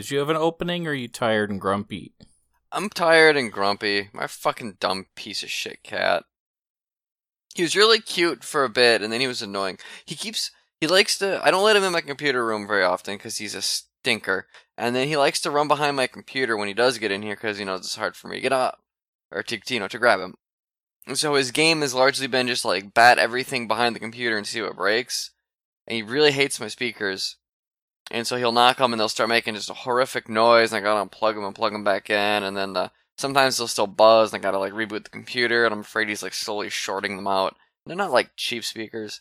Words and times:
Did 0.00 0.12
you 0.12 0.18
have 0.20 0.30
an 0.30 0.36
opening 0.36 0.86
or 0.86 0.92
are 0.92 0.94
you 0.94 1.08
tired 1.08 1.50
and 1.50 1.60
grumpy? 1.60 2.14
I'm 2.72 2.88
tired 2.88 3.36
and 3.36 3.52
grumpy. 3.52 4.08
My 4.14 4.26
fucking 4.26 4.78
dumb 4.80 5.04
piece 5.14 5.42
of 5.42 5.50
shit 5.50 5.82
cat. 5.82 6.24
He 7.54 7.60
was 7.60 7.76
really 7.76 8.00
cute 8.00 8.42
for 8.42 8.64
a 8.64 8.70
bit, 8.70 9.02
and 9.02 9.12
then 9.12 9.20
he 9.20 9.26
was 9.26 9.42
annoying. 9.42 9.76
He 10.06 10.14
keeps. 10.14 10.52
He 10.80 10.86
likes 10.86 11.18
to. 11.18 11.44
I 11.44 11.50
don't 11.50 11.64
let 11.64 11.76
him 11.76 11.84
in 11.84 11.92
my 11.92 12.00
computer 12.00 12.46
room 12.46 12.66
very 12.66 12.82
often 12.82 13.18
because 13.18 13.36
he's 13.36 13.54
a 13.54 13.60
stinker. 13.60 14.46
And 14.78 14.96
then 14.96 15.06
he 15.06 15.18
likes 15.18 15.38
to 15.42 15.50
run 15.50 15.68
behind 15.68 15.96
my 15.96 16.06
computer 16.06 16.56
when 16.56 16.68
he 16.68 16.72
does 16.72 16.96
get 16.96 17.12
in 17.12 17.20
here 17.20 17.34
because 17.34 17.58
you 17.58 17.66
know 17.66 17.74
it's 17.74 17.96
hard 17.96 18.16
for 18.16 18.28
me 18.28 18.36
to 18.36 18.42
get 18.42 18.54
up 18.54 18.80
or 19.30 19.42
to 19.42 19.60
you 19.68 19.80
know 19.80 19.88
to 19.88 19.98
grab 19.98 20.20
him. 20.20 20.36
And 21.06 21.18
so 21.18 21.34
his 21.34 21.50
game 21.50 21.82
has 21.82 21.92
largely 21.92 22.26
been 22.26 22.46
just 22.46 22.64
like 22.64 22.94
bat 22.94 23.18
everything 23.18 23.68
behind 23.68 23.94
the 23.94 24.00
computer 24.00 24.38
and 24.38 24.46
see 24.46 24.62
what 24.62 24.76
breaks. 24.76 25.32
And 25.86 25.94
he 25.94 26.02
really 26.02 26.32
hates 26.32 26.58
my 26.58 26.68
speakers. 26.68 27.36
And 28.10 28.26
so 28.26 28.36
he'll 28.36 28.52
knock 28.52 28.78
them 28.78 28.92
and 28.92 28.98
they'll 28.98 29.08
start 29.08 29.28
making 29.28 29.54
just 29.54 29.70
a 29.70 29.74
horrific 29.74 30.28
noise. 30.28 30.72
And 30.72 30.78
I 30.78 30.88
gotta 30.88 31.08
unplug 31.08 31.34
them 31.34 31.44
and 31.44 31.54
plug 31.54 31.72
them 31.72 31.84
back 31.84 32.10
in. 32.10 32.42
And 32.42 32.56
then 32.56 32.72
the, 32.72 32.90
sometimes 33.16 33.56
they'll 33.56 33.68
still 33.68 33.86
buzz 33.86 34.32
and 34.32 34.40
I 34.40 34.42
gotta 34.42 34.58
like 34.58 34.72
reboot 34.72 35.04
the 35.04 35.10
computer. 35.10 35.64
And 35.64 35.72
I'm 35.72 35.80
afraid 35.80 36.08
he's 36.08 36.22
like 36.22 36.34
slowly 36.34 36.70
shorting 36.70 37.16
them 37.16 37.28
out. 37.28 37.56
They're 37.86 37.96
not 37.96 38.12
like 38.12 38.32
cheap 38.36 38.64
speakers. 38.64 39.20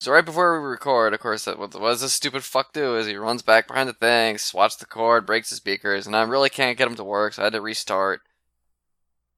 So 0.00 0.12
right 0.12 0.24
before 0.24 0.60
we 0.60 0.68
record, 0.68 1.14
of 1.14 1.20
course, 1.20 1.46
what, 1.46 1.58
what 1.58 1.72
does 1.74 2.02
this 2.02 2.12
stupid 2.12 2.44
fuck 2.44 2.72
do? 2.72 2.96
Is 2.96 3.06
he 3.06 3.16
runs 3.16 3.42
back 3.42 3.66
behind 3.66 3.88
the 3.88 3.94
thing, 3.94 4.36
swats 4.36 4.76
the 4.76 4.84
cord, 4.84 5.24
breaks 5.24 5.48
the 5.50 5.56
speakers, 5.56 6.06
and 6.06 6.14
I 6.14 6.22
really 6.22 6.50
can't 6.50 6.76
get 6.76 6.86
him 6.86 6.96
to 6.96 7.04
work, 7.04 7.32
so 7.32 7.42
I 7.42 7.46
had 7.46 7.54
to 7.54 7.62
restart. 7.62 8.20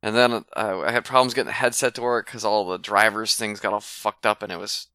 And 0.03 0.17
then 0.17 0.33
uh, 0.33 0.81
I 0.81 0.91
had 0.91 1.05
problems 1.05 1.35
getting 1.35 1.47
the 1.47 1.53
headset 1.53 1.95
to 1.95 2.03
work 2.03 2.27
because 2.27 2.45
all 2.45 2.69
the 2.69 2.79
drivers 2.79 3.37
things 3.37 3.61
got 3.61 3.73
all 3.73 3.81
fucked 3.81 4.27
up, 4.27 4.43
and 4.43 4.51
it 4.51 4.59
was 4.59 4.89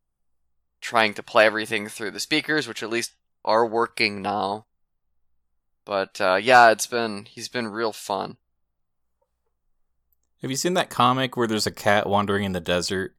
trying 0.82 1.14
to 1.14 1.24
play 1.24 1.46
everything 1.46 1.88
through 1.88 2.12
the 2.12 2.20
speakers, 2.20 2.68
which 2.68 2.84
at 2.84 2.90
least 2.90 3.14
are 3.46 3.66
working 3.66 4.22
now. 4.22 4.66
But 5.86 6.20
uh, 6.22 6.40
yeah, 6.42 6.72
it's 6.72 6.88
been 6.88 7.26
he's 7.26 7.50
been 7.50 7.68
real 7.68 7.92
fun. 7.92 8.38
Have 10.42 10.52
you 10.52 10.58
seen 10.58 10.74
that 10.74 10.90
comic 10.90 11.38
where 11.38 11.48
there's 11.48 11.68
a 11.68 11.72
cat 11.72 12.08
wandering 12.08 12.44
in 12.44 12.52
the 12.52 12.60
desert 12.60 13.16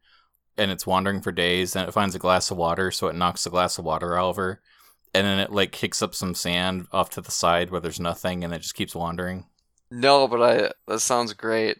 and 0.56 0.70
it's 0.70 0.86
wandering 0.86 1.20
for 1.20 1.32
days 1.32 1.74
and 1.74 1.88
it 1.88 1.92
finds 1.92 2.14
a 2.14 2.18
glass 2.18 2.50
of 2.50 2.56
water, 2.56 2.90
so 2.90 3.08
it 3.08 3.16
knocks 3.16 3.44
the 3.44 3.50
glass 3.50 3.78
of 3.78 3.84
water 3.84 4.18
over, 4.18 4.60
and 5.14 5.26
then 5.26 5.38
it 5.38 5.52
like 5.52 5.72
kicks 5.72 6.02
up 6.02 6.14
some 6.14 6.34
sand 6.34 6.86
off 6.92 7.10
to 7.10 7.20
the 7.20 7.30
side 7.30 7.70
where 7.70 7.80
there's 7.80 8.00
nothing, 8.00 8.44
and 8.44 8.52
it 8.52 8.60
just 8.60 8.74
keeps 8.74 8.94
wandering. 8.94 9.46
No, 9.90 10.28
but 10.28 10.42
I 10.42 10.70
that 10.86 11.00
sounds 11.00 11.32
great 11.34 11.78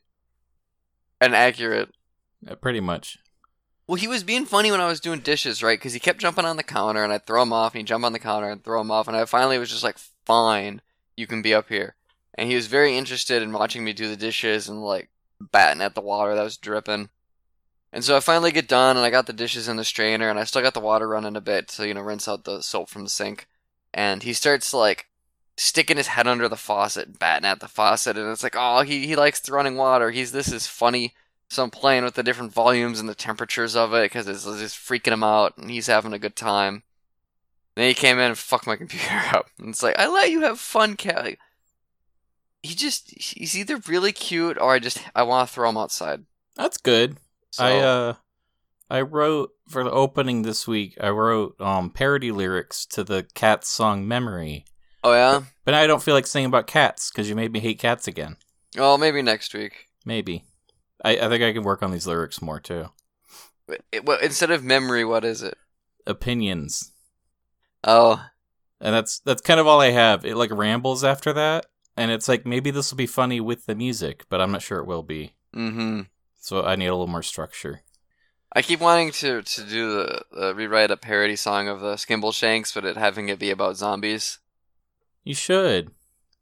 and 1.20 1.34
accurate. 1.34 1.90
Uh, 2.46 2.54
pretty 2.56 2.80
much. 2.80 3.18
Well, 3.86 3.96
he 3.96 4.08
was 4.08 4.24
being 4.24 4.46
funny 4.46 4.70
when 4.70 4.80
I 4.80 4.86
was 4.88 5.00
doing 5.00 5.20
dishes, 5.20 5.62
right? 5.62 5.78
Because 5.78 5.92
he 5.92 6.00
kept 6.00 6.20
jumping 6.20 6.46
on 6.46 6.56
the 6.56 6.62
counter, 6.62 7.04
and 7.04 7.12
I'd 7.12 7.26
throw 7.26 7.42
him 7.42 7.52
off, 7.52 7.74
and 7.74 7.80
he'd 7.80 7.86
jump 7.86 8.04
on 8.04 8.12
the 8.12 8.18
counter 8.18 8.48
and 8.48 8.64
throw 8.64 8.80
him 8.80 8.90
off, 8.90 9.08
and 9.08 9.16
I 9.16 9.24
finally 9.26 9.58
was 9.58 9.70
just 9.70 9.82
like, 9.82 9.98
"Fine, 10.24 10.80
you 11.16 11.26
can 11.26 11.42
be 11.42 11.52
up 11.54 11.68
here." 11.68 11.94
And 12.34 12.48
he 12.48 12.56
was 12.56 12.66
very 12.66 12.96
interested 12.96 13.42
in 13.42 13.52
watching 13.52 13.84
me 13.84 13.92
do 13.92 14.08
the 14.08 14.16
dishes 14.16 14.68
and 14.68 14.82
like 14.82 15.10
batting 15.40 15.82
at 15.82 15.94
the 15.94 16.00
water 16.00 16.34
that 16.34 16.42
was 16.42 16.56
dripping. 16.56 17.10
And 17.92 18.04
so 18.04 18.16
I 18.16 18.20
finally 18.20 18.50
get 18.52 18.68
done, 18.68 18.96
and 18.96 19.04
I 19.06 19.10
got 19.10 19.26
the 19.26 19.32
dishes 19.32 19.68
in 19.68 19.76
the 19.76 19.84
strainer, 19.84 20.28
and 20.30 20.38
I 20.38 20.44
still 20.44 20.62
got 20.62 20.74
the 20.74 20.80
water 20.80 21.06
running 21.06 21.36
a 21.36 21.40
bit 21.40 21.68
to 21.68 21.86
you 21.86 21.94
know 21.94 22.00
rinse 22.00 22.26
out 22.26 22.44
the 22.44 22.62
soap 22.62 22.88
from 22.88 23.04
the 23.04 23.10
sink. 23.10 23.46
And 23.92 24.22
he 24.22 24.32
starts 24.32 24.74
like 24.74 25.06
sticking 25.56 25.96
his 25.98 26.08
head 26.08 26.26
under 26.26 26.48
the 26.48 26.56
faucet, 26.56 27.06
and 27.08 27.18
batting 27.18 27.46
at 27.46 27.60
the 27.60 27.68
faucet, 27.68 28.16
and 28.16 28.30
it's 28.30 28.42
like, 28.42 28.56
oh, 28.58 28.80
he 28.82 29.06
he 29.06 29.14
likes 29.14 29.48
running 29.48 29.76
water. 29.76 30.10
He's 30.10 30.32
this 30.32 30.50
is 30.50 30.66
funny. 30.66 31.14
So 31.48 31.62
I'm 31.62 31.70
playing 31.70 32.04
with 32.04 32.14
the 32.14 32.22
different 32.22 32.52
volumes 32.52 33.00
and 33.00 33.08
the 33.08 33.14
temperatures 33.14 33.76
of 33.76 33.92
it 33.94 34.04
because 34.04 34.26
it's, 34.26 34.44
just 34.44 34.76
freaking 34.76 35.12
him 35.12 35.22
out, 35.22 35.56
and 35.56 35.70
he's 35.70 35.86
having 35.86 36.12
a 36.12 36.18
good 36.18 36.36
time. 36.36 36.82
Then 37.76 37.88
he 37.88 37.94
came 37.94 38.18
in 38.18 38.26
and 38.26 38.38
fucked 38.38 38.66
my 38.66 38.76
computer 38.76 39.20
up. 39.32 39.46
And 39.58 39.68
it's 39.70 39.82
like, 39.82 39.98
I 39.98 40.08
let 40.08 40.30
you 40.30 40.42
have 40.42 40.58
fun, 40.58 40.96
cat. 40.96 41.24
Like, 41.24 41.38
he 42.62 42.74
just, 42.74 43.10
he's 43.10 43.56
either 43.56 43.76
really 43.88 44.12
cute 44.12 44.58
or 44.58 44.72
I 44.72 44.78
just, 44.78 44.98
I 45.14 45.22
want 45.22 45.48
to 45.48 45.54
throw 45.54 45.68
him 45.68 45.76
outside. 45.76 46.24
That's 46.56 46.78
good. 46.78 47.18
So, 47.50 47.64
I 47.64 47.78
uh 47.78 48.14
I 48.90 49.00
wrote 49.00 49.52
for 49.68 49.84
the 49.84 49.90
opening 49.90 50.42
this 50.42 50.66
week. 50.66 50.96
I 51.00 51.10
wrote 51.10 51.60
um 51.60 51.90
parody 51.90 52.32
lyrics 52.32 52.84
to 52.86 53.04
the 53.04 53.26
Cats 53.34 53.68
song 53.68 54.08
"Memory," 54.08 54.64
oh 55.02 55.12
yeah? 55.12 55.42
but 55.64 55.74
I 55.74 55.86
don't 55.86 56.02
feel 56.02 56.14
like 56.14 56.26
singing 56.26 56.48
about 56.48 56.66
cats 56.66 57.10
because 57.10 57.28
you 57.28 57.36
made 57.36 57.52
me 57.52 57.60
hate 57.60 57.78
cats 57.78 58.08
again. 58.08 58.36
Well, 58.76 58.98
maybe 58.98 59.22
next 59.22 59.54
week. 59.54 59.88
Maybe. 60.04 60.44
I, 61.04 61.12
I 61.18 61.28
think 61.28 61.44
I 61.44 61.52
can 61.52 61.62
work 61.62 61.82
on 61.82 61.92
these 61.92 62.06
lyrics 62.06 62.42
more 62.42 62.58
too. 62.58 62.86
It, 63.92 64.04
well, 64.04 64.18
instead 64.20 64.50
of 64.50 64.64
memory, 64.64 65.04
what 65.04 65.24
is 65.24 65.42
it? 65.42 65.56
Opinions, 66.06 66.92
Oh, 67.86 68.22
and 68.80 68.94
that's 68.94 69.20
that's 69.20 69.42
kind 69.42 69.60
of 69.60 69.66
all 69.66 69.80
I 69.80 69.90
have. 69.90 70.24
It 70.24 70.36
like 70.36 70.50
rambles 70.50 71.04
after 71.04 71.32
that, 71.34 71.66
and 71.96 72.10
it's 72.10 72.28
like 72.28 72.44
maybe 72.44 72.70
this 72.70 72.90
will 72.90 72.96
be 72.96 73.06
funny 73.06 73.40
with 73.40 73.66
the 73.66 73.74
music, 73.74 74.24
but 74.28 74.40
I'm 74.40 74.50
not 74.52 74.62
sure 74.62 74.78
it 74.78 74.86
will 74.86 75.02
be. 75.02 75.34
mm-hmm. 75.54 76.02
So 76.40 76.62
I 76.62 76.76
need 76.76 76.86
a 76.86 76.92
little 76.92 77.06
more 77.06 77.22
structure. 77.22 77.82
I 78.52 78.62
keep 78.62 78.80
wanting 78.80 79.12
to 79.12 79.42
to 79.42 79.64
do 79.64 79.92
the 79.92 80.22
uh, 80.36 80.54
rewrite 80.54 80.90
a 80.90 80.96
parody 80.96 81.36
song 81.36 81.68
of 81.68 81.80
the 81.80 81.94
Skimbleshanks, 81.94 82.74
but 82.74 82.84
it 82.84 82.96
having 82.96 83.28
it 83.28 83.38
be 83.38 83.50
about 83.50 83.76
zombies. 83.76 84.38
You 85.22 85.34
should. 85.34 85.90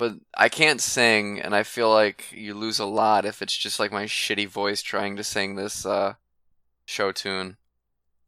But 0.02 0.14
I 0.36 0.48
can't 0.48 0.80
sing, 0.80 1.40
and 1.40 1.54
I 1.54 1.62
feel 1.62 1.88
like 1.88 2.24
you 2.32 2.54
lose 2.54 2.80
a 2.80 2.84
lot 2.84 3.24
if 3.24 3.40
it's 3.40 3.56
just 3.56 3.78
like 3.78 3.92
my 3.92 4.06
shitty 4.06 4.48
voice 4.48 4.82
trying 4.82 5.14
to 5.14 5.22
sing 5.22 5.54
this 5.54 5.86
uh, 5.86 6.14
show 6.84 7.12
tune. 7.12 7.56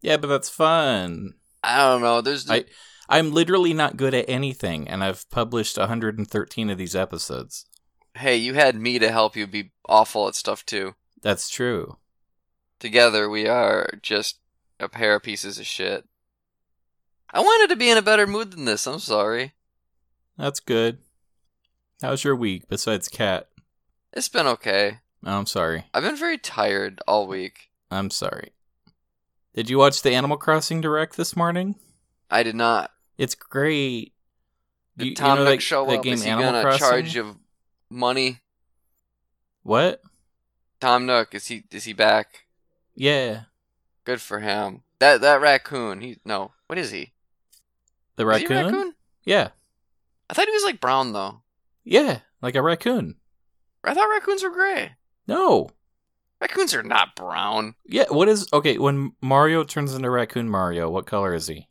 Yeah, 0.00 0.18
but 0.18 0.28
that's 0.28 0.48
fun. 0.48 1.34
I 1.64 1.78
don't 1.78 2.00
know. 2.00 2.20
There's 2.20 2.48
I 2.48 2.66
I'm 3.08 3.32
literally 3.32 3.74
not 3.74 3.96
good 3.96 4.14
at 4.14 4.28
anything, 4.28 4.86
and 4.86 5.02
I've 5.02 5.28
published 5.30 5.76
113 5.76 6.70
of 6.70 6.78
these 6.78 6.94
episodes. 6.94 7.66
hey, 8.14 8.36
you 8.36 8.54
had 8.54 8.76
me 8.76 9.00
to 9.00 9.10
help 9.10 9.34
you 9.34 9.44
be 9.44 9.72
awful 9.88 10.28
at 10.28 10.36
stuff 10.36 10.64
too. 10.64 10.94
That's 11.22 11.48
true. 11.48 11.96
Together, 12.78 13.28
we 13.28 13.48
are 13.48 13.98
just 14.00 14.38
a 14.78 14.88
pair 14.88 15.16
of 15.16 15.24
pieces 15.24 15.58
of 15.58 15.66
shit. 15.66 16.04
I 17.30 17.40
wanted 17.40 17.74
to 17.74 17.76
be 17.76 17.90
in 17.90 17.98
a 17.98 18.02
better 18.02 18.28
mood 18.28 18.52
than 18.52 18.64
this. 18.64 18.86
I'm 18.86 19.00
sorry. 19.00 19.54
That's 20.38 20.60
good. 20.60 20.98
How's 22.02 22.24
your 22.24 22.36
week 22.36 22.68
besides 22.68 23.08
cat? 23.08 23.48
It's 24.12 24.28
been 24.28 24.46
okay. 24.46 24.98
Oh, 25.24 25.38
I'm 25.38 25.46
sorry. 25.46 25.84
I've 25.94 26.02
been 26.02 26.16
very 26.16 26.38
tired 26.38 27.00
all 27.06 27.26
week. 27.26 27.70
I'm 27.90 28.10
sorry. 28.10 28.52
Did 29.54 29.70
you 29.70 29.78
watch 29.78 30.02
the 30.02 30.12
Animal 30.14 30.36
Crossing 30.36 30.80
Direct 30.80 31.16
this 31.16 31.36
morning? 31.36 31.76
I 32.30 32.42
did 32.42 32.54
not. 32.56 32.90
It's 33.16 33.34
great. 33.34 34.12
Did 34.96 35.04
You- 35.06 35.10
you 35.10 35.16
Tom 35.16 35.38
know 35.38 35.44
Nook 35.44 35.54
that- 35.58 35.62
show 35.62 35.86
that 35.86 35.98
up? 35.98 36.02
game 36.04 36.14
Is 36.14 36.24
he 36.24 36.30
Animal 36.30 36.52
gonna 36.52 36.62
Crossing? 36.62 36.78
charge 36.80 37.14
you 37.14 37.40
money? 37.88 38.40
What? 39.62 40.02
Tom 40.80 41.06
Nook 41.06 41.34
is 41.34 41.46
he 41.46 41.64
is 41.70 41.84
he 41.84 41.92
back? 41.92 42.46
Yeah, 42.94 43.44
Good 44.04 44.20
for 44.20 44.40
him. 44.40 44.82
That 44.98 45.22
that 45.22 45.40
raccoon. 45.40 46.00
He 46.02 46.18
no. 46.24 46.52
What 46.66 46.78
is 46.78 46.90
he? 46.90 47.12
the 48.16 48.28
Is 48.28 48.40
he 48.42 48.46
raccoon? 48.46 48.94
Yeah, 49.24 49.50
I 50.28 50.34
thought 50.34 50.46
he 50.46 50.52
was 50.52 50.62
like 50.64 50.80
brown 50.80 51.12
though. 51.12 51.40
Yeah, 51.84 52.20
like 52.42 52.54
a 52.54 52.62
raccoon. 52.62 53.16
I 53.84 53.94
thought 53.94 54.08
raccoons 54.10 54.42
were 54.42 54.50
gray. 54.50 54.92
No. 55.26 55.70
Raccoons 56.40 56.74
are 56.74 56.82
not 56.82 57.14
brown. 57.16 57.74
Yeah. 57.86 58.04
What 58.08 58.28
is 58.28 58.46
okay 58.52 58.76
when 58.78 59.12
Mario 59.22 59.64
turns 59.64 59.94
into 59.94 60.10
raccoon 60.10 60.48
Mario? 60.48 60.90
What 60.90 61.06
color 61.06 61.34
is 61.34 61.46
he? 61.46 61.68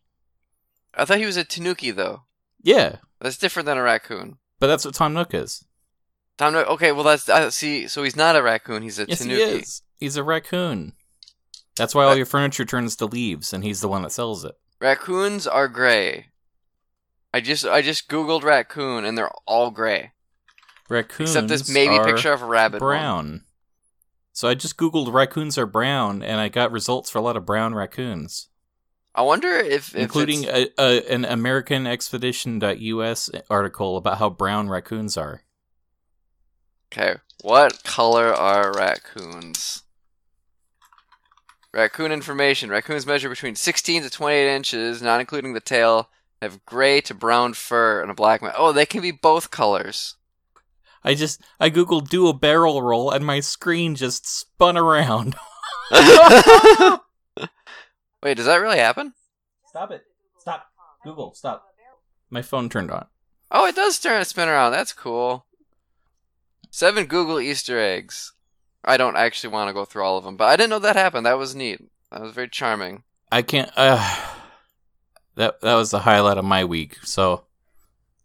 I 0.96 1.06
thought 1.06 1.18
he 1.18 1.26
was 1.26 1.38
a 1.38 1.44
tanuki 1.44 1.92
though. 1.92 2.24
Yeah, 2.62 2.98
That's 3.20 3.38
different 3.38 3.66
than 3.66 3.78
a 3.78 3.84
raccoon. 3.84 4.38
but 4.60 4.68
that's 4.68 4.86
what 4.86 4.94
Tom 4.96 5.14
Nook 5.14 5.34
is. 5.34 5.66
Tom 6.38 6.54
Nook. 6.54 6.68
Okay, 6.70 6.92
well 6.92 7.04
that's 7.04 7.28
I 7.30 7.50
see. 7.50 7.88
So 7.88 8.04
he's 8.04 8.16
not 8.16 8.36
a 8.36 8.42
raccoon. 8.44 8.84
He's 8.84 9.00
a 9.00 9.06
Yes, 9.08 9.20
tanuki. 9.20 9.44
he 9.44 9.52
is. 9.60 9.82
He's 10.00 10.16
a 10.18 10.24
raccoon. 10.24 10.94
That's 11.76 11.94
why 11.96 12.06
all 12.06 12.16
your 12.16 12.26
furniture 12.28 12.66
turns 12.66 12.96
to 12.98 13.06
leaves, 13.08 13.52
and 13.54 13.64
he's 13.64 13.82
the 13.82 13.88
one 13.88 14.04
that 14.04 14.12
sells 14.12 14.46
it. 14.46 14.54
Raccoons 14.80 15.46
are 15.48 15.68
gray. 15.68 16.28
I 17.34 17.42
just 17.42 17.66
I 17.66 17.82
just 17.82 18.08
googled 18.08 18.44
raccoon 18.44 19.06
and 19.06 19.18
they're 19.18 19.32
all 19.48 19.72
gray 19.72 20.12
Raccoons 20.90 21.32
except 21.32 21.48
this 21.48 21.70
maybe 21.70 21.96
are 21.96 22.06
picture 22.06 22.34
of 22.34 22.42
a 22.42 22.46
rabbit. 22.46 22.82
one. 22.82 22.88
brown. 22.88 23.44
So 24.32 24.48
I 24.48 24.54
just 24.54 24.78
googled 24.78 25.14
raccoons 25.14 25.58
are 25.58 25.68
brown, 25.68 26.24
and 26.24 26.40
I 26.40 26.50
got 26.50 26.72
results 26.72 27.10
for 27.10 27.20
a 27.20 27.22
lot 27.22 27.38
of 27.38 27.46
brown 27.46 27.76
raccoons, 27.76 28.50
I 29.16 29.22
wonder 29.22 29.48
if, 29.48 29.94
if 29.94 29.96
including 29.96 30.46
a, 30.46 30.70
a, 30.78 31.14
an 31.14 31.24
American 31.24 31.86
Expedition.us 31.86 33.30
article 33.50 33.98
about 33.98 34.18
how 34.18 34.30
brown 34.30 34.70
raccoons 34.70 35.18
are. 35.18 35.44
okay. 36.92 37.20
What 37.42 37.84
color 37.84 38.34
are 38.34 38.74
raccoons? 38.74 39.84
Raccoon 41.74 42.12
information. 42.12 42.70
Raccoons 42.70 43.06
measure 43.06 43.30
between 43.30 43.56
16 43.56 44.04
to 44.04 44.10
28 44.10 44.56
inches, 44.56 45.02
not 45.02 45.20
including 45.20 45.54
the 45.54 45.60
tail. 45.60 46.10
Have 46.44 46.66
gray 46.66 47.00
to 47.00 47.14
brown 47.14 47.54
fur 47.54 48.02
and 48.02 48.12
a 48.12 48.14
black 48.14 48.42
mouth. 48.42 48.54
Oh, 48.58 48.74
they 48.74 48.86
can 48.86 49.02
be 49.02 49.12
both 49.12 49.50
colors. 49.50 50.18
I 51.02 51.14
just 51.14 51.42
I 51.58 51.70
googled 51.70 52.10
do 52.10 52.28
a 52.28 52.34
barrel 52.34 52.82
roll, 52.82 53.12
and 53.12 53.26
my 53.26 53.40
screen 53.40 53.96
just 53.96 54.28
spun 54.28 54.76
around. 54.78 55.38
Wait, 58.22 58.36
does 58.36 58.46
that 58.46 58.60
really 58.60 58.78
happen? 58.80 59.14
Stop 59.68 59.92
it! 59.92 60.04
Stop! 60.38 60.66
Google! 61.06 61.34
Stop! 61.34 61.64
My 62.30 62.42
phone 62.42 62.68
turned 62.68 62.92
on. 62.92 63.06
Oh, 63.50 63.66
it 63.66 63.76
does 63.76 63.98
turn 63.98 64.20
a 64.20 64.26
spin 64.26 64.50
around. 64.50 64.74
That's 64.74 64.92
cool. 64.92 65.46
Seven 66.72 67.06
Google 67.06 67.40
Easter 67.40 67.80
eggs. 67.80 68.34
I 68.84 68.98
don't 68.98 69.16
actually 69.16 69.54
want 69.54 69.70
to 69.70 69.74
go 69.74 69.86
through 69.86 70.04
all 70.04 70.18
of 70.18 70.26
them, 70.26 70.36
but 70.36 70.50
I 70.50 70.58
didn't 70.58 70.72
know 70.72 70.80
that 70.80 70.98
happened. 70.98 71.26
That 71.26 71.38
was 71.38 71.56
neat. 71.56 71.80
That 72.12 72.22
was 72.22 72.34
very 72.34 72.50
charming. 72.50 73.04
I 73.32 73.44
can't. 73.44 73.72
Uh, 73.78 74.43
that 75.36 75.62
that 75.62 75.76
was 75.76 75.92
the 75.92 76.00
highlight 76.00 76.38
of 76.38 76.46
my 76.46 76.64
week. 76.66 76.98
So, 77.04 77.46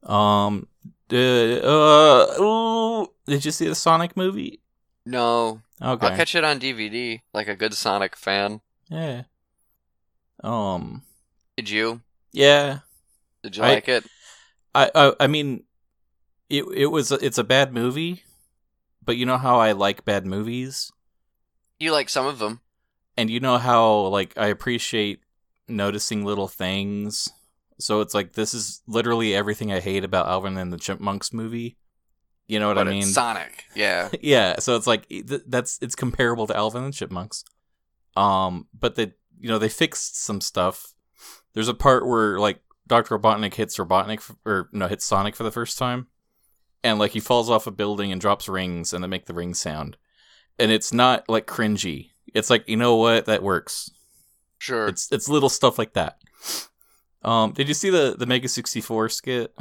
um, 0.02 0.66
uh, 1.12 1.16
uh 1.16 2.36
ooh, 2.40 3.08
did 3.26 3.44
you 3.44 3.50
see 3.50 3.66
the 3.68 3.74
Sonic 3.74 4.16
movie? 4.16 4.60
No, 5.06 5.62
Okay. 5.80 6.06
I'll 6.06 6.16
catch 6.16 6.34
it 6.34 6.44
on 6.44 6.58
DVD, 6.58 7.20
like 7.32 7.48
a 7.48 7.56
good 7.56 7.72
Sonic 7.74 8.14
fan. 8.16 8.60
Yeah. 8.90 9.22
Um. 10.42 11.02
Did 11.56 11.70
you? 11.70 12.02
Yeah. 12.32 12.80
Did 13.42 13.56
you 13.56 13.62
I- 13.64 13.74
like 13.74 13.88
it? 13.88 14.06
I, 14.74 14.90
I 14.94 15.12
I 15.20 15.26
mean, 15.26 15.64
it 16.50 16.64
it 16.76 16.86
was 16.86 17.10
it's 17.10 17.38
a 17.38 17.44
bad 17.44 17.72
movie, 17.72 18.22
but 19.04 19.16
you 19.16 19.24
know 19.26 19.38
how 19.38 19.58
I 19.58 19.72
like 19.72 20.04
bad 20.04 20.26
movies, 20.26 20.92
You 21.80 21.90
like 21.92 22.08
some 22.10 22.26
of 22.26 22.38
them. 22.38 22.60
and 23.16 23.30
you 23.30 23.40
know 23.40 23.56
how 23.58 24.06
like 24.08 24.36
I 24.36 24.48
appreciate 24.48 25.20
noticing 25.68 26.24
little 26.24 26.48
things. 26.48 27.28
So 27.78 28.00
it's 28.00 28.14
like 28.14 28.32
this 28.32 28.54
is 28.54 28.82
literally 28.86 29.34
everything 29.34 29.72
I 29.72 29.80
hate 29.80 30.04
about 30.04 30.26
Alvin 30.26 30.56
and 30.56 30.72
the 30.72 30.78
Chipmunks 30.78 31.32
movie. 31.32 31.76
You 32.48 32.58
know 32.58 32.68
what 32.68 32.76
but 32.76 32.88
I 32.88 32.90
mean? 32.90 33.04
Sonic. 33.04 33.64
Yeah. 33.74 34.08
yeah, 34.20 34.58
so 34.58 34.74
it's 34.74 34.86
like 34.86 35.06
th- 35.08 35.42
that's 35.46 35.78
it's 35.82 35.94
comparable 35.94 36.46
to 36.46 36.56
Alvin 36.56 36.84
and 36.84 36.92
the 36.92 36.96
Chipmunks. 36.96 37.44
Um, 38.16 38.66
but 38.78 38.96
they 38.96 39.12
you 39.38 39.48
know 39.48 39.58
they 39.58 39.68
fixed 39.68 40.22
some 40.22 40.40
stuff. 40.40 40.94
There's 41.52 41.68
a 41.68 41.74
part 41.74 42.06
where 42.06 42.40
like 42.40 42.60
Doctor 42.86 43.18
Robotnik 43.18 43.54
hits 43.54 43.76
Robotnik 43.76 44.18
f- 44.18 44.36
or 44.46 44.70
no 44.72 44.88
hits 44.88 45.04
Sonic 45.04 45.36
for 45.36 45.44
the 45.44 45.50
first 45.50 45.76
time, 45.78 46.06
and 46.82 46.98
like 46.98 47.12
he 47.12 47.20
falls 47.20 47.50
off 47.50 47.66
a 47.66 47.70
building 47.70 48.10
and 48.10 48.20
drops 48.20 48.48
rings 48.48 48.92
and 48.92 49.04
they 49.04 49.08
make 49.08 49.26
the 49.26 49.34
ring 49.34 49.52
sound, 49.52 49.98
and 50.58 50.72
it's 50.72 50.92
not 50.92 51.28
like 51.28 51.46
cringy. 51.46 52.10
It's 52.34 52.48
like 52.48 52.66
you 52.66 52.76
know 52.76 52.96
what 52.96 53.26
that 53.26 53.42
works. 53.42 53.90
Sure. 54.58 54.88
It's 54.88 55.10
it's 55.12 55.28
little 55.28 55.48
stuff 55.48 55.78
like 55.78 55.94
that. 55.94 56.18
Um, 57.22 57.52
did 57.52 57.68
you 57.68 57.74
see 57.74 57.90
the 57.90 58.14
the 58.18 58.26
Mega 58.26 58.48
sixty 58.48 58.80
four 58.80 59.08
skit? 59.08 59.54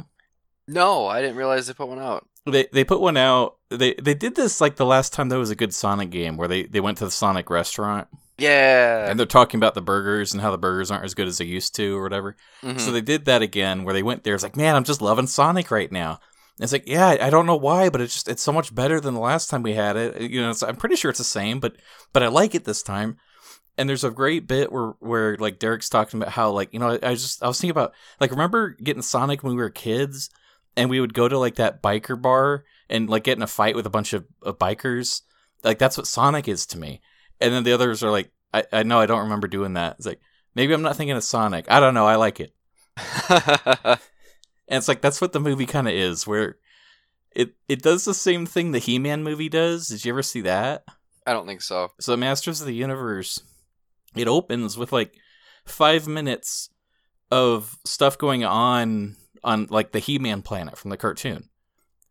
no, 0.66 1.06
I 1.06 1.20
didn't 1.22 1.36
realize 1.36 1.66
they 1.66 1.72
put 1.72 1.88
one 1.88 1.98
out. 1.98 2.26
They 2.46 2.66
they 2.72 2.84
put 2.84 3.00
one 3.00 3.16
out. 3.16 3.56
They 3.70 3.94
they 3.94 4.14
did 4.14 4.34
this 4.36 4.60
like 4.60 4.76
the 4.76 4.86
last 4.86 5.12
time 5.12 5.28
there 5.28 5.38
was 5.38 5.50
a 5.50 5.56
good 5.56 5.74
Sonic 5.74 6.10
game 6.10 6.36
where 6.36 6.48
they 6.48 6.64
they 6.64 6.80
went 6.80 6.98
to 6.98 7.04
the 7.04 7.10
Sonic 7.10 7.50
restaurant 7.50 8.08
Yeah. 8.38 9.10
and 9.10 9.18
they're 9.18 9.26
talking 9.26 9.58
about 9.58 9.74
the 9.74 9.82
burgers 9.82 10.32
and 10.32 10.40
how 10.40 10.50
the 10.50 10.58
burgers 10.58 10.90
aren't 10.90 11.04
as 11.04 11.14
good 11.14 11.26
as 11.28 11.38
they 11.38 11.44
used 11.44 11.74
to 11.76 11.96
or 11.96 12.02
whatever. 12.02 12.36
Mhm. 12.62 12.80
So 12.80 12.90
they 12.92 13.00
did 13.02 13.24
that 13.26 13.42
again 13.42 13.84
where 13.84 13.92
they 13.94 14.02
went 14.02 14.24
there. 14.24 14.34
It's 14.34 14.42
like, 14.42 14.56
man, 14.56 14.76
I'm 14.76 14.84
just 14.84 15.02
loving 15.02 15.26
Sonic 15.26 15.70
right 15.70 15.90
now. 15.92 16.12
And 16.56 16.64
it's 16.64 16.72
like, 16.72 16.88
yeah, 16.88 17.06
I- 17.08 17.26
I 17.26 17.30
don't 17.30 17.46
know 17.46 17.56
why, 17.56 17.88
but 17.90 18.00
it's 18.00 18.14
just 18.14 18.28
it's 18.28 18.42
so 18.42 18.52
much 18.52 18.74
better 18.74 19.00
than 19.00 19.14
the 19.14 19.20
last 19.20 19.50
time 19.50 19.62
we 19.62 19.74
had 19.74 19.96
it. 19.96 20.20
You 20.30 20.40
know, 20.40 20.50
it's, 20.50 20.62
I'm 20.62 20.76
pretty 20.76 20.96
sure 20.96 21.10
it's 21.10 21.18
the 21.18 21.24
same, 21.24 21.60
but 21.60 21.76
but 22.14 22.22
I 22.22 22.28
like 22.28 22.54
it 22.54 22.64
this 22.64 22.82
time. 22.82 23.18
And 23.78 23.88
there's 23.88 24.04
a 24.04 24.10
great 24.10 24.46
bit 24.46 24.70
where 24.72 24.94
where 24.98 25.36
like 25.36 25.58
Derek's 25.58 25.88
talking 25.88 26.20
about 26.20 26.32
how 26.32 26.50
like 26.50 26.74
you 26.74 26.80
know 26.80 26.90
I, 26.90 27.10
I 27.10 27.14
just 27.14 27.42
I 27.42 27.48
was 27.48 27.60
thinking 27.60 27.70
about 27.70 27.94
like 28.20 28.30
remember 28.30 28.70
getting 28.70 29.02
Sonic 29.02 29.42
when 29.42 29.54
we 29.54 29.62
were 29.62 29.70
kids 29.70 30.30
and 30.76 30.90
we 30.90 31.00
would 31.00 31.14
go 31.14 31.28
to 31.28 31.38
like 31.38 31.54
that 31.54 31.82
biker 31.82 32.20
bar 32.20 32.64
and 32.90 33.08
like 33.08 33.24
get 33.24 33.38
in 33.38 33.42
a 33.42 33.46
fight 33.46 33.76
with 33.76 33.86
a 33.86 33.90
bunch 33.90 34.12
of, 34.12 34.26
of 34.42 34.58
bikers 34.58 35.22
like 35.62 35.78
that's 35.78 35.96
what 35.96 36.06
Sonic 36.06 36.48
is 36.48 36.66
to 36.66 36.78
me. 36.78 37.00
And 37.40 37.52
then 37.52 37.62
the 37.62 37.72
others 37.72 38.02
are 38.02 38.10
like, 38.10 38.30
I 38.52 38.64
I 38.72 38.82
know 38.82 38.98
I 38.98 39.06
don't 39.06 39.22
remember 39.22 39.46
doing 39.46 39.74
that. 39.74 39.96
It's 39.98 40.06
like 40.06 40.20
maybe 40.54 40.74
I'm 40.74 40.82
not 40.82 40.96
thinking 40.96 41.16
of 41.16 41.24
Sonic. 41.24 41.70
I 41.70 41.80
don't 41.80 41.94
know. 41.94 42.06
I 42.06 42.16
like 42.16 42.40
it. 42.40 42.52
And 44.68 44.78
it's 44.78 44.88
like 44.88 45.00
that's 45.00 45.20
what 45.20 45.32
the 45.32 45.40
movie 45.40 45.66
kind 45.66 45.88
of 45.88 45.94
is, 45.94 46.26
where 46.26 46.58
it 47.34 47.54
it 47.68 47.82
does 47.82 48.04
the 48.04 48.14
same 48.14 48.44
thing 48.44 48.72
the 48.72 48.78
He 48.78 48.98
Man 48.98 49.24
movie 49.24 49.48
does. 49.48 49.88
Did 49.88 50.04
you 50.04 50.12
ever 50.12 50.22
see 50.22 50.42
that? 50.42 50.84
I 51.26 51.32
don't 51.32 51.46
think 51.46 51.62
so. 51.62 51.90
So 52.00 52.16
Masters 52.16 52.60
of 52.60 52.66
the 52.66 52.74
Universe, 52.74 53.40
it 54.16 54.28
opens 54.28 54.76
with 54.76 54.92
like 54.92 55.14
five 55.64 56.06
minutes 56.06 56.70
of 57.30 57.76
stuff 57.84 58.16
going 58.18 58.44
on 58.44 59.16
on 59.44 59.66
like 59.70 59.92
the 59.92 59.98
He 59.98 60.18
Man 60.18 60.42
planet 60.42 60.76
from 60.76 60.90
the 60.90 60.96
cartoon. 60.96 61.48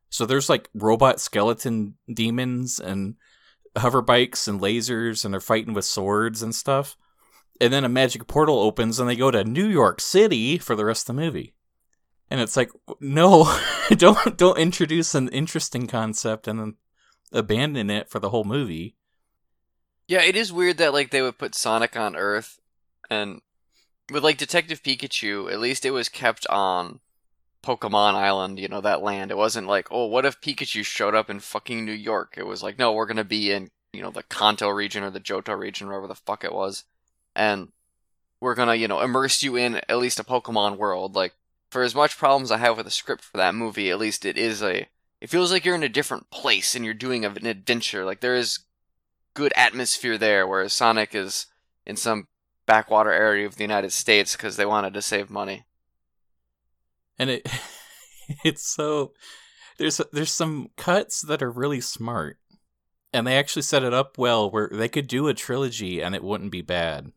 So 0.10 0.26
there's 0.26 0.50
like 0.50 0.70
robot 0.74 1.20
skeleton 1.20 1.96
demons 2.12 2.80
and 2.80 3.16
hover 3.76 4.02
bikes 4.02 4.48
and 4.48 4.62
lasers, 4.62 5.26
and 5.26 5.34
they're 5.34 5.42
fighting 5.42 5.74
with 5.74 5.86
swords 5.86 6.42
and 6.42 6.54
stuff. 6.56 6.96
And 7.60 7.74
then 7.74 7.84
a 7.84 7.90
magic 7.90 8.28
portal 8.28 8.60
opens, 8.60 9.00
and 9.00 9.10
they 9.10 9.16
go 9.16 9.32
to 9.32 9.44
New 9.44 9.68
York 9.68 10.00
City 10.00 10.58
for 10.58 10.76
the 10.76 10.86
rest 10.86 11.10
of 11.10 11.16
the 11.16 11.22
movie. 11.22 11.56
And 12.30 12.40
it's 12.40 12.58
like, 12.58 12.72
no, 13.00 13.60
don't 13.90 14.38
don't 14.38 14.60
introduce 14.60 15.16
an 15.16 15.30
interesting 15.30 15.88
concept 15.88 16.48
and 16.48 16.60
then 16.60 16.76
abandon 17.32 17.90
it 17.90 18.10
for 18.10 18.20
the 18.20 18.30
whole 18.30 18.44
movie. 18.44 18.96
Yeah, 20.08 20.22
it 20.22 20.36
is 20.38 20.54
weird 20.54 20.78
that 20.78 20.94
like 20.94 21.12
they 21.12 21.22
would 21.22 21.38
put 21.38 21.54
Sonic 21.54 21.98
on 21.98 22.16
Earth, 22.16 22.60
and 23.10 23.42
with 24.12 24.24
like 24.24 24.38
Detective 24.38 24.82
Pikachu, 24.82 25.52
at 25.52 25.60
least 25.60 25.86
it 25.86 25.92
was 25.92 26.08
kept 26.08 26.48
on 26.48 27.02
Pokemon 27.62 28.14
Island. 28.14 28.58
You 28.58 28.70
know 28.70 28.82
that 28.82 29.02
land. 29.02 29.32
It 29.32 29.38
wasn't 29.38 29.68
like, 29.68 29.88
oh, 29.92 30.06
what 30.06 30.26
if 30.26 30.40
Pikachu 30.40 30.86
showed 30.86 31.14
up 31.14 31.30
in 31.30 31.42
fucking 31.42 31.84
New 31.84 31.92
York? 31.92 32.36
It 32.38 32.48
was 32.48 32.64
like, 32.64 32.80
no, 32.80 32.94
we're 32.94 33.06
gonna 33.06 33.26
be 33.26 33.52
in 33.52 33.70
you 33.92 34.02
know 34.02 34.12
the 34.12 34.24
Kanto 34.24 34.70
region 34.70 35.04
or 35.04 35.10
the 35.10 35.20
Johto 35.20 35.58
region, 35.58 35.88
or 35.88 35.92
wherever 35.92 36.08
the 36.08 36.16
fuck 36.16 36.46
it 36.46 36.54
was, 36.54 36.86
and 37.36 37.70
we're 38.40 38.56
gonna 38.56 38.76
you 38.76 38.88
know 38.88 39.02
immerse 39.02 39.44
you 39.44 39.58
in 39.58 39.76
at 39.90 39.98
least 39.98 40.22
a 40.22 40.24
Pokemon 40.24 40.78
world. 40.78 41.16
Like 41.16 41.34
for 41.70 41.84
as 41.84 41.96
much 41.96 42.18
problems 42.18 42.50
I 42.50 42.58
have 42.58 42.78
with 42.78 42.86
the 42.86 42.92
script 42.92 43.26
for 43.26 43.36
that 43.38 43.56
movie, 43.56 43.92
at 43.92 44.00
least 44.00 44.26
it 44.26 44.38
is 44.38 44.64
a. 44.64 44.88
It 45.20 45.32
feels 45.32 45.52
like 45.52 45.66
you're 45.66 45.76
in 45.76 45.84
a 45.84 45.90
different 45.90 46.30
place 46.30 46.76
and 46.76 46.86
you're 46.86 46.94
doing 46.94 47.26
an 47.26 47.46
adventure. 47.46 48.06
Like 48.06 48.22
there 48.22 48.36
is 48.36 48.60
good 49.38 49.54
atmosphere 49.56 50.18
there, 50.18 50.46
whereas 50.48 50.74
Sonic 50.74 51.14
is 51.16 51.46
in 51.86 51.96
some 51.96 52.28
backwater 52.66 53.12
area 53.12 53.46
of 53.46 53.56
the 53.56 53.64
United 53.64 53.92
States 53.94 54.36
because 54.36 54.58
they 54.58 54.66
wanted 54.66 54.94
to 54.96 55.02
save 55.02 55.30
money. 55.30 55.66
and 57.20 57.30
it 57.30 57.48
it's 58.44 58.68
so 58.68 59.14
there's 59.78 60.02
there's 60.12 60.32
some 60.34 60.70
cuts 60.76 61.22
that 61.22 61.42
are 61.42 61.52
really 61.52 61.80
smart 61.80 62.38
and 63.14 63.26
they 63.26 63.38
actually 63.38 63.62
set 63.62 63.84
it 63.84 63.94
up 63.94 64.18
well 64.18 64.52
where 64.52 64.70
they 64.72 64.90
could 64.90 65.08
do 65.08 65.28
a 65.28 65.34
trilogy 65.34 66.02
and 66.02 66.14
it 66.16 66.24
wouldn't 66.24 66.52
be 66.52 66.62
bad 66.62 67.12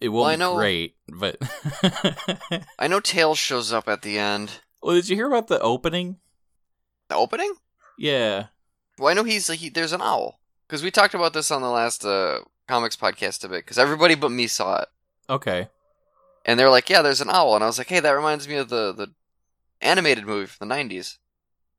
it 0.00 0.08
won't 0.08 0.22
Well, 0.22 0.30
I 0.30 0.36
be 0.36 0.38
know- 0.38 0.56
great 0.56 0.96
but 1.08 1.36
I 2.78 2.88
know 2.88 3.00
Tails 3.00 3.38
shows 3.38 3.72
up 3.72 3.88
at 3.88 4.02
the 4.02 4.18
end. 4.18 4.60
well 4.82 4.94
did 4.94 5.08
you 5.10 5.16
hear 5.16 5.26
about 5.26 5.48
the 5.48 5.60
opening 5.60 6.16
The 7.08 7.16
opening? 7.16 7.52
yeah 7.98 8.46
Well, 8.98 9.08
I 9.10 9.14
know 9.14 9.24
he's 9.24 9.48
he, 9.48 9.68
there's 9.68 9.92
an 9.92 10.00
owl 10.02 10.40
because 10.72 10.82
we 10.82 10.90
talked 10.90 11.12
about 11.12 11.34
this 11.34 11.50
on 11.50 11.60
the 11.60 11.68
last 11.68 12.02
uh, 12.02 12.38
comics 12.66 12.96
podcast 12.96 13.44
a 13.44 13.48
bit 13.48 13.62
because 13.62 13.78
everybody 13.78 14.14
but 14.14 14.30
me 14.30 14.46
saw 14.46 14.80
it. 14.80 14.88
Okay. 15.28 15.68
And 16.46 16.58
they're 16.58 16.70
like, 16.70 16.88
yeah, 16.88 17.02
there's 17.02 17.20
an 17.20 17.28
owl, 17.28 17.54
and 17.54 17.62
I 17.62 17.66
was 17.66 17.76
like, 17.76 17.90
hey, 17.90 18.00
that 18.00 18.10
reminds 18.12 18.48
me 18.48 18.56
of 18.56 18.70
the 18.70 18.94
the 18.94 19.08
animated 19.82 20.24
movie 20.24 20.46
from 20.46 20.68
the 20.68 20.74
'90s 20.74 21.18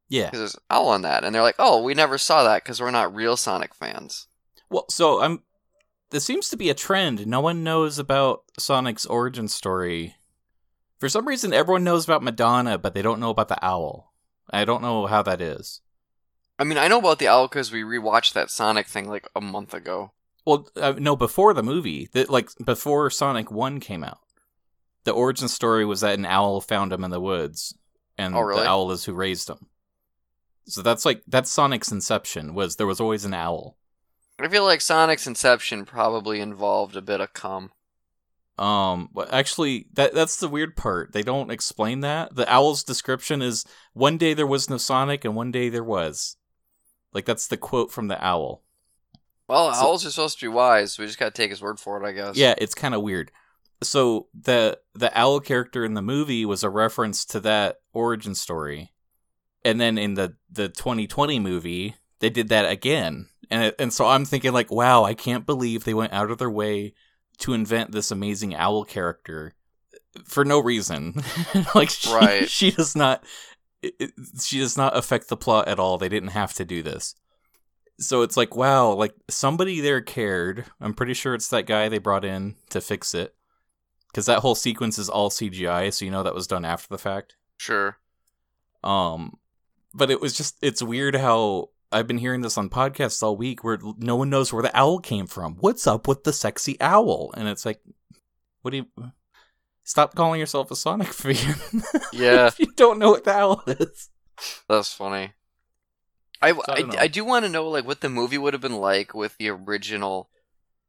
yeah. 0.10 0.26
Because 0.26 0.40
there's 0.40 0.54
an 0.54 0.62
owl 0.70 0.90
on 0.90 1.02
that, 1.02 1.24
and 1.24 1.34
they're 1.34 1.42
like, 1.42 1.56
oh, 1.58 1.82
we 1.82 1.96
never 1.96 2.20
saw 2.20 2.44
that 2.44 2.64
because 2.64 2.80
we're 2.80 2.92
not 2.92 3.16
real 3.16 3.36
Sonic 3.36 3.74
fans. 3.74 4.28
well 4.70 4.86
so 4.88 5.24
i'm 5.24 5.42
there 6.12 6.20
seems 6.20 6.48
to 6.50 6.58
be 6.58 6.70
a 6.70 6.76
trend. 6.76 7.26
No 7.26 7.42
one 7.42 7.64
knows 7.64 7.98
about 7.98 8.44
sonic's 8.60 9.08
origin 9.08 9.48
story. 9.48 10.18
For 11.00 11.10
some 11.10 11.28
reason 11.28 11.52
everyone 11.52 11.84
knows 11.84 12.06
about 12.06 12.22
madonna 12.22 12.78
but 12.78 12.94
they 12.94 13.02
don't 13.02 13.20
know 13.20 13.32
about 13.32 13.48
the 13.48 13.66
owl. 13.66 14.14
I 14.52 14.66
don't 14.66 14.84
know 14.84 15.08
how 15.08 15.24
that 15.24 15.42
is 15.42 15.82
I 16.60 16.64
mean, 16.64 16.78
I 16.78 16.88
know 16.88 17.00
about 17.00 17.20
the 17.20 17.28
owl 17.28 17.48
because 17.48 17.72
we 17.72 17.82
rewatched 17.82 18.34
that 18.34 18.52
Sonic 18.52 18.88
thing 18.88 19.08
like 19.10 19.28
a 19.36 19.42
month 19.42 19.74
ago. 19.74 20.12
Well, 20.46 20.68
uh, 20.76 20.94
no, 20.98 21.16
before 21.16 21.54
the 21.54 21.64
movie, 21.64 22.10
that 22.14 22.30
like 22.30 22.50
before 22.64 23.10
Sonic 23.10 23.50
One 23.52 23.80
came 23.80 24.04
out, 24.04 24.20
the 25.04 25.12
origin 25.12 25.48
story 25.48 25.86
was 25.86 26.02
that 26.02 26.18
an 26.20 26.26
owl 26.26 26.62
found 26.62 26.94
him 26.94 27.04
in 27.04 27.12
the 27.12 27.20
woods, 27.22 27.78
and 28.18 28.36
Oh, 28.36 28.42
really? 28.42 28.62
the 28.62 28.68
owl 28.70 28.92
is 28.92 29.06
who 29.06 29.14
raised 29.14 29.50
him. 29.50 29.68
So 30.66 30.82
that's 30.82 31.06
like 31.06 31.24
that's 31.28 31.50
Sonic's 31.52 31.92
inception. 31.92 32.54
Was 32.54 32.76
there 32.76 32.88
was 32.88 33.00
always 33.00 33.26
an 33.26 33.34
owl. 33.34 33.78
I 34.40 34.48
feel 34.48 34.64
like 34.66 34.82
Sonic's 34.82 35.28
Inception 35.28 35.86
probably 35.86 36.40
involved 36.40 36.96
a 36.96 37.02
bit 37.02 37.22
of 37.22 37.34
cum. 37.34 37.72
Um, 38.58 39.10
but 39.14 39.32
actually, 39.34 39.88
that 39.94 40.14
that's 40.14 40.38
the 40.38 40.48
weird 40.48 40.76
part. 40.76 41.14
They 41.14 41.22
don't 41.22 41.52
explain 41.52 42.02
that. 42.02 42.36
The 42.36 42.52
owl's 42.52 42.84
description 42.84 43.42
is 43.42 43.66
one 43.94 44.18
day 44.18 44.34
there 44.34 44.48
was 44.48 44.70
no 44.70 44.78
Sonic, 44.78 45.24
and 45.26 45.36
one 45.36 45.52
day 45.52 45.70
there 45.70 45.84
was. 45.84 46.36
Like 47.14 47.26
that's 47.26 47.48
the 47.48 47.58
quote 47.58 47.92
from 47.92 48.08
the 48.08 48.24
owl. 48.26 48.62
Well, 49.48 49.74
So- 49.74 49.82
owls 49.82 50.06
are 50.06 50.12
supposed 50.12 50.40
to 50.40 50.46
be 50.46 50.50
wise, 50.50 50.94
so 50.94 51.04
we 51.04 51.08
just 51.08 51.20
gotta 51.20 51.32
take 51.32 51.50
his 51.52 51.62
word 51.62 51.80
for 51.80 52.02
it, 52.02 52.08
I 52.08 52.12
guess. 52.14 52.36
Yeah, 52.36 52.56
it's 52.58 52.76
kind 52.76 52.94
of 52.96 53.02
weird. 53.02 53.32
So 53.82 54.28
the 54.34 54.80
the 54.94 55.12
owl 55.18 55.40
character 55.42 55.84
in 55.84 55.94
the 55.94 56.02
movie 56.02 56.46
was 56.46 56.64
a 56.64 56.70
reference 56.70 57.26
to 57.26 57.40
that 57.42 57.78
origin 57.94 58.34
story, 58.36 58.92
and 59.66 59.80
then 59.82 59.98
in 59.98 60.14
the 60.14 60.36
the 60.50 60.70
2020 60.70 61.40
movie 61.40 61.96
they 62.20 62.30
did 62.30 62.48
that 62.50 62.70
again, 62.70 63.28
and 63.52 63.66
it, 63.66 63.76
and 63.80 63.92
so 63.92 64.06
I'm 64.08 64.24
thinking 64.24 64.54
like, 64.54 64.72
wow, 64.72 65.04
I 65.04 65.14
can't 65.14 65.46
believe 65.46 65.84
they 65.84 65.94
went 65.94 66.14
out 66.14 66.32
of 66.32 66.38
their 66.38 66.50
way 66.50 66.94
to 67.40 67.54
invent 67.54 67.92
this 67.92 68.12
amazing 68.12 68.56
owl 68.56 68.86
character. 68.86 69.54
for 70.24 70.46
no 70.46 70.60
reason. 70.60 71.22
like 71.76 71.90
she, 71.90 72.14
Right. 72.14 72.50
she 72.50 72.72
does 72.72 72.96
not 72.96 73.24
it, 73.84 73.94
it- 74.00 74.14
she 74.42 74.60
does 74.60 74.78
not 74.78 74.96
affect 74.98 75.28
the 75.30 75.38
plot 75.38 75.68
at 75.68 75.80
all. 75.80 75.98
They 75.98 76.10
didn't 76.10 76.30
have 76.30 76.54
to 76.56 76.66
do 76.66 76.82
this. 76.84 77.16
So 78.00 78.22
it's 78.24 78.36
like, 78.38 78.56
wow, 78.56 78.92
like 78.94 79.14
somebody 79.30 79.80
there 79.80 80.02
cared. 80.02 80.66
I'm 80.82 80.94
pretty 80.96 81.14
sure 81.14 81.36
it's 81.36 81.50
that 81.50 81.68
guy 81.68 81.90
they 81.90 82.00
brought 82.00 82.26
in 82.26 82.56
to 82.70 82.82
fix 82.82 83.14
it. 83.14 83.36
Cuz 84.14 84.26
that 84.26 84.40
whole 84.40 84.56
sequence 84.56 84.98
is 84.98 85.10
all 85.10 85.30
CGI, 85.30 85.92
so 85.94 86.06
you 86.06 86.12
know 86.12 86.24
that 86.24 86.36
was 86.36 86.48
done 86.48 86.66
after 86.66 86.88
the 86.90 86.98
fact. 86.98 87.36
Sure. 87.58 87.98
Um, 88.84 89.38
but 89.94 90.10
it 90.12 90.20
was 90.22 90.34
just 90.36 90.58
it's 90.62 90.82
weird 90.84 91.16
how 91.16 91.70
I've 91.92 92.08
been 92.08 92.18
hearing 92.18 92.42
this 92.42 92.58
on 92.58 92.70
podcasts 92.70 93.22
all 93.24 93.38
week 93.38 93.64
where 93.64 93.80
no 93.98 94.16
one 94.16 94.30
knows 94.30 94.52
where 94.52 94.64
the 94.64 94.76
owl 94.78 95.00
came 95.00 95.28
from. 95.28 95.56
What's 95.60 95.86
up 95.88 96.08
with 96.08 96.24
the 96.24 96.34
sexy 96.34 96.78
owl? 96.82 97.32
And 97.38 97.48
it's 97.48 97.66
like, 97.66 97.80
what 98.64 98.72
do 98.72 98.78
you 98.78 98.88
stop 99.84 100.16
calling 100.16 100.40
yourself 100.40 100.72
a 100.72 100.76
Sonic 100.76 101.08
fan? 101.14 101.56
Yeah. 102.12 102.48
if 102.48 102.60
you 102.60 102.68
don't 102.76 103.00
know 103.00 103.12
what 103.12 103.24
the 103.24 103.34
hell 103.34 103.64
is. 103.68 104.10
That's 104.68 104.94
funny. 104.94 105.34
I, 106.42 106.50
I 106.50 106.54
I, 106.68 106.82
don't. 106.82 106.98
I 106.98 107.08
do 107.08 107.24
want 107.24 107.46
to 107.46 107.52
know 107.52 107.68
like 107.70 107.86
what 107.86 108.02
the 108.02 108.10
movie 108.10 108.38
would 108.38 108.54
have 108.54 108.62
been 108.62 108.78
like 108.78 109.14
with 109.14 109.38
the 109.38 109.50
original 109.50 110.30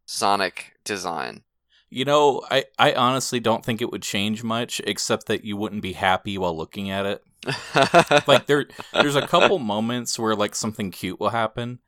Sonic 0.07 0.73
design. 0.85 1.43
You 1.91 2.05
know, 2.05 2.43
I 2.51 2.65
I 2.79 2.95
honestly 2.95 3.39
don't 3.39 3.65
think 3.65 3.81
it 3.81 3.93
would 3.93 4.03
change 4.03 4.43
much, 4.43 4.81
except 4.85 5.27
that 5.27 5.45
you 5.45 5.57
wouldn't 5.57 5.83
be 5.83 5.93
happy 5.93 6.37
while 6.39 6.57
looking 6.57 6.91
at 6.91 7.07
it. 7.07 7.25
like 8.27 8.47
there 8.47 8.67
there's 8.93 9.17
a 9.17 9.27
couple 9.27 9.59
moments 9.59 10.19
where 10.19 10.35
like 10.35 10.55
something 10.55 10.91
cute 10.91 11.21
will 11.21 11.29
happen 11.29 11.79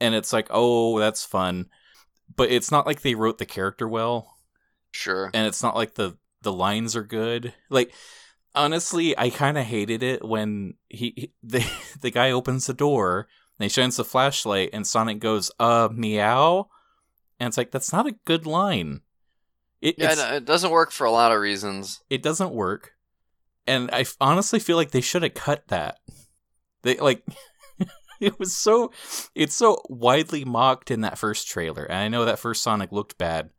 and 0.00 0.14
it's 0.14 0.32
like 0.32 0.48
oh 0.50 0.98
that's 0.98 1.24
fun 1.24 1.66
but 2.34 2.50
it's 2.50 2.70
not 2.70 2.86
like 2.86 3.02
they 3.02 3.14
wrote 3.14 3.38
the 3.38 3.46
character 3.46 3.88
well 3.88 4.36
sure. 4.92 5.30
and 5.32 5.46
it's 5.46 5.62
not 5.62 5.76
like 5.76 5.94
the 5.94 6.16
the 6.46 6.52
lines 6.52 6.94
are 6.96 7.02
good. 7.04 7.52
Like 7.68 7.92
honestly 8.54 9.16
i 9.18 9.28
kind 9.28 9.58
of 9.58 9.66
hated 9.66 10.02
it 10.02 10.24
when 10.24 10.72
he, 10.88 11.12
he 11.14 11.32
the, 11.42 11.62
the 12.00 12.10
guy 12.10 12.30
opens 12.30 12.66
the 12.66 12.72
door 12.72 13.28
and 13.58 13.64
he 13.64 13.68
shines 13.68 13.96
the 13.96 14.04
flashlight 14.04 14.70
and 14.72 14.86
sonic 14.86 15.18
goes 15.18 15.50
uh 15.60 15.90
meow. 15.92 16.68
And 17.38 17.48
it's 17.48 17.58
like 17.58 17.70
that's 17.70 17.92
not 17.92 18.06
a 18.06 18.16
good 18.24 18.46
line. 18.46 19.02
It, 19.82 19.96
Yeah, 19.98 20.14
no, 20.14 20.36
it 20.36 20.46
doesn't 20.46 20.70
work 20.70 20.90
for 20.90 21.04
a 21.04 21.10
lot 21.10 21.32
of 21.32 21.40
reasons. 21.40 22.00
it 22.08 22.22
doesn't 22.22 22.52
work. 22.52 22.92
And 23.66 23.90
i 23.92 24.00
f- 24.00 24.16
honestly 24.22 24.58
feel 24.58 24.76
like 24.76 24.92
they 24.92 25.02
should 25.02 25.22
have 25.22 25.34
cut 25.34 25.68
that. 25.68 25.98
They 26.82 26.96
like 26.96 27.26
it 28.20 28.38
was 28.38 28.56
so 28.56 28.90
it's 29.34 29.54
so 29.54 29.82
widely 29.90 30.46
mocked 30.46 30.90
in 30.90 31.02
that 31.02 31.18
first 31.18 31.46
trailer 31.46 31.84
and 31.84 31.98
i 31.98 32.08
know 32.08 32.24
that 32.24 32.38
first 32.38 32.62
sonic 32.62 32.90
looked 32.90 33.18
bad. 33.18 33.50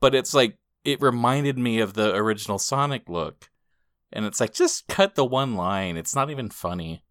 But 0.00 0.14
it's 0.14 0.34
like 0.34 0.58
it 0.92 1.00
reminded 1.02 1.58
me 1.58 1.80
of 1.80 1.94
the 1.94 2.14
original 2.14 2.58
sonic 2.58 3.08
look 3.08 3.50
and 4.12 4.24
it's 4.24 4.40
like 4.40 4.52
just 4.54 4.86
cut 4.88 5.14
the 5.14 5.24
one 5.24 5.54
line 5.54 5.96
it's 5.96 6.14
not 6.14 6.30
even 6.30 6.48
funny 6.50 7.02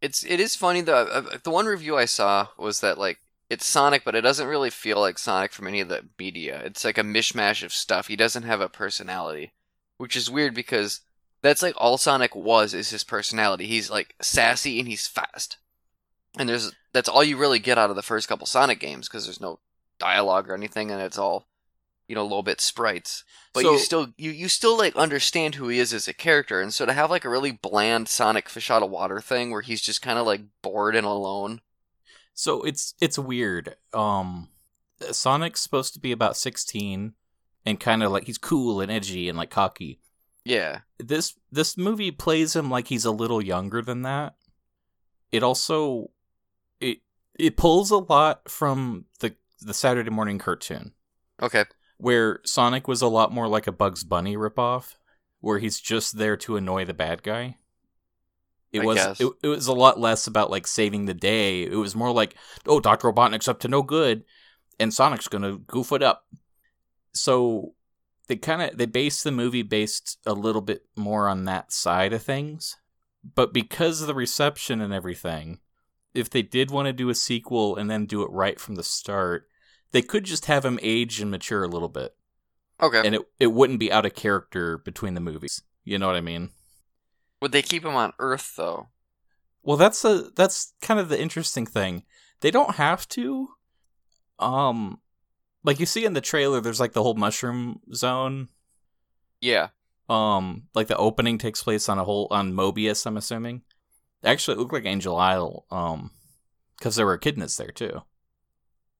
It's 0.00 0.24
it 0.24 0.40
is 0.40 0.54
funny 0.56 0.82
though. 0.82 1.04
The 1.42 1.50
one 1.50 1.66
review 1.66 1.96
I 1.96 2.04
saw 2.04 2.48
was 2.58 2.80
that 2.80 2.98
like 2.98 3.18
it's 3.48 3.64
Sonic, 3.66 4.04
but 4.04 4.14
it 4.14 4.22
doesn't 4.22 4.48
really 4.48 4.70
feel 4.70 5.00
like 5.00 5.18
Sonic 5.18 5.52
from 5.52 5.66
any 5.68 5.80
of 5.80 5.88
the 5.88 6.04
media. 6.18 6.60
It's 6.64 6.84
like 6.84 6.98
a 6.98 7.02
mishmash 7.02 7.62
of 7.62 7.72
stuff. 7.72 8.08
He 8.08 8.16
doesn't 8.16 8.42
have 8.42 8.60
a 8.60 8.68
personality, 8.68 9.52
which 9.98 10.16
is 10.16 10.30
weird 10.30 10.54
because 10.54 11.00
that's 11.42 11.62
like 11.62 11.74
all 11.78 11.96
Sonic 11.96 12.34
was 12.34 12.74
is 12.74 12.90
his 12.90 13.04
personality. 13.04 13.66
He's 13.66 13.88
like 13.90 14.14
sassy 14.20 14.78
and 14.80 14.88
he's 14.88 15.06
fast, 15.06 15.58
and 16.38 16.48
there's 16.48 16.72
that's 16.92 17.08
all 17.08 17.24
you 17.24 17.36
really 17.38 17.58
get 17.60 17.78
out 17.78 17.90
of 17.90 17.96
the 17.96 18.02
first 18.02 18.28
couple 18.28 18.46
Sonic 18.46 18.80
games 18.80 19.08
because 19.08 19.24
there's 19.24 19.40
no 19.40 19.60
dialogue 19.98 20.50
or 20.50 20.54
anything, 20.54 20.90
and 20.90 21.00
it's 21.00 21.18
all 21.18 21.46
you 22.08 22.14
know 22.14 22.22
little 22.22 22.42
bit 22.42 22.60
sprites. 22.60 23.24
But 23.52 23.64
you 23.64 23.78
still 23.78 24.08
you 24.16 24.30
you 24.30 24.48
still 24.48 24.76
like 24.76 24.94
understand 24.96 25.54
who 25.56 25.68
he 25.68 25.78
is 25.78 25.92
as 25.92 26.08
a 26.08 26.14
character, 26.14 26.60
and 26.60 26.72
so 26.72 26.86
to 26.86 26.92
have 26.92 27.10
like 27.10 27.24
a 27.24 27.30
really 27.30 27.52
bland 27.52 28.08
Sonic 28.08 28.48
fish 28.48 28.70
out 28.70 28.82
of 28.82 28.90
water 28.90 29.20
thing 29.20 29.50
where 29.50 29.62
he's 29.62 29.80
just 29.80 30.02
kind 30.02 30.18
of 30.18 30.26
like 30.26 30.42
bored 30.62 30.94
and 30.96 31.06
alone. 31.06 31.60
so 32.34 32.62
it's 32.62 32.94
it's 33.00 33.18
weird 33.18 33.76
um 33.94 34.48
sonic's 35.10 35.60
supposed 35.60 35.94
to 35.94 36.00
be 36.00 36.12
about 36.12 36.36
16 36.36 37.14
and 37.64 37.80
kind 37.80 38.02
of 38.02 38.12
like 38.12 38.24
he's 38.24 38.38
cool 38.38 38.80
and 38.80 38.90
edgy 38.90 39.28
and 39.28 39.36
like 39.36 39.50
cocky 39.50 40.00
Yeah, 40.44 40.80
this 40.98 41.34
this 41.50 41.76
movie 41.76 42.10
plays 42.10 42.54
him 42.54 42.70
like 42.70 42.88
he's 42.88 43.04
a 43.04 43.10
little 43.10 43.42
younger 43.42 43.82
than 43.82 44.02
that. 44.02 44.36
It 45.32 45.42
also 45.42 46.10
it 46.80 46.98
it 47.38 47.56
pulls 47.56 47.90
a 47.90 47.98
lot 47.98 48.48
from 48.48 49.06
the 49.20 49.34
the 49.60 49.74
Saturday 49.74 50.10
morning 50.10 50.38
cartoon 50.38 50.92
okay, 51.42 51.64
where 51.98 52.40
Sonic 52.44 52.88
was 52.88 53.02
a 53.02 53.08
lot 53.08 53.32
more 53.32 53.48
like 53.48 53.66
a 53.66 53.72
Bugs 53.72 54.04
Bunny 54.04 54.36
ripoff 54.36 54.96
where 55.40 55.58
he's 55.58 55.80
just 55.80 56.18
there 56.18 56.36
to 56.36 56.56
annoy 56.56 56.84
the 56.84 56.94
bad 56.94 57.22
guy. 57.22 57.56
It 58.72 58.80
I 58.80 58.84
was 58.84 59.20
it, 59.20 59.32
it 59.42 59.48
was 59.48 59.66
a 59.66 59.72
lot 59.72 59.98
less 59.98 60.26
about 60.26 60.50
like 60.50 60.66
saving 60.66 61.06
the 61.06 61.14
day. 61.14 61.62
It 61.62 61.76
was 61.76 61.94
more 61.94 62.12
like, 62.12 62.34
oh, 62.66 62.80
Dr. 62.80 63.10
Robotnik's 63.10 63.48
up 63.48 63.60
to 63.60 63.68
no 63.68 63.82
good 63.82 64.24
and 64.78 64.92
Sonic's 64.92 65.28
going 65.28 65.42
to 65.42 65.58
goof 65.58 65.92
it 65.92 66.02
up. 66.02 66.26
So 67.12 67.74
they 68.28 68.36
kind 68.36 68.62
of 68.62 68.76
they 68.76 68.86
based 68.86 69.24
the 69.24 69.32
movie 69.32 69.62
based 69.62 70.18
a 70.26 70.32
little 70.32 70.60
bit 70.60 70.84
more 70.96 71.28
on 71.28 71.44
that 71.44 71.72
side 71.72 72.12
of 72.12 72.22
things. 72.22 72.76
But 73.34 73.52
because 73.52 74.00
of 74.00 74.06
the 74.06 74.14
reception 74.14 74.80
and 74.80 74.92
everything, 74.92 75.60
if 76.14 76.30
they 76.30 76.42
did 76.42 76.70
want 76.70 76.86
to 76.86 76.92
do 76.92 77.08
a 77.08 77.14
sequel 77.14 77.76
and 77.76 77.90
then 77.90 78.06
do 78.06 78.22
it 78.22 78.30
right 78.30 78.60
from 78.60 78.76
the 78.76 78.84
start, 78.84 79.48
they 79.96 80.02
could 80.02 80.24
just 80.24 80.44
have 80.44 80.62
him 80.62 80.78
age 80.82 81.22
and 81.22 81.30
mature 81.30 81.64
a 81.64 81.68
little 81.68 81.88
bit. 81.88 82.14
okay. 82.82 83.00
And 83.02 83.14
it 83.14 83.22
it 83.40 83.46
wouldn't 83.46 83.80
be 83.80 83.90
out 83.90 84.04
of 84.04 84.14
character 84.14 84.76
between 84.76 85.14
the 85.14 85.22
movies. 85.22 85.62
You 85.84 85.98
know 85.98 86.06
what 86.06 86.16
I 86.16 86.20
mean? 86.20 86.50
Would 87.40 87.52
they 87.52 87.62
keep 87.62 87.82
him 87.82 87.94
on 87.94 88.12
Earth 88.18 88.52
though? 88.58 88.88
Well, 89.62 89.78
that's 89.78 90.04
a 90.04 90.30
that's 90.36 90.74
kind 90.82 91.00
of 91.00 91.08
the 91.08 91.18
interesting 91.18 91.64
thing. 91.64 92.04
They 92.42 92.50
don't 92.50 92.74
have 92.76 93.08
to. 93.08 93.48
Um, 94.38 95.00
like 95.64 95.80
you 95.80 95.86
see 95.86 96.04
in 96.04 96.12
the 96.12 96.20
trailer, 96.20 96.60
there's 96.60 96.78
like 96.80 96.92
the 96.92 97.02
whole 97.02 97.14
mushroom 97.14 97.80
zone. 97.94 98.48
Yeah, 99.40 99.68
Um, 100.10 100.68
like 100.74 100.88
the 100.88 100.96
opening 100.96 101.38
takes 101.38 101.62
place 101.62 101.88
on 101.88 101.98
a 101.98 102.04
whole 102.04 102.28
on 102.30 102.52
Mobius. 102.52 103.06
I'm 103.06 103.16
assuming. 103.16 103.62
Actually, 104.22 104.56
it 104.56 104.60
looked 104.60 104.72
like 104.74 104.84
Angel 104.84 105.16
Isle. 105.16 105.64
Um, 105.70 106.10
because 106.76 106.96
there 106.96 107.06
were 107.06 107.18
echidnas 107.18 107.56
there 107.56 107.70
too. 107.70 108.02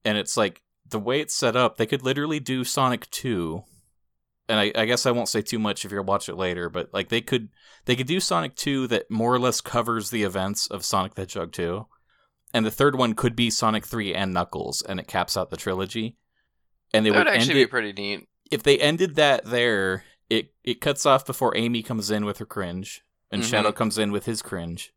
And 0.04 0.16
it's 0.16 0.36
like 0.36 0.62
the 0.90 0.98
way 0.98 1.20
it's 1.20 1.34
set 1.34 1.56
up, 1.56 1.76
they 1.76 1.86
could 1.86 2.02
literally 2.02 2.40
do 2.40 2.64
Sonic 2.64 3.08
Two. 3.10 3.64
And 4.48 4.60
I, 4.60 4.72
I 4.76 4.84
guess 4.84 5.06
I 5.06 5.10
won't 5.10 5.28
say 5.28 5.42
too 5.42 5.58
much 5.58 5.84
if 5.84 5.90
you'll 5.90 6.04
watch 6.04 6.28
it 6.28 6.36
later, 6.36 6.68
but 6.68 6.90
like 6.94 7.08
they 7.08 7.20
could 7.20 7.48
they 7.86 7.96
could 7.96 8.06
do 8.06 8.20
Sonic 8.20 8.54
Two 8.54 8.86
that 8.88 9.10
more 9.10 9.34
or 9.34 9.38
less 9.40 9.60
covers 9.60 10.10
the 10.10 10.22
events 10.22 10.66
of 10.68 10.84
Sonic 10.84 11.14
the 11.14 11.22
Hedgehog 11.22 11.52
Two. 11.52 11.86
And 12.54 12.64
the 12.64 12.70
third 12.70 12.96
one 12.96 13.14
could 13.14 13.34
be 13.36 13.50
Sonic 13.50 13.84
3 13.84 14.14
and 14.14 14.32
Knuckles, 14.32 14.80
and 14.80 14.98
it 15.00 15.08
caps 15.08 15.36
out 15.36 15.50
the 15.50 15.56
trilogy. 15.56 16.16
And 16.94 17.04
they 17.04 17.10
that 17.10 17.16
would 17.18 17.26
would 17.26 17.32
end 17.32 17.42
actually 17.42 17.60
it 17.60 17.64
be 17.66 17.70
pretty 17.70 17.92
neat. 17.92 18.28
if 18.50 18.62
they 18.62 18.78
ended 18.78 19.16
that 19.16 19.44
there, 19.44 20.04
it 20.30 20.54
it 20.62 20.80
cuts 20.80 21.04
off 21.04 21.26
before 21.26 21.56
Amy 21.56 21.82
comes 21.82 22.10
in 22.10 22.24
with 22.24 22.38
her 22.38 22.46
cringe 22.46 23.02
and 23.32 23.42
Mhm. 23.42 23.50
Shadow 23.50 23.72
comes 23.72 23.98
in 23.98 24.12
with 24.12 24.26
his 24.26 24.42
cringe. 24.42 24.94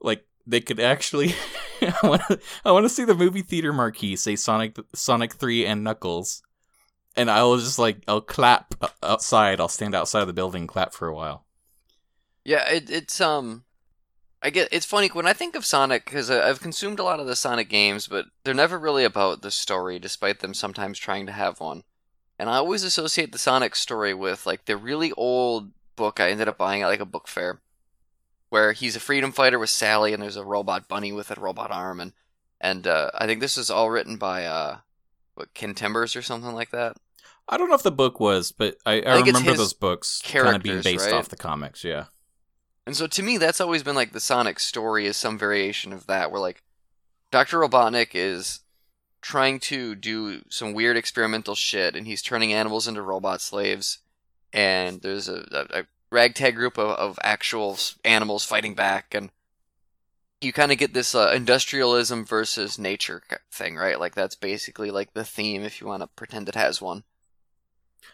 Like 0.00 0.24
they 0.46 0.60
could 0.62 0.80
actually, 0.80 1.34
I 2.02 2.06
want 2.06 2.22
to 2.28 2.38
I 2.64 2.72
want 2.72 2.84
to 2.84 2.90
see 2.90 3.04
the 3.04 3.14
movie 3.14 3.42
theater 3.42 3.72
marquee 3.72 4.16
say 4.16 4.36
Sonic 4.36 4.76
Sonic 4.94 5.34
Three 5.34 5.64
and 5.64 5.82
Knuckles, 5.82 6.42
and 7.16 7.30
I'll 7.30 7.56
just 7.56 7.78
like 7.78 8.02
I'll 8.06 8.20
clap 8.20 8.74
outside. 9.02 9.60
I'll 9.60 9.68
stand 9.68 9.94
outside 9.94 10.20
of 10.20 10.26
the 10.26 10.32
building 10.32 10.62
and 10.62 10.68
clap 10.68 10.92
for 10.92 11.08
a 11.08 11.14
while. 11.14 11.44
Yeah, 12.44 12.68
it, 12.68 12.90
it's 12.90 13.20
um, 13.20 13.64
I 14.42 14.50
get 14.50 14.68
it's 14.70 14.86
funny 14.86 15.08
when 15.08 15.26
I 15.26 15.32
think 15.32 15.56
of 15.56 15.64
Sonic 15.64 16.04
because 16.04 16.30
I've 16.30 16.60
consumed 16.60 16.98
a 16.98 17.04
lot 17.04 17.20
of 17.20 17.26
the 17.26 17.36
Sonic 17.36 17.68
games, 17.68 18.06
but 18.06 18.26
they're 18.44 18.54
never 18.54 18.78
really 18.78 19.04
about 19.04 19.42
the 19.42 19.50
story, 19.50 19.98
despite 19.98 20.40
them 20.40 20.54
sometimes 20.54 20.98
trying 20.98 21.26
to 21.26 21.32
have 21.32 21.60
one. 21.60 21.82
And 22.38 22.48
I 22.48 22.56
always 22.56 22.84
associate 22.84 23.32
the 23.32 23.38
Sonic 23.38 23.74
story 23.74 24.14
with 24.14 24.46
like 24.46 24.66
the 24.66 24.76
really 24.76 25.12
old 25.12 25.72
book 25.96 26.20
I 26.20 26.30
ended 26.30 26.48
up 26.48 26.58
buying 26.58 26.82
at 26.82 26.86
like 26.86 27.00
a 27.00 27.06
book 27.06 27.26
fair, 27.26 27.60
where 28.48 28.72
he's 28.72 28.96
a 28.96 29.00
freedom 29.00 29.32
fighter 29.32 29.58
with 29.58 29.70
Sally, 29.70 30.12
and 30.12 30.22
there's 30.22 30.36
a 30.36 30.44
robot 30.44 30.88
bunny 30.88 31.12
with 31.12 31.30
a 31.30 31.40
robot 31.40 31.70
arm, 31.70 32.00
and 32.00 32.12
and 32.60 32.86
uh, 32.86 33.10
I 33.14 33.26
think 33.26 33.40
this 33.40 33.56
is 33.56 33.70
all 33.70 33.90
written 33.90 34.16
by 34.16 34.44
uh, 34.44 34.78
what 35.34 35.54
Ken 35.54 35.74
Timbers 35.74 36.16
or 36.16 36.22
something 36.22 36.54
like 36.54 36.70
that. 36.70 36.96
I 37.48 37.56
don't 37.56 37.68
know 37.68 37.74
if 37.74 37.82
the 37.82 37.90
book 37.90 38.20
was, 38.20 38.52
but 38.52 38.76
I, 38.84 39.00
I, 39.00 39.16
I 39.16 39.20
remember 39.20 39.54
those 39.54 39.72
books 39.72 40.20
kind 40.22 40.56
of 40.56 40.62
being 40.62 40.82
based 40.82 41.06
right? 41.06 41.14
off 41.14 41.28
the 41.28 41.36
comics. 41.36 41.82
Yeah. 41.82 42.04
And 42.86 42.96
so 42.96 43.06
to 43.06 43.22
me, 43.22 43.38
that's 43.38 43.60
always 43.60 43.82
been 43.82 43.94
like 43.94 44.12
the 44.12 44.20
Sonic 44.20 44.58
story 44.60 45.06
is 45.06 45.16
some 45.16 45.38
variation 45.38 45.92
of 45.92 46.06
that, 46.06 46.30
where 46.30 46.40
like 46.40 46.62
Dr. 47.30 47.58
Robotnik 47.58 48.10
is 48.14 48.60
trying 49.20 49.60
to 49.60 49.94
do 49.94 50.42
some 50.48 50.72
weird 50.72 50.96
experimental 50.96 51.54
shit, 51.54 51.94
and 51.94 52.06
he's 52.06 52.22
turning 52.22 52.52
animals 52.52 52.88
into 52.88 53.02
robot 53.02 53.40
slaves, 53.40 53.98
and 54.52 55.02
there's 55.02 55.28
a, 55.28 55.46
a, 55.52 55.80
a 55.80 55.84
ragtag 56.10 56.54
group 56.54 56.78
of, 56.78 56.90
of 56.90 57.18
actual 57.22 57.78
animals 58.04 58.44
fighting 58.44 58.74
back, 58.74 59.14
and 59.14 59.30
you 60.40 60.52
kind 60.52 60.72
of 60.72 60.78
get 60.78 60.94
this 60.94 61.14
uh, 61.14 61.32
industrialism 61.34 62.24
versus 62.24 62.78
nature 62.78 63.22
thing, 63.52 63.76
right? 63.76 63.98
Like 63.98 64.14
that's 64.14 64.36
basically 64.36 64.90
like 64.90 65.14
the 65.14 65.24
theme 65.24 65.62
if 65.62 65.80
you 65.80 65.86
want 65.86 66.02
to 66.02 66.08
pretend 66.08 66.48
it 66.48 66.54
has 66.54 66.80
one. 66.80 67.04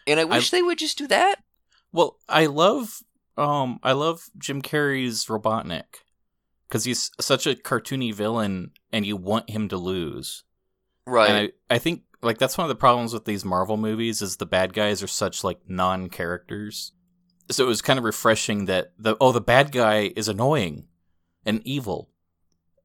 And 0.07 0.19
I 0.19 0.25
wish 0.25 0.49
they 0.49 0.61
would 0.61 0.77
just 0.77 0.97
do 0.97 1.07
that. 1.07 1.43
Well, 1.91 2.17
I 2.27 2.45
love 2.47 3.01
um 3.37 3.79
I 3.83 3.91
love 3.91 4.29
Jim 4.37 4.61
Carrey's 4.61 5.25
Robotnik 5.25 6.01
because 6.67 6.85
he's 6.85 7.11
such 7.19 7.45
a 7.47 7.55
cartoony 7.55 8.13
villain, 8.13 8.71
and 8.91 9.05
you 9.05 9.15
want 9.15 9.49
him 9.49 9.67
to 9.69 9.77
lose. 9.77 10.43
Right. 11.05 11.29
And 11.29 11.51
I, 11.69 11.75
I 11.75 11.77
think 11.77 12.03
like 12.21 12.37
that's 12.37 12.57
one 12.57 12.65
of 12.65 12.69
the 12.69 12.75
problems 12.75 13.13
with 13.13 13.25
these 13.25 13.45
Marvel 13.45 13.77
movies 13.77 14.21
is 14.21 14.37
the 14.37 14.45
bad 14.45 14.73
guys 14.73 15.03
are 15.03 15.07
such 15.07 15.43
like 15.43 15.59
non 15.69 16.09
characters. 16.09 16.91
So 17.51 17.63
it 17.63 17.67
was 17.67 17.81
kind 17.81 17.99
of 17.99 18.05
refreshing 18.05 18.65
that 18.65 18.93
the 18.97 19.15
oh 19.21 19.31
the 19.31 19.41
bad 19.41 19.71
guy 19.71 20.11
is 20.15 20.27
annoying 20.27 20.87
and 21.45 21.61
evil, 21.65 22.09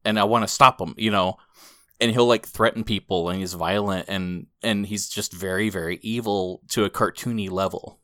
and 0.04 0.18
I 0.18 0.24
want 0.24 0.44
to 0.44 0.48
stop 0.48 0.80
him, 0.80 0.94
you 0.96 1.10
know. 1.10 1.38
And 2.00 2.10
he'll 2.10 2.26
like 2.26 2.46
threaten 2.46 2.82
people, 2.84 3.28
and 3.28 3.38
he's 3.38 3.54
violent, 3.54 4.08
and 4.08 4.46
and 4.62 4.86
he's 4.86 5.08
just 5.08 5.32
very 5.32 5.70
very 5.70 5.98
evil 6.02 6.62
to 6.68 6.84
a 6.84 6.90
cartoony 6.90 7.50
level. 7.50 8.00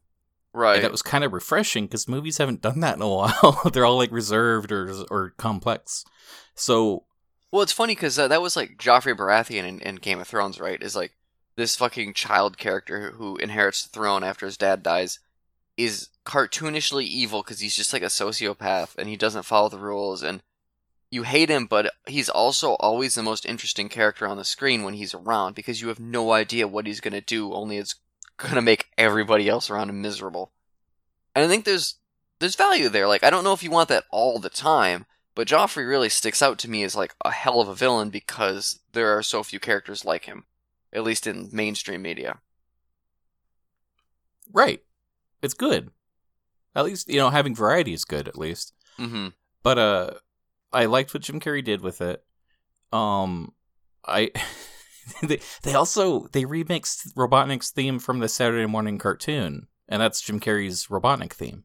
right. 0.52 0.76
And 0.76 0.84
that 0.84 0.92
was 0.92 1.02
kind 1.02 1.24
of 1.24 1.32
refreshing 1.32 1.86
because 1.86 2.08
movies 2.08 2.38
haven't 2.38 2.62
done 2.62 2.80
that 2.80 2.96
in 2.96 3.02
a 3.02 3.08
while. 3.14 3.60
They're 3.72 3.84
all 3.86 3.96
like 3.96 4.12
reserved 4.12 4.72
or 4.72 4.92
or 5.10 5.30
complex. 5.36 6.04
So 6.54 7.04
Well, 7.50 7.62
it's 7.62 7.72
funny 7.72 7.94
because 7.94 8.18
uh, 8.18 8.28
that 8.28 8.42
was 8.42 8.56
like 8.56 8.78
Joffrey 8.78 9.16
Baratheon 9.16 9.64
in, 9.64 9.80
in 9.80 9.96
Game 9.96 10.20
of 10.20 10.28
Thrones, 10.28 10.60
right? 10.60 10.82
Is 10.82 10.96
like 10.96 11.12
this 11.56 11.76
fucking 11.76 12.12
child 12.14 12.58
character 12.58 13.12
who 13.12 13.36
inherits 13.38 13.82
the 13.82 13.88
throne 13.88 14.22
after 14.22 14.46
his 14.46 14.58
dad 14.58 14.82
dies 14.82 15.18
is 15.76 16.08
cartoonishly 16.24 17.04
evil 17.04 17.42
because 17.42 17.60
he's 17.60 17.76
just 17.76 17.92
like 17.92 18.02
a 18.02 18.06
sociopath 18.06 18.96
and 18.96 19.08
he 19.08 19.16
doesn't 19.16 19.44
follow 19.44 19.68
the 19.68 19.78
rules 19.78 20.22
and 20.22 20.42
you 21.10 21.22
hate 21.22 21.48
him, 21.48 21.66
but 21.66 21.92
he's 22.06 22.28
also 22.28 22.72
always 22.74 23.14
the 23.14 23.22
most 23.22 23.46
interesting 23.46 23.88
character 23.88 24.26
on 24.26 24.36
the 24.36 24.44
screen 24.44 24.82
when 24.82 24.94
he's 24.94 25.14
around 25.14 25.54
because 25.54 25.80
you 25.80 25.88
have 25.88 26.00
no 26.00 26.32
idea 26.32 26.66
what 26.66 26.86
he's 26.86 27.00
gonna 27.00 27.20
do. 27.20 27.52
Only 27.52 27.78
it's 27.78 27.94
gonna 28.36 28.62
make 28.62 28.86
everybody 28.98 29.48
else 29.48 29.70
around 29.70 29.88
him 29.88 30.02
miserable. 30.02 30.52
And 31.34 31.44
I 31.44 31.48
think 31.48 31.64
there's 31.64 31.96
there's 32.38 32.56
value 32.56 32.88
there. 32.88 33.06
Like 33.06 33.22
I 33.22 33.30
don't 33.30 33.44
know 33.44 33.52
if 33.52 33.62
you 33.62 33.70
want 33.70 33.88
that 33.88 34.04
all 34.10 34.38
the 34.38 34.50
time, 34.50 35.06
but 35.34 35.48
Joffrey 35.48 35.88
really 35.88 36.08
sticks 36.08 36.42
out 36.42 36.58
to 36.58 36.70
me 36.70 36.82
as 36.82 36.96
like 36.96 37.14
a 37.24 37.30
hell 37.30 37.60
of 37.60 37.68
a 37.68 37.74
villain 37.74 38.10
because 38.10 38.80
there 38.92 39.16
are 39.16 39.22
so 39.22 39.42
few 39.42 39.60
characters 39.60 40.04
like 40.04 40.24
him, 40.24 40.44
at 40.92 41.04
least 41.04 41.26
in 41.26 41.50
mainstream 41.52 42.02
media. 42.02 42.38
right, 44.52 44.82
it's 45.46 45.54
good. 45.54 45.90
At 46.74 46.84
least 46.84 47.08
you 47.08 47.16
know 47.18 47.30
having 47.30 47.54
variety 47.54 47.94
is 47.94 48.04
good. 48.04 48.28
At 48.28 48.36
least. 48.36 48.74
Mm-hmm. 48.98 49.28
but 49.62 49.78
uh 49.78 50.10
i 50.72 50.86
liked 50.86 51.12
what 51.12 51.22
jim 51.22 51.38
carrey 51.38 51.62
did 51.62 51.82
with 51.82 52.00
it 52.00 52.24
um 52.94 53.52
i 54.06 54.30
they, 55.22 55.38
they 55.64 55.74
also 55.74 56.28
they 56.32 56.44
remixed 56.44 57.12
robotnik's 57.14 57.70
theme 57.70 57.98
from 57.98 58.20
the 58.20 58.28
saturday 58.28 58.64
morning 58.64 58.96
cartoon 58.96 59.66
and 59.86 60.00
that's 60.00 60.22
jim 60.22 60.40
carrey's 60.40 60.86
robotnik 60.86 61.34
theme 61.34 61.64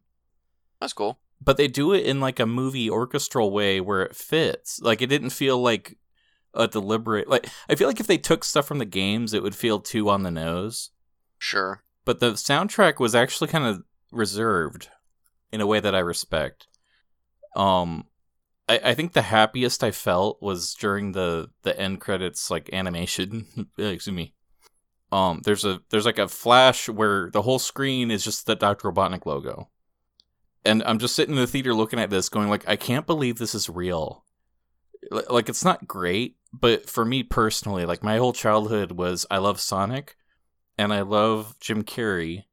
That's 0.82 0.92
cool. 0.92 1.20
but 1.40 1.56
they 1.56 1.70
do 1.70 1.94
it 1.94 2.06
in 2.06 2.20
like 2.20 2.40
a 2.42 2.46
movie 2.46 2.90
orchestral 2.90 3.50
way 3.52 3.80
where 3.80 4.02
it 4.04 4.14
fits 4.16 4.82
like 4.82 5.02
it 5.02 5.08
didn't 5.08 5.30
feel 5.30 5.58
like 5.62 5.98
a 6.54 6.68
deliberate 6.68 7.30
like 7.30 7.48
i 7.70 7.76
feel 7.76 7.88
like 7.88 8.02
if 8.02 8.08
they 8.08 8.18
took 8.18 8.44
stuff 8.44 8.68
from 8.68 8.80
the 8.80 8.86
games 8.86 9.34
it 9.34 9.42
would 9.42 9.56
feel 9.56 9.80
too 9.80 10.10
on 10.10 10.24
the 10.24 10.32
nose 10.32 10.90
Sure. 11.40 11.82
But 12.06 12.20
the 12.20 12.32
soundtrack 12.34 13.00
was 13.00 13.16
actually 13.16 13.48
kind 13.50 13.66
of 13.66 13.84
reserved 14.12 14.90
in 15.52 15.62
a 15.62 15.68
way 15.68 15.80
that 15.80 15.96
I 15.96 16.00
respect. 16.00 16.68
Um, 17.56 18.06
I, 18.70 18.80
I 18.86 18.94
think 18.94 19.14
the 19.14 19.24
happiest 19.24 19.84
I 19.84 19.92
felt 19.92 20.42
was 20.42 20.74
during 20.74 21.12
the 21.12 21.50
the 21.64 21.78
end 21.80 22.00
credits, 22.02 22.50
like 22.50 22.70
animation. 22.74 23.46
Excuse 23.78 24.12
me. 24.16 24.34
Um, 25.12 25.42
there's 25.44 25.66
a 25.66 25.82
there's 25.90 26.06
like 26.06 26.20
a 26.20 26.28
flash 26.30 26.88
where 26.88 27.30
the 27.32 27.42
whole 27.42 27.60
screen 27.60 28.12
is 28.12 28.24
just 28.24 28.46
the 28.46 28.56
Dr. 28.56 28.92
Robotnik 28.92 29.26
logo, 29.26 29.70
and 30.64 30.82
I'm 30.84 31.00
just 31.00 31.16
sitting 31.16 31.36
in 31.36 31.42
the 31.42 31.48
theater 31.48 31.74
looking 31.74 32.00
at 32.00 32.10
this, 32.10 32.30
going 32.30 32.50
like, 32.50 32.68
I 32.68 32.78
can't 32.78 33.06
believe 33.06 33.38
this 33.38 33.54
is 33.54 33.70
real. 33.70 34.24
L- 35.12 35.24
Like 35.30 35.50
it's 35.50 35.66
not 35.66 35.86
great, 35.88 36.38
but 36.54 36.90
for 36.90 37.04
me 37.04 37.24
personally, 37.24 37.86
like 37.86 38.04
my 38.04 38.18
whole 38.18 38.32
childhood 38.34 38.94
was 38.94 39.26
I 39.30 39.40
love 39.40 39.60
Sonic 39.60 40.16
and 40.82 40.94
I 40.94 41.02
love 41.02 41.56
Jim 41.60 41.84
Carrey. 41.84 42.46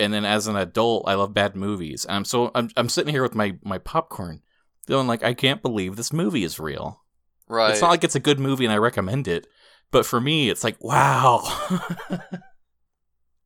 And 0.00 0.12
then 0.12 0.24
as 0.24 0.46
an 0.46 0.56
adult, 0.56 1.04
I 1.06 1.14
love 1.14 1.34
bad 1.34 1.56
movies. 1.56 2.04
And 2.04 2.16
I'm 2.16 2.24
so 2.24 2.50
I'm 2.54 2.70
I'm 2.76 2.88
sitting 2.88 3.12
here 3.12 3.22
with 3.22 3.34
my 3.34 3.56
my 3.62 3.78
popcorn, 3.78 4.42
feeling 4.86 5.06
like 5.06 5.22
I 5.22 5.34
can't 5.34 5.62
believe 5.62 5.96
this 5.96 6.12
movie 6.12 6.44
is 6.44 6.60
real. 6.60 7.02
Right. 7.46 7.70
It's 7.70 7.80
not 7.80 7.90
like 7.90 8.04
it's 8.04 8.14
a 8.14 8.20
good 8.20 8.38
movie 8.38 8.64
and 8.64 8.72
I 8.72 8.78
recommend 8.78 9.26
it, 9.26 9.46
but 9.90 10.04
for 10.04 10.20
me, 10.20 10.50
it's 10.50 10.64
like 10.64 10.82
wow. 10.82 11.42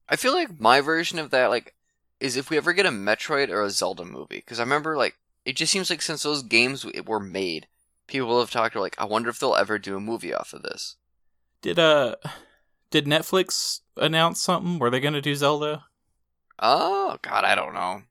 I 0.08 0.16
feel 0.16 0.32
like 0.32 0.60
my 0.60 0.80
version 0.80 1.18
of 1.18 1.30
that, 1.30 1.48
like, 1.48 1.74
is 2.20 2.36
if 2.36 2.50
we 2.50 2.58
ever 2.58 2.74
get 2.74 2.84
a 2.84 2.90
Metroid 2.90 3.48
or 3.48 3.62
a 3.62 3.70
Zelda 3.70 4.04
movie. 4.04 4.36
Because 4.36 4.60
I 4.60 4.62
remember, 4.62 4.94
like, 4.94 5.16
it 5.46 5.56
just 5.56 5.72
seems 5.72 5.88
like 5.88 6.02
since 6.02 6.22
those 6.22 6.42
games 6.42 6.84
were 7.06 7.20
made, 7.20 7.66
people 8.08 8.38
have 8.40 8.50
talked 8.50 8.76
like, 8.76 9.00
I 9.00 9.06
wonder 9.06 9.30
if 9.30 9.38
they'll 9.38 9.54
ever 9.54 9.78
do 9.78 9.96
a 9.96 10.00
movie 10.00 10.34
off 10.34 10.52
of 10.52 10.62
this. 10.62 10.96
did 11.62 11.78
uh 11.78 12.16
did 12.92 13.06
Netflix 13.06 13.80
announce 13.96 14.40
something? 14.40 14.78
Were 14.78 14.90
they 14.90 15.00
going 15.00 15.14
to 15.14 15.20
do 15.20 15.34
Zelda? 15.34 15.84
Oh 16.60 17.18
God, 17.22 17.44
I 17.44 17.56
don't 17.56 17.74
know. 17.74 18.02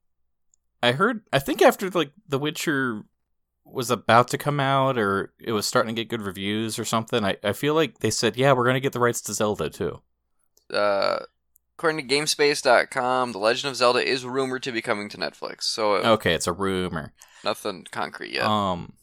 I 0.84 0.92
heard. 0.92 1.22
I 1.32 1.40
think 1.40 1.62
after 1.62 1.90
like 1.90 2.12
The 2.28 2.40
Witcher 2.40 3.04
was 3.64 3.90
about 3.90 4.28
to 4.30 4.38
come 4.38 4.60
out, 4.60 4.98
or 4.98 5.32
it 5.40 5.54
was 5.54 5.66
starting 5.66 5.96
to 5.96 6.02
get 6.02 6.10
good 6.10 6.22
reviews 6.22 6.78
or 6.78 6.84
something. 6.84 7.24
I, 7.24 7.38
I 7.44 7.54
feel 7.54 7.74
like 7.76 8.00
they 8.00 8.10
said, 8.10 8.36
yeah, 8.36 8.52
we're 8.52 8.66
going 8.66 8.74
to 8.74 8.80
get 8.82 8.92
the 8.92 9.00
rights 9.00 9.22
to 9.22 9.34
Zelda 9.34 9.70
too. 9.70 10.02
Uh, 10.74 11.20
according 11.78 12.06
to 12.06 12.14
GameSpace.com, 12.16 13.32
The 13.32 13.38
Legend 13.38 13.72
of 13.72 13.78
Zelda 13.78 14.00
is 14.06 14.26
rumored 14.26 14.64
to 14.64 14.72
be 14.72 14.82
coming 14.82 15.08
to 15.10 15.18
Netflix. 15.18 15.64
So 15.64 15.94
Okay, 15.98 16.34
it's 16.34 16.48
a 16.48 16.54
rumor. 16.54 17.14
nothing 17.46 17.86
concrete 17.92 18.34
yet. 18.34 18.44
Um, 18.46 18.94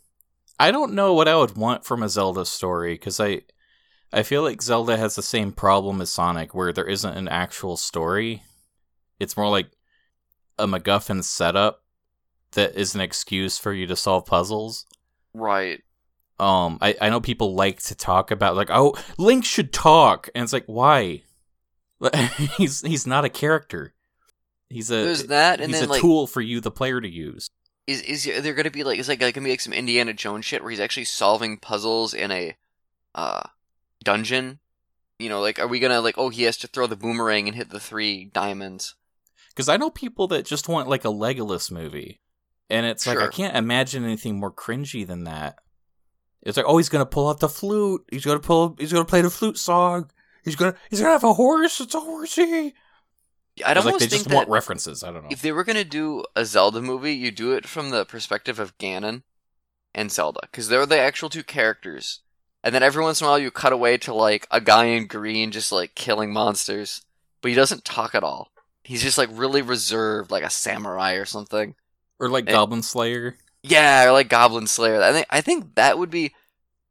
I 0.60 0.70
don't 0.70 0.92
know 0.92 1.14
what 1.14 1.28
I 1.28 1.36
would 1.36 1.56
want 1.56 1.84
from 1.86 2.02
a 2.02 2.08
Zelda 2.08 2.44
story 2.44 2.94
because 2.94 3.20
I, 3.20 3.42
I 4.12 4.22
feel 4.22 4.42
like 4.42 4.62
Zelda 4.62 4.96
has 4.96 5.14
the 5.16 5.22
same 5.22 5.52
problem 5.52 6.00
as 6.00 6.10
Sonic, 6.10 6.54
where 6.54 6.72
there 6.72 6.86
isn't 6.86 7.16
an 7.16 7.28
actual 7.28 7.76
story. 7.76 8.42
It's 9.20 9.36
more 9.36 9.50
like 9.50 9.70
a 10.58 10.66
MacGuffin 10.66 11.22
setup 11.22 11.82
that 12.52 12.74
is 12.74 12.94
an 12.94 13.00
excuse 13.00 13.58
for 13.58 13.72
you 13.72 13.86
to 13.86 13.96
solve 13.96 14.26
puzzles. 14.26 14.86
right. 15.34 15.82
Um, 16.40 16.78
I, 16.80 16.94
I 17.00 17.10
know 17.10 17.20
people 17.20 17.56
like 17.56 17.82
to 17.82 17.96
talk 17.96 18.30
about 18.30 18.54
like, 18.54 18.70
oh, 18.70 18.94
Link 19.18 19.44
should 19.44 19.72
talk, 19.72 20.28
and 20.36 20.44
it's 20.44 20.52
like, 20.52 20.66
why? 20.66 21.24
he's 22.56 22.80
he's 22.82 23.08
not 23.08 23.24
a 23.24 23.28
character. 23.28 23.92
He's 24.70 24.88
a 24.90 24.94
There's 25.02 25.24
that, 25.24 25.60
and 25.60 25.70
he's 25.72 25.80
then 25.80 25.88
a 25.88 25.92
like, 25.92 26.00
tool 26.00 26.28
for 26.28 26.40
you, 26.40 26.60
the 26.60 26.70
player, 26.70 27.00
to 27.00 27.08
use. 27.08 27.48
is 27.88 28.02
is 28.02 28.24
there 28.24 28.54
gonna 28.54 28.70
be 28.70 28.84
like 28.84 29.00
is 29.00 29.08
like 29.08 29.18
gonna 29.18 29.32
be 29.32 29.50
like 29.50 29.60
some 29.60 29.72
Indiana 29.72 30.12
Jones 30.12 30.44
shit 30.44 30.62
where 30.62 30.70
he's 30.70 30.78
actually 30.78 31.06
solving 31.06 31.56
puzzles 31.56 32.14
in 32.14 32.30
a 32.30 32.56
uh 33.16 33.42
dungeon? 34.02 34.60
You 35.18 35.28
know, 35.28 35.40
like 35.40 35.58
are 35.58 35.66
we 35.66 35.80
gonna 35.80 36.00
like 36.00 36.16
oh 36.18 36.28
he 36.28 36.44
has 36.44 36.56
to 36.58 36.66
throw 36.66 36.86
the 36.86 36.96
boomerang 36.96 37.48
and 37.48 37.56
hit 37.56 37.70
the 37.70 37.80
three 37.80 38.26
diamonds? 38.26 38.94
Because 39.50 39.68
I 39.68 39.76
know 39.76 39.90
people 39.90 40.28
that 40.28 40.46
just 40.46 40.68
want 40.68 40.88
like 40.88 41.04
a 41.04 41.08
Legolas 41.08 41.70
movie, 41.70 42.20
and 42.70 42.86
it's 42.86 43.06
like 43.06 43.18
I 43.18 43.28
can't 43.28 43.56
imagine 43.56 44.04
anything 44.04 44.38
more 44.38 44.52
cringy 44.52 45.06
than 45.06 45.24
that. 45.24 45.58
It's 46.42 46.56
like, 46.56 46.66
oh, 46.68 46.76
he's 46.78 46.88
gonna 46.88 47.06
pull 47.06 47.28
out 47.28 47.40
the 47.40 47.48
flute. 47.48 48.04
He's 48.10 48.24
gonna 48.24 48.38
pull. 48.38 48.76
He's 48.78 48.92
gonna 48.92 49.04
play 49.04 49.20
the 49.22 49.30
flute 49.30 49.58
song. 49.58 50.10
He's 50.44 50.56
gonna. 50.56 50.74
He's 50.90 51.00
gonna 51.00 51.12
have 51.12 51.24
a 51.24 51.34
horse. 51.34 51.80
It's 51.80 51.94
a 51.94 52.00
horsey. 52.00 52.74
I 53.64 53.74
don't 53.74 53.84
like 53.84 53.98
they 53.98 54.06
just 54.06 54.30
want 54.32 54.48
references. 54.48 55.02
I 55.02 55.12
don't 55.12 55.24
know. 55.24 55.28
if 55.30 55.42
they 55.42 55.52
were 55.52 55.64
gonna 55.64 55.84
do 55.84 56.24
a 56.36 56.44
Zelda 56.44 56.80
movie, 56.80 57.14
you 57.14 57.30
do 57.30 57.52
it 57.52 57.66
from 57.66 57.90
the 57.90 58.04
perspective 58.04 58.58
of 58.60 58.78
Ganon 58.78 59.22
and 59.94 60.12
Zelda, 60.12 60.40
because 60.42 60.68
they're 60.68 60.86
the 60.86 60.98
actual 60.98 61.28
two 61.28 61.42
characters. 61.42 62.20
And 62.68 62.74
then 62.74 62.82
every 62.82 63.02
once 63.02 63.22
in 63.22 63.26
a 63.26 63.30
while, 63.30 63.38
you 63.38 63.50
cut 63.50 63.72
away 63.72 63.96
to 63.96 64.12
like 64.12 64.46
a 64.50 64.60
guy 64.60 64.84
in 64.84 65.06
green 65.06 65.52
just 65.52 65.72
like 65.72 65.94
killing 65.94 66.34
monsters, 66.34 67.00
but 67.40 67.48
he 67.48 67.54
doesn't 67.54 67.82
talk 67.86 68.14
at 68.14 68.22
all. 68.22 68.52
He's 68.84 69.02
just 69.02 69.16
like 69.16 69.30
really 69.32 69.62
reserved, 69.62 70.30
like 70.30 70.44
a 70.44 70.50
samurai 70.50 71.14
or 71.14 71.24
something. 71.24 71.76
or 72.20 72.28
like 72.28 72.46
Eh. 72.46 72.52
Goblin 72.52 72.82
Slayer. 72.82 73.38
Yeah, 73.62 74.04
or 74.04 74.12
like 74.12 74.28
Goblin 74.28 74.66
Slayer. 74.66 75.00
I 75.02 75.12
think 75.12 75.26
I 75.30 75.40
think 75.40 75.76
that 75.76 75.96
would 75.98 76.10
be 76.10 76.34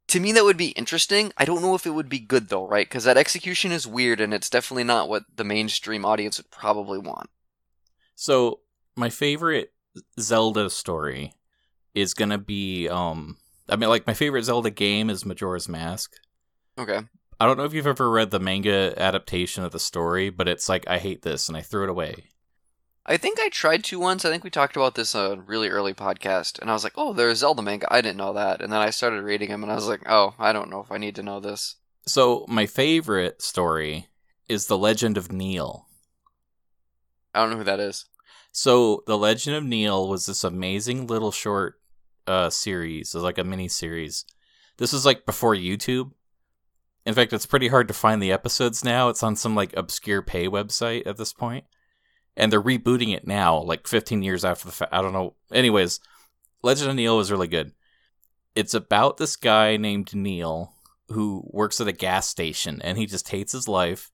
to 0.07 0.19
me 0.19 0.31
that 0.31 0.43
would 0.45 0.57
be 0.57 0.69
interesting. 0.69 1.31
I 1.37 1.45
don't 1.45 1.61
know 1.61 1.75
if 1.75 1.85
it 1.85 1.91
would 1.91 2.09
be 2.09 2.17
good 2.17 2.49
though, 2.49 2.67
right? 2.67 2.87
Because 2.89 3.03
that 3.03 3.15
execution 3.15 3.71
is 3.71 3.85
weird, 3.85 4.19
and 4.19 4.33
it's 4.33 4.49
definitely 4.49 4.83
not 4.83 5.07
what 5.09 5.25
the 5.35 5.43
mainstream 5.43 6.05
audience 6.05 6.39
would 6.39 6.49
probably 6.49 6.97
want. 6.97 7.29
So 8.15 8.61
my 8.95 9.11
favorite 9.11 9.73
Zelda 10.19 10.71
story 10.71 11.33
is 11.93 12.15
gonna 12.15 12.39
be 12.39 12.89
um 12.89 13.37
I 13.69 13.75
mean 13.75 13.89
like 13.89 14.07
my 14.07 14.13
favorite 14.13 14.43
Zelda 14.43 14.69
game 14.69 15.09
is 15.09 15.25
Majora's 15.25 15.67
Mask. 15.67 16.13
Okay. 16.77 17.01
I 17.39 17.45
don't 17.45 17.57
know 17.57 17.65
if 17.65 17.73
you've 17.73 17.87
ever 17.87 18.09
read 18.09 18.31
the 18.31 18.39
manga 18.39 18.93
adaptation 18.97 19.63
of 19.63 19.71
the 19.71 19.79
story, 19.79 20.29
but 20.29 20.47
it's 20.47 20.67
like 20.67 20.87
I 20.87 20.97
hate 20.97 21.21
this 21.21 21.47
and 21.47 21.57
I 21.57 21.61
threw 21.61 21.83
it 21.83 21.89
away. 21.89 22.25
I 23.05 23.17
think 23.17 23.39
I 23.39 23.49
tried 23.49 23.83
to 23.85 23.99
once. 23.99 24.25
I 24.25 24.29
think 24.29 24.43
we 24.43 24.49
talked 24.49 24.75
about 24.75 24.95
this 24.95 25.15
on 25.15 25.31
a 25.31 25.41
really 25.41 25.69
early 25.69 25.93
podcast, 25.93 26.59
and 26.59 26.69
I 26.69 26.73
was 26.73 26.83
like, 26.83 26.93
"Oh, 26.97 27.13
there's 27.13 27.37
Zelda 27.39 27.61
manga. 27.61 27.87
I 27.89 28.01
didn't 28.01 28.17
know 28.17 28.33
that." 28.33 28.61
And 28.61 28.71
then 28.71 28.81
I 28.81 28.89
started 28.89 29.23
reading 29.23 29.49
them, 29.49 29.63
and 29.63 29.71
I 29.71 29.75
was 29.75 29.87
like, 29.87 30.01
"Oh, 30.09 30.35
I 30.37 30.51
don't 30.51 30.69
know 30.69 30.81
if 30.81 30.91
I 30.91 30.97
need 30.97 31.15
to 31.15 31.23
know 31.23 31.39
this." 31.39 31.75
So 32.05 32.45
my 32.49 32.65
favorite 32.65 33.41
story 33.41 34.07
is 34.49 34.67
The 34.67 34.77
Legend 34.77 35.17
of 35.17 35.31
Neil. 35.31 35.87
I 37.33 37.39
don't 37.41 37.51
know 37.51 37.57
who 37.57 37.63
that 37.65 37.79
is. 37.79 38.05
So, 38.51 39.03
The 39.05 39.17
Legend 39.17 39.55
of 39.55 39.63
Neil 39.63 40.07
was 40.07 40.25
this 40.25 40.43
amazing 40.43 41.05
little 41.05 41.31
short 41.31 41.76
uh, 42.27 42.49
series, 42.49 43.13
was 43.13 43.23
like 43.23 43.37
a 43.37 43.43
mini 43.43 43.67
series. 43.67 44.25
This 44.77 44.93
was 44.93 45.05
like 45.05 45.25
before 45.25 45.55
YouTube. 45.55 46.11
In 47.05 47.13
fact, 47.13 47.33
it's 47.33 47.45
pretty 47.45 47.69
hard 47.69 47.87
to 47.87 47.93
find 47.93 48.21
the 48.21 48.31
episodes 48.31 48.83
now. 48.83 49.09
It's 49.09 49.23
on 49.23 49.35
some 49.35 49.55
like 49.55 49.75
obscure 49.77 50.21
pay 50.21 50.47
website 50.47 51.07
at 51.07 51.17
this. 51.17 51.33
And 52.35 52.51
they're 52.51 52.61
rebooting 52.61 53.15
it 53.15 53.25
now, 53.25 53.59
like 53.59 53.87
15 53.87 54.21
years 54.21 54.45
after 54.45 54.65
the 54.65 54.73
fact. 54.73 54.93
I 54.93 55.01
don't 55.01 55.13
know. 55.13 55.35
Anyways, 55.51 55.99
Legend 56.63 56.89
of 56.89 56.95
Neil 56.95 57.17
was 57.17 57.31
really 57.31 57.47
good. 57.47 57.71
It's 58.55 58.73
about 58.73 59.17
this 59.17 59.35
guy 59.35 59.77
named 59.77 60.13
Neil 60.13 60.73
who 61.09 61.47
works 61.51 61.79
at 61.79 61.87
a 61.87 61.93
gas 61.93 62.27
station 62.27 62.81
and 62.83 62.97
he 62.97 63.05
just 63.05 63.29
hates 63.29 63.53
his 63.53 63.67
life. 63.67 64.11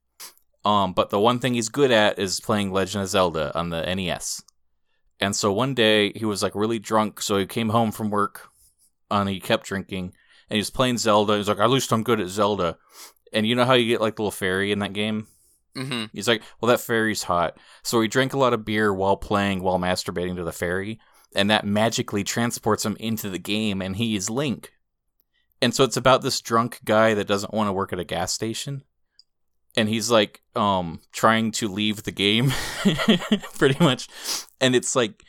Um, 0.64 0.94
but 0.94 1.10
the 1.10 1.20
one 1.20 1.40
thing 1.40 1.56
he's 1.56 1.70
good 1.70 1.92
at 1.92 2.20
is 2.20 2.40
playing 2.40 2.72
Legend 2.72 3.04
of 3.04 3.10
Zelda 3.10 3.58
on 3.58 3.70
the 3.70 3.82
NES. 3.94 4.42
And 5.20 5.36
so 5.36 5.54
one 5.54 5.74
day 5.74 6.12
he 6.14 6.26
was 6.26 6.44
like 6.44 6.56
really 6.56 6.80
drunk, 6.80 7.22
so 7.22 7.38
he 7.38 7.46
came 7.46 7.70
home 7.70 7.92
from 7.92 8.10
work 8.10 8.50
and 9.10 9.30
he 9.30 9.40
kept 9.40 9.66
drinking 9.66 10.14
and 10.50 10.56
he 10.56 10.60
was 10.60 10.70
playing 10.70 10.98
Zelda. 10.98 11.38
He's 11.38 11.48
like, 11.48 11.60
at 11.60 11.70
least 11.70 11.92
I'm 11.94 12.04
good 12.04 12.20
at 12.20 12.28
Zelda. 12.28 12.78
And 13.32 13.48
you 13.48 13.56
know 13.56 13.66
how 13.66 13.74
you 13.74 13.88
get 13.88 14.02
like 14.02 14.16
the 14.16 14.24
little 14.24 14.32
fairy 14.32 14.72
in 14.72 14.80
that 14.80 14.94
game? 14.94 15.28
Mm-hmm. 15.76 16.06
He's 16.14 16.28
like, 16.28 16.44
well, 16.60 16.70
that 16.70 16.82
fairy's 16.82 17.24
hot. 17.24 17.58
So 17.82 18.00
he 18.02 18.08
drank 18.08 18.34
a 18.34 18.40
lot 18.40 18.54
of 18.54 18.66
beer 18.66 18.94
while 18.94 19.18
playing, 19.18 19.64
while 19.64 19.80
masturbating 19.80 20.36
to 20.36 20.44
the 20.44 20.52
fairy, 20.52 21.00
and 21.36 21.50
that 21.50 21.66
magically 21.66 22.24
transports 22.24 22.86
him 22.86 22.96
into 23.00 23.30
the 23.30 23.40
game, 23.40 23.82
and 23.82 23.96
he 23.96 24.16
is 24.16 24.30
Link. 24.30 24.74
And 25.62 25.74
so 25.74 25.84
it's 25.84 25.98
about 25.98 26.22
this 26.22 26.42
drunk 26.42 26.80
guy 26.86 27.14
that 27.14 27.28
doesn't 27.28 27.54
want 27.54 27.70
to 27.70 27.74
work 27.74 27.94
at 27.94 28.00
a 28.00 28.04
gas 28.04 28.34
station. 28.34 28.84
And 29.76 29.90
he's 29.90 30.12
like, 30.12 30.42
um, 30.56 31.00
trying 31.12 31.52
to 31.54 31.68
leave 31.68 32.04
the 32.04 32.12
game, 32.12 32.52
pretty 33.58 33.84
much. 33.84 34.08
And 34.62 34.76
it's 34.76 34.96
like, 34.96 35.24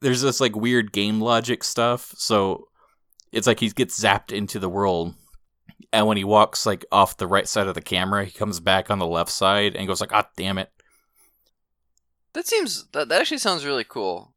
there's 0.00 0.22
this 0.22 0.40
like 0.40 0.56
weird 0.56 0.92
game 0.92 1.20
logic 1.20 1.62
stuff. 1.62 2.12
So 2.16 2.64
it's 3.32 3.46
like 3.46 3.60
he 3.60 3.68
gets 3.70 4.00
zapped 4.00 4.32
into 4.32 4.58
the 4.58 4.68
world 4.68 5.14
and 5.92 6.06
when 6.06 6.16
he 6.16 6.24
walks 6.24 6.66
like 6.66 6.84
off 6.90 7.16
the 7.16 7.26
right 7.26 7.46
side 7.46 7.66
of 7.68 7.74
the 7.74 7.80
camera 7.82 8.24
he 8.24 8.30
comes 8.30 8.60
back 8.60 8.90
on 8.90 8.98
the 8.98 9.06
left 9.06 9.30
side 9.30 9.76
and 9.76 9.86
goes 9.86 10.00
like 10.00 10.12
ah 10.12 10.26
damn 10.36 10.58
it 10.58 10.70
That 12.32 12.46
seems 12.46 12.86
that, 12.92 13.08
that 13.08 13.20
actually 13.20 13.38
sounds 13.38 13.64
really 13.64 13.84
cool. 13.84 14.32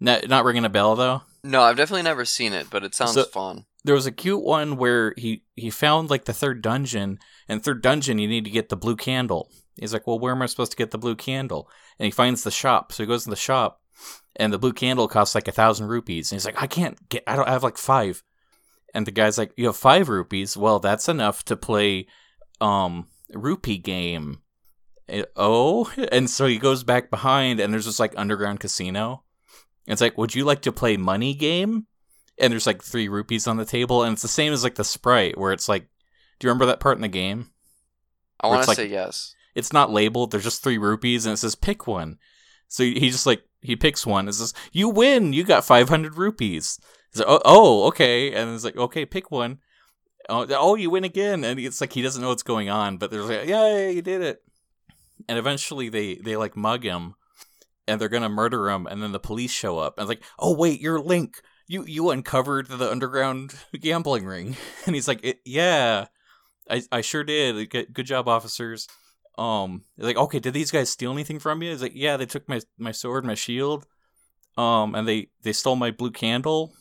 not, 0.00 0.28
not 0.28 0.44
ringing 0.44 0.64
a 0.64 0.68
bell 0.68 0.94
though 0.96 1.22
No, 1.42 1.62
I've 1.62 1.76
definitely 1.76 2.02
never 2.02 2.24
seen 2.24 2.52
it, 2.52 2.68
but 2.70 2.84
it 2.84 2.94
sounds 2.94 3.14
So- 3.14 3.24
fun. 3.24 3.64
There 3.84 3.94
was 3.94 4.06
a 4.06 4.12
cute 4.12 4.42
one 4.42 4.76
where 4.76 5.14
he 5.16 5.44
he 5.54 5.70
found 5.70 6.10
like 6.10 6.24
the 6.24 6.32
third 6.32 6.62
dungeon 6.62 7.18
and 7.48 7.62
third 7.62 7.82
dungeon 7.82 8.18
you 8.18 8.28
need 8.28 8.44
to 8.44 8.50
get 8.50 8.68
the 8.68 8.76
blue 8.76 8.96
candle. 8.96 9.50
He's 9.76 9.92
like 9.92 10.06
well 10.06 10.18
where 10.18 10.32
am 10.32 10.42
i 10.42 10.46
supposed 10.46 10.72
to 10.72 10.76
get 10.76 10.90
the 10.90 10.98
blue 10.98 11.16
candle? 11.16 11.70
And 11.98 12.04
he 12.04 12.10
finds 12.10 12.42
the 12.42 12.50
shop. 12.50 12.92
So 12.92 13.02
he 13.02 13.06
goes 13.06 13.24
to 13.24 13.30
the 13.30 13.36
shop 13.36 13.80
and 14.36 14.52
the 14.52 14.58
blue 14.58 14.72
candle 14.72 15.08
costs 15.08 15.34
like 15.34 15.48
a 15.48 15.52
thousand 15.52 15.86
rupees. 15.86 16.30
And 16.30 16.36
he's 16.36 16.46
like 16.46 16.60
i 16.60 16.66
can't 16.66 17.08
get 17.08 17.22
i 17.26 17.36
don't 17.36 17.48
I 17.48 17.52
have 17.52 17.62
like 17.62 17.78
five. 17.78 18.22
And 18.94 19.06
the 19.06 19.12
guy's 19.12 19.38
like 19.38 19.52
you 19.56 19.66
have 19.66 19.76
five 19.76 20.08
rupees? 20.08 20.56
Well 20.56 20.80
that's 20.80 21.08
enough 21.08 21.44
to 21.44 21.56
play 21.56 22.06
um 22.60 23.06
rupee 23.32 23.78
game. 23.78 24.40
Eh, 25.08 25.24
oh? 25.36 25.92
And 26.12 26.28
so 26.28 26.46
he 26.46 26.58
goes 26.58 26.82
back 26.82 27.10
behind 27.10 27.60
and 27.60 27.72
there's 27.72 27.86
this 27.86 28.00
like 28.00 28.14
underground 28.16 28.60
casino. 28.60 29.22
It's 29.86 30.00
like 30.00 30.18
would 30.18 30.34
you 30.34 30.44
like 30.44 30.62
to 30.62 30.72
play 30.72 30.96
money 30.96 31.34
game 31.34 31.86
and 32.40 32.52
there's 32.52 32.66
like 32.66 32.82
three 32.82 33.08
rupees 33.08 33.46
on 33.46 33.56
the 33.56 33.64
table, 33.64 34.02
and 34.02 34.12
it's 34.12 34.22
the 34.22 34.28
same 34.28 34.52
as 34.52 34.64
like 34.64 34.76
the 34.76 34.84
sprite, 34.84 35.38
where 35.38 35.52
it's 35.52 35.68
like, 35.68 35.82
do 36.38 36.46
you 36.46 36.50
remember 36.50 36.66
that 36.66 36.80
part 36.80 36.96
in 36.96 37.02
the 37.02 37.08
game? 37.08 37.50
I 38.40 38.48
want 38.48 38.62
to 38.62 38.68
like- 38.68 38.76
say 38.76 38.86
yes. 38.86 39.34
It's 39.54 39.72
not 39.72 39.90
labeled. 39.90 40.30
There's 40.30 40.44
just 40.44 40.62
three 40.62 40.78
rupees, 40.78 41.26
and 41.26 41.32
it 41.32 41.38
says 41.38 41.56
pick 41.56 41.86
one. 41.86 42.18
So 42.68 42.84
he 42.84 43.10
just 43.10 43.26
like 43.26 43.42
he 43.60 43.74
picks 43.74 44.06
one. 44.06 44.28
It 44.28 44.34
says 44.34 44.54
you 44.72 44.88
win. 44.88 45.32
You 45.32 45.42
got 45.42 45.64
500 45.64 46.16
rupees. 46.16 46.78
He's 47.12 47.20
like, 47.20 47.28
oh, 47.28 47.40
oh, 47.44 47.86
okay, 47.88 48.32
and 48.32 48.54
it's 48.54 48.64
like 48.64 48.76
okay, 48.76 49.04
pick 49.04 49.30
one. 49.30 49.58
Oh, 50.28 50.46
oh, 50.50 50.74
you 50.74 50.90
win 50.90 51.04
again, 51.04 51.42
and 51.42 51.58
it's 51.58 51.80
like 51.80 51.94
he 51.94 52.02
doesn't 52.02 52.20
know 52.20 52.28
what's 52.28 52.42
going 52.42 52.68
on, 52.68 52.98
but 52.98 53.10
they're 53.10 53.22
like, 53.22 53.48
yeah, 53.48 53.88
you 53.88 54.02
did 54.02 54.20
it. 54.20 54.42
And 55.28 55.38
eventually 55.38 55.88
they 55.88 56.16
they 56.16 56.36
like 56.36 56.56
mug 56.56 56.84
him, 56.84 57.14
and 57.88 58.00
they're 58.00 58.10
gonna 58.10 58.28
murder 58.28 58.68
him, 58.68 58.86
and 58.86 59.02
then 59.02 59.12
the 59.12 59.18
police 59.18 59.50
show 59.50 59.78
up, 59.78 59.98
and 59.98 60.04
it's 60.04 60.08
like, 60.08 60.22
oh 60.38 60.54
wait, 60.54 60.80
you're 60.80 61.00
Link. 61.00 61.40
You 61.68 61.84
you 61.84 62.10
uncovered 62.10 62.66
the 62.68 62.90
underground 62.90 63.54
gambling 63.80 64.24
ring, 64.24 64.56
and 64.86 64.94
he's 64.94 65.06
like, 65.06 65.20
"It- 65.22 65.40
yeah, 65.44 66.06
I 66.68 66.82
I 66.90 67.00
sure 67.02 67.22
did. 67.24 67.70
Good, 67.70 67.92
good 67.92 68.06
job, 68.06 68.26
officers. 68.26 68.88
Um, 69.36 69.84
like, 69.96 70.16
okay, 70.16 70.40
did 70.40 70.54
these 70.54 70.72
guys 70.72 70.90
steal 70.90 71.12
anything 71.12 71.38
from 71.38 71.62
you? 71.62 71.70
He's 71.70 71.80
like, 71.82 71.92
yeah, 71.94 72.16
they 72.16 72.26
took 72.26 72.48
my 72.48 72.60
my 72.78 72.90
sword, 72.90 73.24
my 73.24 73.34
shield, 73.34 73.86
um, 74.56 74.94
and 74.96 75.06
they 75.06 75.28
they 75.42 75.52
stole 75.52 75.76
my 75.76 75.90
blue 75.92 76.10
candle, 76.10 76.72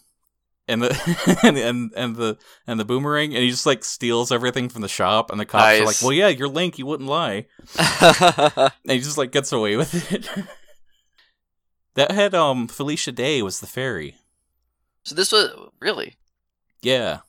and 0.68 0.82
the 0.82 1.38
and, 1.44 1.58
and 1.58 1.92
and 1.96 2.16
the 2.16 2.38
and 2.66 2.80
the 2.80 2.86
boomerang, 2.86 3.36
and 3.36 3.44
he 3.44 3.50
just 3.52 3.66
like 3.68 3.84
steals 3.84 4.32
everything 4.32 4.70
from 4.70 4.82
the 4.82 4.88
shop, 4.88 5.30
and 5.32 5.40
the 5.40 5.46
cops 5.46 5.64
are 5.82 5.86
like, 5.86 6.02
well, 6.02 6.14
yeah, 6.14 6.30
you're 6.30 6.48
Link, 6.48 6.80
you 6.80 6.86
wouldn't 6.88 7.10
lie, 7.10 7.46
and 7.78 8.72
he 8.92 9.00
just 9.00 9.18
like 9.20 9.32
gets 9.32 9.52
away 9.52 9.76
with 9.76 10.12
it. 10.14 10.28
that 11.96 12.12
had 12.12 12.34
um 12.34 12.68
Felicia 12.68 13.12
Day 13.12 13.42
was 13.42 13.60
the 13.60 13.68
fairy. 13.68 14.16
So 15.08 15.16
this 15.16 15.32
was 15.32 15.72
really 15.80 16.18
Yeah. 16.82 17.20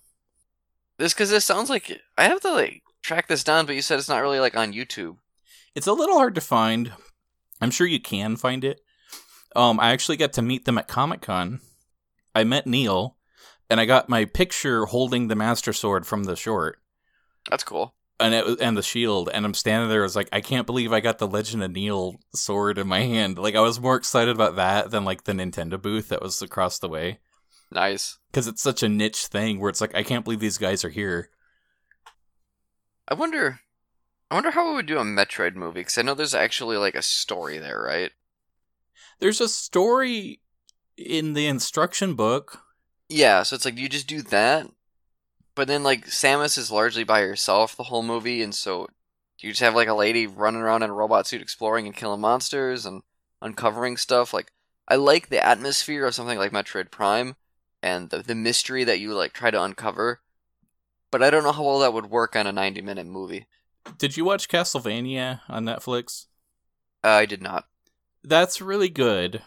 this 0.98 1.14
because 1.14 1.30
this 1.30 1.44
sounds 1.44 1.70
like 1.70 2.00
I 2.16 2.24
have 2.24 2.40
to 2.40 2.52
like 2.52 2.82
track 3.02 3.28
this 3.28 3.44
down, 3.44 3.66
but 3.66 3.74
you 3.76 3.82
said 3.82 3.98
it's 3.98 4.08
not 4.08 4.20
really 4.22 4.40
like 4.40 4.56
on 4.56 4.72
YouTube. 4.72 5.16
It's 5.74 5.86
a 5.86 5.92
little 5.92 6.16
hard 6.16 6.34
to 6.34 6.40
find. 6.40 6.92
I'm 7.60 7.70
sure 7.70 7.86
you 7.86 8.00
can 8.00 8.36
find 8.36 8.64
it. 8.64 8.80
Um, 9.56 9.78
I 9.80 9.90
actually 9.92 10.16
got 10.16 10.32
to 10.34 10.42
meet 10.42 10.64
them 10.64 10.76
at 10.78 10.88
Comic 10.88 11.20
Con. 11.22 11.60
I 12.34 12.44
met 12.44 12.66
Neil, 12.66 13.16
and 13.70 13.80
I 13.80 13.84
got 13.84 14.08
my 14.08 14.24
picture 14.24 14.86
holding 14.86 15.28
the 15.28 15.34
Master 15.36 15.72
Sword 15.72 16.06
from 16.06 16.24
the 16.24 16.36
short, 16.36 16.78
That's 17.48 17.64
cool. 17.64 17.94
and 18.20 18.34
it 18.34 18.44
was, 18.44 18.56
and 18.56 18.76
the 18.76 18.82
shield. 18.82 19.30
And 19.32 19.44
I'm 19.44 19.54
standing 19.54 19.88
there, 19.88 20.02
I 20.02 20.04
was 20.04 20.14
like, 20.16 20.28
I 20.32 20.40
can't 20.40 20.66
believe 20.66 20.92
I 20.92 21.00
got 21.00 21.18
the 21.18 21.26
Legend 21.26 21.62
of 21.64 21.70
Neil 21.72 22.16
sword 22.34 22.76
in 22.78 22.86
my 22.86 23.00
hand. 23.00 23.38
Like 23.38 23.54
I 23.56 23.60
was 23.60 23.80
more 23.80 23.96
excited 23.96 24.34
about 24.34 24.56
that 24.56 24.90
than 24.90 25.04
like 25.04 25.24
the 25.24 25.32
Nintendo 25.32 25.80
booth 25.80 26.08
that 26.08 26.22
was 26.22 26.42
across 26.42 26.78
the 26.78 26.88
way, 26.88 27.18
Nice. 27.70 28.18
because 28.30 28.46
it's 28.46 28.62
such 28.62 28.82
a 28.82 28.88
niche 28.88 29.26
thing 29.26 29.60
where 29.60 29.68
it's 29.68 29.80
like 29.80 29.94
I 29.94 30.02
can't 30.02 30.24
believe 30.24 30.40
these 30.40 30.58
guys 30.58 30.84
are 30.84 30.90
here. 30.90 31.30
I 33.06 33.14
wonder. 33.14 33.60
I 34.30 34.34
wonder 34.34 34.50
how 34.50 34.68
we 34.68 34.74
would 34.74 34.86
do 34.86 34.98
a 34.98 35.04
Metroid 35.04 35.54
movie 35.54 35.80
because 35.80 35.96
I 35.96 36.02
know 36.02 36.14
there's 36.14 36.34
actually 36.34 36.76
like 36.76 36.94
a 36.94 37.02
story 37.02 37.58
there, 37.58 37.80
right? 37.82 38.12
There's 39.20 39.40
a 39.40 39.48
story 39.48 40.40
in 40.96 41.32
the 41.32 41.46
instruction 41.46 42.14
book. 42.14 42.60
Yeah, 43.08 43.42
so 43.42 43.56
it's 43.56 43.64
like 43.64 43.78
you 43.78 43.88
just 43.88 44.06
do 44.06 44.20
that, 44.22 44.68
but 45.54 45.66
then 45.66 45.82
like 45.82 46.06
Samus 46.06 46.58
is 46.58 46.70
largely 46.70 47.04
by 47.04 47.20
herself 47.20 47.74
the 47.74 47.84
whole 47.84 48.02
movie, 48.02 48.42
and 48.42 48.54
so 48.54 48.88
you 49.38 49.50
just 49.50 49.62
have 49.62 49.74
like 49.74 49.88
a 49.88 49.94
lady 49.94 50.26
running 50.26 50.60
around 50.60 50.82
in 50.82 50.90
a 50.90 50.94
robot 50.94 51.26
suit 51.26 51.40
exploring 51.40 51.86
and 51.86 51.96
killing 51.96 52.20
monsters 52.20 52.84
and 52.84 53.02
uncovering 53.40 53.96
stuff. 53.96 54.34
Like 54.34 54.52
I 54.86 54.96
like 54.96 55.28
the 55.30 55.44
atmosphere 55.44 56.04
of 56.04 56.14
something 56.14 56.38
like 56.38 56.52
Metroid 56.52 56.90
Prime 56.90 57.36
and 57.82 58.10
the 58.10 58.18
the 58.18 58.34
mystery 58.34 58.84
that 58.84 59.00
you 59.00 59.14
like 59.14 59.32
try 59.32 59.50
to 59.50 59.62
uncover, 59.62 60.20
but 61.10 61.22
I 61.22 61.30
don't 61.30 61.44
know 61.44 61.52
how 61.52 61.64
well 61.64 61.78
that 61.80 61.92
would 61.92 62.10
work 62.10 62.36
on 62.36 62.46
a 62.46 62.52
90 62.52 62.82
minute 62.82 63.06
movie. 63.06 63.46
Did 63.96 64.16
you 64.16 64.24
watch 64.24 64.48
Castlevania 64.48 65.40
on 65.48 65.64
Netflix? 65.64 66.26
Uh, 67.02 67.08
I 67.08 67.26
did 67.26 67.42
not. 67.42 67.66
That's 68.22 68.60
really 68.60 68.88
good. 68.88 69.42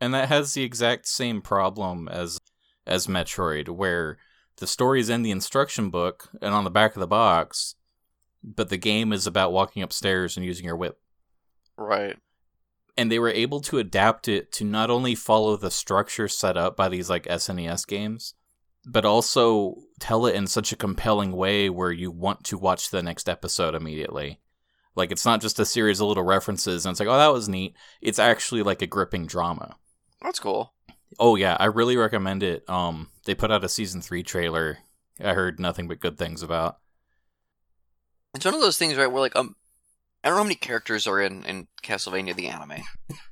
And 0.00 0.12
that 0.14 0.28
has 0.28 0.54
the 0.54 0.64
exact 0.64 1.06
same 1.08 1.40
problem 1.42 2.08
as 2.08 2.38
as 2.86 3.06
Metroid, 3.06 3.68
where 3.68 4.18
the 4.56 4.66
story 4.66 5.00
is 5.00 5.08
in 5.08 5.22
the 5.22 5.30
instruction 5.30 5.90
book 5.90 6.28
and 6.42 6.54
on 6.54 6.64
the 6.64 6.70
back 6.70 6.96
of 6.96 7.00
the 7.00 7.06
box, 7.06 7.76
but 8.42 8.68
the 8.68 8.76
game 8.76 9.12
is 9.12 9.26
about 9.26 9.52
walking 9.52 9.82
upstairs 9.82 10.36
and 10.36 10.44
using 10.44 10.64
your 10.64 10.76
whip. 10.76 10.98
Right. 11.76 12.16
And 13.00 13.10
they 13.10 13.18
were 13.18 13.30
able 13.30 13.62
to 13.62 13.78
adapt 13.78 14.28
it 14.28 14.52
to 14.52 14.64
not 14.64 14.90
only 14.90 15.14
follow 15.14 15.56
the 15.56 15.70
structure 15.70 16.28
set 16.28 16.58
up 16.58 16.76
by 16.76 16.90
these 16.90 17.08
like 17.08 17.24
SNES 17.24 17.86
games, 17.86 18.34
but 18.84 19.06
also 19.06 19.76
tell 19.98 20.26
it 20.26 20.34
in 20.34 20.46
such 20.46 20.70
a 20.70 20.76
compelling 20.76 21.32
way 21.32 21.70
where 21.70 21.92
you 21.92 22.10
want 22.10 22.44
to 22.44 22.58
watch 22.58 22.90
the 22.90 23.02
next 23.02 23.26
episode 23.26 23.74
immediately. 23.74 24.38
Like 24.94 25.12
it's 25.12 25.24
not 25.24 25.40
just 25.40 25.58
a 25.58 25.64
series 25.64 26.02
of 26.02 26.08
little 26.08 26.24
references 26.24 26.84
and 26.84 26.92
it's 26.92 27.00
like, 27.00 27.08
oh, 27.08 27.16
that 27.16 27.32
was 27.32 27.48
neat. 27.48 27.74
It's 28.02 28.18
actually 28.18 28.62
like 28.62 28.82
a 28.82 28.86
gripping 28.86 29.24
drama. 29.24 29.76
That's 30.20 30.38
cool. 30.38 30.74
Oh 31.18 31.36
yeah, 31.36 31.56
I 31.58 31.64
really 31.64 31.96
recommend 31.96 32.42
it. 32.42 32.68
Um, 32.68 33.08
they 33.24 33.34
put 33.34 33.50
out 33.50 33.64
a 33.64 33.68
season 33.70 34.02
three 34.02 34.22
trailer. 34.22 34.76
I 35.18 35.32
heard 35.32 35.58
nothing 35.58 35.88
but 35.88 36.00
good 36.00 36.18
things 36.18 36.42
about. 36.42 36.80
It's 38.34 38.44
one 38.44 38.52
of 38.52 38.60
those 38.60 38.76
things, 38.76 38.98
right? 38.98 39.10
Where 39.10 39.22
like 39.22 39.36
um, 39.36 39.56
I 40.22 40.28
don't 40.28 40.36
know 40.36 40.42
how 40.42 40.44
many 40.44 40.54
characters 40.56 41.06
are 41.06 41.20
in 41.20 41.44
in 41.44 41.68
Castlevania 41.82 42.34
the 42.36 42.48
anime, 42.48 42.82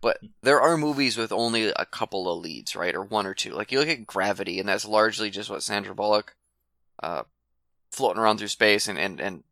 but 0.01 0.18
there 0.42 0.61
are 0.61 0.77
movies 0.79 1.16
with 1.18 1.33
only 1.33 1.68
a 1.68 1.85
couple 1.85 2.31
of 2.31 2.40
leads, 2.42 2.74
right, 2.74 2.94
or 2.94 3.03
one 3.03 3.27
or 3.27 3.35
two. 3.35 3.51
Like 3.51 3.70
you 3.70 3.79
look 3.79 3.88
at 3.88 4.07
Gravity, 4.07 4.59
and 4.59 4.68
that's 4.68 4.87
largely 4.87 5.31
just 5.31 5.51
what 5.51 5.62
Sandra 5.62 5.94
Bullock, 5.94 6.35
uh, 7.03 7.24
floating 7.92 8.20
around 8.22 8.38
through 8.38 8.48
space 8.48 8.88
and 8.88 8.98
and 8.98 9.20
and 9.20 9.44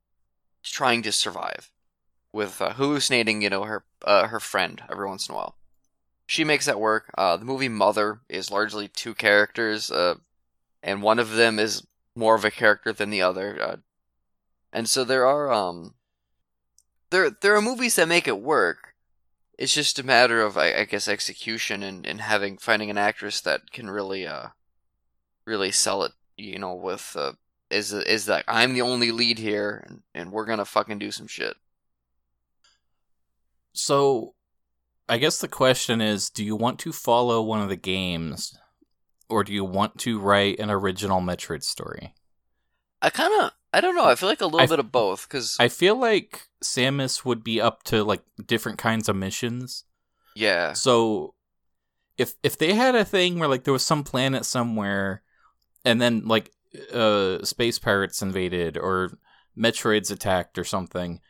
trying 0.62 1.02
to 1.02 1.12
survive 1.12 1.70
with 2.32 2.60
uh, 2.60 2.72
hallucinating, 2.74 3.42
you 3.42 3.50
know, 3.50 3.64
her 3.64 3.84
uh, 4.04 4.28
her 4.28 4.40
friend 4.40 4.82
every 4.90 5.06
once 5.06 5.28
in 5.28 5.34
a 5.34 5.36
while. 5.36 5.56
she 6.26 6.44
makes 6.44 6.66
that 6.66 6.80
work. 6.80 7.10
Uh, 7.16 7.36
the 7.36 7.44
movie 7.44 7.68
Mother 7.68 8.20
is 8.28 8.50
largely 8.50 8.88
two 8.88 9.14
characters, 9.14 9.90
uh, 9.90 10.14
and 10.82 11.02
one 11.02 11.18
of 11.18 11.30
them 11.32 11.58
is 11.58 11.86
more 12.14 12.34
of 12.34 12.44
a 12.44 12.50
character 12.50 12.92
than 12.92 13.10
the 13.10 13.22
other. 13.22 13.62
Uh, 13.62 13.76
and 14.72 14.88
so 14.88 15.04
there 15.04 15.26
are 15.26 15.52
um, 15.52 15.94
there 17.10 17.30
there 17.30 17.54
are 17.56 17.62
movies 17.62 17.96
that 17.96 18.08
make 18.08 18.28
it 18.28 18.40
work. 18.40 18.94
It's 19.58 19.74
just 19.74 19.98
a 19.98 20.04
matter 20.04 20.42
of 20.42 20.56
I, 20.56 20.74
I 20.74 20.84
guess 20.84 21.08
execution 21.08 21.82
and, 21.82 22.06
and 22.06 22.20
having 22.20 22.58
finding 22.58 22.90
an 22.90 22.98
actress 22.98 23.40
that 23.42 23.72
can 23.72 23.88
really 23.88 24.26
uh 24.26 24.48
really 25.44 25.70
sell 25.70 26.02
it. 26.02 26.12
You 26.36 26.58
know, 26.58 26.74
with 26.74 27.16
uh, 27.18 27.32
is 27.70 27.92
is 27.92 28.26
that 28.26 28.44
I'm 28.46 28.74
the 28.74 28.82
only 28.82 29.10
lead 29.10 29.38
here, 29.38 29.84
and, 29.86 30.02
and 30.14 30.32
we're 30.32 30.44
gonna 30.44 30.64
fucking 30.64 30.98
do 30.98 31.10
some 31.10 31.26
shit. 31.26 31.56
So, 33.72 34.34
I 35.08 35.18
guess 35.18 35.38
the 35.38 35.48
question 35.48 36.00
is 36.00 36.30
do 36.30 36.44
you 36.44 36.56
want 36.56 36.78
to 36.80 36.92
follow 36.92 37.42
one 37.42 37.60
of 37.60 37.68
the 37.68 37.76
games, 37.76 38.58
or 39.28 39.44
do 39.44 39.52
you 39.52 39.64
want 39.64 39.98
to 40.00 40.18
write 40.18 40.58
an 40.58 40.70
original 40.70 41.20
Metroid 41.20 41.62
story? 41.62 42.14
I 43.02 43.10
kind 43.10 43.32
of, 43.42 43.52
I 43.76 43.80
don't 43.82 43.94
know. 43.94 44.06
I 44.06 44.14
feel 44.14 44.28
like 44.28 44.40
a 44.40 44.46
little 44.46 44.60
I- 44.60 44.66
bit 44.66 44.78
of 44.78 44.90
both 44.90 45.28
because 45.28 45.56
I 45.60 45.68
feel 45.68 45.96
like 45.96 46.48
Samus 46.64 47.24
would 47.26 47.44
be 47.44 47.60
up 47.60 47.82
to 47.84 48.02
like 48.02 48.22
different 48.46 48.78
kinds 48.78 49.08
of 49.08 49.16
missions. 49.16 49.84
yeah, 50.34 50.72
So 50.72 51.34
if 52.16 52.32
if 52.42 52.56
they 52.56 52.72
had 52.72 52.94
a 52.94 53.04
thing 53.04 53.38
where 53.38 53.48
like 53.48 53.64
there 53.64 53.72
was 53.74 53.84
some 53.84 54.02
planet 54.02 54.46
somewhere 54.46 55.22
and 55.84 56.00
then 56.00 56.26
like 56.26 56.50
uh 56.92 57.44
space 57.44 57.78
pirates 57.78 58.22
invaded 58.22 58.78
or 58.78 59.18
Metroids 59.56 60.10
attacked 60.10 60.56
or 60.58 60.64
something 60.64 61.20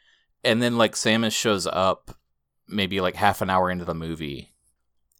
and 0.45 0.63
then 0.63 0.79
like 0.79 0.93
Samus 0.95 1.33
shows 1.33 1.67
up 1.67 2.17
maybe 2.69 3.01
like 3.01 3.17
half 3.17 3.43
an 3.43 3.51
hour 3.51 3.69
into 3.71 3.85
the 3.85 3.95
movie 3.95 4.55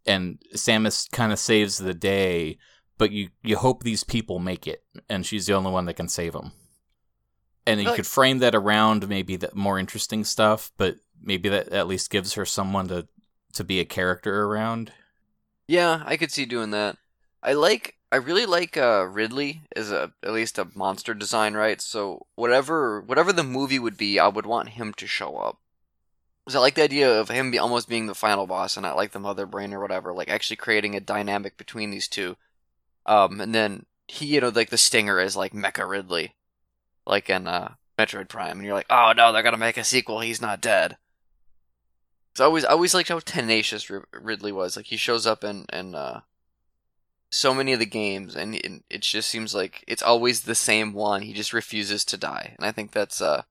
and 0.07 0.39
Samus 0.55 1.11
kind 1.11 1.33
of 1.33 1.39
saves 1.41 1.79
the 1.79 1.95
day 1.95 2.59
but 2.99 3.11
you 3.11 3.31
you 3.43 3.57
hope 3.57 3.83
these 3.83 4.05
people 4.05 4.39
make 4.39 4.67
it 4.69 4.85
and 5.09 5.27
she's 5.27 5.47
the 5.47 5.55
only 5.55 5.71
one 5.73 5.87
that 5.87 5.95
can 5.97 6.09
save 6.09 6.33
them. 6.33 6.53
And 7.67 7.81
you 7.81 7.89
Like- 7.89 7.97
could 7.97 8.07
frame 8.07 8.39
that 8.39 8.55
around 8.55 9.09
maybe 9.09 9.37
the 9.37 9.51
more 9.55 9.79
interesting 9.79 10.25
stuff, 10.25 10.71
but 10.77 10.97
maybe 11.21 11.49
that 11.49 11.69
at 11.71 11.89
least 11.89 12.11
gives 12.11 12.35
her 12.35 12.47
someone 12.47 12.89
to 12.89 13.09
to 13.55 13.65
be 13.65 13.81
a 13.81 13.85
character 13.87 14.45
around. 14.45 14.93
yeah, 15.67 16.03
I 16.07 16.17
could 16.17 16.31
see 16.31 16.45
doing 16.45 16.71
that. 16.73 16.97
I 17.43 17.55
like, 17.55 17.97
I 18.13 18.17
really 18.17 18.45
like 18.47 18.77
uh, 18.77 19.07
Ridley 19.11 19.63
as 19.75 19.91
a 19.91 20.13
at 20.23 20.33
least 20.33 20.59
a 20.59 20.69
monster 20.75 21.15
design, 21.15 21.55
right? 21.55 21.81
So 21.81 22.27
whatever 22.35 23.01
whatever 23.01 23.33
the 23.33 23.43
movie 23.43 23.79
would 23.79 23.97
be, 23.97 24.19
I 24.19 24.29
would 24.29 24.47
want 24.47 24.71
him 24.71 24.93
to 24.95 25.07
show 25.07 25.37
up. 25.39 25.59
Because 26.45 26.55
I 26.57 26.61
like 26.61 26.75
the 26.77 26.85
idea 26.85 27.19
of 27.21 27.29
him 27.31 27.51
be 27.51 27.59
almost 27.59 27.89
being 27.89 28.07
the 28.07 28.15
final 28.15 28.47
boss, 28.47 28.77
and 28.77 28.85
not 28.85 28.95
like 28.97 29.11
the 29.13 29.19
mother 29.19 29.47
brain 29.47 29.73
or 29.75 29.81
whatever. 29.81 30.13
Like 30.13 30.29
actually 30.29 30.57
creating 30.57 30.95
a 30.95 31.01
dynamic 31.01 31.57
between 31.57 31.91
these 31.91 32.07
two. 32.09 32.37
Um, 33.07 33.41
and 33.41 33.55
then 33.55 33.87
he, 34.07 34.27
you 34.27 34.41
know, 34.41 34.51
like 34.51 34.71
the 34.71 34.79
stinger 34.79 35.19
is 35.19 35.35
like 35.37 35.53
Mecha 35.53 35.89
Ridley, 35.89 36.35
like 37.07 37.31
in 37.31 37.47
uh, 37.47 37.75
Metroid 37.99 38.29
Prime, 38.29 38.59
and 38.59 38.65
you're 38.65 38.75
like, 38.75 38.91
oh 38.91 39.13
no, 39.17 39.33
they're 39.33 39.43
gonna 39.43 39.57
make 39.57 39.77
a 39.77 39.85
sequel. 39.85 40.21
He's 40.21 40.41
not 40.41 40.61
dead. 40.61 40.97
So 42.35 42.45
I 42.45 42.47
always, 42.47 42.65
I 42.67 42.71
always 42.71 42.93
liked 42.93 43.09
how 43.09 43.19
tenacious 43.21 43.91
Ridley 44.13 44.53
was. 44.53 44.77
Like 44.77 44.87
he 44.87 44.99
shows 44.99 45.27
up 45.27 45.43
in, 45.43 45.65
in 45.73 45.95
uh, 45.95 46.21
so 47.31 47.55
many 47.55 47.73
of 47.73 47.79
the 47.79 47.87
games, 47.87 48.37
and 48.37 48.55
it, 48.55 49.01
just 49.01 49.31
seems 49.31 49.55
like 49.55 49.83
it's 49.87 50.03
always 50.03 50.43
the 50.43 50.55
same 50.55 50.93
one. 50.93 51.23
He 51.23 51.33
just 51.33 51.53
refuses 51.53 52.05
to 52.05 52.19
die, 52.19 52.55
and 52.59 52.67
I 52.67 52.73
think 52.73 52.93
that's 52.93 53.23
uh, 53.23 53.43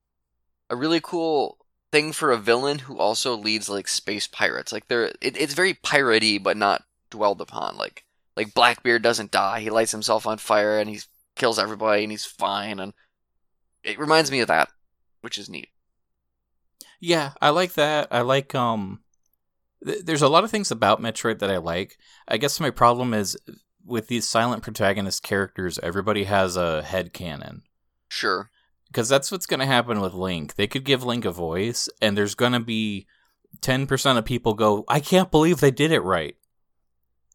a 0.69 0.75
really 0.75 0.99
cool 1.01 1.57
thing 1.91 2.11
for 2.11 2.31
a 2.31 2.37
villain 2.37 2.79
who 2.79 2.99
also 2.99 3.35
leads 3.35 3.69
like 3.69 3.87
space 3.87 4.27
pirates. 4.27 4.71
Like 4.71 4.87
they're, 4.87 5.05
it, 5.21 5.37
it's 5.37 5.53
very 5.53 5.73
piratey, 5.73 6.41
but 6.41 6.57
not 6.57 6.83
dwelled 7.09 7.41
upon. 7.41 7.77
Like 7.77 8.05
like 8.37 8.53
Blackbeard 8.53 9.01
doesn't 9.01 9.31
die; 9.31 9.61
he 9.61 9.69
lights 9.69 9.91
himself 9.91 10.27
on 10.27 10.37
fire 10.37 10.77
and 10.77 10.89
he 10.89 10.99
kills 11.35 11.57
everybody, 11.57 12.03
and 12.03 12.11
he's 12.11 12.25
fine. 12.25 12.79
And 12.79 12.93
it 13.85 13.99
reminds 13.99 14.31
me 14.31 14.39
of 14.41 14.47
that, 14.47 14.69
which 15.21 15.37
is 15.37 15.49
neat. 15.49 15.69
Yeah, 16.99 17.33
I 17.41 17.49
like 17.49 17.73
that. 17.73 18.07
I 18.11 18.21
like 18.21 18.55
um 18.55 19.01
th- 19.85 20.03
there's 20.05 20.21
a 20.21 20.29
lot 20.29 20.43
of 20.43 20.51
things 20.51 20.71
about 20.71 21.01
Metroid 21.01 21.39
that 21.39 21.51
I 21.51 21.57
like. 21.57 21.97
I 22.27 22.37
guess 22.37 22.59
my 22.59 22.69
problem 22.69 23.13
is 23.13 23.37
with 23.85 24.07
these 24.07 24.27
silent 24.27 24.63
protagonist 24.63 25.23
characters, 25.23 25.79
everybody 25.83 26.23
has 26.23 26.57
a 26.57 26.81
head 26.81 27.13
canon. 27.13 27.61
Sure. 28.07 28.49
Because 28.87 29.09
that's 29.09 29.31
what's 29.31 29.45
going 29.45 29.59
to 29.59 29.65
happen 29.65 30.01
with 30.01 30.13
Link. 30.13 30.55
They 30.55 30.67
could 30.67 30.85
give 30.85 31.03
Link 31.03 31.25
a 31.25 31.31
voice, 31.31 31.89
and 32.01 32.17
there's 32.17 32.33
going 32.33 32.53
to 32.53 32.59
be 32.59 33.07
10% 33.59 34.17
of 34.17 34.25
people 34.25 34.53
go, 34.53 34.85
I 34.87 34.99
can't 34.99 35.31
believe 35.31 35.59
they 35.59 35.71
did 35.71 35.91
it 35.91 35.99
right. 35.99 36.35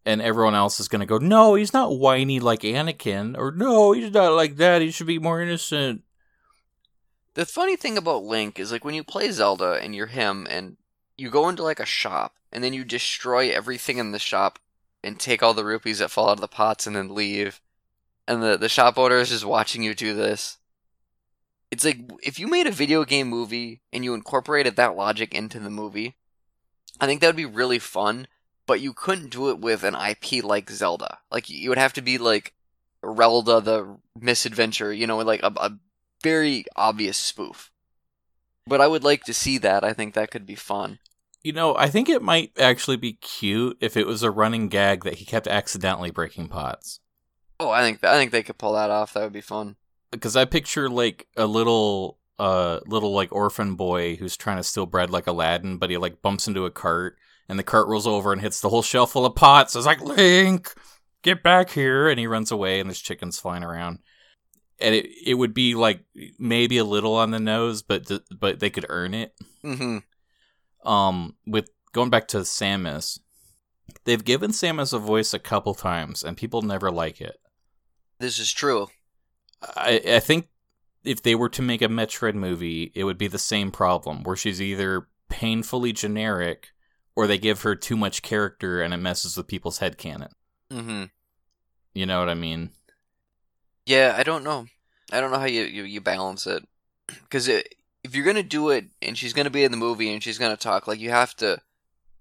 And 0.07 0.23
everyone 0.23 0.55
else 0.55 0.81
is 0.81 0.89
going 0.89 1.01
to 1.01 1.07
go, 1.07 1.19
No, 1.19 1.55
he's 1.55 1.75
not 1.75 1.99
whiny 1.99 2.41
like 2.41 2.61
Anakin, 2.61 3.37
or 3.37 3.53
No, 3.53 3.93
he's 3.93 4.11
not 4.11 4.33
like 4.33 4.57
that. 4.57 4.81
He 4.81 4.91
should 4.91 5.07
be 5.07 5.19
more 5.19 5.43
innocent. 5.43 6.03
The 7.35 7.47
funny 7.47 7.77
thing 7.77 7.97
about 7.97 8.25
Link 8.25 8.59
is 8.59 8.73
like 8.73 8.85
when 8.85 8.95
you 8.95 9.05
play 9.05 9.31
Zelda 9.31 9.79
and 9.81 9.95
you're 9.95 10.07
him 10.07 10.47
and 10.51 10.77
you 11.17 11.31
go 11.31 11.49
into 11.49 11.63
like 11.63 11.81
a 11.81 11.87
shop 11.87 12.37
and 12.53 12.65
then 12.65 12.73
you 12.73 12.85
destroy 12.85 13.51
everything 13.51 13.99
in 13.99 14.13
the 14.13 14.19
shop 14.19 14.59
and 15.05 15.19
take 15.19 15.43
all 15.43 15.55
the 15.55 15.65
rupees 15.65 16.01
that 16.01 16.11
fall 16.11 16.29
out 16.29 16.33
of 16.35 16.41
the 16.41 16.49
pots 16.49 16.87
and 16.87 16.97
then 16.97 17.15
leave. 17.15 17.61
And 18.27 18.43
the, 18.43 18.57
the 18.57 18.69
shop 18.69 18.99
owner 18.99 19.17
is 19.17 19.29
just 19.29 19.45
watching 19.45 19.83
you 19.83 19.95
do 19.95 20.15
this. 20.15 20.59
It's 21.71 21.85
like 21.85 21.99
if 22.23 22.39
you 22.41 22.49
made 22.49 22.67
a 22.67 22.73
video 22.73 23.05
game 23.05 23.29
movie 23.29 23.81
and 23.93 24.05
you 24.05 24.15
incorporated 24.15 24.77
that 24.77 24.97
logic 24.97 25.33
into 25.33 25.61
the 25.61 25.71
movie, 25.71 26.17
I 27.01 27.07
think 27.07 27.21
that 27.21 27.29
would 27.29 27.37
be 27.37 27.47
really 27.47 27.79
fun, 27.79 28.27
but 28.67 28.81
you 28.81 28.93
couldn't 28.93 29.31
do 29.31 29.51
it 29.51 29.61
with 29.61 29.85
an 29.85 29.95
IP 29.95 30.43
like 30.43 30.69
Zelda. 30.69 31.19
Like 31.31 31.49
you 31.49 31.69
would 31.69 31.79
have 31.79 31.93
to 31.93 32.03
be 32.03 32.19
like 32.19 32.55
Relda 33.05 33.63
the 33.63 33.97
Misadventure, 34.21 34.93
you 34.93 35.07
know, 35.07 35.19
like 35.19 35.43
a, 35.43 35.53
a 35.57 35.79
very 36.23 36.65
obvious 36.77 37.17
spoof. 37.17 37.71
But 38.67 38.81
I 38.81 38.87
would 38.87 39.05
like 39.05 39.25
to 39.25 39.35
see 39.35 39.59
that. 39.59 39.85
I 39.85 39.93
think 39.93 40.15
that 40.15 40.31
could 40.31 40.47
be 40.47 40.55
fun. 40.55 40.99
You 41.43 41.53
know, 41.53 41.75
I 41.75 41.89
think 41.89 42.09
it 42.09 42.23
might 42.23 42.53
actually 42.59 42.99
be 42.99 43.15
cute 43.15 43.79
if 43.81 43.97
it 43.97 44.07
was 44.07 44.23
a 44.23 44.31
running 44.31 44.69
gag 44.69 45.05
that 45.05 45.15
he 45.15 45.25
kept 45.25 45.47
accidentally 45.47 46.11
breaking 46.11 46.49
pots. 46.49 47.01
Oh, 47.59 47.71
I 47.71 47.83
think 47.83 48.05
I 48.05 48.17
think 48.17 48.31
they 48.31 48.43
could 48.43 48.59
pull 48.59 48.75
that 48.75 48.91
off. 48.91 49.15
That 49.15 49.25
would 49.25 49.33
be 49.33 49.41
fun. 49.41 49.77
Because 50.11 50.37
I 50.37 50.45
picture 50.45 50.89
like 50.89 51.27
a 51.37 51.47
little, 51.47 52.19
uh, 52.39 52.81
little 52.87 53.13
like 53.13 53.33
orphan 53.33 53.75
boy 53.75 54.17
who's 54.17 54.37
trying 54.37 54.59
to 54.59 54.63
steal 54.63 54.87
bread 54.87 55.11
like 55.11 55.27
Aladdin, 55.27 55.79
but 55.79 55.91
he 55.91 55.97
like 55.97 56.23
bumps 56.23 56.47
into 56.47 56.67
a 56.67 56.71
cart, 56.71 57.17
and 57.49 57.59
the 57.59 57.65
cart 57.65 57.89
rolls 57.89 58.07
over 58.07 58.33
and 58.33 58.41
hits 58.43 58.61
the 58.61 58.69
whole 58.69 58.83
shelf 58.83 59.13
full 59.13 59.27
of 59.27 59.35
pots. 59.35 59.75
It's 59.75 59.87
like 59.87 60.01
Link, 60.01 60.73
get 61.23 61.43
back 61.43 61.71
here, 61.71 62.09
and 62.09 62.19
he 62.19 62.27
runs 62.27 62.51
away, 62.51 62.81
and 62.81 62.89
there's 62.89 63.01
chickens 63.01 63.39
flying 63.39 63.65
around. 63.65 64.01
And 64.81 64.95
it 64.95 65.07
it 65.27 65.35
would 65.35 65.55
be 65.55 65.75
like 65.75 66.05
maybe 66.39 66.79
a 66.79 66.85
little 66.85 67.15
on 67.15 67.31
the 67.31 67.41
nose, 67.41 67.83
but 67.83 68.07
th- 68.07 68.23
but 68.39 68.61
they 68.61 68.71
could 68.71 68.87
earn 68.89 69.15
it. 69.15 69.35
hmm 69.63 69.99
um 70.85 71.35
with 71.47 71.69
going 71.93 72.09
back 72.11 72.27
to 72.29 72.39
Samus, 72.39 73.19
they've 74.05 74.25
given 74.25 74.51
Samus 74.51 74.95
a 74.95 74.99
voice 74.99 75.35
a 75.35 75.39
couple 75.39 75.75
times 75.75 76.23
and 76.23 76.37
people 76.37 76.63
never 76.63 76.91
like 76.91 77.21
it. 77.21 77.37
This 78.19 78.39
is 78.39 78.51
true. 78.53 78.89
I 79.77 80.01
I 80.07 80.21
think 80.21 80.49
if 81.05 81.23
they 81.23 81.35
were 81.35 81.49
to 81.51 81.63
make 81.63 81.83
a 81.83 81.89
Metroid 81.89 82.35
movie, 82.35 82.93
it 82.95 83.05
would 83.05 83.19
be 83.19 83.29
the 83.29 83.39
same 83.39 83.71
problem 83.71 84.23
where 84.23 84.37
she's 84.37 84.61
either 84.61 85.09
painfully 85.29 85.93
generic 85.93 86.69
or 87.17 87.27
they 87.27 87.39
give 87.39 87.63
her 87.63 87.75
too 87.75 87.97
much 87.97 88.23
character 88.23 88.81
and 88.83 88.95
it 88.95 88.99
messes 88.99 89.37
with 89.37 89.47
people's 89.47 89.79
headcanon. 89.81 90.31
hmm 90.71 91.05
You 91.95 92.07
know 92.07 92.21
what 92.21 92.29
I 92.29 92.35
mean? 92.35 92.71
Yeah, 93.91 94.15
I 94.17 94.23
don't 94.23 94.45
know. 94.45 94.67
I 95.11 95.21
don't 95.21 95.33
know 95.33 95.41
how 95.41 95.47
you 95.47 95.63
you, 95.65 95.83
you 95.83 96.01
balance 96.01 96.47
it 96.47 96.63
because 97.09 97.49
if 97.49 97.65
you're 98.15 98.25
gonna 98.25 98.45
do 98.45 98.71
it 98.71 98.85
and 99.03 99.19
she's 99.19 99.33
gonna 99.33 99.51
be 99.51 99.65
in 99.65 99.73
the 99.73 99.77
movie 99.77 100.13
and 100.13 100.23
she's 100.23 100.39
gonna 100.39 100.57
talk, 100.57 100.87
like 100.87 101.01
you 101.01 101.11
have 101.11 101.35
to 101.39 101.61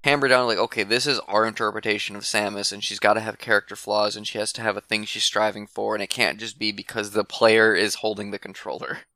hammer 0.03 0.27
down 0.27 0.47
like, 0.47 0.57
okay, 0.57 0.81
this 0.81 1.05
is 1.05 1.19
our 1.27 1.45
interpretation 1.45 2.15
of 2.15 2.23
Samus, 2.23 2.73
and 2.73 2.83
she's 2.83 2.97
got 2.97 3.13
to 3.13 3.19
have 3.19 3.37
character 3.37 3.75
flaws, 3.75 4.15
and 4.15 4.25
she 4.25 4.39
has 4.39 4.51
to 4.53 4.63
have 4.63 4.77
a 4.77 4.81
thing 4.81 5.05
she's 5.05 5.23
striving 5.23 5.67
for, 5.67 5.93
and 5.93 6.01
it 6.01 6.09
can't 6.09 6.39
just 6.39 6.57
be 6.57 6.71
because 6.71 7.11
the 7.11 7.23
player 7.23 7.75
is 7.75 7.95
holding 7.95 8.31
the 8.31 8.39
controller. 8.39 8.99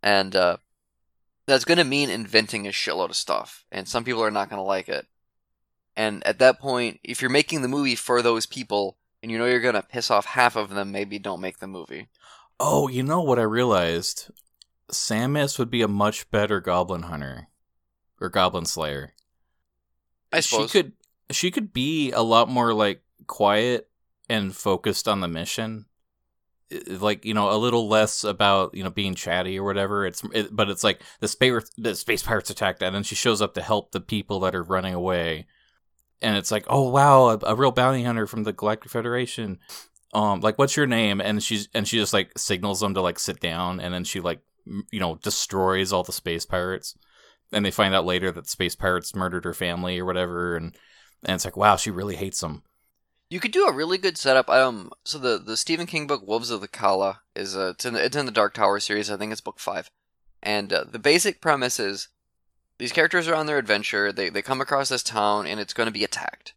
And 0.00 0.36
uh, 0.36 0.58
that's 1.46 1.64
gonna 1.64 1.82
mean 1.82 2.08
inventing 2.08 2.68
a 2.68 2.70
shitload 2.70 3.08
of 3.08 3.16
stuff, 3.16 3.64
and 3.72 3.88
some 3.88 4.04
people 4.04 4.22
are 4.22 4.30
not 4.30 4.48
gonna 4.48 4.62
like 4.62 4.88
it. 4.88 5.06
And 5.96 6.24
at 6.24 6.38
that 6.38 6.60
point, 6.60 7.00
if 7.02 7.20
you're 7.20 7.30
making 7.30 7.62
the 7.62 7.68
movie 7.68 7.96
for 7.96 8.22
those 8.22 8.46
people, 8.46 8.96
and 9.28 9.32
you 9.34 9.38
know 9.38 9.44
you're 9.44 9.60
gonna 9.60 9.82
piss 9.82 10.10
off 10.10 10.24
half 10.24 10.56
of 10.56 10.70
them, 10.70 10.90
maybe 10.90 11.18
don't 11.18 11.42
make 11.42 11.58
the 11.58 11.66
movie. 11.66 12.08
Oh, 12.58 12.88
you 12.88 13.02
know 13.02 13.20
what 13.20 13.38
I 13.38 13.42
realized? 13.42 14.30
Samus 14.90 15.58
would 15.58 15.70
be 15.70 15.82
a 15.82 15.88
much 15.88 16.30
better 16.30 16.60
goblin 16.60 17.02
hunter 17.02 17.48
or 18.22 18.30
goblin 18.30 18.64
slayer. 18.64 19.12
I 20.32 20.40
suppose. 20.40 20.70
she 20.70 20.82
could 20.82 20.92
she 21.30 21.50
could 21.50 21.74
be 21.74 22.10
a 22.12 22.22
lot 22.22 22.48
more 22.48 22.72
like 22.72 23.02
quiet 23.26 23.90
and 24.30 24.56
focused 24.56 25.06
on 25.06 25.20
the 25.20 25.28
mission 25.28 25.84
like 26.88 27.26
you 27.26 27.34
know 27.34 27.54
a 27.54 27.56
little 27.56 27.86
less 27.86 28.24
about 28.24 28.74
you 28.74 28.82
know 28.82 28.90
being 28.90 29.14
chatty 29.14 29.58
or 29.58 29.64
whatever 29.64 30.06
it's 30.06 30.22
it, 30.32 30.48
but 30.54 30.70
it's 30.70 30.84
like 30.84 31.02
the 31.20 31.28
space 31.28 31.70
the 31.76 31.94
space 31.94 32.22
pirates 32.22 32.48
attacked 32.48 32.80
that, 32.80 32.86
and 32.86 32.94
then 32.94 33.02
she 33.02 33.14
shows 33.14 33.42
up 33.42 33.52
to 33.54 33.62
help 33.62 33.92
the 33.92 34.00
people 34.00 34.40
that 34.40 34.54
are 34.54 34.62
running 34.62 34.94
away 34.94 35.46
and 36.20 36.36
it's 36.36 36.50
like, 36.50 36.64
oh 36.68 36.90
wow, 36.90 37.28
a, 37.28 37.38
a 37.42 37.54
real 37.54 37.72
bounty 37.72 38.02
hunter 38.02 38.26
from 38.26 38.44
the 38.44 38.52
Galactic 38.52 38.90
Federation. 38.90 39.58
Um, 40.14 40.40
like, 40.40 40.58
what's 40.58 40.76
your 40.76 40.86
name? 40.86 41.20
And 41.20 41.42
she's 41.42 41.68
and 41.74 41.86
she 41.86 41.98
just 41.98 42.12
like 42.12 42.36
signals 42.38 42.80
them 42.80 42.94
to 42.94 43.00
like 43.00 43.18
sit 43.18 43.40
down, 43.40 43.80
and 43.80 43.92
then 43.92 44.04
she 44.04 44.20
like 44.20 44.40
m- 44.66 44.86
you 44.90 45.00
know 45.00 45.16
destroys 45.16 45.92
all 45.92 46.02
the 46.02 46.12
space 46.12 46.46
pirates, 46.46 46.96
and 47.52 47.64
they 47.64 47.70
find 47.70 47.94
out 47.94 48.06
later 48.06 48.30
that 48.32 48.48
space 48.48 48.74
pirates 48.74 49.14
murdered 49.14 49.44
her 49.44 49.54
family 49.54 49.98
or 49.98 50.04
whatever, 50.04 50.56
and 50.56 50.76
and 51.24 51.34
it's 51.34 51.44
like, 51.44 51.56
wow, 51.56 51.76
she 51.76 51.90
really 51.90 52.16
hates 52.16 52.40
them. 52.40 52.62
You 53.30 53.40
could 53.40 53.52
do 53.52 53.66
a 53.66 53.72
really 53.72 53.98
good 53.98 54.16
setup. 54.16 54.48
Um, 54.48 54.90
so 55.04 55.18
the 55.18 55.38
the 55.38 55.56
Stephen 55.56 55.86
King 55.86 56.06
book 56.06 56.26
Wolves 56.26 56.50
of 56.50 56.60
the 56.60 56.68
Calla 56.68 57.20
is 57.36 57.56
uh, 57.56 57.72
it's 57.74 57.84
in 57.84 57.94
the, 57.94 58.04
it's 58.04 58.16
in 58.16 58.26
the 58.26 58.32
Dark 58.32 58.54
Tower 58.54 58.80
series. 58.80 59.10
I 59.10 59.16
think 59.16 59.32
it's 59.32 59.42
book 59.42 59.60
five, 59.60 59.90
and 60.42 60.72
uh, 60.72 60.84
the 60.90 60.98
basic 60.98 61.40
premise 61.42 61.78
is 61.78 62.08
these 62.78 62.92
characters 62.92 63.28
are 63.28 63.34
on 63.34 63.46
their 63.46 63.58
adventure. 63.58 64.12
They 64.12 64.28
they 64.28 64.42
come 64.42 64.60
across 64.60 64.88
this 64.88 65.02
town 65.02 65.46
and 65.46 65.60
it's 65.60 65.74
going 65.74 65.86
to 65.86 65.92
be 65.92 66.04
attacked, 66.04 66.54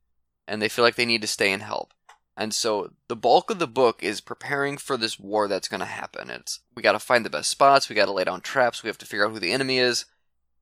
and 0.47 0.61
they 0.61 0.69
feel 0.69 0.83
like 0.83 0.95
they 0.95 1.05
need 1.05 1.21
to 1.21 1.27
stay 1.27 1.51
and 1.51 1.63
help. 1.63 1.93
And 2.37 2.53
so 2.53 2.93
the 3.07 3.15
bulk 3.15 3.49
of 3.49 3.59
the 3.59 3.67
book 3.67 4.01
is 4.01 4.21
preparing 4.21 4.77
for 4.77 4.97
this 4.97 5.19
war 5.19 5.47
that's 5.47 5.67
going 5.67 5.81
to 5.81 5.85
happen. 5.85 6.29
It's 6.29 6.59
we 6.75 6.81
got 6.81 6.93
to 6.93 6.99
find 6.99 7.25
the 7.25 7.29
best 7.29 7.49
spots. 7.49 7.89
We 7.89 7.95
got 7.95 8.05
to 8.05 8.13
lay 8.13 8.23
down 8.23 8.41
traps. 8.41 8.83
We 8.83 8.87
have 8.87 8.97
to 8.99 9.05
figure 9.05 9.25
out 9.25 9.33
who 9.33 9.39
the 9.39 9.51
enemy 9.51 9.79
is, 9.79 10.05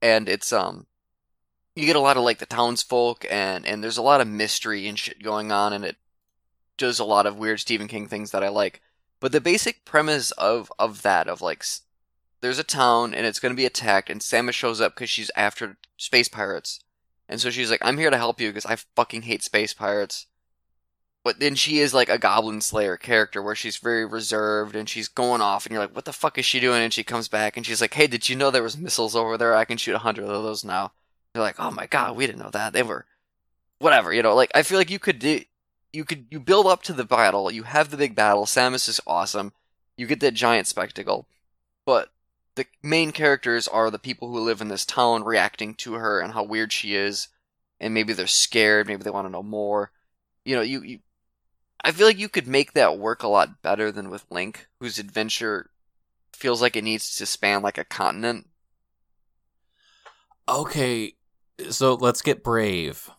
and 0.02 0.28
it's 0.28 0.52
um 0.52 0.88
you 1.76 1.86
get 1.86 1.95
a 1.95 2.02
lot 2.02 2.17
of 2.17 2.24
like 2.24 2.39
the 2.39 2.45
townsfolk 2.45 3.26
and 3.30 3.65
and 3.65 3.84
there's 3.84 3.98
a 3.98 4.02
lot 4.02 4.22
of 4.22 4.28
mystery 4.28 4.88
and 4.88 4.98
shit 4.98 5.24
going 5.24 5.52
on 5.52 5.74
and 5.74 5.86
it 5.86 5.98
does 6.78 7.00
a 7.00 7.06
lot 7.06 7.26
of 7.26 7.38
weird 7.38 7.60
Stephen 7.60 7.88
King 7.88 8.08
things 8.08 8.32
that 8.32 8.43
I 8.43 8.50
like. 8.50 8.82
But 9.19 9.32
the 9.32 9.41
basic 9.41 9.86
premise 9.86 10.32
of 10.32 10.72
of 10.80 11.02
that 11.04 11.28
of 11.28 11.41
like 11.41 11.63
there's 12.41 12.60
a 12.60 12.63
town 12.63 13.13
and 13.13 13.25
it's 13.25 13.39
going 13.39 13.52
to 13.52 13.58
be 13.58 13.65
attacked 13.65 14.10
and 14.10 14.21
Samus 14.21 14.54
shows 14.54 14.82
up 14.82 14.95
cuz 14.95 15.10
she's 15.10 15.32
after 15.36 15.78
space 15.97 16.28
pirates. 16.28 16.80
And 17.28 17.39
so 17.39 17.49
she's 17.49 17.69
like 17.69 17.82
I'm 17.84 17.97
here 17.97 18.10
to 18.10 18.17
help 18.17 18.39
you 18.39 18.49
because 18.49 18.65
I 18.65 18.78
fucking 18.95 19.23
hate 19.23 19.43
space 19.43 19.73
pirates. 19.73 20.28
But 21.23 21.39
then 21.39 21.56
she 21.56 21.80
is 21.80 21.93
like 21.93 22.10
a 22.10 22.17
goblin 22.17 22.62
slayer 22.62 22.95
character 22.95 23.41
where 23.41 23.56
she's 23.56 23.78
very 23.78 24.06
reserved 24.06 24.75
and 24.75 24.88
she's 24.88 25.10
going 25.10 25.41
off 25.41 25.65
and 25.65 25.73
you're 25.73 25.82
like 25.82 25.95
what 25.95 26.06
the 26.06 26.13
fuck 26.13 26.38
is 26.38 26.45
she 26.45 26.60
doing 26.60 26.82
and 26.82 26.93
she 26.93 27.04
comes 27.04 27.28
back 27.28 27.58
and 27.58 27.65
she's 27.65 27.82
like 27.82 27.93
hey 27.93 28.08
did 28.08 28.30
you 28.30 28.36
know 28.36 28.49
there 28.52 28.63
was 28.63 28.78
missiles 28.78 29.15
over 29.15 29.38
there 29.38 29.56
I 29.56 29.65
can 29.65 29.78
shoot 29.78 29.95
a 29.95 29.99
hundred 29.99 30.25
of 30.25 30.43
those 30.43 30.63
now. 30.63 30.93
They're 31.34 31.43
like, 31.43 31.60
oh 31.60 31.71
my 31.71 31.86
god, 31.86 32.15
we 32.15 32.25
didn't 32.25 32.41
know 32.41 32.49
that. 32.52 32.73
They 32.73 32.84
were, 32.84 33.06
whatever, 33.80 34.13
you 34.13 34.23
know. 34.23 34.36
Like 34.36 34.52
I 34.56 34.63
feel 34.63 34.78
like 34.78 34.89
you 34.89 34.99
could 34.99 35.19
do, 35.19 35.41
you 35.93 36.04
could 36.04 36.25
you 36.32 36.39
build 36.39 36.65
up 36.67 36.84
to 36.84 36.93
the 36.93 37.06
battle. 37.06 37.52
You 37.52 37.63
have 37.63 37.91
the 37.91 37.97
big 37.97 38.15
battle. 38.15 38.45
Samus 38.45 38.89
is 38.89 38.99
awesome. 39.06 39.54
You 39.97 40.08
get 40.08 40.21
that 40.21 40.34
giant 40.34 40.67
spectacle, 40.67 41.28
but 41.86 42.12
the 42.56 42.66
main 42.84 43.12
characters 43.12 43.68
are 43.68 43.90
the 43.92 44.00
people 44.00 44.30
who 44.30 44.40
live 44.40 44.62
in 44.62 44.68
this 44.68 44.86
town 44.86 45.24
reacting 45.24 45.76
to 45.76 45.94
her 45.94 46.20
and 46.20 46.34
how 46.34 46.44
weird 46.44 46.74
she 46.74 46.96
is, 46.96 47.30
and 47.80 47.94
maybe 47.94 48.14
they're 48.14 48.28
scared. 48.28 48.88
Maybe 48.88 49.04
they 49.04 49.10
want 49.12 49.28
to 49.28 49.32
know 49.32 49.44
more. 49.44 49.92
You 50.46 50.56
know, 50.56 50.62
you, 50.62 50.82
you 50.84 51.00
I 51.84 51.92
feel 51.92 52.08
like 52.08 52.20
you 52.20 52.30
could 52.30 52.48
make 52.48 52.74
that 52.74 52.98
work 53.00 53.24
a 53.24 53.28
lot 53.28 53.62
better 53.62 53.92
than 53.92 54.10
with 54.10 54.26
Link, 54.32 54.68
whose 54.80 55.00
adventure 55.00 55.72
feels 56.34 56.62
like 56.62 56.76
it 56.76 56.84
needs 56.84 57.16
to 57.18 57.26
span 57.26 57.62
like 57.62 57.78
a 57.78 57.86
continent. 57.86 58.48
Okay, 60.48 61.14
so 61.70 61.94
let's 61.94 62.22
get 62.22 62.44
brave. 62.44 63.10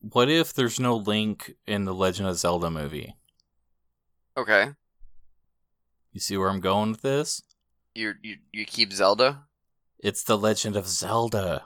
What 0.00 0.30
if 0.30 0.52
there's 0.54 0.80
no 0.80 0.96
Link 0.96 1.54
in 1.66 1.84
the 1.84 1.94
Legend 1.94 2.28
of 2.28 2.38
Zelda 2.38 2.70
movie? 2.70 3.14
Okay, 4.36 4.74
You 6.12 6.20
see 6.20 6.36
where 6.36 6.48
I'm 6.48 6.60
going 6.60 6.92
with 6.92 7.02
this? 7.02 7.42
You 7.94 8.14
you 8.22 8.36
you 8.52 8.64
keep 8.64 8.92
Zelda. 8.92 9.44
It's 9.98 10.22
the 10.22 10.38
Legend 10.38 10.76
of 10.76 10.86
Zelda. 10.86 11.64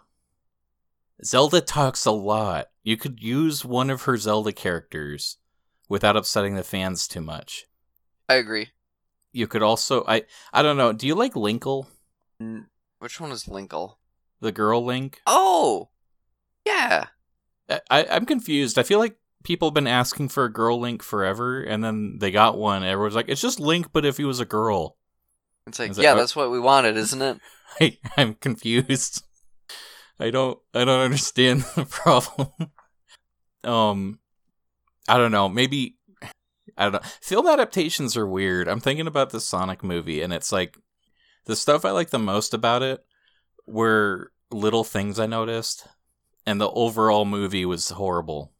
Zelda 1.24 1.60
talks 1.60 2.04
a 2.04 2.10
lot. 2.10 2.68
You 2.82 2.96
could 2.96 3.22
use 3.22 3.64
one 3.64 3.90
of 3.90 4.02
her 4.02 4.16
Zelda 4.16 4.52
characters 4.52 5.38
without 5.88 6.16
upsetting 6.16 6.54
the 6.54 6.64
fans 6.64 7.06
too 7.06 7.20
much. 7.20 7.66
I 8.28 8.34
agree. 8.34 8.70
You 9.32 9.46
could 9.46 9.62
also 9.62 10.04
I 10.06 10.24
I 10.52 10.62
don't 10.62 10.76
know, 10.76 10.92
do 10.92 11.06
you 11.06 11.14
like 11.14 11.34
Linkle? 11.34 11.86
Which 12.98 13.20
one 13.20 13.32
is 13.32 13.44
Linkle? 13.44 13.96
The 14.40 14.52
girl 14.52 14.84
Link? 14.84 15.20
Oh, 15.26 15.90
yeah. 16.66 17.06
I, 17.68 17.80
I 17.90 18.06
I'm 18.06 18.26
confused. 18.26 18.78
I 18.78 18.82
feel 18.82 18.98
like 18.98 19.16
people 19.44 19.68
have 19.68 19.74
been 19.74 19.86
asking 19.86 20.30
for 20.30 20.44
a 20.44 20.52
girl 20.52 20.80
Link 20.80 21.02
forever 21.02 21.62
and 21.62 21.84
then 21.84 22.18
they 22.18 22.30
got 22.30 22.58
one. 22.58 22.82
Everyone's 22.82 23.14
like, 23.14 23.28
it's 23.28 23.40
just 23.40 23.60
Link 23.60 23.92
but 23.92 24.04
if 24.04 24.16
he 24.16 24.24
was 24.24 24.40
a 24.40 24.44
girl. 24.44 24.96
It's 25.66 25.78
like, 25.78 25.96
yeah, 25.96 26.12
oh. 26.12 26.16
that's 26.16 26.36
what 26.36 26.50
we 26.50 26.60
wanted, 26.60 26.96
isn't 26.96 27.22
it? 27.22 27.40
I, 27.80 27.98
I'm 28.16 28.34
confused. 28.34 29.24
I 30.20 30.30
don't 30.30 30.58
I 30.72 30.84
don't 30.84 31.00
understand 31.00 31.62
the 31.74 31.84
problem. 31.84 32.48
um 33.64 34.18
I 35.08 35.16
don't 35.18 35.32
know, 35.32 35.48
maybe 35.48 35.96
I 36.76 36.84
don't 36.84 36.92
know. 36.92 37.08
Film 37.20 37.46
adaptations 37.46 38.16
are 38.16 38.26
weird. 38.26 38.68
I'm 38.68 38.80
thinking 38.80 39.06
about 39.06 39.30
the 39.30 39.40
Sonic 39.40 39.82
movie 39.82 40.22
and 40.22 40.32
it's 40.32 40.52
like 40.52 40.76
the 41.46 41.56
stuff 41.56 41.84
I 41.84 41.90
like 41.90 42.10
the 42.10 42.18
most 42.18 42.54
about 42.54 42.82
it 42.82 43.04
were 43.66 44.32
little 44.50 44.84
things 44.84 45.18
I 45.18 45.26
noticed 45.26 45.86
and 46.46 46.60
the 46.60 46.70
overall 46.70 47.24
movie 47.24 47.64
was 47.64 47.90
horrible. 47.90 48.52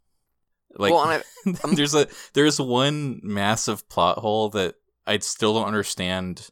Like 0.76 0.92
well, 0.92 1.00
I, 1.00 1.22
there's 1.74 1.94
a 1.94 2.08
there's 2.32 2.60
one 2.60 3.20
massive 3.22 3.88
plot 3.88 4.18
hole 4.18 4.48
that 4.50 4.74
I 5.06 5.18
still 5.18 5.54
don't 5.54 5.68
understand 5.68 6.50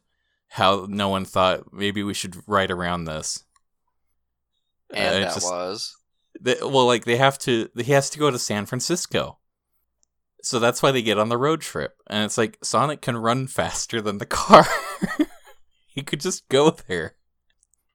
how 0.53 0.85
no 0.87 1.09
one 1.09 1.25
thought 1.25 1.73
maybe 1.73 2.03
we 2.03 2.13
should 2.13 2.37
write 2.47 2.69
around 2.69 3.05
this. 3.05 3.43
and 4.93 5.15
Uh, 5.15 5.19
that 5.19 5.33
just- 5.33 5.51
was 5.51 5.95
they, 6.39 6.55
well, 6.61 6.85
like 6.85 7.05
they 7.05 7.17
have 7.17 7.37
to. 7.39 7.69
He 7.75 7.91
has 7.91 8.09
to 8.11 8.19
go 8.19 8.29
to 8.29 8.39
San 8.39 8.65
Francisco, 8.65 9.39
so 10.41 10.59
that's 10.59 10.81
why 10.81 10.91
they 10.91 11.01
get 11.01 11.19
on 11.19 11.29
the 11.29 11.37
road 11.37 11.61
trip. 11.61 11.95
And 12.07 12.25
it's 12.25 12.37
like 12.37 12.57
Sonic 12.63 13.01
can 13.01 13.17
run 13.17 13.47
faster 13.47 14.01
than 14.01 14.17
the 14.17 14.25
car. 14.25 14.65
he 15.87 16.01
could 16.01 16.19
just 16.19 16.47
go 16.49 16.69
there, 16.71 17.15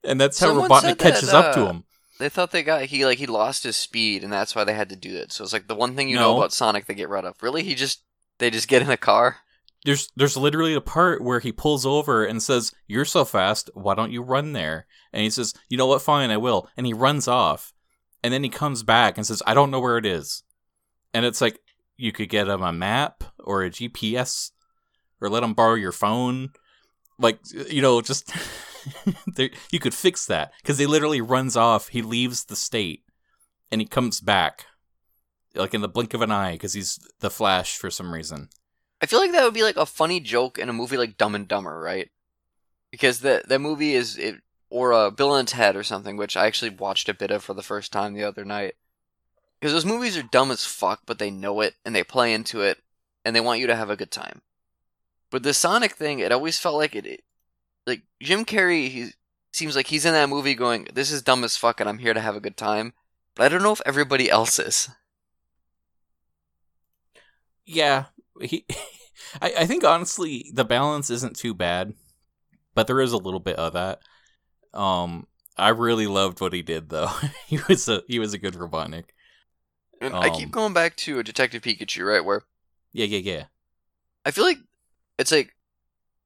and 0.05 0.21
that's 0.21 0.39
how 0.39 0.55
Robotnik 0.55 0.99
catches 0.99 1.33
that, 1.33 1.47
up 1.47 1.55
to 1.55 1.65
uh, 1.65 1.67
him. 1.67 1.85
they 2.19 2.29
thought 2.29 2.53
they 2.53 2.63
got 2.63 2.87
he 2.87 3.05
like 3.05 3.19
he 3.19 3.27
lost 3.27 3.65
his 3.65 3.77
speed, 3.77 4.23
and 4.23 4.33
that's 4.33 4.55
why 4.55 4.65
they 4.65 4.75
had 4.75 4.89
to 4.91 4.97
do 4.97 5.17
it. 5.17 5.33
So 5.33 5.43
it's 5.45 5.53
like 5.53 5.67
the 5.69 5.75
one 5.75 5.95
thing 5.97 6.09
you 6.09 6.17
know 6.17 6.37
about 6.37 6.53
Sonic 6.53 6.87
they 6.87 6.95
get 6.95 7.09
rid 7.09 7.25
of. 7.25 7.35
Really, 7.43 7.65
he 7.65 7.75
just 7.75 8.03
they 8.39 8.51
just 8.51 8.69
get 8.69 8.83
in 8.83 8.91
a 8.91 8.97
car. 8.97 9.39
There's 9.85 10.11
there's 10.17 10.37
literally 10.37 10.75
a 10.75 10.81
part 10.81 11.23
where 11.23 11.41
he 11.41 11.53
pulls 11.53 11.87
over 11.87 12.25
and 12.25 12.43
says, 12.43 12.73
"You're 12.87 13.05
so 13.05 13.25
fast, 13.25 13.71
why 13.75 13.95
don't 13.95 14.13
you 14.13 14.23
run 14.23 14.53
there?" 14.53 14.87
And 15.13 15.23
he 15.23 15.31
says, 15.31 15.55
"You 15.69 15.79
know 15.79 15.87
what? 15.87 16.03
Fine, 16.03 16.31
I 16.31 16.37
will." 16.37 16.69
And 16.77 16.87
he 16.87 16.93
runs 16.93 17.29
off, 17.29 17.73
and 18.23 18.33
then 18.33 18.43
he 18.43 18.51
comes 18.51 18.83
back 18.83 19.17
and 19.17 19.27
says, 19.27 19.43
"I 19.47 19.55
don't 19.55 19.71
know 19.71 19.81
where 19.81 19.99
it 19.99 20.07
is." 20.07 20.43
And 21.15 21.25
it's 21.25 21.41
like 21.41 21.61
you 21.97 22.13
could 22.13 22.29
get 22.29 22.49
him 22.49 22.63
a 22.63 22.73
map 22.73 23.25
or 23.39 23.63
a 23.63 23.71
GPS, 23.71 24.51
or 25.21 25.29
let 25.29 25.43
him 25.43 25.55
borrow 25.55 25.75
your 25.75 25.93
phone, 25.93 26.51
like 27.19 27.39
you 27.53 27.83
know, 27.83 28.01
just 28.01 28.33
you 29.71 29.79
could 29.81 29.95
fix 29.95 30.27
that 30.27 30.53
because 30.61 30.79
he 30.79 30.87
literally 30.87 31.21
runs 31.21 31.57
off. 31.57 31.89
He 31.89 32.03
leaves 32.03 32.45
the 32.45 32.57
state, 32.57 33.05
and 33.71 33.81
he 33.81 33.87
comes 33.87 34.21
back, 34.21 34.67
like 35.55 35.75
in 35.75 35.83
the 35.83 35.89
blink 35.89 36.15
of 36.15 36.23
an 36.23 36.33
eye, 36.33 36.53
because 36.53 36.75
he's 36.75 36.99
the 37.21 37.31
Flash 37.31 37.77
for 37.77 37.91
some 37.91 38.13
reason. 38.13 38.49
I 39.01 39.07
feel 39.07 39.21
like 39.21 39.33
that 39.33 39.45
would 39.45 39.55
be 39.55 39.63
like 39.63 39.77
a 39.77 39.87
funny 39.87 40.21
joke 40.21 40.59
in 40.59 40.69
a 40.69 40.73
movie 40.73 40.97
like 40.97 41.17
Dumb 41.17 41.35
and 41.35 41.47
Dumber, 41.47 41.81
right? 41.81 42.11
Because 42.91 43.21
that 43.21 43.49
that 43.49 43.61
movie 43.61 43.95
is 43.95 44.17
it 44.17 44.37
or 44.71 44.93
uh, 44.93 45.11
Bill 45.11 45.35
and 45.35 45.49
Ted 45.49 45.77
or 45.77 45.83
something, 45.83 46.17
which 46.17 46.37
I 46.37 46.47
actually 46.47 46.71
watched 46.71 47.09
a 47.09 47.15
bit 47.15 47.31
of 47.31 47.43
for 47.43 47.55
the 47.55 47.63
first 47.63 47.93
time 47.93 48.15
the 48.15 48.25
other 48.25 48.45
night. 48.45 48.75
Because 49.61 49.73
those 49.73 49.85
movies 49.85 50.17
are 50.17 50.23
dumb 50.23 50.51
as 50.51 50.65
fuck, 50.65 51.03
but 51.07 51.19
they 51.19 51.31
know 51.31 51.61
it 51.61 51.75
and 51.85 51.95
they 51.95 52.05
play 52.05 52.33
into 52.33 52.61
it, 52.61 52.79
and 53.25 53.35
they 53.35 53.41
want 53.41 53.61
you 53.61 53.67
to 53.67 53.77
have 53.77 53.91
a 53.91 53.97
good 53.97 54.11
time. 54.11 54.43
But 55.31 55.43
the 55.43 55.55
Sonic 55.55 55.93
thing, 55.93 56.21
it 56.21 56.33
always 56.33 56.59
felt 56.59 56.77
like 56.77 56.95
it, 56.95 57.07
it 57.07 57.25
like 57.87 58.03
Jim 58.23 58.45
Carrey. 58.45 58.89
He 58.89 59.11
seems 59.53 59.77
like 59.77 59.89
he's 59.89 60.05
in 60.05 60.13
that 60.13 60.29
movie 60.29 60.55
going, 60.55 60.89
"This 60.93 61.11
is 61.11 61.23
dumb 61.23 61.45
as 61.45 61.57
fuck, 61.57 61.81
and 61.81 61.89
I'm 61.89 61.99
here 61.99 62.15
to 62.15 62.21
have 62.21 62.37
a 62.37 62.41
good 62.41 62.57
time." 62.57 62.95
But 63.35 63.45
I 63.45 63.49
don't 63.49 63.63
know 63.63 63.73
if 63.73 63.83
everybody 63.87 64.31
else 64.31 64.59
is. 64.59 64.89
Yeah, 67.65 68.07
he. 68.41 68.67
I, 69.43 69.53
I 69.61 69.67
think 69.67 69.85
honestly 69.85 70.51
the 70.55 70.65
balance 70.65 71.11
isn't 71.11 71.37
too 71.37 71.55
bad, 71.55 71.95
but 72.75 72.87
there 72.87 73.01
is 73.01 73.13
a 73.13 73.19
little 73.19 73.41
bit 73.41 73.57
of 73.57 73.73
that. 73.75 74.01
Um, 74.73 75.27
I 75.57 75.71
really 75.71 76.07
loved 76.07 76.41
what 76.41 76.53
he 76.53 76.63
did 76.63 76.89
though. 76.89 77.11
he 77.47 77.59
was 77.69 77.89
a 77.89 78.03
he 78.07 78.19
was 78.19 78.33
a 78.35 78.39
good 78.39 78.55
Robotnik. 78.55 79.11
And 80.01 80.15
I 80.15 80.31
keep 80.31 80.47
Um, 80.47 80.51
going 80.53 80.73
back 80.73 80.95
to 80.97 81.19
a 81.19 81.25
Detective 81.25 81.63
Pikachu, 81.63 82.07
right? 82.07 82.25
Where 82.25 82.43
Yeah, 82.93 83.07
yeah, 83.07 83.19
yeah. 83.19 83.45
I 84.25 84.31
feel 84.31 84.45
like 84.45 84.59
it's 85.19 85.33
like 85.33 85.57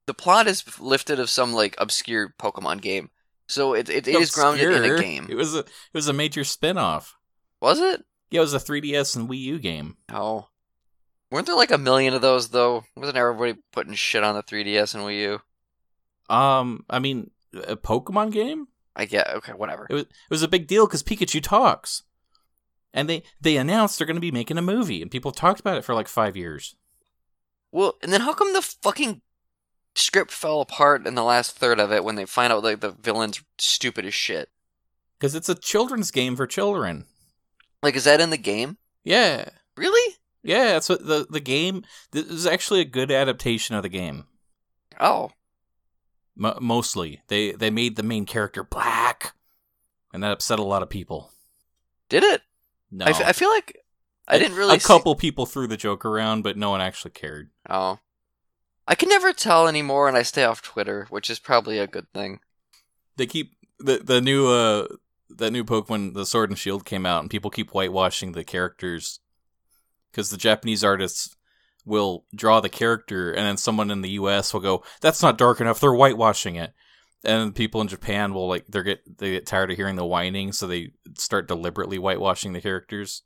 the 0.05 0.13
plot 0.13 0.47
is 0.47 0.63
lifted 0.79 1.19
of 1.19 1.29
some 1.29 1.53
like 1.53 1.75
obscure 1.79 2.35
Pokemon 2.39 2.81
game, 2.81 3.09
so 3.47 3.73
it 3.73 3.89
it, 3.89 4.07
it 4.07 4.15
is 4.15 4.31
grounded 4.31 4.71
in 4.71 4.83
a 4.83 4.99
game. 5.01 5.27
It 5.29 5.35
was 5.35 5.55
a 5.55 5.59
it 5.59 5.93
was 5.93 6.07
a 6.07 6.13
major 6.13 6.43
spin-off. 6.43 7.15
Was 7.61 7.79
it? 7.79 8.03
Yeah, 8.29 8.39
it 8.39 8.41
was 8.41 8.53
a 8.53 8.59
3DS 8.59 9.15
and 9.15 9.29
Wii 9.29 9.39
U 9.39 9.59
game. 9.59 9.97
No. 10.11 10.49
Weren't 11.33 11.47
there 11.47 11.55
like 11.55 11.71
a 11.71 11.79
million 11.79 12.13
of 12.13 12.21
those 12.21 12.49
though? 12.49 12.85
Wasn't 12.95 13.17
everybody 13.17 13.59
putting 13.71 13.95
shit 13.95 14.23
on 14.23 14.35
the 14.35 14.43
3DS 14.43 14.93
and 14.93 15.03
Wii 15.03 15.39
U? 16.29 16.35
Um, 16.35 16.85
I 16.87 16.99
mean, 16.99 17.31
a 17.55 17.75
Pokemon 17.75 18.31
game. 18.31 18.67
I 18.95 19.05
get 19.05 19.27
okay, 19.37 19.53
whatever. 19.53 19.87
It 19.89 19.93
was 19.95 20.03
it 20.03 20.29
was 20.29 20.43
a 20.43 20.47
big 20.47 20.67
deal 20.67 20.85
because 20.85 21.01
Pikachu 21.01 21.41
talks, 21.41 22.03
And 22.93 23.09
they 23.09 23.23
they 23.41 23.57
announced 23.57 23.97
they're 23.97 24.05
going 24.05 24.15
to 24.15 24.21
be 24.21 24.29
making 24.29 24.59
a 24.59 24.61
movie, 24.61 25.01
and 25.01 25.09
people 25.09 25.31
talked 25.31 25.59
about 25.59 25.75
it 25.75 25.83
for 25.83 25.95
like 25.95 26.07
five 26.07 26.37
years. 26.37 26.75
Well, 27.71 27.95
and 28.03 28.13
then 28.13 28.21
how 28.21 28.35
come 28.35 28.53
the 28.53 28.61
fucking 28.61 29.23
script 29.95 30.29
fell 30.29 30.61
apart 30.61 31.07
in 31.07 31.15
the 31.15 31.23
last 31.23 31.57
third 31.57 31.79
of 31.79 31.91
it 31.91 32.03
when 32.03 32.13
they 32.13 32.25
find 32.25 32.53
out 32.53 32.63
like 32.63 32.81
the 32.81 32.91
villain's 32.91 33.41
stupid 33.57 34.05
as 34.05 34.13
shit? 34.13 34.49
Because 35.17 35.33
it's 35.33 35.49
a 35.49 35.55
children's 35.55 36.11
game 36.11 36.35
for 36.35 36.45
children. 36.45 37.05
Like, 37.81 37.95
is 37.95 38.03
that 38.03 38.21
in 38.21 38.29
the 38.29 38.37
game? 38.37 38.77
Yeah, 39.03 39.49
Really? 39.75 40.17
Yeah. 40.43 40.65
That's 40.73 40.89
what 40.89 41.05
the 41.05 41.25
the 41.29 41.39
game. 41.39 41.83
This 42.11 42.25
is 42.27 42.45
actually 42.45 42.81
a 42.81 42.85
good 42.85 43.11
adaptation 43.11 43.75
of 43.75 43.83
the 43.83 43.89
game. 43.89 44.25
Oh, 44.99 45.31
M- 46.41 46.57
mostly, 46.61 47.21
they 47.27 47.51
they 47.51 47.69
made 47.69 47.95
the 47.95 48.03
main 48.03 48.25
character 48.25 48.63
black, 48.63 49.33
and 50.13 50.23
that 50.23 50.31
upset 50.31 50.59
a 50.59 50.63
lot 50.63 50.83
of 50.83 50.89
people. 50.89 51.31
did 52.09 52.23
it? 52.23 52.41
No, 52.91 53.05
I, 53.05 53.09
f- 53.09 53.21
I 53.25 53.31
feel 53.33 53.49
like 53.49 53.77
I 54.27 54.37
didn't 54.37 54.57
really. 54.57 54.77
A 54.77 54.79
see- 54.79 54.87
couple 54.87 55.15
people 55.15 55.45
threw 55.45 55.67
the 55.67 55.77
joke 55.77 56.05
around, 56.05 56.43
but 56.43 56.57
no 56.57 56.69
one 56.69 56.81
actually 56.81 57.11
cared. 57.11 57.49
Oh, 57.69 57.99
I 58.87 58.95
can 58.95 59.09
never 59.09 59.33
tell 59.33 59.67
anymore, 59.67 60.07
and 60.07 60.17
I 60.17 60.23
stay 60.23 60.43
off 60.43 60.61
Twitter, 60.61 61.07
which 61.09 61.29
is 61.29 61.39
probably 61.39 61.79
a 61.79 61.87
good 61.87 62.07
thing. 62.13 62.39
They 63.17 63.25
keep 63.27 63.53
the 63.79 63.97
the 63.97 64.21
new 64.21 64.47
uh 64.47 64.87
that 65.29 65.51
new 65.51 65.63
Pokemon, 65.63 66.13
the 66.13 66.25
Sword 66.27 66.49
and 66.51 66.57
Shield 66.59 66.85
came 66.85 67.05
out, 67.05 67.21
and 67.21 67.29
people 67.31 67.49
keep 67.49 67.71
whitewashing 67.71 68.33
the 68.33 68.43
characters 68.43 69.19
because 70.13 70.29
the 70.29 70.37
Japanese 70.37 70.83
artists 70.83 71.35
will 71.85 72.25
draw 72.33 72.59
the 72.59 72.69
character, 72.69 73.31
and 73.31 73.45
then 73.45 73.57
someone 73.57 73.91
in 73.91 74.01
the 74.01 74.11
U.S. 74.11 74.53
will 74.53 74.61
go, 74.61 74.83
"That's 75.01 75.21
not 75.21 75.37
dark 75.37 75.59
enough." 75.59 75.79
They're 75.79 75.93
whitewashing 75.93 76.55
it, 76.55 76.73
and 77.23 77.55
people 77.55 77.81
in 77.81 77.87
Japan 77.87 78.33
will 78.33 78.47
like 78.47 78.67
they 78.67 78.83
get 78.83 79.17
they 79.17 79.31
get 79.31 79.45
tired 79.45 79.71
of 79.71 79.77
hearing 79.77 79.95
the 79.95 80.05
whining, 80.05 80.51
so 80.51 80.67
they 80.67 80.91
start 81.15 81.47
deliberately 81.47 81.97
whitewashing 81.97 82.53
the 82.53 82.61
characters. 82.61 83.23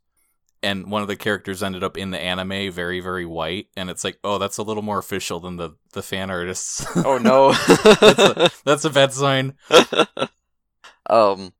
And 0.60 0.90
one 0.90 1.02
of 1.02 1.08
the 1.08 1.14
characters 1.14 1.62
ended 1.62 1.84
up 1.84 1.96
in 1.96 2.10
the 2.10 2.18
anime 2.18 2.72
very 2.72 3.00
very 3.00 3.26
white, 3.26 3.66
and 3.76 3.90
it's 3.90 4.02
like, 4.02 4.18
oh, 4.24 4.38
that's 4.38 4.58
a 4.58 4.64
little 4.64 4.82
more 4.82 4.98
official 4.98 5.38
than 5.38 5.56
the 5.56 5.76
the 5.92 6.02
fan 6.02 6.30
artists. 6.30 6.84
Oh 6.96 7.18
no. 7.18 7.52
that's, 7.52 8.18
a, 8.18 8.50
that's 8.64 8.84
a 8.84 8.90
bad 8.90 9.12
sign. 9.12 9.54
um, 11.08 11.52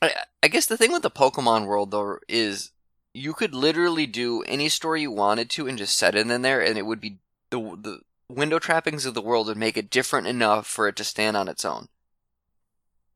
I 0.00 0.12
I 0.42 0.48
guess 0.48 0.66
the 0.66 0.76
thing 0.76 0.92
with 0.92 1.02
the 1.02 1.10
Pokemon 1.10 1.66
world 1.66 1.90
though 1.90 2.18
is 2.28 2.70
you 3.14 3.32
could 3.32 3.54
literally 3.54 4.06
do 4.06 4.42
any 4.42 4.68
story 4.68 5.02
you 5.02 5.12
wanted 5.12 5.48
to 5.50 5.68
and 5.68 5.78
just 5.78 5.96
set 5.96 6.16
it 6.16 6.28
in 6.28 6.42
there, 6.42 6.60
and 6.60 6.76
it 6.76 6.84
would 6.84 7.00
be 7.00 7.18
the 7.50 7.58
the 7.80 8.00
window 8.28 8.58
trappings 8.58 9.06
of 9.06 9.14
the 9.14 9.22
world 9.22 9.46
would 9.46 9.56
make 9.56 9.76
it 9.76 9.90
different 9.90 10.26
enough 10.26 10.66
for 10.66 10.88
it 10.88 10.96
to 10.96 11.04
stand 11.04 11.36
on 11.36 11.48
its 11.48 11.64
own. 11.64 11.88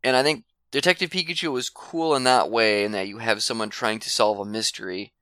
And 0.05 0.17
I 0.17 0.23
think 0.23 0.45
Detective 0.71 1.11
Pikachu 1.11 1.51
was 1.51 1.69
cool 1.69 2.15
in 2.15 2.25
that 2.25 2.51
way, 2.51 2.85
in 2.85 2.93
that 2.93 3.09
you 3.09 3.19
have 3.19 3.43
someone 3.43 3.71
trying 3.71 3.99
to 4.01 4.11
solve 4.11 4.39
a 4.39 4.45
mystery, 4.45 5.13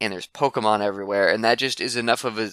and 0.00 0.12
there's 0.12 0.28
Pokemon 0.28 0.80
everywhere, 0.80 1.28
and 1.28 1.42
that 1.42 1.58
just 1.58 1.80
is 1.80 1.96
enough 1.96 2.24
of 2.24 2.38
a 2.38 2.52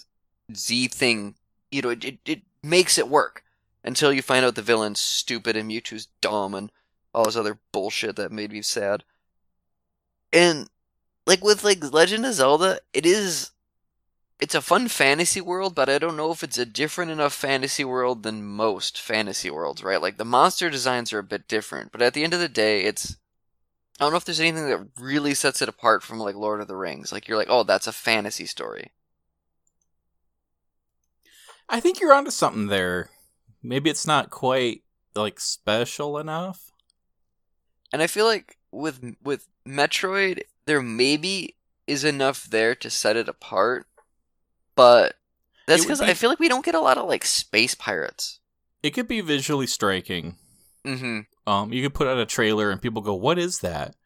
Z 0.53 0.87
thing. 0.87 1.35
You 1.71 1.83
know, 1.83 1.89
it, 1.89 2.03
it, 2.03 2.19
it 2.25 2.41
makes 2.63 2.97
it 2.97 3.07
work 3.07 3.43
until 3.83 4.11
you 4.11 4.21
find 4.21 4.43
out 4.45 4.55
the 4.55 4.61
villain's 4.61 4.99
stupid 4.99 5.55
and 5.55 5.69
Mewtwo's 5.69 6.07
dumb 6.21 6.55
and 6.55 6.71
all 7.13 7.25
this 7.25 7.35
other 7.35 7.59
bullshit 7.71 8.15
that 8.15 8.31
made 8.31 8.51
me 8.51 8.61
sad. 8.61 9.03
And 10.33 10.69
like 11.25 11.43
with 11.43 11.63
like 11.63 11.93
Legend 11.93 12.25
of 12.25 12.33
Zelda, 12.33 12.79
it 12.93 13.05
is 13.05 13.51
it's 14.39 14.55
a 14.55 14.61
fun 14.61 14.87
fantasy 14.87 15.39
world, 15.39 15.75
but 15.75 15.87
I 15.87 15.99
don't 15.99 16.17
know 16.17 16.31
if 16.31 16.41
it's 16.41 16.57
a 16.57 16.65
different 16.65 17.11
enough 17.11 17.33
fantasy 17.33 17.83
world 17.83 18.23
than 18.23 18.43
most 18.43 18.99
fantasy 18.99 19.51
worlds, 19.51 19.83
right? 19.83 20.01
Like 20.01 20.17
the 20.17 20.25
monster 20.25 20.69
designs 20.69 21.13
are 21.13 21.19
a 21.19 21.23
bit 21.23 21.47
different, 21.47 21.91
but 21.91 22.01
at 22.01 22.15
the 22.15 22.23
end 22.23 22.33
of 22.33 22.39
the 22.39 22.49
day, 22.49 22.83
it's 22.83 23.17
I 23.99 24.05
don't 24.05 24.13
know 24.13 24.17
if 24.17 24.25
there's 24.25 24.39
anything 24.39 24.67
that 24.67 24.87
really 24.99 25.35
sets 25.35 25.61
it 25.61 25.69
apart 25.69 26.01
from 26.01 26.17
like 26.17 26.33
Lord 26.33 26.59
of 26.59 26.67
the 26.67 26.75
Rings. 26.75 27.11
Like 27.11 27.27
you're 27.27 27.37
like, 27.37 27.49
"Oh, 27.51 27.63
that's 27.63 27.85
a 27.85 27.91
fantasy 27.91 28.47
story." 28.47 28.91
I 31.69 31.79
think 31.79 31.99
you're 31.99 32.13
onto 32.13 32.31
something 32.31 32.67
there. 32.67 33.11
Maybe 33.61 33.91
it's 33.91 34.07
not 34.07 34.31
quite 34.31 34.81
like 35.13 35.39
special 35.39 36.17
enough. 36.17 36.71
And 37.93 38.01
I 38.01 38.07
feel 38.07 38.25
like 38.25 38.57
with 38.71 39.15
with 39.21 39.47
Metroid, 39.67 40.41
there 40.71 40.81
maybe 40.81 41.55
is 41.85 42.05
enough 42.05 42.45
there 42.45 42.73
to 42.75 42.89
set 42.89 43.17
it 43.17 43.27
apart, 43.27 43.87
but 44.73 45.15
that's 45.67 45.83
because 45.83 45.99
be- 45.99 46.05
I 46.05 46.13
feel 46.13 46.29
like 46.29 46.39
we 46.39 46.47
don't 46.47 46.63
get 46.63 46.75
a 46.75 46.79
lot 46.79 46.97
of 46.97 47.09
like 47.09 47.25
space 47.25 47.75
pirates. 47.75 48.39
It 48.81 48.91
could 48.91 49.09
be 49.09 49.19
visually 49.19 49.67
striking. 49.67 50.37
Mm-hmm. 50.85 51.19
Um, 51.45 51.73
you 51.73 51.83
could 51.83 51.93
put 51.93 52.07
out 52.07 52.17
a 52.17 52.25
trailer 52.25 52.71
and 52.71 52.81
people 52.81 53.01
go, 53.01 53.13
"What 53.13 53.37
is 53.37 53.59
that?" 53.59 53.97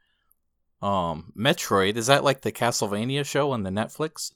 Um, 0.82 1.34
Metroid 1.38 1.97
is 1.97 2.07
that 2.07 2.24
like 2.24 2.41
the 2.41 2.51
Castlevania 2.51 3.24
show 3.24 3.51
on 3.51 3.61
the 3.61 3.70
Netflix? 3.70 4.32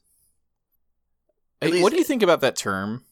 Hey, 1.60 1.82
what 1.82 1.92
do 1.92 1.98
you 1.98 2.04
think 2.04 2.22
about 2.22 2.42
that 2.42 2.56
term? 2.56 3.06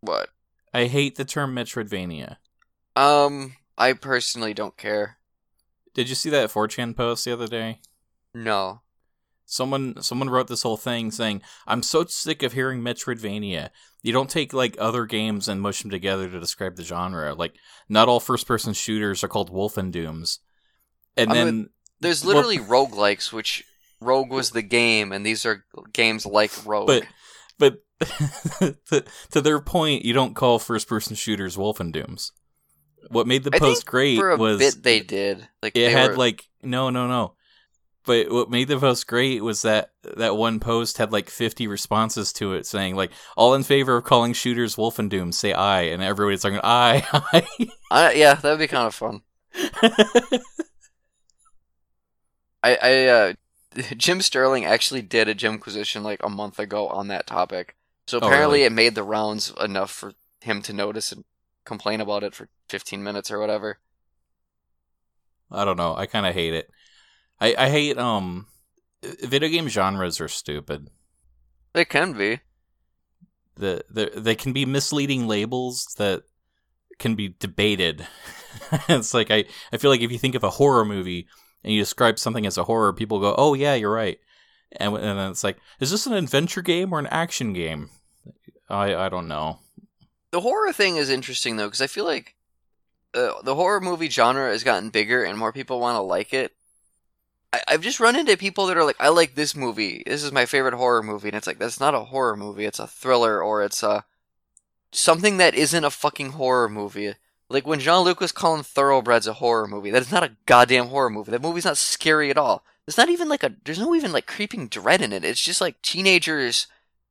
What? 0.00 0.30
I 0.72 0.86
hate 0.86 1.16
the 1.16 1.26
term 1.26 1.54
Metroidvania. 1.54 2.36
Um, 2.96 3.56
I 3.76 3.92
personally 3.92 4.54
don't 4.54 4.78
care. 4.78 5.18
Did 5.92 6.08
you 6.08 6.14
see 6.14 6.30
that 6.30 6.48
4chan 6.48 6.96
post 6.96 7.26
the 7.26 7.32
other 7.34 7.46
day? 7.46 7.80
No. 8.34 8.82
Someone 9.46 10.00
someone 10.00 10.30
wrote 10.30 10.46
this 10.46 10.62
whole 10.62 10.76
thing 10.76 11.10
saying, 11.10 11.42
"I'm 11.66 11.82
so 11.82 12.04
sick 12.04 12.42
of 12.44 12.52
hearing 12.52 12.80
Metroidvania. 12.82 13.70
You 14.02 14.12
don't 14.12 14.30
take 14.30 14.52
like 14.52 14.76
other 14.78 15.06
games 15.06 15.48
and 15.48 15.60
mush 15.60 15.82
them 15.82 15.90
together 15.90 16.28
to 16.30 16.38
describe 16.38 16.76
the 16.76 16.84
genre. 16.84 17.34
Like 17.34 17.56
not 17.88 18.08
all 18.08 18.20
first-person 18.20 18.74
shooters 18.74 19.24
are 19.24 19.28
called 19.28 19.52
Wolfendooms." 19.52 20.38
And 21.16 21.30
I'm 21.30 21.36
then 21.36 21.70
There's 21.98 22.24
Well- 22.24 22.36
literally 22.36 22.58
roguelikes, 22.58 23.32
which 23.32 23.64
Rogue 24.00 24.30
was 24.30 24.50
the 24.52 24.62
game, 24.62 25.10
and 25.12 25.26
these 25.26 25.44
are 25.44 25.64
games 25.92 26.24
like 26.24 26.52
Rogue. 26.64 26.86
but 26.86 27.04
but 27.58 27.80
to, 28.86 29.04
to 29.32 29.40
their 29.40 29.60
point, 29.60 30.04
you 30.04 30.12
don't 30.14 30.34
call 30.34 30.58
first-person 30.58 31.16
shooters 31.16 31.56
Wolfendooms. 31.56 32.30
What 33.08 33.26
made 33.26 33.42
the 33.44 33.50
I 33.52 33.58
post 33.58 33.84
great 33.84 34.18
was 34.38 34.58
bit 34.58 34.82
they 34.82 35.00
did. 35.00 35.48
Like 35.62 35.76
it 35.76 35.90
had 35.90 36.12
were- 36.12 36.16
like 36.16 36.48
no 36.62 36.88
no 36.90 37.08
no 37.08 37.34
but 38.06 38.30
what 38.30 38.50
made 38.50 38.68
the 38.68 38.78
post 38.78 39.06
great 39.06 39.42
was 39.42 39.62
that 39.62 39.90
that 40.16 40.36
one 40.36 40.60
post 40.60 40.98
had 40.98 41.12
like 41.12 41.28
50 41.30 41.66
responses 41.66 42.32
to 42.34 42.54
it 42.54 42.66
saying 42.66 42.96
like 42.96 43.10
all 43.36 43.54
in 43.54 43.62
favor 43.62 43.96
of 43.96 44.04
calling 44.04 44.32
shooters 44.32 44.76
wolf 44.78 44.98
and 44.98 45.10
wolfendoom 45.10 45.34
say 45.34 45.52
aye 45.52 45.82
and 45.82 46.02
everybody's 46.02 46.44
like 46.44 46.60
aye 46.64 47.06
I, 47.90 48.12
yeah, 48.12 48.34
that 48.34 48.50
would 48.50 48.58
be 48.60 48.68
kind 48.68 48.86
of 48.86 48.94
fun. 48.94 49.22
I, 52.62 52.76
I 52.82 53.06
uh, 53.06 53.32
Jim 53.96 54.20
Sterling 54.20 54.64
actually 54.64 55.02
did 55.02 55.28
a 55.28 55.34
Jimquisition 55.34 56.02
like 56.02 56.20
a 56.22 56.28
month 56.28 56.58
ago 56.58 56.88
on 56.88 57.08
that 57.08 57.26
topic. 57.26 57.76
So 58.06 58.18
Oh, 58.20 58.26
apparently 58.26 58.60
really? 58.60 58.66
it 58.66 58.72
made 58.72 58.94
the 58.94 59.02
rounds 59.02 59.52
enough 59.60 59.90
for 59.90 60.12
him 60.40 60.62
to 60.62 60.72
notice 60.72 61.12
and 61.12 61.24
complain 61.64 62.00
about 62.00 62.22
it 62.24 62.34
for 62.34 62.48
15 62.68 63.02
minutes 63.02 63.30
or 63.30 63.38
whatever. 63.38 63.78
i 65.50 65.64
don't 65.64 65.76
know 65.76 65.94
i 65.96 66.06
kind 66.06 66.26
of 66.26 66.34
hate 66.34 66.54
it 66.54 66.70
i 67.40 67.54
i 67.58 67.68
hate 67.68 67.98
um 67.98 68.46
video 69.22 69.48
game 69.48 69.68
genres 69.68 70.20
are 70.20 70.28
stupid 70.28 70.88
It 71.74 71.88
can 71.88 72.12
be. 72.12 72.40
the, 73.56 73.84
the 73.90 74.12
they 74.20 74.34
can 74.34 74.52
be 74.52 74.64
misleading 74.66 75.26
labels 75.28 75.86
that 75.98 76.22
can 76.98 77.14
be 77.14 77.28
debated. 77.38 78.06
it's 78.88 79.14
like 79.14 79.30
I, 79.30 79.44
I 79.72 79.78
feel 79.78 79.90
like 79.90 80.02
if 80.02 80.12
you 80.12 80.18
think 80.18 80.34
of 80.34 80.44
a 80.44 80.50
horror 80.50 80.84
movie 80.84 81.26
and 81.64 81.72
you 81.72 81.80
describe 81.80 82.18
something 82.18 82.44
as 82.46 82.58
a 82.58 82.64
horror, 82.64 82.92
people 82.92 83.20
go, 83.20 83.34
"Oh 83.38 83.54
yeah, 83.54 83.74
you're 83.74 83.92
right," 83.92 84.18
and, 84.72 84.94
and 84.96 85.18
then 85.18 85.30
it's 85.30 85.44
like, 85.44 85.56
is 85.78 85.90
this 85.90 86.06
an 86.06 86.12
adventure 86.12 86.60
game 86.62 86.92
or 86.92 86.98
an 86.98 87.06
action 87.06 87.52
game? 87.54 87.88
I 88.68 88.94
I 88.94 89.08
don't 89.08 89.28
know. 89.28 89.60
The 90.30 90.40
horror 90.42 90.72
thing 90.74 90.96
is 90.96 91.08
interesting 91.10 91.56
though, 91.56 91.68
because 91.68 91.80
I 91.80 91.86
feel 91.86 92.04
like 92.04 92.34
uh, 93.14 93.40
the 93.42 93.54
horror 93.54 93.80
movie 93.80 94.10
genre 94.10 94.50
has 94.50 94.62
gotten 94.64 94.90
bigger 94.90 95.24
and 95.24 95.38
more 95.38 95.52
people 95.52 95.80
want 95.80 95.96
to 95.96 96.02
like 96.02 96.34
it. 96.34 96.52
I, 97.52 97.60
I've 97.68 97.82
just 97.82 98.00
run 98.00 98.16
into 98.16 98.36
people 98.36 98.66
that 98.66 98.76
are 98.76 98.84
like, 98.84 98.96
I 99.00 99.08
like 99.08 99.34
this 99.34 99.56
movie. 99.56 100.02
This 100.06 100.22
is 100.22 100.32
my 100.32 100.46
favorite 100.46 100.74
horror 100.74 101.02
movie. 101.02 101.28
And 101.28 101.36
it's 101.36 101.46
like, 101.46 101.58
that's 101.58 101.80
not 101.80 101.94
a 101.94 102.00
horror 102.00 102.36
movie. 102.36 102.64
It's 102.64 102.78
a 102.78 102.86
thriller 102.86 103.42
or 103.42 103.62
it's 103.62 103.82
a 103.82 104.04
something 104.92 105.36
that 105.36 105.54
isn't 105.54 105.84
a 105.84 105.90
fucking 105.90 106.32
horror 106.32 106.68
movie. 106.68 107.14
Like 107.48 107.66
when 107.66 107.80
Jean 107.80 108.04
Luc 108.04 108.20
was 108.20 108.32
calling 108.32 108.62
Thoroughbreds 108.62 109.26
a 109.26 109.34
horror 109.34 109.66
movie, 109.66 109.90
that 109.90 110.02
is 110.02 110.12
not 110.12 110.24
a 110.24 110.36
goddamn 110.46 110.86
horror 110.86 111.10
movie. 111.10 111.30
That 111.32 111.42
movie's 111.42 111.64
not 111.64 111.76
scary 111.76 112.30
at 112.30 112.38
all. 112.38 112.64
It's 112.86 112.96
not 112.96 113.08
even 113.08 113.28
like 113.28 113.42
a, 113.42 113.54
there's 113.64 113.78
no 113.78 113.94
even 113.94 114.12
like 114.12 114.26
creeping 114.26 114.68
dread 114.68 115.00
in 115.00 115.12
it. 115.12 115.24
It's 115.24 115.42
just 115.42 115.60
like 115.60 115.80
teenagers 115.82 116.66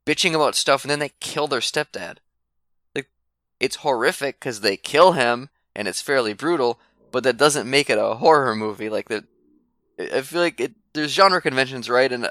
bitching 0.06 0.34
about 0.34 0.56
stuff 0.56 0.84
and 0.84 0.92
then 0.92 1.00
they 1.00 1.12
kill 1.20 1.48
their 1.48 1.60
stepdad. 1.60 2.18
Like, 2.96 3.10
it's 3.60 3.78
horrific 3.78 4.40
because 4.40 4.62
they 4.62 4.78
kill 4.78 5.14
him 5.14 5.50
and 5.76 5.88
it's 5.88 6.02
fairly 6.02 6.34
brutal, 6.34 6.80
but 7.12 7.24
that 7.24 7.38
doesn't 7.38 7.70
make 7.70 7.90
it 7.90 7.98
a 7.98 8.16
horror 8.16 8.56
movie. 8.56 8.90
Like 8.90 9.10
that, 9.10 9.26
I 10.00 10.22
feel 10.22 10.42
like 10.42 10.60
it, 10.60 10.74
there's 10.94 11.12
genre 11.12 11.42
conventions, 11.42 11.90
right? 11.90 12.12
And 12.12 12.30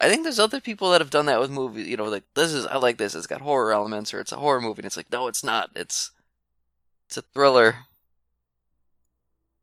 I 0.00 0.08
think 0.08 0.24
there's 0.24 0.40
other 0.40 0.60
people 0.60 0.90
that 0.90 1.00
have 1.00 1.10
done 1.10 1.26
that 1.26 1.40
with 1.40 1.50
movies. 1.50 1.86
You 1.86 1.96
know, 1.96 2.04
like 2.04 2.24
this 2.34 2.52
is 2.52 2.66
I 2.66 2.76
like 2.78 2.98
this. 2.98 3.14
It's 3.14 3.26
got 3.26 3.40
horror 3.40 3.72
elements, 3.72 4.12
or 4.12 4.20
it's 4.20 4.32
a 4.32 4.36
horror 4.36 4.60
movie. 4.60 4.80
And 4.80 4.86
it's 4.86 4.96
like, 4.96 5.12
no, 5.12 5.28
it's 5.28 5.44
not. 5.44 5.70
It's 5.76 6.10
it's 7.06 7.16
a 7.16 7.22
thriller. 7.22 7.76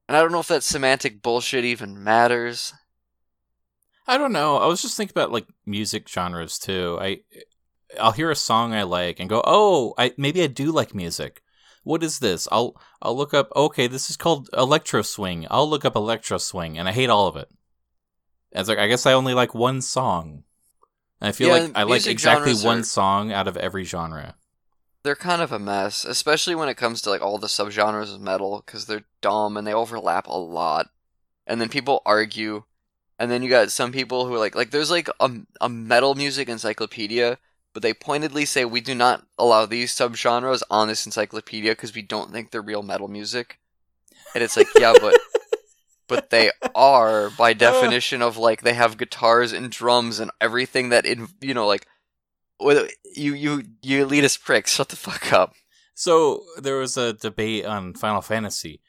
And 0.08 0.16
I 0.16 0.22
don't 0.22 0.32
know 0.32 0.40
if 0.40 0.48
that 0.48 0.64
semantic 0.64 1.22
bullshit 1.22 1.66
even 1.66 2.02
matters. 2.02 2.74
I 4.08 4.18
don't 4.18 4.32
know. 4.32 4.58
I 4.58 4.68
was 4.68 4.82
just 4.82 4.96
thinking 4.96 5.14
about 5.14 5.34
like 5.34 5.48
music 5.66 6.08
genres 6.08 6.58
too. 6.58 6.98
I 7.02 7.20
I'll 8.00 8.14
hear 8.14 8.32
a 8.32 8.36
song 8.36 8.74
I 8.74 8.84
like 8.84 9.20
and 9.20 9.30
go, 9.30 9.42
"Oh, 9.46 9.94
I 9.98 10.14
maybe 10.18 10.42
I 10.44 10.48
do 10.48 10.72
like 10.72 10.96
music." 10.96 11.42
What 11.88 12.04
is 12.04 12.20
this? 12.20 12.48
I'll 12.52 12.76
I'll 13.02 13.16
look 13.16 13.34
up. 13.34 13.50
Okay, 13.56 13.88
this 13.88 14.10
is 14.10 14.18
called 14.18 14.50
electro 14.52 15.02
swing. 15.02 15.48
I'll 15.50 15.70
look 15.70 15.86
up 15.86 15.96
electro 15.96 16.38
swing, 16.38 16.78
and 16.78 16.88
I 16.90 16.92
hate 16.92 17.10
all 17.10 17.28
of 17.28 17.38
it. 17.38 17.50
It's 18.52 18.68
like 18.68 18.78
I 18.78 18.88
guess 18.88 19.06
I 19.06 19.14
only 19.14 19.34
like 19.34 19.56
one 19.56 19.82
song. 19.82 20.44
And 21.22 21.30
I 21.30 21.32
feel 21.32 21.48
Yeah, 21.48 21.54
like 21.64 21.72
I 21.76 21.84
like 21.84 22.06
exactly 22.06 22.54
one 22.56 22.80
are- 22.80 22.84
song 22.84 23.32
out 23.32 23.48
of 23.48 23.56
every 23.58 23.86
genre. 23.86 24.36
They're 25.04 25.16
kind 25.16 25.42
of 25.42 25.54
a 25.54 25.60
mess, 25.60 26.04
especially 26.04 26.56
when 26.56 26.68
it 26.68 26.76
comes 26.76 27.02
to 27.04 27.10
like 27.10 27.22
all 27.22 27.38
the 27.38 27.48
subgenres 27.48 28.14
of 28.14 28.20
metal 28.20 28.62
because 28.66 28.86
they're 28.86 29.06
dumb 29.22 29.56
and 29.56 29.66
they 29.66 29.74
overlap 29.74 30.28
a 30.28 30.38
lot. 30.38 30.88
And 31.46 31.62
then 31.62 31.70
people 31.70 32.02
argue, 32.06 32.64
and 33.18 33.32
then 33.32 33.42
you 33.44 33.50
got 33.50 33.72
some 33.72 33.94
people 33.94 34.26
who 34.28 34.34
are 34.36 34.40
like 34.40 34.56
like 34.56 34.72
there's 34.72 34.92
like 34.92 35.08
a 35.22 35.32
a 35.62 35.70
metal 35.70 36.16
music 36.16 36.50
encyclopedia, 36.50 37.38
but 37.78 37.84
they 37.84 37.94
pointedly 37.94 38.44
say 38.44 38.66
we 38.66 38.82
do 38.82 38.96
not 38.96 39.28
allow 39.38 39.68
these 39.68 39.94
subgenres 39.94 40.64
on 40.68 40.88
this 40.88 41.06
encyclopedia 41.06 41.74
because 41.74 41.94
we 41.94 42.02
don't 42.02 42.32
think 42.32 42.50
they're 42.50 42.60
real 42.60 42.82
metal 42.82 43.08
music. 43.08 43.60
And 44.34 44.44
it's 44.44 44.58
like, 44.58 44.66
yeah, 44.80 44.94
but 45.00 45.16
but 46.08 46.32
they 46.32 46.50
are 46.74 47.30
by 47.30 47.54
definition 47.54 48.24
of 48.24 48.36
like 48.36 48.64
they 48.64 48.74
have 48.74 48.98
guitars 48.98 49.54
and 49.54 49.70
drums 49.70 50.20
and 50.20 50.32
everything 50.42 50.90
that 50.90 51.06
in 51.06 51.28
you 51.40 51.54
know 51.54 51.68
like 51.68 51.86
you 53.16 53.36
you 53.36 53.66
you 53.84 54.08
elitist 54.08 54.44
pricks, 54.44 54.74
shut 54.74 54.90
the 54.90 54.96
fuck 54.96 55.32
up. 55.32 55.54
So 55.94 56.46
there 56.60 56.78
was 56.78 56.98
a 56.98 57.14
debate 57.14 57.64
on 57.64 57.94
Final 57.94 58.24
Fantasy. 58.24 58.82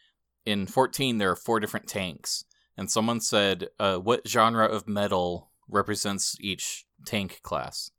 In 0.47 0.66
14, 0.66 1.18
there 1.18 1.30
are 1.30 1.36
four 1.36 1.61
different 1.61 1.89
tanks, 1.89 2.47
and 2.74 2.91
someone 2.91 3.20
said, 3.20 3.68
uh, 3.78 3.99
"What 3.99 4.26
genre 4.26 4.64
of 4.64 4.89
metal 4.89 5.51
represents 5.68 6.39
each 6.41 6.86
tank 7.05 7.41
class?" 7.43 7.91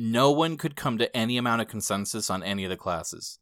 No 0.00 0.30
one 0.30 0.56
could 0.56 0.76
come 0.76 0.96
to 0.98 1.16
any 1.16 1.36
amount 1.38 1.60
of 1.60 1.66
consensus 1.66 2.30
on 2.30 2.44
any 2.44 2.62
of 2.62 2.70
the 2.70 2.76
classes. 2.76 3.40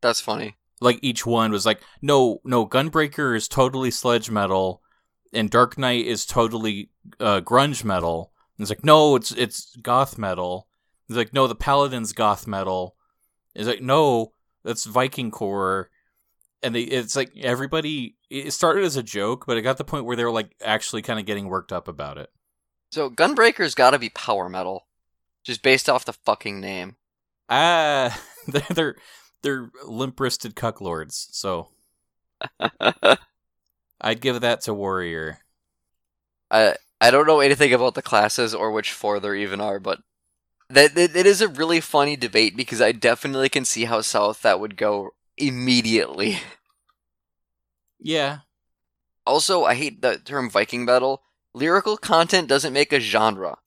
That's 0.00 0.20
funny. 0.20 0.56
Like 0.80 0.98
each 1.00 1.24
one 1.24 1.52
was 1.52 1.64
like, 1.64 1.80
"No, 2.02 2.40
no, 2.42 2.66
Gunbreaker 2.66 3.36
is 3.36 3.46
totally 3.46 3.92
sludge 3.92 4.32
metal, 4.32 4.82
and 5.32 5.48
Dark 5.48 5.78
Knight 5.78 6.06
is 6.06 6.26
totally 6.26 6.90
uh, 7.20 7.40
grunge 7.42 7.84
metal." 7.84 8.32
And 8.58 8.64
it's 8.64 8.70
like, 8.70 8.84
"No, 8.84 9.14
it's 9.14 9.30
it's 9.30 9.76
goth 9.76 10.18
metal." 10.18 10.66
It's 11.08 11.16
like, 11.16 11.32
"No, 11.32 11.46
the 11.46 11.54
Paladin's 11.54 12.12
goth 12.12 12.48
metal." 12.48 12.96
It's 13.54 13.68
like, 13.68 13.80
"No, 13.80 14.32
that's 14.64 14.86
Viking 14.86 15.30
core." 15.30 15.90
And 16.64 16.74
they, 16.74 16.82
it's 16.82 17.14
like 17.14 17.30
everybody. 17.36 18.16
It 18.28 18.52
started 18.52 18.82
as 18.82 18.96
a 18.96 19.04
joke, 19.04 19.46
but 19.46 19.56
it 19.56 19.62
got 19.62 19.74
to 19.74 19.78
the 19.78 19.84
point 19.84 20.04
where 20.04 20.16
they 20.16 20.24
were 20.24 20.32
like 20.32 20.56
actually 20.64 21.02
kind 21.02 21.20
of 21.20 21.26
getting 21.26 21.46
worked 21.46 21.72
up 21.72 21.86
about 21.86 22.18
it. 22.18 22.30
So 22.90 23.08
Gunbreaker's 23.08 23.76
got 23.76 23.90
to 23.90 24.00
be 24.00 24.08
power 24.08 24.48
metal, 24.48 24.88
just 25.44 25.62
based 25.62 25.88
off 25.88 26.04
the 26.04 26.12
fucking 26.12 26.60
name. 26.60 26.96
Ah, 27.48 28.18
they're 28.46 28.62
they're, 28.70 28.96
they're 29.42 29.70
limp-wristed 29.86 30.54
cucklords. 30.54 31.28
So 31.32 31.68
I'd 34.00 34.20
give 34.20 34.40
that 34.42 34.60
to 34.62 34.74
Warrior. 34.74 35.40
I 36.50 36.76
I 37.00 37.10
don't 37.10 37.26
know 37.26 37.40
anything 37.40 37.72
about 37.72 37.94
the 37.94 38.02
classes 38.02 38.54
or 38.54 38.70
which 38.70 38.92
four 38.92 39.20
there 39.20 39.34
even 39.34 39.60
are, 39.60 39.80
but 39.80 40.00
that 40.70 40.96
it, 40.98 41.16
it 41.16 41.26
is 41.26 41.40
a 41.42 41.48
really 41.48 41.80
funny 41.80 42.16
debate 42.16 42.56
because 42.56 42.80
I 42.82 42.92
definitely 42.92 43.48
can 43.50 43.64
see 43.66 43.86
how 43.86 44.02
south 44.02 44.42
that 44.42 44.60
would 44.60 44.76
go 44.76 45.10
immediately. 45.38 46.38
Yeah, 48.00 48.40
Also, 49.26 49.64
I 49.64 49.76
hate 49.76 50.02
the 50.02 50.18
term 50.18 50.50
Viking 50.50 50.84
battle. 50.84 51.22
Lyrical 51.54 51.96
content 51.96 52.48
doesn't 52.48 52.72
make 52.74 52.92
a 52.92 53.00
genre. 53.00 53.58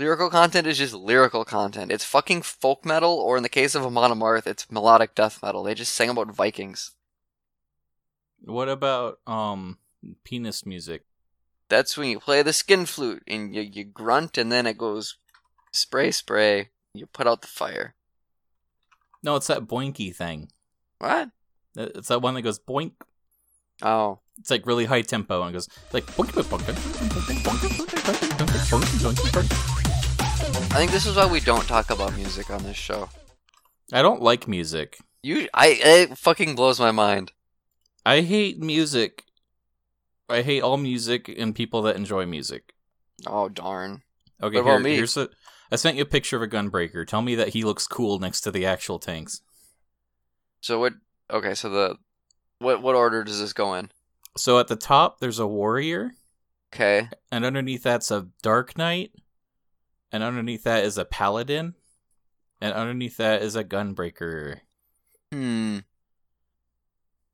Lyrical 0.00 0.30
content 0.30 0.66
is 0.66 0.78
just 0.78 0.94
lyrical 0.94 1.44
content. 1.44 1.92
It's 1.92 2.06
fucking 2.06 2.40
folk 2.40 2.86
metal, 2.86 3.12
or 3.12 3.36
in 3.36 3.42
the 3.42 3.50
case 3.50 3.74
of 3.74 3.84
Amon 3.84 4.10
Amarth, 4.10 4.46
it's 4.46 4.70
melodic 4.70 5.14
death 5.14 5.42
metal. 5.42 5.62
They 5.62 5.74
just 5.74 5.92
sang 5.92 6.08
about 6.08 6.34
Vikings. 6.34 6.92
What 8.42 8.70
about 8.70 9.18
um 9.26 9.76
penis 10.24 10.64
music? 10.64 11.04
That's 11.68 11.98
when 11.98 12.08
you 12.08 12.18
play 12.18 12.40
the 12.40 12.54
skin 12.54 12.86
flute 12.86 13.22
and 13.28 13.54
you, 13.54 13.60
you 13.60 13.84
grunt 13.84 14.38
and 14.38 14.50
then 14.50 14.66
it 14.66 14.78
goes 14.78 15.18
spray 15.70 16.10
spray. 16.12 16.70
You 16.94 17.04
put 17.04 17.26
out 17.26 17.42
the 17.42 17.48
fire. 17.48 17.94
No, 19.22 19.36
it's 19.36 19.48
that 19.48 19.66
boinky 19.66 20.16
thing. 20.16 20.48
What? 20.98 21.28
It's 21.76 22.08
that 22.08 22.22
one 22.22 22.32
that 22.36 22.42
goes 22.42 22.58
boink. 22.58 22.92
Oh. 23.82 24.20
It's 24.38 24.50
like 24.50 24.66
really 24.66 24.86
high 24.86 25.02
tempo 25.02 25.42
and 25.42 25.52
goes 25.52 25.68
like 25.92 26.06
boink, 26.06 26.30
boink, 26.30 26.44
boink 26.44 26.62
boink 26.62 26.74
boink 26.74 27.42
boink 27.42 27.42
boink 27.44 27.74
boink 28.70 29.14
boink 29.14 29.32
boink. 29.32 29.79
I 30.72 30.74
think 30.74 30.92
this 30.92 31.06
is 31.06 31.16
why 31.16 31.26
we 31.26 31.40
don't 31.40 31.66
talk 31.66 31.90
about 31.90 32.16
music 32.16 32.50
on 32.50 32.62
this 32.62 32.76
show. 32.76 33.08
I 33.92 34.02
don't 34.02 34.22
like 34.22 34.46
music. 34.48 34.98
You 35.22 35.48
I 35.52 35.78
it 35.82 36.16
fucking 36.18 36.54
blows 36.54 36.78
my 36.80 36.90
mind. 36.92 37.32
I 38.06 38.20
hate 38.22 38.58
music. 38.60 39.24
I 40.28 40.42
hate 40.42 40.62
all 40.62 40.76
music 40.76 41.28
and 41.28 41.54
people 41.54 41.82
that 41.82 41.96
enjoy 41.96 42.24
music. 42.24 42.72
Oh 43.26 43.48
darn. 43.48 44.02
Okay, 44.42 44.56
What 44.56 44.62
about 44.62 44.70
here, 44.76 44.80
me? 44.80 44.94
here's 44.96 45.16
a. 45.16 45.28
I 45.72 45.76
sent 45.76 45.96
you 45.96 46.02
a 46.02 46.06
picture 46.06 46.36
of 46.36 46.42
a 46.42 46.48
gunbreaker. 46.48 47.06
Tell 47.06 47.20
me 47.22 47.34
that 47.34 47.48
he 47.48 47.62
looks 47.64 47.86
cool 47.86 48.18
next 48.18 48.40
to 48.42 48.50
the 48.50 48.64
actual 48.64 48.98
tanks. 48.98 49.42
So 50.62 50.78
what 50.78 50.94
okay, 51.30 51.54
so 51.54 51.68
the 51.68 51.96
what 52.60 52.80
what 52.80 52.94
order 52.94 53.24
does 53.24 53.40
this 53.40 53.52
go 53.52 53.74
in? 53.74 53.90
So 54.36 54.58
at 54.60 54.68
the 54.68 54.76
top, 54.76 55.18
there's 55.18 55.40
a 55.40 55.46
warrior, 55.46 56.12
Okay. 56.72 57.08
and 57.32 57.44
underneath 57.44 57.82
that's 57.82 58.12
a 58.12 58.28
dark 58.42 58.78
knight, 58.78 59.10
and 60.12 60.22
underneath 60.22 60.64
that 60.64 60.84
is 60.84 60.98
a 60.98 61.04
paladin, 61.04 61.74
and 62.60 62.72
underneath 62.72 63.16
that 63.16 63.42
is 63.42 63.56
a 63.56 63.64
gunbreaker. 63.64 64.60
Hmm. 65.32 65.78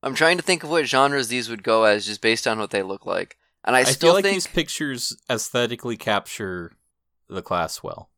I'm 0.03 0.15
trying 0.15 0.37
to 0.37 0.43
think 0.43 0.63
of 0.63 0.71
what 0.71 0.87
genres 0.87 1.29
these 1.29 1.49
would 1.49 1.63
go 1.63 1.85
as 1.85 2.07
just 2.07 2.21
based 2.21 2.47
on 2.47 2.59
what 2.59 2.71
they 2.71 2.83
look 2.83 3.07
like. 3.07 3.39
And 3.65 3.75
I, 3.75 3.81
I, 3.81 3.83
still 3.85 4.11
feel 4.11 4.15
like 4.15 4.25
think 4.25 4.37
these 4.37 4.47
pictures 4.47 5.17
aesthetically 5.29 5.97
capture 5.97 6.73
the 7.29 7.43
class 7.43 7.83
well. 7.83 8.11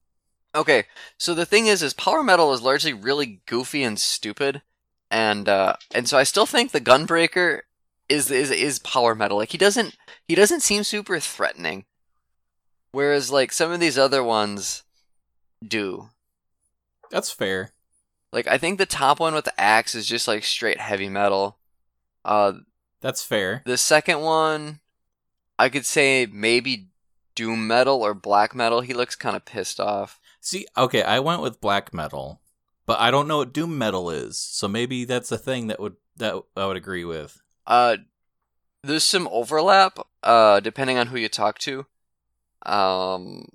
Okay, 0.54 0.84
so 1.16 1.34
the 1.34 1.46
thing 1.46 1.66
is, 1.66 1.82
is 1.82 1.94
power 1.94 2.22
metal 2.22 2.52
is 2.52 2.60
largely 2.60 2.92
really 2.92 3.40
goofy 3.46 3.82
and 3.82 3.98
stupid, 3.98 4.62
and 5.10 5.48
uh, 5.48 5.76
and 5.94 6.08
so 6.08 6.18
I 6.18 6.24
still 6.24 6.46
think 6.46 6.70
the 6.70 6.80
Gunbreaker 6.80 7.60
is 8.08 8.30
is 8.30 8.50
is 8.50 8.78
power 8.78 9.14
metal. 9.14 9.36
Like 9.38 9.52
he 9.52 9.58
doesn't 9.58 9.96
he 10.26 10.34
doesn't 10.34 10.60
seem 10.60 10.84
super 10.84 11.20
threatening, 11.20 11.84
whereas 12.92 13.30
like 13.30 13.52
some 13.52 13.72
of 13.72 13.80
these 13.80 13.98
other 13.98 14.22
ones 14.22 14.82
do. 15.66 16.10
That's 17.10 17.30
fair. 17.30 17.70
Like 18.32 18.46
I 18.46 18.58
think 18.58 18.78
the 18.78 18.86
top 18.86 19.20
one 19.20 19.34
with 19.34 19.44
the 19.46 19.60
axe 19.60 19.94
is 19.94 20.06
just 20.06 20.28
like 20.28 20.44
straight 20.44 20.80
heavy 20.80 21.08
metal. 21.08 21.58
Uh, 22.24 22.52
That's 23.00 23.22
fair. 23.22 23.62
the 23.64 23.78
second 23.78 24.20
one, 24.20 24.80
I 25.58 25.68
could 25.68 25.86
say 25.86 26.26
maybe 26.30 26.88
doom 27.34 27.66
metal 27.66 28.02
or 28.02 28.12
black 28.14 28.54
metal. 28.54 28.80
He 28.82 28.92
looks 28.92 29.16
kind 29.16 29.36
of 29.36 29.44
pissed 29.44 29.80
off. 29.80 30.20
See, 30.40 30.66
okay, 30.76 31.02
I 31.02 31.20
went 31.20 31.40
with 31.42 31.60
black 31.60 31.94
metal, 31.94 32.40
but 32.84 33.00
I 33.00 33.10
don't 33.10 33.28
know 33.28 33.38
what 33.38 33.52
doom 33.52 33.78
metal 33.78 34.10
is. 34.10 34.38
So 34.38 34.68
maybe 34.68 35.04
that's 35.04 35.32
a 35.32 35.38
thing 35.38 35.68
that 35.68 35.80
would 35.80 35.96
that 36.16 36.34
I 36.56 36.66
would 36.66 36.76
agree 36.76 37.04
with. 37.04 37.40
Uh, 37.66 37.96
there's 38.82 39.04
some 39.04 39.28
overlap. 39.30 39.98
Uh, 40.22 40.58
depending 40.60 40.98
on 40.98 41.06
who 41.06 41.16
you 41.16 41.28
talk 41.28 41.58
to. 41.60 41.86
Um, 42.64 43.48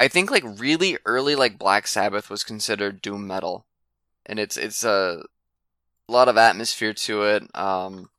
I 0.00 0.08
think 0.08 0.30
like 0.30 0.44
really 0.44 0.98
early, 1.04 1.34
like 1.34 1.58
Black 1.58 1.86
Sabbath 1.86 2.30
was 2.30 2.44
considered 2.44 3.02
doom 3.02 3.26
metal, 3.26 3.66
and 4.26 4.38
it's 4.38 4.56
it's 4.56 4.84
a 4.84 5.24
lot 6.08 6.28
of 6.28 6.36
atmosphere 6.36 6.92
to 6.92 7.24
it. 7.24 7.44
Um, 7.54 8.10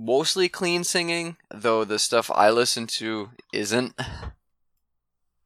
mostly 0.00 0.48
clean 0.48 0.84
singing, 0.84 1.36
though 1.50 1.84
the 1.84 1.98
stuff 1.98 2.30
I 2.34 2.50
listen 2.50 2.86
to 2.98 3.30
isn't. 3.52 3.94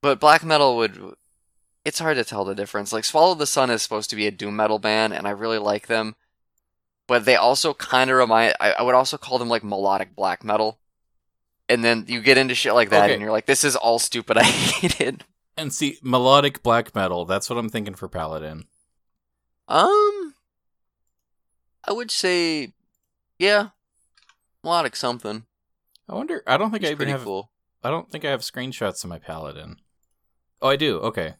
But 0.00 0.20
black 0.20 0.44
metal 0.44 0.76
would. 0.76 1.16
It's 1.84 1.98
hard 1.98 2.18
to 2.18 2.24
tell 2.24 2.44
the 2.44 2.54
difference. 2.54 2.92
Like 2.92 3.04
Swallow 3.04 3.34
the 3.34 3.48
Sun 3.48 3.68
is 3.70 3.82
supposed 3.82 4.10
to 4.10 4.16
be 4.16 4.28
a 4.28 4.30
doom 4.30 4.54
metal 4.54 4.78
band, 4.78 5.12
and 5.12 5.26
I 5.26 5.30
really 5.30 5.58
like 5.58 5.88
them 5.88 6.14
but 7.08 7.24
they 7.24 7.34
also 7.34 7.74
kind 7.74 8.10
of 8.10 8.16
remind 8.16 8.54
I, 8.60 8.72
I 8.72 8.82
would 8.82 8.94
also 8.94 9.18
call 9.18 9.38
them 9.38 9.48
like 9.48 9.64
melodic 9.64 10.14
black 10.14 10.44
metal 10.44 10.78
and 11.68 11.84
then 11.84 12.04
you 12.08 12.20
get 12.20 12.38
into 12.38 12.54
shit 12.54 12.74
like 12.74 12.90
that 12.90 13.04
Okay. 13.04 13.12
and 13.14 13.22
you're 13.22 13.32
like 13.32 13.46
this 13.46 13.64
is 13.64 13.76
all 13.76 13.98
stupid 13.98 14.36
i 14.38 14.42
hate 14.44 15.00
it 15.00 15.24
And 15.56 15.72
see, 15.72 15.98
melodic 16.02 16.62
black 16.62 16.94
metal, 16.94 17.24
that's 17.24 17.50
what 17.50 17.58
I'm 17.58 17.68
thinking 17.68 17.94
for 17.94 18.08
Paladin. 18.08 18.64
um 19.68 20.34
i 21.84 21.90
would 21.92 22.10
say 22.10 22.72
yeah 23.38 23.68
melodic 24.64 24.96
something 24.96 25.44
I 26.10 26.14
wonder 26.14 26.42
I 26.46 26.56
don't 26.56 26.70
think 26.70 26.84
I 26.86 26.90
even 26.90 27.08
have 27.08 27.22
cool 27.24 27.50
I 27.84 27.90
don't 27.90 28.10
think 28.10 28.24
I 28.24 28.30
have 28.30 28.40
screenshots 28.40 29.04
of 29.04 29.10
my 29.10 29.18
Paladin. 29.18 29.76
Oh, 30.62 30.68
I 30.68 30.74
do. 30.76 30.98
Okay. 31.00 31.34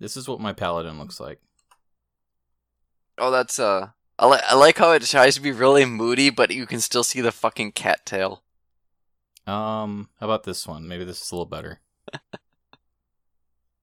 This 0.00 0.16
is 0.16 0.26
what 0.26 0.40
my 0.40 0.52
Paladin 0.54 0.98
looks 0.98 1.20
like. 1.20 1.40
oh 3.18 3.30
that's 3.30 3.58
uh 3.58 3.88
I, 4.18 4.26
li- 4.26 4.40
I 4.48 4.54
like 4.56 4.78
how 4.78 4.92
it 4.92 5.02
tries 5.02 5.34
to 5.36 5.40
be 5.42 5.52
really 5.52 5.84
moody 5.84 6.30
but 6.30 6.50
you 6.50 6.66
can 6.66 6.80
still 6.80 7.04
see 7.04 7.20
the 7.20 7.30
fucking 7.32 7.72
cattail 7.72 8.42
Um, 9.48 10.10
how 10.20 10.26
about 10.26 10.44
this 10.44 10.66
one? 10.66 10.86
Maybe 10.86 11.04
this 11.04 11.22
is 11.22 11.32
a 11.32 11.34
little 11.34 11.46
better. 11.46 11.80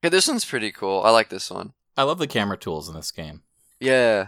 Okay, 0.03 0.09
this 0.09 0.27
one's 0.27 0.45
pretty 0.45 0.71
cool. 0.71 1.01
I 1.03 1.09
like 1.09 1.29
this 1.29 1.49
one. 1.49 1.73
I 1.97 2.03
love 2.03 2.19
the 2.19 2.27
camera 2.27 2.57
tools 2.57 2.87
in 2.87 2.95
this 2.95 3.11
game. 3.11 3.41
Yeah. 3.79 4.27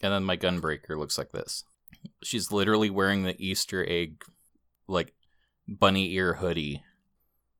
And 0.00 0.12
then 0.12 0.22
my 0.22 0.36
gunbreaker 0.36 0.96
looks 0.96 1.18
like 1.18 1.32
this. 1.32 1.64
She's 2.22 2.52
literally 2.52 2.90
wearing 2.90 3.24
the 3.24 3.34
Easter 3.44 3.84
egg, 3.88 4.22
like 4.86 5.14
bunny 5.66 6.12
ear 6.12 6.34
hoodie, 6.34 6.84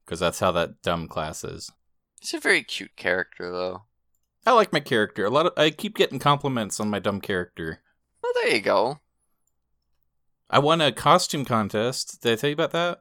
because 0.04 0.20
that's 0.20 0.38
how 0.38 0.52
that 0.52 0.82
dumb 0.82 1.08
class 1.08 1.42
is. 1.42 1.72
He's 2.20 2.34
a 2.34 2.38
very 2.38 2.62
cute 2.62 2.94
character, 2.96 3.50
though. 3.50 3.82
I 4.46 4.52
like 4.52 4.72
my 4.72 4.80
character. 4.80 5.24
A 5.24 5.30
lot 5.30 5.46
of 5.46 5.52
I 5.56 5.70
keep 5.70 5.96
getting 5.96 6.18
compliments 6.18 6.78
on 6.78 6.90
my 6.90 6.98
dumb 6.98 7.20
character. 7.20 7.80
Well, 8.22 8.32
there 8.36 8.54
you 8.54 8.60
go. 8.60 9.00
I 10.50 10.58
won 10.58 10.80
a 10.80 10.92
costume 10.92 11.44
contest. 11.44 12.20
Did 12.22 12.32
I 12.32 12.36
tell 12.36 12.50
you 12.50 12.54
about 12.54 12.72
that? 12.72 12.98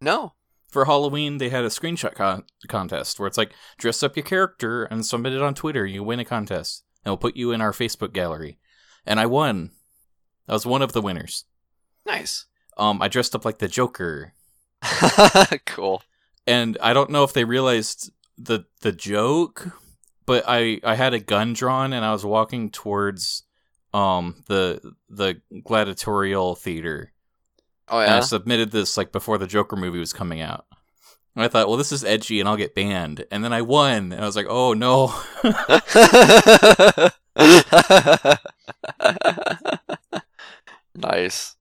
No. 0.00 0.34
For 0.68 0.84
Halloween, 0.86 1.38
they 1.38 1.50
had 1.50 1.64
a 1.64 1.68
screenshot 1.68 2.14
con- 2.14 2.44
contest 2.68 3.18
where 3.20 3.26
it's 3.28 3.38
like 3.38 3.52
dress 3.78 4.02
up 4.02 4.16
your 4.16 4.24
character 4.24 4.84
and 4.84 5.04
submit 5.06 5.32
it 5.32 5.42
on 5.42 5.54
Twitter. 5.54 5.86
You 5.86 6.02
win 6.02 6.20
a 6.20 6.24
contest, 6.24 6.82
and 7.04 7.10
we'll 7.12 7.16
put 7.18 7.36
you 7.36 7.52
in 7.52 7.60
our 7.60 7.72
Facebook 7.72 8.12
gallery. 8.12 8.58
And 9.06 9.20
I 9.20 9.26
won. 9.26 9.70
I 10.48 10.52
was 10.52 10.66
one 10.66 10.82
of 10.82 10.92
the 10.92 11.02
winners. 11.02 11.44
Nice. 12.06 12.46
Um, 12.76 13.00
I 13.00 13.08
dressed 13.08 13.34
up 13.36 13.44
like 13.44 13.58
the 13.58 13.68
Joker, 13.68 14.32
cool. 15.66 16.02
and 16.46 16.76
I 16.82 16.92
don't 16.92 17.10
know 17.10 17.22
if 17.22 17.32
they 17.32 17.44
realized 17.44 18.10
the 18.36 18.64
the 18.80 18.90
joke, 18.92 19.68
but 20.26 20.42
I 20.48 20.80
I 20.82 20.96
had 20.96 21.14
a 21.14 21.20
gun 21.20 21.52
drawn 21.52 21.92
and 21.92 22.04
I 22.04 22.10
was 22.12 22.24
walking 22.24 22.70
towards 22.70 23.44
um 23.94 24.42
the 24.48 24.94
the 25.08 25.40
gladiatorial 25.64 26.56
theater 26.56 27.12
Oh 27.88 28.00
and 28.00 28.10
I 28.10 28.14
yeah. 28.16 28.20
submitted 28.20 28.70
this 28.70 28.96
like 28.96 29.12
before 29.12 29.38
the 29.38 29.46
Joker 29.46 29.76
movie 29.76 29.98
was 29.98 30.12
coming 30.12 30.40
out. 30.40 30.66
And 31.36 31.44
I 31.44 31.48
thought, 31.48 31.68
well, 31.68 31.76
this 31.76 31.92
is 31.92 32.04
edgy 32.04 32.40
and 32.40 32.48
I'll 32.48 32.56
get 32.56 32.74
banned. 32.74 33.24
And 33.30 33.44
then 33.44 33.52
I 33.52 33.62
won, 33.62 34.12
and 34.12 34.22
I 34.22 34.24
was 34.24 34.36
like, 34.36 34.46
oh 34.48 34.72
no. 34.72 35.12
nice. 40.94 41.56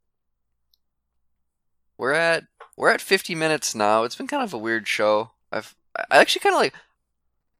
We're 1.98 2.14
at 2.14 2.44
we're 2.78 2.92
at 2.92 3.02
50 3.02 3.36
minutes 3.36 3.76
now. 3.76 4.04
It's 4.04 4.16
been 4.16 4.28
kind 4.28 4.44
of 4.44 4.54
a 4.54 4.58
weird 4.58 4.88
show. 4.88 5.32
I've 5.52 5.76
I 6.10 6.18
actually 6.18 6.42
kind 6.42 6.56
of 6.56 6.62
like 6.62 6.74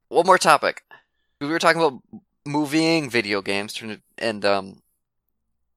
one 0.08 0.26
more 0.26 0.38
topic. 0.38 0.82
We 1.40 1.48
were 1.48 1.58
talking 1.58 1.82
about 1.82 2.00
movieing 2.46 3.10
video 3.10 3.42
games 3.42 3.82
and 4.18 4.44
um 4.44 4.82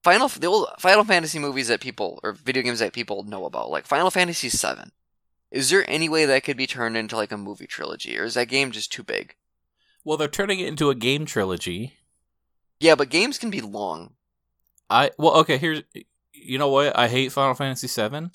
Final 0.04 0.28
the 0.28 0.46
old 0.46 0.68
Final 0.78 1.04
Fantasy 1.04 1.38
movies 1.38 1.68
that 1.68 1.80
people 1.80 2.20
or 2.22 2.32
video 2.32 2.62
games 2.62 2.78
that 2.78 2.92
people 2.92 3.24
know 3.24 3.44
about, 3.44 3.70
like 3.70 3.86
Final 3.86 4.10
Fantasy 4.10 4.48
7. 4.48 4.92
Is 5.50 5.70
there 5.70 5.84
any 5.90 6.08
way 6.08 6.24
that 6.24 6.44
could 6.44 6.56
be 6.56 6.66
turned 6.66 6.96
into 6.96 7.16
like 7.16 7.32
a 7.32 7.36
movie 7.36 7.66
trilogy 7.66 8.18
or 8.18 8.24
is 8.24 8.34
that 8.34 8.48
game 8.48 8.70
just 8.70 8.92
too 8.92 9.02
big? 9.02 9.34
well, 10.04 10.16
they're 10.16 10.28
turning 10.28 10.60
it 10.60 10.68
into 10.68 10.90
a 10.90 10.94
game 10.94 11.26
trilogy. 11.26 11.98
Yeah, 12.80 12.94
but 12.94 13.10
games 13.10 13.38
can 13.38 13.50
be 13.50 13.60
long. 13.60 14.14
I 14.88 15.10
well, 15.18 15.36
okay, 15.38 15.58
here's 15.58 15.82
you 16.32 16.58
know 16.58 16.68
what? 16.68 16.96
I 16.96 17.08
hate 17.08 17.32
Final 17.32 17.54
Fantasy 17.54 17.88
7. 17.88 18.30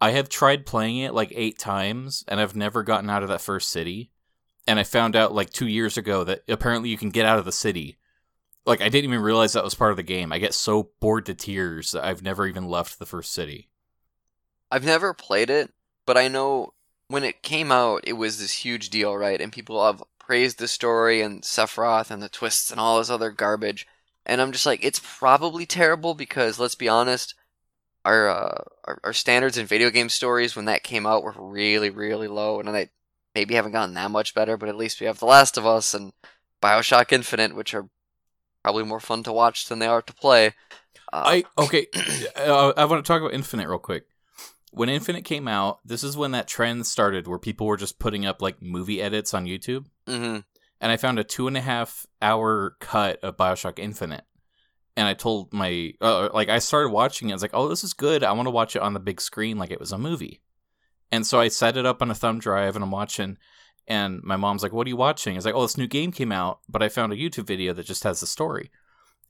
I 0.00 0.10
have 0.10 0.28
tried 0.28 0.66
playing 0.66 0.98
it 0.98 1.14
like 1.14 1.32
8 1.34 1.58
times 1.58 2.24
and 2.28 2.40
I've 2.40 2.56
never 2.56 2.82
gotten 2.82 3.10
out 3.10 3.22
of 3.22 3.28
that 3.28 3.40
first 3.40 3.70
city. 3.70 4.10
And 4.66 4.78
I 4.78 4.82
found 4.82 5.14
out 5.14 5.34
like 5.34 5.50
2 5.50 5.66
years 5.66 5.96
ago 5.96 6.24
that 6.24 6.42
apparently 6.48 6.88
you 6.88 6.98
can 6.98 7.10
get 7.10 7.26
out 7.26 7.38
of 7.38 7.44
the 7.44 7.52
city. 7.52 7.96
Like 8.64 8.80
I 8.80 8.88
didn't 8.88 9.10
even 9.10 9.22
realize 9.22 9.52
that 9.52 9.64
was 9.64 9.74
part 9.74 9.92
of 9.92 9.96
the 9.96 10.02
game. 10.02 10.32
I 10.32 10.38
get 10.38 10.54
so 10.54 10.90
bored 11.00 11.26
to 11.26 11.34
tears 11.34 11.92
that 11.92 12.04
I've 12.04 12.22
never 12.22 12.46
even 12.46 12.68
left 12.68 12.98
the 12.98 13.06
first 13.06 13.32
city. 13.32 13.68
I've 14.70 14.84
never 14.84 15.14
played 15.14 15.50
it, 15.50 15.72
but 16.04 16.16
I 16.16 16.26
know 16.26 16.74
when 17.08 17.22
it 17.22 17.42
came 17.42 17.70
out, 17.70 18.00
it 18.04 18.14
was 18.14 18.40
this 18.40 18.52
huge 18.52 18.90
deal, 18.90 19.16
right? 19.16 19.40
And 19.40 19.52
people 19.52 19.84
have 19.84 20.02
praised 20.18 20.58
the 20.58 20.66
story 20.66 21.22
and 21.22 21.42
Sephiroth 21.42 22.10
and 22.10 22.20
the 22.20 22.28
twists 22.28 22.72
and 22.72 22.80
all 22.80 22.98
this 22.98 23.10
other 23.10 23.30
garbage. 23.30 23.86
And 24.24 24.40
I'm 24.40 24.50
just 24.50 24.66
like, 24.66 24.84
it's 24.84 25.00
probably 25.02 25.66
terrible 25.66 26.14
because 26.14 26.58
let's 26.58 26.74
be 26.74 26.88
honest, 26.88 27.34
our 28.04 28.28
uh, 28.28 28.62
our, 28.84 29.00
our 29.04 29.12
standards 29.12 29.58
in 29.58 29.66
video 29.66 29.90
game 29.90 30.08
stories 30.08 30.56
when 30.56 30.66
that 30.66 30.84
came 30.84 31.06
out 31.06 31.24
were 31.24 31.34
really 31.36 31.90
really 31.90 32.28
low, 32.28 32.60
and 32.60 32.68
they 32.68 32.88
maybe 33.36 33.54
haven't 33.54 33.72
gotten 33.72 33.94
that 33.94 34.10
much 34.10 34.34
better. 34.34 34.56
But 34.56 34.70
at 34.70 34.76
least 34.76 34.98
we 34.98 35.06
have 35.06 35.18
The 35.18 35.26
Last 35.26 35.58
of 35.58 35.66
Us 35.66 35.92
and 35.92 36.12
Bioshock 36.62 37.12
Infinite, 37.12 37.54
which 37.54 37.74
are 37.74 37.88
probably 38.64 38.84
more 38.84 38.98
fun 38.98 39.22
to 39.24 39.32
watch 39.32 39.66
than 39.66 39.78
they 39.78 39.86
are 39.86 40.02
to 40.02 40.14
play. 40.14 40.54
Uh, 41.12 41.22
I 41.26 41.44
okay. 41.58 41.86
uh, 42.36 42.72
I 42.76 42.86
want 42.86 43.04
to 43.04 43.08
talk 43.08 43.20
about 43.20 43.34
Infinite 43.34 43.68
real 43.68 43.78
quick. 43.78 44.06
When 44.72 44.88
Infinite 44.88 45.24
came 45.24 45.46
out, 45.48 45.80
this 45.84 46.02
is 46.02 46.16
when 46.16 46.32
that 46.32 46.48
trend 46.48 46.86
started, 46.86 47.26
where 47.28 47.38
people 47.38 47.66
were 47.66 47.76
just 47.76 47.98
putting 47.98 48.26
up 48.26 48.42
like 48.42 48.60
movie 48.60 49.00
edits 49.00 49.32
on 49.32 49.46
YouTube, 49.46 49.86
mhm. 50.06 50.44
and 50.80 50.92
I 50.92 50.96
found 50.96 51.18
a 51.18 51.24
two 51.24 51.46
and 51.46 51.56
a 51.56 51.62
half 51.62 52.06
hour 52.20 52.76
cut 52.80 53.22
of 53.22 53.36
Bioshock 53.36 53.78
Infinite, 53.78 54.24
and 54.96 55.06
I 55.06 55.14
told 55.14 55.52
my 55.52 55.94
uh, 56.00 56.28
like 56.34 56.50
I 56.50 56.58
started 56.58 56.90
watching 56.90 57.28
it. 57.28 57.32
I 57.32 57.36
was 57.36 57.42
like, 57.42 57.54
"Oh, 57.54 57.68
this 57.68 57.84
is 57.84 57.94
good. 57.94 58.22
I 58.22 58.32
want 58.32 58.46
to 58.46 58.50
watch 58.50 58.76
it 58.76 58.82
on 58.82 58.92
the 58.92 59.00
big 59.00 59.20
screen 59.20 59.56
like 59.56 59.70
it 59.70 59.80
was 59.80 59.92
a 59.92 59.98
movie," 59.98 60.42
and 61.10 61.26
so 61.26 61.40
I 61.40 61.48
set 61.48 61.76
it 61.76 61.86
up 61.86 62.02
on 62.02 62.10
a 62.10 62.14
thumb 62.14 62.38
drive, 62.38 62.76
and 62.76 62.82
I'm 62.84 62.90
watching. 62.90 63.38
And 63.88 64.20
my 64.24 64.36
mom's 64.36 64.62
like, 64.62 64.72
"What 64.72 64.86
are 64.86 64.90
you 64.90 64.96
watching?" 64.96 65.34
I 65.34 65.36
was 65.36 65.44
like, 65.44 65.54
"Oh, 65.54 65.62
this 65.62 65.78
new 65.78 65.86
game 65.86 66.10
came 66.12 66.32
out, 66.32 66.60
but 66.68 66.82
I 66.82 66.88
found 66.88 67.12
a 67.12 67.16
YouTube 67.16 67.46
video 67.46 67.72
that 67.72 67.86
just 67.86 68.04
has 68.04 68.20
the 68.20 68.26
story." 68.26 68.70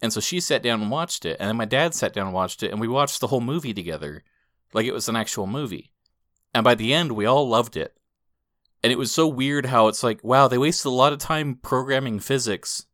And 0.00 0.12
so 0.12 0.20
she 0.20 0.40
sat 0.40 0.62
down 0.62 0.82
and 0.82 0.90
watched 0.90 1.24
it, 1.24 1.36
and 1.40 1.48
then 1.48 1.56
my 1.56 1.64
dad 1.64 1.94
sat 1.94 2.12
down 2.12 2.26
and 2.26 2.34
watched 2.34 2.62
it, 2.62 2.70
and 2.70 2.80
we 2.80 2.88
watched 2.88 3.20
the 3.20 3.28
whole 3.28 3.40
movie 3.40 3.74
together, 3.74 4.24
like 4.72 4.86
it 4.86 4.92
was 4.92 5.08
an 5.08 5.16
actual 5.16 5.46
movie. 5.46 5.92
And 6.54 6.64
by 6.64 6.74
the 6.74 6.94
end, 6.94 7.12
we 7.12 7.26
all 7.26 7.48
loved 7.48 7.76
it. 7.76 7.96
And 8.82 8.92
it 8.92 8.98
was 8.98 9.12
so 9.12 9.26
weird 9.26 9.66
how 9.66 9.88
it's 9.88 10.02
like, 10.02 10.22
wow, 10.22 10.48
they 10.48 10.58
wasted 10.58 10.86
a 10.86 10.94
lot 10.94 11.12
of 11.12 11.18
time 11.18 11.56
programming 11.56 12.20
physics 12.20 12.86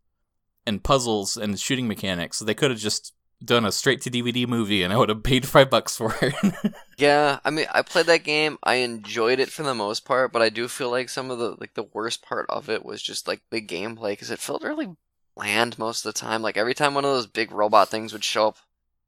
and 0.66 0.82
puzzles 0.82 1.36
and 1.36 1.58
shooting 1.58 1.86
mechanics. 1.86 2.38
They 2.38 2.54
could 2.54 2.70
have 2.70 2.80
just 2.80 3.14
done 3.44 3.64
a 3.64 3.72
straight 3.72 4.00
to 4.02 4.10
DVD 4.10 4.46
movie, 4.46 4.82
and 4.82 4.92
I 4.92 4.96
would 4.96 5.08
have 5.08 5.22
paid 5.22 5.46
five 5.46 5.70
bucks 5.70 5.96
for 5.96 6.14
it. 6.20 6.34
Yeah, 6.98 7.40
I 7.44 7.50
mean, 7.50 7.66
I 7.72 7.82
played 7.82 8.06
that 8.06 8.22
game. 8.22 8.58
I 8.62 8.74
enjoyed 8.76 9.40
it 9.40 9.48
for 9.48 9.64
the 9.64 9.74
most 9.74 10.04
part, 10.04 10.32
but 10.32 10.40
I 10.40 10.50
do 10.50 10.68
feel 10.68 10.88
like 10.88 11.08
some 11.08 11.32
of 11.32 11.38
the 11.38 11.56
like 11.58 11.74
the 11.74 11.88
worst 11.92 12.22
part 12.22 12.46
of 12.48 12.68
it 12.68 12.84
was 12.84 13.02
just 13.02 13.26
like 13.26 13.40
the 13.50 13.60
gameplay 13.60 14.10
because 14.10 14.30
it 14.30 14.38
felt 14.38 14.62
really 14.62 14.94
bland 15.34 15.78
most 15.78 16.04
of 16.04 16.14
the 16.14 16.20
time. 16.20 16.42
Like 16.42 16.56
every 16.56 16.74
time 16.74 16.94
one 16.94 17.04
of 17.04 17.10
those 17.10 17.26
big 17.26 17.50
robot 17.50 17.88
things 17.88 18.12
would 18.12 18.22
show 18.22 18.48
up, 18.48 18.58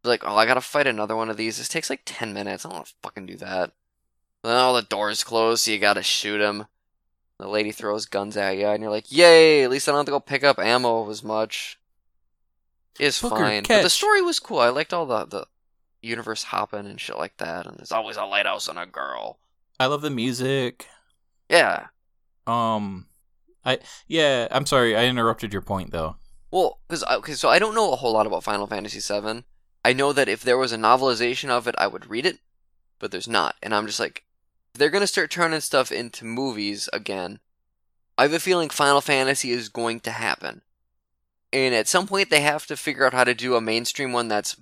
be 0.02 0.08
like, 0.08 0.24
oh, 0.26 0.34
I 0.34 0.44
gotta 0.44 0.60
fight 0.60 0.88
another 0.88 1.14
one 1.14 1.30
of 1.30 1.36
these. 1.36 1.58
This 1.58 1.68
takes 1.68 1.88
like 1.88 2.02
ten 2.04 2.32
minutes. 2.32 2.64
I 2.64 2.68
don't 2.68 2.78
want 2.78 2.86
to 2.86 2.94
fucking 3.02 3.26
do 3.26 3.36
that. 3.36 3.70
Then 4.42 4.56
all 4.56 4.74
the 4.74 4.82
doors 4.82 5.22
close, 5.22 5.62
so 5.62 5.70
you 5.70 5.78
gotta 5.78 6.02
shoot 6.02 6.40
him. 6.40 6.66
The 7.38 7.46
lady 7.46 7.70
throws 7.70 8.06
guns 8.06 8.36
at 8.36 8.56
you, 8.56 8.66
and 8.66 8.82
you're 8.82 8.90
like, 8.90 9.12
yay! 9.12 9.62
At 9.62 9.70
least 9.70 9.88
I 9.88 9.92
don't 9.92 10.00
have 10.00 10.06
to 10.06 10.12
go 10.12 10.20
pick 10.20 10.42
up 10.42 10.58
ammo 10.58 11.08
as 11.10 11.22
much. 11.22 11.78
It's 12.98 13.20
Booker, 13.20 13.36
fine, 13.36 13.64
but 13.66 13.82
the 13.82 13.90
story 13.90 14.22
was 14.22 14.38
cool. 14.38 14.60
I 14.60 14.68
liked 14.68 14.92
all 14.92 15.06
the 15.06 15.24
the 15.26 15.46
universe 16.02 16.44
hopping 16.44 16.86
and 16.86 17.00
shit 17.00 17.18
like 17.18 17.36
that. 17.38 17.66
And 17.66 17.76
there's 17.78 17.92
always 17.92 18.16
a 18.16 18.24
lighthouse 18.24 18.68
and 18.68 18.78
a 18.78 18.86
girl. 18.86 19.38
I 19.80 19.86
love 19.86 20.02
the 20.02 20.10
music. 20.10 20.86
Yeah. 21.48 21.86
Um, 22.46 23.06
I 23.64 23.78
yeah. 24.06 24.48
I'm 24.50 24.66
sorry, 24.66 24.96
I 24.96 25.06
interrupted 25.06 25.52
your 25.52 25.62
point 25.62 25.90
though. 25.90 26.16
Well, 26.50 26.78
because 26.86 27.02
okay, 27.04 27.32
so 27.32 27.48
I 27.48 27.58
don't 27.58 27.74
know 27.74 27.92
a 27.92 27.96
whole 27.96 28.12
lot 28.12 28.26
about 28.26 28.44
Final 28.44 28.66
Fantasy 28.66 29.00
VII. 29.00 29.44
I 29.84 29.92
know 29.92 30.12
that 30.12 30.28
if 30.28 30.42
there 30.42 30.58
was 30.58 30.72
a 30.72 30.76
novelization 30.78 31.48
of 31.48 31.66
it, 31.66 31.74
I 31.78 31.88
would 31.88 32.08
read 32.08 32.24
it, 32.24 32.38
but 32.98 33.10
there's 33.10 33.28
not, 33.28 33.56
and 33.62 33.74
I'm 33.74 33.86
just 33.86 34.00
like, 34.00 34.24
if 34.72 34.78
they're 34.78 34.88
gonna 34.88 35.06
start 35.06 35.30
turning 35.30 35.60
stuff 35.60 35.90
into 35.90 36.24
movies 36.24 36.88
again. 36.92 37.40
I 38.16 38.22
have 38.22 38.32
a 38.32 38.38
feeling 38.38 38.70
Final 38.70 39.00
Fantasy 39.00 39.50
is 39.50 39.68
going 39.68 39.98
to 40.00 40.12
happen, 40.12 40.62
and 41.54 41.74
at 41.74 41.88
some 41.88 42.06
point 42.06 42.28
they 42.30 42.40
have 42.40 42.66
to 42.66 42.76
figure 42.76 43.06
out 43.06 43.14
how 43.14 43.24
to 43.24 43.34
do 43.34 43.54
a 43.54 43.60
mainstream 43.60 44.12
one 44.12 44.28
that's 44.28 44.56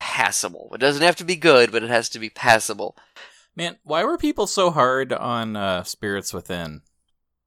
passable. 0.00 0.70
It 0.74 0.78
doesn't 0.78 1.02
have 1.02 1.16
to 1.16 1.24
be 1.24 1.36
good, 1.36 1.72
but 1.72 1.82
it 1.82 1.90
has 1.90 2.08
to 2.10 2.18
be 2.18 2.30
passable. 2.30 2.96
Man, 3.56 3.76
why 3.84 4.04
were 4.04 4.16
people 4.18 4.46
so 4.46 4.70
hard 4.70 5.12
on 5.12 5.56
uh, 5.56 5.82
Spirits 5.84 6.32
Within? 6.32 6.82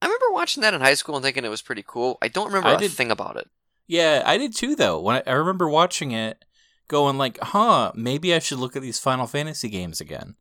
I 0.02 0.06
remember 0.06 0.32
watching 0.32 0.62
that 0.62 0.74
in 0.74 0.82
high 0.82 0.94
school 0.94 1.16
and 1.16 1.24
thinking 1.24 1.44
it 1.46 1.50
was 1.50 1.62
pretty 1.62 1.84
cool. 1.86 2.18
I 2.22 2.28
don't 2.28 2.48
remember 2.48 2.70
I 2.70 2.74
a 2.74 2.78
did- 2.78 2.92
thing 2.92 3.12
about 3.12 3.36
it. 3.38 3.50
Yeah, 3.88 4.22
I 4.26 4.38
did 4.38 4.54
too. 4.56 4.76
Though 4.76 5.00
when 5.00 5.16
I, 5.16 5.24
I 5.32 5.34
remember 5.34 5.70
watching 5.70 6.12
it, 6.12 6.44
going 6.90 7.18
like, 7.18 7.40
"Huh, 7.42 7.94
maybe 7.96 8.34
I 8.34 8.40
should 8.40 8.60
look 8.60 8.76
at 8.76 8.82
these 8.82 9.00
Final 9.00 9.28
Fantasy 9.28 9.70
games 9.70 10.02
again." 10.02 10.36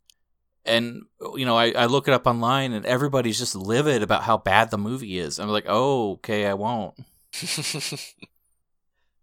And 0.65 1.03
you 1.37 1.47
know, 1.47 1.57
I, 1.57 1.71
I 1.71 1.87
look 1.87 2.09
it 2.09 2.15
up 2.15 2.27
online, 2.27 2.73
and 2.73 2.85
everybody's 2.85 3.39
just 3.39 3.55
livid 3.55 4.03
about 4.03 4.25
how 4.25 4.37
bad 4.37 4.73
the 4.73 4.79
movie 4.79 5.19
is. 5.21 5.39
I'm 5.39 5.49
like, 5.49 5.67
"Oh, 5.69 6.15
okay, 6.15 6.45
I 6.47 6.55
won't." 6.55 6.95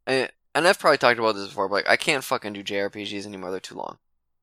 and, 0.07 0.29
and 0.55 0.67
I've 0.67 0.79
probably 0.79 0.97
talked 0.97 1.19
about 1.19 1.35
this 1.35 1.47
before, 1.47 1.67
but 1.69 1.75
like, 1.75 1.89
I 1.89 1.97
can't 1.97 2.23
fucking 2.23 2.53
do 2.53 2.63
JRPGs 2.63 3.25
anymore. 3.25 3.51
They're 3.51 3.59
too 3.59 3.75
long. 3.75 3.97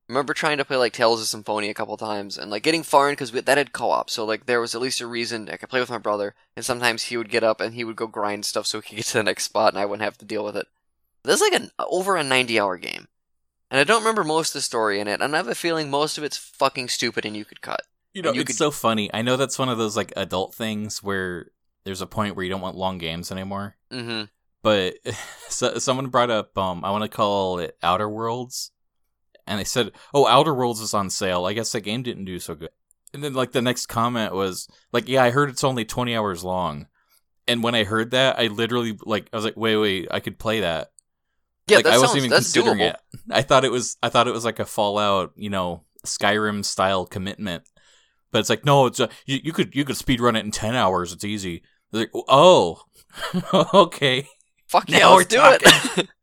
I 0.09 0.13
remember 0.13 0.33
trying 0.33 0.57
to 0.57 0.65
play 0.65 0.75
like 0.75 0.91
Tales 0.91 1.21
of 1.21 1.27
Symphonia 1.27 1.71
a 1.71 1.75
couple 1.75 1.95
times 1.95 2.37
and 2.37 2.51
like 2.51 2.63
getting 2.63 2.83
far 2.83 3.07
in 3.07 3.13
because 3.13 3.31
that 3.31 3.57
had 3.57 3.71
co-op, 3.71 4.09
so 4.09 4.25
like 4.25 4.45
there 4.45 4.59
was 4.59 4.75
at 4.75 4.81
least 4.81 4.99
a 4.99 5.07
reason 5.07 5.47
I 5.49 5.55
could 5.55 5.69
play 5.69 5.79
with 5.79 5.89
my 5.89 5.97
brother. 5.99 6.35
And 6.55 6.65
sometimes 6.65 7.03
he 7.03 7.15
would 7.17 7.29
get 7.29 7.43
up 7.43 7.61
and 7.61 7.73
he 7.75 7.85
would 7.85 7.95
go 7.95 8.07
grind 8.07 8.43
stuff 8.43 8.65
so 8.67 8.81
he 8.81 8.89
could 8.89 8.95
get 8.97 9.05
to 9.05 9.19
the 9.19 9.23
next 9.23 9.43
spot, 9.45 9.71
and 9.73 9.79
I 9.79 9.85
wouldn't 9.85 10.03
have 10.03 10.17
to 10.17 10.25
deal 10.25 10.43
with 10.43 10.57
it. 10.57 10.67
This 11.23 11.35
is 11.35 11.41
like 11.41 11.53
an 11.53 11.71
over 11.79 12.17
a 12.17 12.23
ninety-hour 12.23 12.77
game, 12.77 13.07
and 13.69 13.79
I 13.79 13.85
don't 13.85 14.01
remember 14.01 14.23
most 14.25 14.49
of 14.49 14.53
the 14.55 14.61
story 14.61 14.99
in 14.99 15.07
it. 15.07 15.21
And 15.21 15.33
I 15.33 15.37
have 15.37 15.47
a 15.47 15.55
feeling 15.55 15.89
most 15.89 16.17
of 16.17 16.23
it's 16.25 16.35
fucking 16.35 16.89
stupid 16.89 17.25
and 17.25 17.37
you 17.37 17.45
could 17.45 17.61
cut. 17.61 17.83
You 18.13 18.21
know, 18.21 18.33
you 18.33 18.41
it's 18.41 18.47
could- 18.47 18.55
so 18.57 18.71
funny. 18.71 19.09
I 19.13 19.21
know 19.21 19.37
that's 19.37 19.59
one 19.59 19.69
of 19.69 19.77
those 19.77 19.95
like 19.95 20.11
adult 20.17 20.53
things 20.55 21.01
where 21.01 21.51
there's 21.83 22.01
a 22.01 22.07
point 22.07 22.35
where 22.35 22.43
you 22.43 22.49
don't 22.49 22.61
want 22.61 22.77
long 22.77 22.97
games 22.97 23.31
anymore. 23.31 23.75
Mm-hmm. 23.91 24.25
But 24.63 24.95
so, 25.49 25.77
someone 25.79 26.07
brought 26.07 26.29
up, 26.29 26.57
um, 26.57 26.83
I 26.85 26.91
want 26.91 27.03
to 27.03 27.09
call 27.09 27.59
it 27.59 27.77
Outer 27.81 28.09
Worlds, 28.09 28.71
and 29.47 29.59
they 29.59 29.63
said, 29.63 29.91
"Oh, 30.13 30.27
Outer 30.27 30.53
Worlds 30.53 30.81
is 30.81 30.93
on 30.93 31.09
sale. 31.09 31.45
I 31.45 31.53
guess 31.53 31.71
that 31.71 31.81
game 31.81 32.03
didn't 32.03 32.25
do 32.25 32.39
so 32.39 32.55
good." 32.55 32.69
And 33.13 33.23
then 33.23 33.33
like 33.33 33.51
the 33.51 33.61
next 33.61 33.87
comment 33.87 34.33
was 34.33 34.67
like, 34.91 35.09
"Yeah, 35.09 35.23
I 35.23 35.31
heard 35.31 35.49
it's 35.49 35.63
only 35.63 35.85
twenty 35.85 36.15
hours 36.15 36.43
long." 36.43 36.87
And 37.47 37.63
when 37.63 37.75
I 37.75 37.83
heard 37.83 38.11
that, 38.11 38.39
I 38.39 38.47
literally 38.47 38.97
like 39.03 39.29
I 39.33 39.35
was 39.35 39.45
like, 39.45 39.57
"Wait, 39.57 39.77
wait, 39.77 40.07
I 40.11 40.19
could 40.19 40.39
play 40.39 40.61
that." 40.61 40.91
Yeah, 41.67 41.77
like 41.77 41.85
that 41.85 41.93
I 41.93 41.97
wasn't 41.97 42.09
sounds, 42.09 42.17
even 42.17 42.29
that's 42.29 42.53
considering 42.53 42.77
doable. 42.79 42.89
it. 42.89 42.99
I 43.31 43.41
thought 43.41 43.65
it 43.65 43.71
was 43.71 43.97
I 44.01 44.09
thought 44.09 44.27
it 44.27 44.33
was 44.33 44.45
like 44.45 44.59
a 44.59 44.65
Fallout, 44.65 45.31
you 45.35 45.49
know, 45.49 45.83
Skyrim 46.05 46.63
style 46.63 47.05
commitment. 47.05 47.63
But 48.31 48.39
it's 48.39 48.49
like 48.49 48.65
no, 48.65 48.85
it's 48.85 48.99
a, 48.99 49.09
you, 49.25 49.39
you 49.43 49.53
could 49.53 49.75
you 49.75 49.85
could 49.85 49.97
speed 49.97 50.21
run 50.21 50.35
it 50.35 50.45
in 50.45 50.51
ten 50.51 50.75
hours. 50.75 51.11
It's 51.13 51.23
easy. 51.23 51.63
It's 51.91 51.99
like 51.99 52.11
oh, 52.27 52.83
okay. 53.73 54.27
Fuck 54.67 54.89
yeah, 54.89 54.99
Now 54.99 55.17
let's 55.17 55.27
do 55.27 55.41
we're 55.41 55.57
it. 55.61 56.09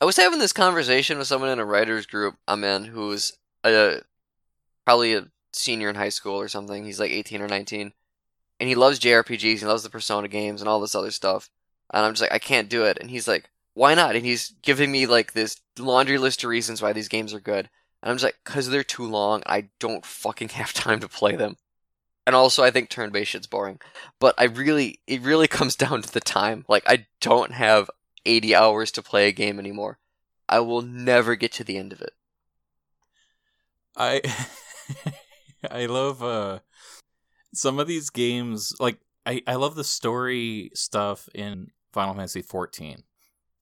I 0.00 0.04
was 0.04 0.18
having 0.18 0.38
this 0.38 0.52
conversation 0.52 1.16
with 1.16 1.26
someone 1.26 1.48
in 1.48 1.58
a 1.58 1.64
writers 1.64 2.04
group 2.04 2.36
I'm 2.46 2.64
in 2.64 2.84
who's 2.84 3.32
a, 3.64 4.00
probably 4.84 5.14
a 5.14 5.28
senior 5.52 5.88
in 5.88 5.94
high 5.94 6.10
school 6.10 6.38
or 6.38 6.48
something. 6.48 6.84
He's 6.84 7.00
like 7.00 7.10
18 7.10 7.40
or 7.40 7.48
19. 7.48 7.92
And 8.60 8.68
he 8.68 8.74
loves 8.74 9.00
JRPGs, 9.00 9.58
he 9.58 9.66
loves 9.66 9.82
the 9.82 9.90
Persona 9.90 10.28
games 10.28 10.60
and 10.60 10.68
all 10.68 10.80
this 10.80 10.94
other 10.94 11.10
stuff. 11.10 11.50
And 11.92 12.04
I'm 12.04 12.12
just 12.12 12.22
like, 12.22 12.32
I 12.32 12.38
can't 12.38 12.68
do 12.68 12.84
it. 12.84 12.98
And 13.00 13.10
he's 13.10 13.28
like, 13.28 13.50
why 13.74 13.94
not? 13.94 14.16
And 14.16 14.24
he's 14.24 14.54
giving 14.62 14.90
me 14.90 15.06
like 15.06 15.32
this 15.32 15.60
laundry 15.78 16.18
list 16.18 16.42
of 16.44 16.50
reasons 16.50 16.82
why 16.82 16.92
these 16.92 17.08
games 17.08 17.32
are 17.32 17.40
good. 17.40 17.68
And 18.02 18.10
I'm 18.10 18.16
just 18.16 18.24
like, 18.24 18.38
because 18.44 18.68
they're 18.68 18.84
too 18.84 19.04
long. 19.04 19.42
I 19.46 19.68
don't 19.78 20.04
fucking 20.04 20.48
have 20.50 20.72
time 20.72 21.00
to 21.00 21.08
play 21.08 21.36
them. 21.36 21.56
And 22.26 22.34
also, 22.34 22.64
I 22.64 22.70
think 22.70 22.88
turn 22.88 23.10
based 23.10 23.30
shit's 23.30 23.46
boring. 23.46 23.78
But 24.18 24.34
I 24.36 24.44
really, 24.44 25.00
it 25.06 25.22
really 25.22 25.48
comes 25.48 25.76
down 25.76 26.02
to 26.02 26.12
the 26.12 26.20
time. 26.20 26.64
Like, 26.68 26.84
I 26.86 27.06
don't 27.20 27.52
have 27.52 27.90
80 28.24 28.54
hours 28.54 28.90
to 28.92 29.02
play 29.02 29.28
a 29.28 29.32
game 29.32 29.58
anymore. 29.58 29.98
I 30.48 30.60
will 30.60 30.82
never 30.82 31.34
get 31.34 31.52
to 31.52 31.64
the 31.64 31.76
end 31.76 31.92
of 31.92 32.00
it. 32.00 32.12
I 33.96 34.20
I 35.70 35.86
love 35.86 36.22
uh 36.22 36.58
some 37.54 37.78
of 37.80 37.88
these 37.88 38.10
games 38.10 38.74
like 38.78 38.98
I 39.24 39.42
I 39.46 39.54
love 39.54 39.74
the 39.74 39.84
story 39.84 40.70
stuff 40.74 41.28
in 41.34 41.68
Final 41.92 42.14
Fantasy 42.14 42.42
14. 42.42 43.02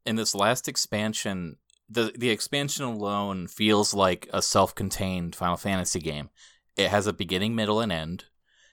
In 0.05 0.17
this 0.17 0.35
last 0.35 0.69
expansion, 0.69 1.57
the 1.89 2.13
the 2.17 2.31
expansion 2.31 2.85
alone 2.85 3.47
feels 3.47 3.95
like 3.95 4.29
a 4.33 4.43
self-contained 4.43 5.35
Final 5.35 5.57
Fantasy 5.57 6.01
game. 6.01 6.31
It 6.77 6.89
has 6.89 7.07
a 7.07 7.13
beginning, 7.13 7.55
middle, 7.55 7.81
and 7.81 7.93
end. 7.93 8.25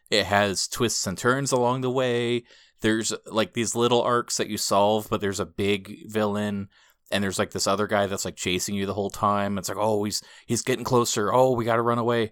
It 0.10 0.26
has 0.26 0.68
twists 0.68 1.06
and 1.08 1.18
turns 1.18 1.52
along 1.52 1.82
the 1.82 1.92
way. 1.92 2.44
There's 2.82 3.14
like 3.26 3.54
these 3.54 3.76
little 3.76 4.02
arcs 4.02 4.38
that 4.38 4.50
you 4.50 4.58
solve, 4.58 5.08
but 5.10 5.22
there's 5.22 5.40
a 5.40 5.46
big 5.46 6.10
villain 6.10 6.70
and 7.12 7.24
there's 7.24 7.38
like 7.38 7.52
this 7.52 7.68
other 7.68 7.88
guy 7.88 8.08
that's 8.08 8.26
like 8.26 8.36
chasing 8.36 8.76
you 8.76 8.86
the 8.86 8.94
whole 8.94 9.10
time. 9.10 9.58
It's 9.58 9.70
like, 9.70 9.78
oh, 9.80 10.04
he's 10.04 10.24
he's 10.46 10.62
getting 10.62 10.86
closer. 10.86 11.34
Oh, 11.34 11.52
we 11.52 11.66
got 11.66 11.76
to 11.76 11.82
run 11.82 11.98
away. 11.98 12.32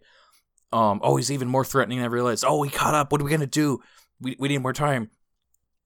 Um, 0.72 1.00
oh, 1.04 1.18
he's 1.18 1.32
even 1.32 1.48
more 1.48 1.66
threatening 1.66 2.00
than 2.00 2.06
I 2.06 2.10
realized. 2.10 2.46
Oh, 2.48 2.60
we 2.60 2.70
caught 2.70 2.96
up. 2.96 3.12
What 3.12 3.22
are 3.22 3.24
we 3.24 3.32
gonna 3.32 3.48
do? 3.48 3.80
We 4.20 4.36
we 4.40 4.48
need 4.48 4.60
more 4.60 4.74
time. 4.74 5.12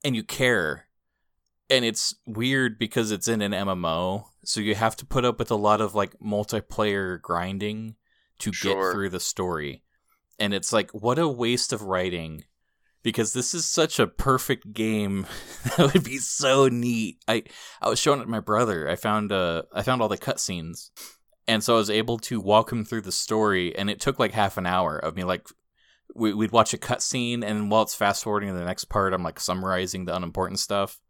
And 0.03 0.15
you 0.15 0.23
care, 0.23 0.87
and 1.69 1.85
it's 1.85 2.15
weird 2.25 2.77
because 2.77 3.11
it's 3.11 3.27
in 3.27 3.41
an 3.41 3.53
MMO, 3.53 4.25
so 4.43 4.61
you 4.61 4.75
have 4.75 4.95
to 4.97 5.05
put 5.05 5.25
up 5.25 5.39
with 5.39 5.51
a 5.51 5.55
lot 5.55 5.81
of 5.81 5.95
like 5.95 6.17
multiplayer 6.19 7.21
grinding 7.21 7.95
to 8.39 8.51
Sure. 8.53 8.89
get 8.89 8.93
through 8.93 9.09
the 9.09 9.19
story. 9.19 9.83
And 10.39 10.53
it's 10.53 10.73
like, 10.73 10.91
what 10.91 11.19
a 11.19 11.27
waste 11.27 11.71
of 11.73 11.83
writing. 11.83 12.43
Because 13.03 13.33
this 13.33 13.53
is 13.53 13.65
such 13.65 13.99
a 13.99 14.07
perfect 14.07 14.71
game 14.73 15.25
that 15.77 15.93
would 15.93 16.03
be 16.05 16.17
so 16.17 16.69
neat. 16.69 17.17
I 17.27 17.43
I 17.81 17.89
was 17.89 17.99
showing 17.99 18.21
it 18.21 18.23
to 18.23 18.29
my 18.29 18.39
brother. 18.39 18.89
I 18.89 18.95
found 18.95 19.31
uh 19.31 19.63
I 19.73 19.81
found 19.83 20.01
all 20.01 20.07
the 20.07 20.17
cutscenes, 20.17 20.89
and 21.45 21.61
so 21.61 21.75
I 21.75 21.77
was 21.79 21.89
able 21.89 22.17
to 22.19 22.39
walk 22.39 22.71
him 22.71 22.85
through 22.85 23.01
the 23.01 23.11
story. 23.11 23.75
And 23.77 23.89
it 23.89 23.99
took 23.99 24.19
like 24.19 24.31
half 24.31 24.57
an 24.57 24.65
hour 24.65 24.97
of 24.97 25.17
me 25.17 25.25
like 25.25 25.47
we, 26.15 26.33
we'd 26.33 26.51
watch 26.53 26.73
a 26.73 26.77
cutscene, 26.77 27.43
and 27.43 27.69
while 27.69 27.81
it's 27.81 27.95
fast 27.95 28.23
forwarding 28.23 28.49
to 28.49 28.55
the 28.55 28.63
next 28.63 28.85
part, 28.85 29.13
I'm 29.13 29.23
like 29.23 29.39
summarizing 29.39 30.05
the 30.05 30.15
unimportant 30.15 30.59
stuff. 30.59 31.01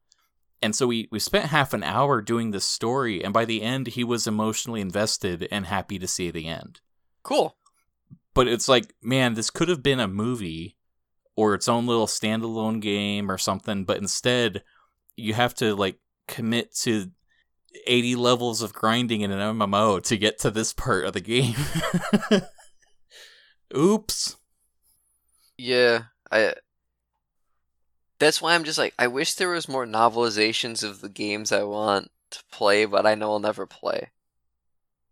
And 0.64 0.74
so 0.74 0.88
we 0.88 1.10
we 1.12 1.20
spent 1.20 1.48
half 1.48 1.74
an 1.74 1.84
hour 1.84 2.22
doing 2.22 2.52
this 2.52 2.64
story, 2.64 3.22
and 3.22 3.34
by 3.34 3.44
the 3.44 3.62
end, 3.62 3.88
he 3.88 4.04
was 4.06 4.26
emotionally 4.26 4.80
invested 4.80 5.46
and 5.52 5.66
happy 5.66 6.00
to 6.00 6.08
see 6.08 6.32
the 6.32 6.48
end. 6.48 6.80
Cool. 7.22 7.58
But 8.34 8.48
it's 8.48 8.70
like, 8.70 8.96
man, 9.02 9.34
this 9.34 9.50
could 9.50 9.68
have 9.68 9.84
been 9.84 10.00
a 10.00 10.08
movie 10.08 10.78
or 11.36 11.54
its 11.54 11.68
own 11.68 11.86
little 11.86 12.08
standalone 12.08 12.80
game 12.80 13.30
or 13.30 13.38
something, 13.38 13.84
but 13.84 13.98
instead 13.98 14.64
you 15.18 15.34
have 15.34 15.54
to 15.56 15.76
like 15.76 16.00
commit 16.30 16.74
to 16.76 17.12
80 17.86 18.16
levels 18.16 18.62
of 18.62 18.74
grinding 18.74 19.20
in 19.20 19.32
an 19.32 19.58
MMO 19.58 20.02
to 20.04 20.18
get 20.18 20.40
to 20.40 20.52
this 20.52 20.72
part 20.72 21.04
of 21.04 21.12
the 21.14 21.20
game. 21.22 21.56
Oops. 23.78 24.38
Yeah, 25.58 26.04
I. 26.32 26.54
That's 28.24 28.42
why 28.42 28.56
I'm 28.56 28.64
just 28.64 28.78
like, 28.78 28.94
I 28.98 29.08
wish 29.08 29.34
there 29.34 29.50
was 29.50 29.68
more 29.68 29.86
novelizations 29.86 30.82
of 30.82 31.02
the 31.02 31.10
games 31.10 31.52
I 31.52 31.64
want 31.64 32.10
to 32.32 32.42
play, 32.50 32.86
but 32.86 33.06
I 33.06 33.16
know 33.16 33.34
I'll 33.34 33.40
never 33.40 33.66
play. 33.66 34.12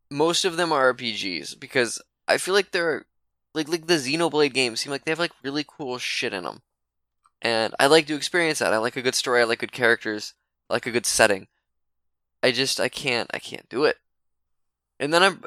Most 0.09 0.45
of 0.45 0.55
them 0.55 0.71
are 0.71 0.93
RPGs 0.93 1.59
because 1.59 2.01
I 2.25 2.37
feel 2.37 2.53
like 2.53 2.71
they're 2.71 3.05
like 3.53 3.67
like 3.67 3.87
the 3.87 3.95
Xenoblade 3.95 4.53
games 4.53 4.79
seem 4.79 4.91
like 4.91 5.03
they 5.03 5.11
have 5.11 5.19
like 5.19 5.33
really 5.43 5.65
cool 5.67 5.97
shit 5.97 6.31
in 6.31 6.45
them, 6.45 6.61
and 7.41 7.75
I 7.81 7.87
like 7.87 8.07
to 8.07 8.15
experience 8.15 8.59
that. 8.59 8.73
I 8.73 8.77
like 8.77 8.95
a 8.95 9.01
good 9.01 9.15
story. 9.15 9.41
I 9.41 9.43
like 9.43 9.59
good 9.59 9.73
characters. 9.73 10.33
I 10.69 10.75
like 10.75 10.85
a 10.85 10.91
good 10.91 11.05
setting. 11.05 11.47
I 12.41 12.51
just 12.51 12.79
I 12.79 12.87
can't 12.87 13.29
I 13.33 13.39
can't 13.39 13.67
do 13.67 13.83
it. 13.83 13.97
And 15.01 15.13
then 15.13 15.21
I'm 15.21 15.43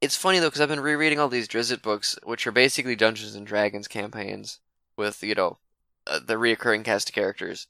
it's 0.00 0.16
funny 0.16 0.38
though 0.38 0.48
because 0.48 0.62
I've 0.62 0.70
been 0.70 0.80
rereading 0.80 1.18
all 1.18 1.28
these 1.28 1.48
Drizzt 1.48 1.82
books, 1.82 2.18
which 2.22 2.46
are 2.46 2.52
basically 2.52 2.96
Dungeons 2.96 3.34
and 3.34 3.46
Dragons 3.46 3.88
campaigns 3.88 4.60
with 4.96 5.22
you 5.22 5.34
know 5.34 5.58
uh, 6.06 6.20
the 6.24 6.34
reoccurring 6.34 6.84
cast 6.84 7.08
of 7.10 7.14
characters, 7.14 7.66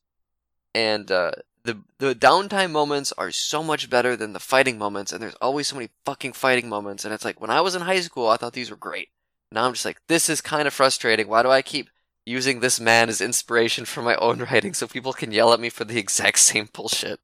and 0.75 1.11
uh, 1.11 1.33
the 1.65 1.81
the 1.99 2.15
downtime 2.15 2.71
moments 2.71 3.13
are 3.19 3.31
so 3.31 3.63
much 3.63 3.91
better 3.91 4.17
than 4.17 4.33
the 4.33 4.41
fighting 4.41 4.79
moments, 4.79 5.13
and 5.13 5.23
there's 5.23 5.35
always 5.41 5.69
so 5.69 5.77
many 5.77 5.91
fucking 6.05 6.33
fighting 6.35 6.69
moments, 6.69 7.05
and 7.05 7.15
it's 7.15 7.25
like 7.25 7.41
when 7.41 7.51
I 7.51 7.61
was 7.61 7.75
in 7.75 7.83
high 7.83 8.01
school, 8.01 8.29
I 8.29 8.37
thought 8.37 8.53
these 8.55 8.71
were 8.71 8.77
great. 8.77 9.09
Now 9.53 9.65
I'm 9.67 9.73
just 9.73 9.85
like, 9.85 10.01
this 10.09 10.29
is 10.29 10.41
kind 10.41 10.67
of 10.67 10.75
frustrating. 10.75 11.29
Why 11.29 11.43
do 11.43 11.51
I 11.51 11.63
keep 11.63 11.89
using 12.27 12.61
this 12.61 12.81
man 12.81 13.09
as 13.09 13.21
inspiration 13.21 13.85
for 13.85 14.03
my 14.03 14.17
own 14.17 14.39
writing 14.51 14.75
so 14.75 14.87
people 14.87 15.13
can 15.13 15.33
yell 15.33 15.53
at 15.53 15.61
me 15.61 15.69
for 15.71 15.85
the 15.85 15.99
exact 15.99 16.39
same 16.41 16.69
bullshit? 16.73 17.21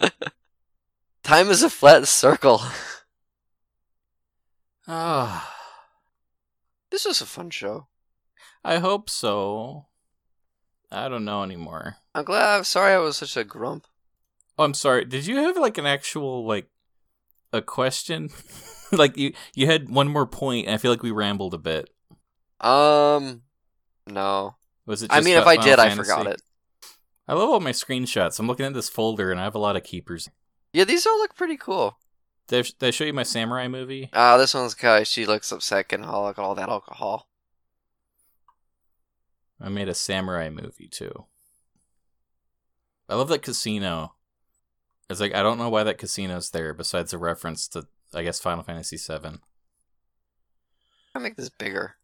Time 1.22 1.48
is 1.50 1.62
a 1.62 1.70
flat 1.70 2.06
circle. 2.08 2.62
Ah, 4.86 5.54
This 6.90 7.04
was 7.04 7.20
a 7.20 7.26
fun 7.26 7.50
show. 7.50 7.88
I 8.64 8.78
hope 8.78 9.10
so. 9.10 9.86
I 10.90 11.08
don't 11.08 11.24
know 11.24 11.42
anymore. 11.42 11.96
I'm 12.14 12.24
glad. 12.24 12.56
I'm 12.56 12.64
sorry 12.64 12.94
I 12.94 12.98
was 12.98 13.16
such 13.16 13.36
a 13.36 13.44
grump. 13.44 13.86
Oh, 14.58 14.64
I'm 14.64 14.74
sorry. 14.74 15.04
Did 15.04 15.26
you 15.26 15.36
have 15.36 15.56
like 15.56 15.78
an 15.78 15.86
actual 15.86 16.46
like 16.46 16.68
a 17.52 17.60
question? 17.60 18.30
like 18.92 19.16
you 19.16 19.32
you 19.54 19.66
had 19.66 19.88
one 19.90 20.08
more 20.08 20.26
point, 20.26 20.66
and 20.66 20.74
I 20.74 20.78
feel 20.78 20.90
like 20.90 21.02
we 21.02 21.10
rambled 21.10 21.54
a 21.54 21.58
bit. 21.58 21.90
Um, 22.60 23.42
no. 24.06 24.54
Was 24.86 25.02
it? 25.02 25.12
I 25.12 25.20
mean, 25.20 25.36
if 25.36 25.46
I 25.46 25.56
did, 25.56 25.78
I 25.78 25.90
forgot 25.90 26.26
it. 26.26 26.40
I 27.26 27.34
love 27.34 27.48
all 27.48 27.60
my 27.60 27.72
screenshots. 27.72 28.38
I'm 28.38 28.46
looking 28.46 28.66
at 28.66 28.74
this 28.74 28.88
folder, 28.88 29.30
and 29.30 29.40
I 29.40 29.44
have 29.44 29.54
a 29.54 29.58
lot 29.58 29.76
of 29.76 29.82
keepers. 29.82 30.28
Yeah, 30.72 30.84
these 30.84 31.06
all 31.06 31.18
look 31.18 31.34
pretty 31.34 31.56
cool. 31.56 31.98
Did 32.48 32.66
I, 32.66 32.68
did 32.78 32.86
I 32.88 32.90
show 32.90 33.04
you 33.04 33.14
my 33.14 33.22
samurai 33.22 33.68
movie? 33.68 34.10
Ah, 34.12 34.36
this 34.36 34.52
one's 34.52 34.74
guy. 34.74 35.02
She 35.04 35.24
looks 35.24 35.50
upset 35.50 35.92
and 35.92 36.04
all, 36.04 36.32
all 36.36 36.54
that 36.54 36.68
alcohol. 36.68 37.28
I 39.64 39.70
made 39.70 39.88
a 39.88 39.94
samurai 39.94 40.50
movie 40.50 40.88
too. 40.88 41.24
I 43.08 43.14
love 43.14 43.28
that 43.28 43.42
casino. 43.42 44.14
It's 45.08 45.20
like 45.20 45.34
I 45.34 45.42
don't 45.42 45.56
know 45.56 45.70
why 45.70 45.84
that 45.84 45.96
casino's 45.96 46.50
there, 46.50 46.74
besides 46.74 47.14
a 47.14 47.18
reference 47.18 47.66
to 47.68 47.86
I 48.12 48.22
guess 48.22 48.40
Final 48.40 48.62
Fantasy 48.62 48.98
VII. 48.98 49.38
I 51.14 51.18
make 51.18 51.36
this 51.36 51.48
bigger. 51.48 51.96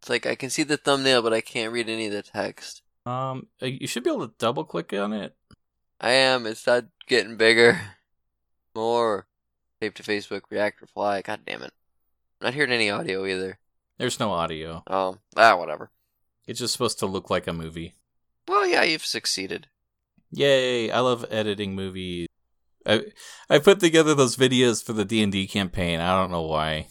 It's 0.00 0.10
like 0.10 0.26
I 0.26 0.34
can 0.34 0.50
see 0.50 0.62
the 0.62 0.76
thumbnail, 0.76 1.22
but 1.22 1.32
I 1.32 1.40
can't 1.40 1.72
read 1.72 1.88
any 1.88 2.06
of 2.06 2.12
the 2.12 2.22
text. 2.22 2.82
Um, 3.06 3.46
uh, 3.62 3.66
you 3.66 3.86
should 3.86 4.04
be 4.04 4.10
able 4.10 4.28
to 4.28 4.34
double 4.38 4.64
click 4.64 4.92
on 4.92 5.14
it. 5.14 5.34
I 6.00 6.10
am. 6.12 6.46
It's 6.46 6.66
not 6.66 6.84
getting 7.06 7.38
bigger. 7.38 7.80
More. 8.74 9.26
Tape 9.80 9.94
to 9.94 10.02
Facebook, 10.02 10.42
react, 10.50 10.82
reply. 10.82 11.22
God 11.22 11.40
damn 11.46 11.62
it. 11.62 11.72
I'm 12.40 12.46
not 12.46 12.54
hearing 12.54 12.72
any 12.72 12.90
audio 12.90 13.24
either. 13.24 13.58
There's 13.98 14.20
no 14.20 14.32
audio. 14.32 14.82
Oh, 14.86 15.16
ah, 15.36 15.56
whatever. 15.56 15.90
It's 16.50 16.58
just 16.58 16.72
supposed 16.72 16.98
to 16.98 17.06
look 17.06 17.30
like 17.30 17.46
a 17.46 17.52
movie. 17.52 17.94
Well, 18.48 18.66
yeah, 18.66 18.82
you've 18.82 19.06
succeeded. 19.06 19.68
Yay! 20.32 20.90
I 20.90 20.98
love 20.98 21.24
editing 21.30 21.76
movies. 21.76 22.26
I 22.84 23.04
I 23.48 23.60
put 23.60 23.78
together 23.78 24.16
those 24.16 24.34
videos 24.34 24.82
for 24.82 24.92
the 24.92 25.04
D 25.04 25.22
and 25.22 25.30
D 25.30 25.46
campaign. 25.46 26.00
I 26.00 26.20
don't 26.20 26.32
know 26.32 26.42
why. 26.42 26.88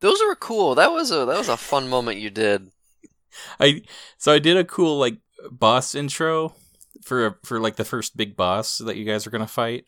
Those 0.00 0.20
were 0.20 0.34
cool. 0.34 0.74
That 0.74 0.92
was 0.92 1.10
a 1.10 1.24
that 1.24 1.38
was 1.38 1.48
a 1.48 1.56
fun 1.56 1.88
moment 1.88 2.18
you 2.18 2.28
did. 2.28 2.70
I 3.58 3.80
so 4.18 4.30
I 4.30 4.38
did 4.38 4.58
a 4.58 4.64
cool 4.64 4.98
like 4.98 5.16
boss 5.50 5.94
intro 5.94 6.54
for 7.02 7.38
for 7.44 7.58
like 7.60 7.76
the 7.76 7.86
first 7.86 8.14
big 8.14 8.36
boss 8.36 8.76
that 8.76 8.98
you 8.98 9.06
guys 9.06 9.26
are 9.26 9.30
gonna 9.30 9.46
fight, 9.46 9.86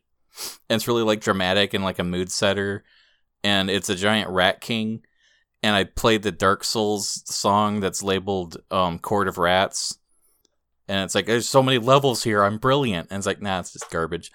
and 0.70 0.76
it's 0.76 0.88
really 0.88 1.02
like 1.02 1.20
dramatic 1.20 1.74
and 1.74 1.84
like 1.84 1.98
a 1.98 2.04
mood 2.04 2.32
setter, 2.32 2.84
and 3.42 3.68
it's 3.68 3.90
a 3.90 3.96
giant 3.96 4.30
rat 4.30 4.62
king, 4.62 5.02
and 5.64 5.74
I 5.74 5.84
played 5.84 6.22
the 6.22 6.30
Dark 6.30 6.62
Souls 6.62 7.22
song 7.24 7.80
that's 7.80 8.02
labeled 8.02 8.58
um 8.70 8.98
Court 8.98 9.28
of 9.28 9.38
Rats, 9.38 9.98
and 10.86 11.02
it's 11.04 11.14
like 11.14 11.24
there's 11.24 11.48
so 11.48 11.62
many 11.62 11.78
levels 11.78 12.22
here, 12.22 12.44
I'm 12.44 12.58
brilliant, 12.58 13.08
and 13.10 13.16
it's 13.16 13.26
like 13.26 13.40
nah, 13.40 13.60
it's 13.60 13.72
just 13.72 13.90
garbage. 13.90 14.30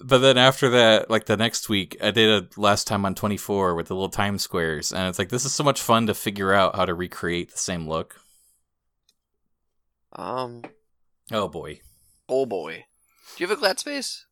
But 0.00 0.18
then 0.18 0.36
after 0.36 0.68
that, 0.70 1.08
like 1.08 1.26
the 1.26 1.36
next 1.36 1.68
week, 1.68 1.96
I 2.02 2.10
did 2.10 2.28
a 2.28 2.60
last 2.60 2.88
time 2.88 3.06
on 3.06 3.14
24 3.14 3.76
with 3.76 3.86
the 3.86 3.94
little 3.94 4.08
time 4.08 4.38
squares, 4.38 4.92
and 4.92 5.08
it's 5.08 5.20
like 5.20 5.28
this 5.28 5.44
is 5.44 5.52
so 5.52 5.62
much 5.62 5.80
fun 5.80 6.08
to 6.08 6.14
figure 6.14 6.52
out 6.52 6.74
how 6.74 6.84
to 6.84 6.94
recreate 6.94 7.52
the 7.52 7.58
same 7.58 7.88
look. 7.88 8.20
Um. 10.12 10.62
Oh 11.30 11.46
boy. 11.46 11.80
Oh 12.28 12.44
boy. 12.44 12.86
Do 13.36 13.44
you 13.44 13.48
have 13.48 13.56
a 13.56 13.60
glad 13.60 13.78
space? 13.78 14.26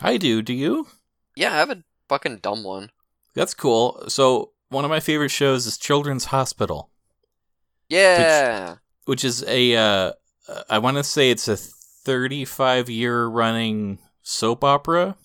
I 0.00 0.16
do. 0.16 0.42
Do 0.42 0.52
you? 0.52 0.88
Yeah, 1.36 1.52
I 1.52 1.58
have 1.58 1.70
a 1.70 1.84
fucking 2.08 2.38
dumb 2.38 2.64
one. 2.64 2.90
That's 3.34 3.54
cool. 3.54 4.04
So 4.08 4.52
one 4.70 4.84
of 4.84 4.90
my 4.90 5.00
favorite 5.00 5.30
shows 5.30 5.66
is 5.66 5.78
Children's 5.78 6.26
Hospital, 6.26 6.90
Yeah. 7.88 8.76
which 9.06 9.24
is 9.24 9.44
a 9.46 9.76
uh, 9.76 10.12
I 10.68 10.78
want 10.78 10.96
to 10.96 11.04
say 11.04 11.30
it's 11.30 11.48
a 11.48 11.56
35 11.56 12.88
year 12.90 13.26
running 13.26 13.98
soap 14.22 14.64
opera, 14.64 15.16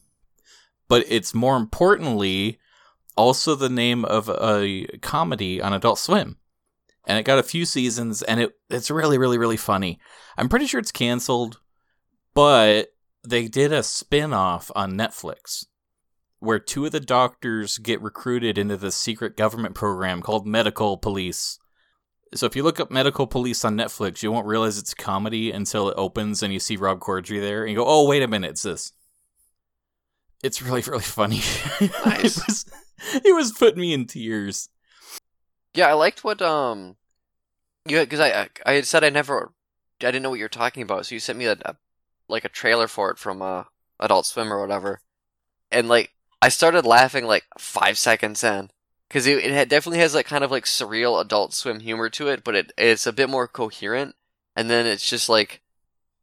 but 0.88 1.06
it's 1.08 1.34
more 1.34 1.58
importantly 1.58 2.60
also 3.16 3.54
the 3.56 3.70
name 3.70 4.04
of 4.06 4.30
a 4.30 4.88
comedy 5.02 5.62
on 5.62 5.74
Adult 5.74 6.00
Swim. 6.00 6.38
And 7.06 7.20
it 7.20 7.24
got 7.24 7.38
a 7.38 7.44
few 7.44 7.66
seasons 7.66 8.22
and 8.24 8.40
it 8.40 8.54
it's 8.70 8.90
really 8.90 9.18
really 9.18 9.38
really 9.38 9.58
funny. 9.58 10.00
I'm 10.38 10.50
pretty 10.50 10.66
sure 10.68 10.80
it's 10.80 10.92
canceled, 10.92 11.60
but 12.34 12.94
they 13.26 13.48
did 13.48 13.72
a 13.72 13.84
spin-off 13.84 14.72
on 14.76 14.94
Netflix 14.94 15.66
where 16.44 16.60
two 16.60 16.86
of 16.86 16.92
the 16.92 17.00
doctors 17.00 17.78
get 17.78 18.02
recruited 18.02 18.58
into 18.58 18.76
this 18.76 18.98
secret 18.98 19.38
government 19.38 19.74
program 19.76 20.22
called 20.22 20.46
Medical 20.46 20.98
Police. 20.98 21.58
So 22.34 22.46
if 22.46 22.56
you 22.56 22.64
look 22.64 22.82
up 22.82 22.92
Medical 22.92 23.28
Police 23.28 23.64
on 23.64 23.78
Netflix, 23.78 24.22
you 24.22 24.32
won't 24.32 24.46
realize 24.46 24.78
it's 24.78 24.92
a 24.92 24.96
comedy 24.98 25.52
until 25.52 25.88
it 25.88 25.96
opens 25.98 26.44
and 26.44 26.52
you 26.52 26.60
see 26.60 26.76
Rob 26.76 27.00
Corddry 27.00 27.40
there, 27.40 27.62
and 27.62 27.72
you 27.72 27.78
go, 27.78 27.86
"Oh, 27.88 28.08
wait 28.08 28.24
a 28.24 28.28
minute, 28.28 28.52
it's 28.52 28.64
this." 28.64 28.92
It's 30.44 30.62
really, 30.62 30.82
really 30.88 31.02
funny. 31.02 31.42
Nice. 32.06 32.38
it 32.38 32.48
was, 32.48 32.66
it 33.26 33.36
was 33.36 33.52
putting 33.54 33.80
me 33.80 33.94
in 33.94 34.06
tears. 34.06 34.68
Yeah, 35.74 35.88
I 35.88 35.94
liked 35.94 36.26
what 36.26 36.42
um, 36.42 36.98
you 37.88 38.02
because 38.02 38.20
I 38.20 38.34
I 38.34 38.50
I 38.66 38.74
had 38.74 38.86
said 38.86 39.06
I 39.06 39.10
never 39.10 39.54
I 40.02 40.08
didn't 40.08 40.24
know 40.24 40.32
what 40.32 40.40
you 40.40 40.46
were 40.46 40.50
talking 40.50 40.84
about, 40.84 41.06
so 41.06 41.16
you 41.16 41.20
sent 41.20 41.40
me 41.40 41.46
a, 41.46 41.54
a 41.64 41.78
like 42.28 42.44
a 42.44 42.50
trailer 42.50 42.90
for 42.90 43.12
it 43.12 43.18
from 43.18 43.42
uh 43.42 43.64
Adult 44.02 44.26
Swim 44.26 44.52
or 44.52 44.60
whatever, 44.60 45.00
and 45.72 45.88
like 45.88 46.13
I 46.44 46.50
started 46.50 46.86
laughing 46.86 47.26
like 47.26 47.46
five 47.58 47.98
seconds 47.98 48.44
in 48.44 48.70
because 49.08 49.26
it, 49.26 49.46
it 49.46 49.70
definitely 49.70 50.00
has 50.00 50.14
like 50.14 50.26
kind 50.26 50.44
of 50.44 50.52
like 50.52 50.66
surreal 50.66 51.22
Adult 51.22 51.54
Swim 51.54 51.80
humor 51.80 52.10
to 52.10 52.28
it, 52.28 52.44
but 52.44 52.54
it 52.54 52.74
it's 52.78 53.08
a 53.08 53.14
bit 53.14 53.30
more 53.30 53.48
coherent, 53.48 54.16
and 54.54 54.70
then 54.70 54.86
it's 54.86 55.10
just 55.10 55.30
like 55.30 55.62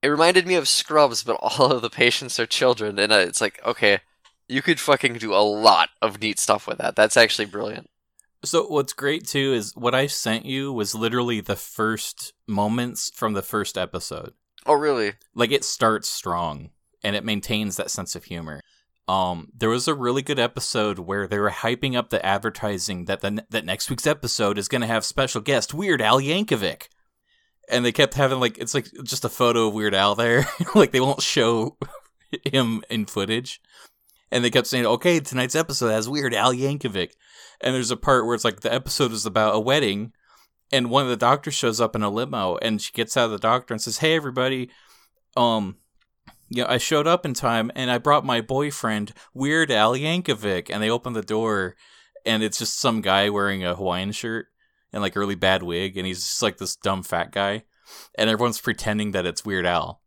it 0.03 0.09
reminded 0.09 0.47
me 0.47 0.57
of 0.57 0.69
Scrubs, 0.69 1.23
but 1.23 1.37
all 1.41 1.73
of 1.73 1.81
the 1.81 1.89
patients 1.89 2.39
are 2.39 2.45
children, 2.45 2.99
and 2.99 3.11
uh, 3.11 3.17
it's 3.17 3.41
like 3.41 3.65
okay. 3.65 4.01
You 4.47 4.61
could 4.61 4.79
fucking 4.79 5.15
do 5.15 5.33
a 5.33 5.41
lot 5.47 5.89
of 6.03 6.21
neat 6.21 6.39
stuff 6.39 6.67
with 6.67 6.79
that. 6.79 6.97
That's 6.97 7.17
actually 7.17 7.47
brilliant. 7.47 7.89
So 8.45 8.67
what's 8.67 8.93
great 8.93 9.27
too 9.27 9.55
is 9.55 9.75
what 9.75 9.95
I 9.95 10.07
sent 10.07 10.45
you 10.45 10.71
was 10.71 10.95
literally 10.95 11.41
the 11.41 11.57
first 11.57 12.35
moments 12.47 13.11
from 13.15 13.33
the 13.33 13.43
first 13.43 13.79
episode. 13.79 14.35
Oh, 14.67 14.75
really? 14.75 15.15
like 15.35 15.51
it 15.51 15.65
starts 15.65 16.11
strong 16.11 16.71
and 17.03 17.17
it 17.17 17.25
maintains 17.25 17.77
that 17.77 17.91
sense 17.91 18.15
of 18.15 18.25
humor. 18.25 18.61
Um, 19.11 19.49
there 19.53 19.69
was 19.69 19.89
a 19.89 19.95
really 19.95 20.23
good 20.23 20.39
episode 20.39 21.01
where 21.01 21.27
they 21.27 21.41
were 21.41 21.51
hyping 21.51 21.97
up 21.97 22.11
the 22.11 22.25
advertising 22.25 23.07
that 23.07 23.23
the 23.23 23.45
that 23.51 23.65
next 23.65 23.91
week's 23.91 24.07
episode 24.07 24.57
is 24.57 24.69
going 24.69 24.83
to 24.83 24.87
have 24.87 25.05
special 25.05 25.41
guest 25.41 25.75
Weird 25.75 26.01
Al 26.01 26.21
Yankovic, 26.21 26.87
and 27.69 27.85
they 27.85 27.91
kept 27.91 28.15
having 28.15 28.39
like 28.39 28.57
it's 28.59 28.73
like 28.73 28.87
just 29.03 29.25
a 29.25 29.29
photo 29.29 29.67
of 29.67 29.75
Weird 29.75 29.97
Al 29.97 30.15
there, 30.15 30.47
like 30.77 30.93
they 30.93 31.01
won't 31.01 31.23
show 31.23 31.77
him 32.45 32.85
in 32.89 33.05
footage, 33.05 33.61
and 34.31 34.45
they 34.45 34.51
kept 34.51 34.69
saying, 34.69 34.87
"Okay, 34.87 35.19
tonight's 35.19 35.57
episode 35.57 35.89
has 35.89 36.09
Weird 36.09 36.33
Al 36.33 36.55
Yankovic," 36.55 37.11
and 37.61 37.75
there's 37.75 37.91
a 37.91 37.97
part 37.97 38.27
where 38.27 38.37
it's 38.37 38.45
like 38.45 38.61
the 38.61 38.73
episode 38.73 39.11
is 39.11 39.27
about 39.27 39.57
a 39.57 39.61
wedding, 39.61 40.13
and 40.71 40.89
one 40.89 41.03
of 41.03 41.09
the 41.09 41.17
doctors 41.17 41.55
shows 41.55 41.81
up 41.81 41.97
in 41.97 42.05
a 42.05 42.11
limo, 42.11 42.59
and 42.63 42.81
she 42.81 42.93
gets 42.93 43.17
out 43.17 43.25
of 43.25 43.33
the 43.33 43.39
doctor 43.39 43.75
and 43.75 43.83
says, 43.83 43.99
"Hey, 43.99 44.15
everybody." 44.15 44.71
um 45.37 45.77
you 46.51 46.63
know, 46.63 46.69
I 46.69 46.79
showed 46.79 47.07
up 47.07 47.25
in 47.25 47.33
time 47.33 47.71
and 47.75 47.91
I 47.91 47.99
brought 47.99 48.25
my 48.25 48.41
boyfriend, 48.41 49.13
Weird 49.33 49.71
Al 49.71 49.95
Yankovic, 49.95 50.69
and 50.69 50.83
they 50.83 50.91
open 50.91 51.13
the 51.13 51.23
door 51.23 51.77
and 52.27 52.43
it's 52.43 52.59
just 52.59 52.79
some 52.79 53.01
guy 53.01 53.31
wearing 53.31 53.65
a 53.65 53.75
Hawaiian 53.75 54.13
shirt 54.13 54.49
and 54.93 55.01
like 55.01 55.17
a 55.17 55.21
really 55.21 55.37
bad 55.37 55.63
wig 55.63 55.97
and 55.97 56.07
he's 56.07 56.19
just 56.19 56.43
like 56.43 56.59
this 56.59 56.77
dumb 56.77 57.03
fat 57.03 57.31
guy 57.31 57.63
and 58.17 58.29
everyone's 58.29 58.61
pretending 58.61 59.13
that 59.13 59.27
it's 59.27 59.45
Weird 59.45 59.65
Al. 59.65 60.03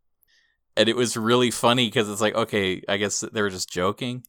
And 0.76 0.88
it 0.88 0.96
was 0.96 1.16
really 1.16 1.50
funny 1.50 1.86
because 1.86 2.10
it's 2.10 2.20
like, 2.20 2.34
okay, 2.34 2.82
I 2.88 2.98
guess 2.98 3.20
they 3.20 3.42
were 3.42 3.50
just 3.50 3.70
joking. 3.70 4.24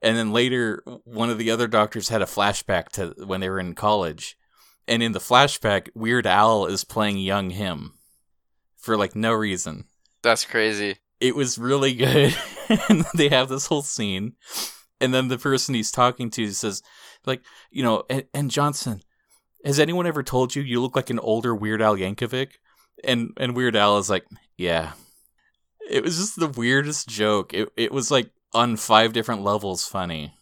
And 0.00 0.16
then 0.16 0.32
later, 0.32 0.82
one 1.04 1.28
of 1.28 1.38
the 1.38 1.50
other 1.50 1.66
doctors 1.66 2.08
had 2.08 2.22
a 2.22 2.26
flashback 2.26 2.88
to 2.90 3.14
when 3.26 3.40
they 3.40 3.50
were 3.50 3.58
in 3.60 3.74
college. 3.74 4.38
And 4.86 5.02
in 5.02 5.12
the 5.12 5.18
flashback, 5.18 5.88
Weird 5.94 6.26
Al 6.26 6.66
is 6.66 6.84
playing 6.84 7.18
young 7.18 7.50
him 7.50 7.94
for 8.76 8.96
like 8.96 9.14
no 9.14 9.32
reason 9.32 9.84
That's 10.22 10.44
crazy. 10.44 10.98
It 11.20 11.34
was 11.34 11.58
really 11.58 11.94
good. 11.94 12.36
and 12.88 13.04
they 13.14 13.28
have 13.28 13.48
this 13.48 13.66
whole 13.66 13.82
scene, 13.82 14.34
and 15.00 15.12
then 15.12 15.28
the 15.28 15.38
person 15.38 15.74
he's 15.74 15.90
talking 15.90 16.30
to 16.30 16.50
says, 16.52 16.82
like, 17.26 17.42
you 17.70 17.82
know, 17.82 18.04
and, 18.10 18.24
and 18.34 18.50
Johnson, 18.50 19.02
has 19.64 19.78
anyone 19.78 20.06
ever 20.06 20.22
told 20.22 20.54
you 20.54 20.62
you 20.62 20.80
look 20.80 20.96
like 20.96 21.10
an 21.10 21.18
older 21.18 21.54
Weird 21.54 21.82
Al 21.82 21.96
Yankovic? 21.96 22.52
And 23.04 23.30
and 23.36 23.54
Weird 23.54 23.76
Al 23.76 23.98
is 23.98 24.10
like, 24.10 24.26
yeah. 24.56 24.92
It 25.88 26.04
was 26.04 26.18
just 26.18 26.38
the 26.38 26.48
weirdest 26.48 27.08
joke. 27.08 27.54
It 27.54 27.68
it 27.76 27.92
was 27.92 28.10
like 28.10 28.30
on 28.52 28.76
five 28.76 29.12
different 29.12 29.42
levels 29.42 29.86
funny. 29.86 30.34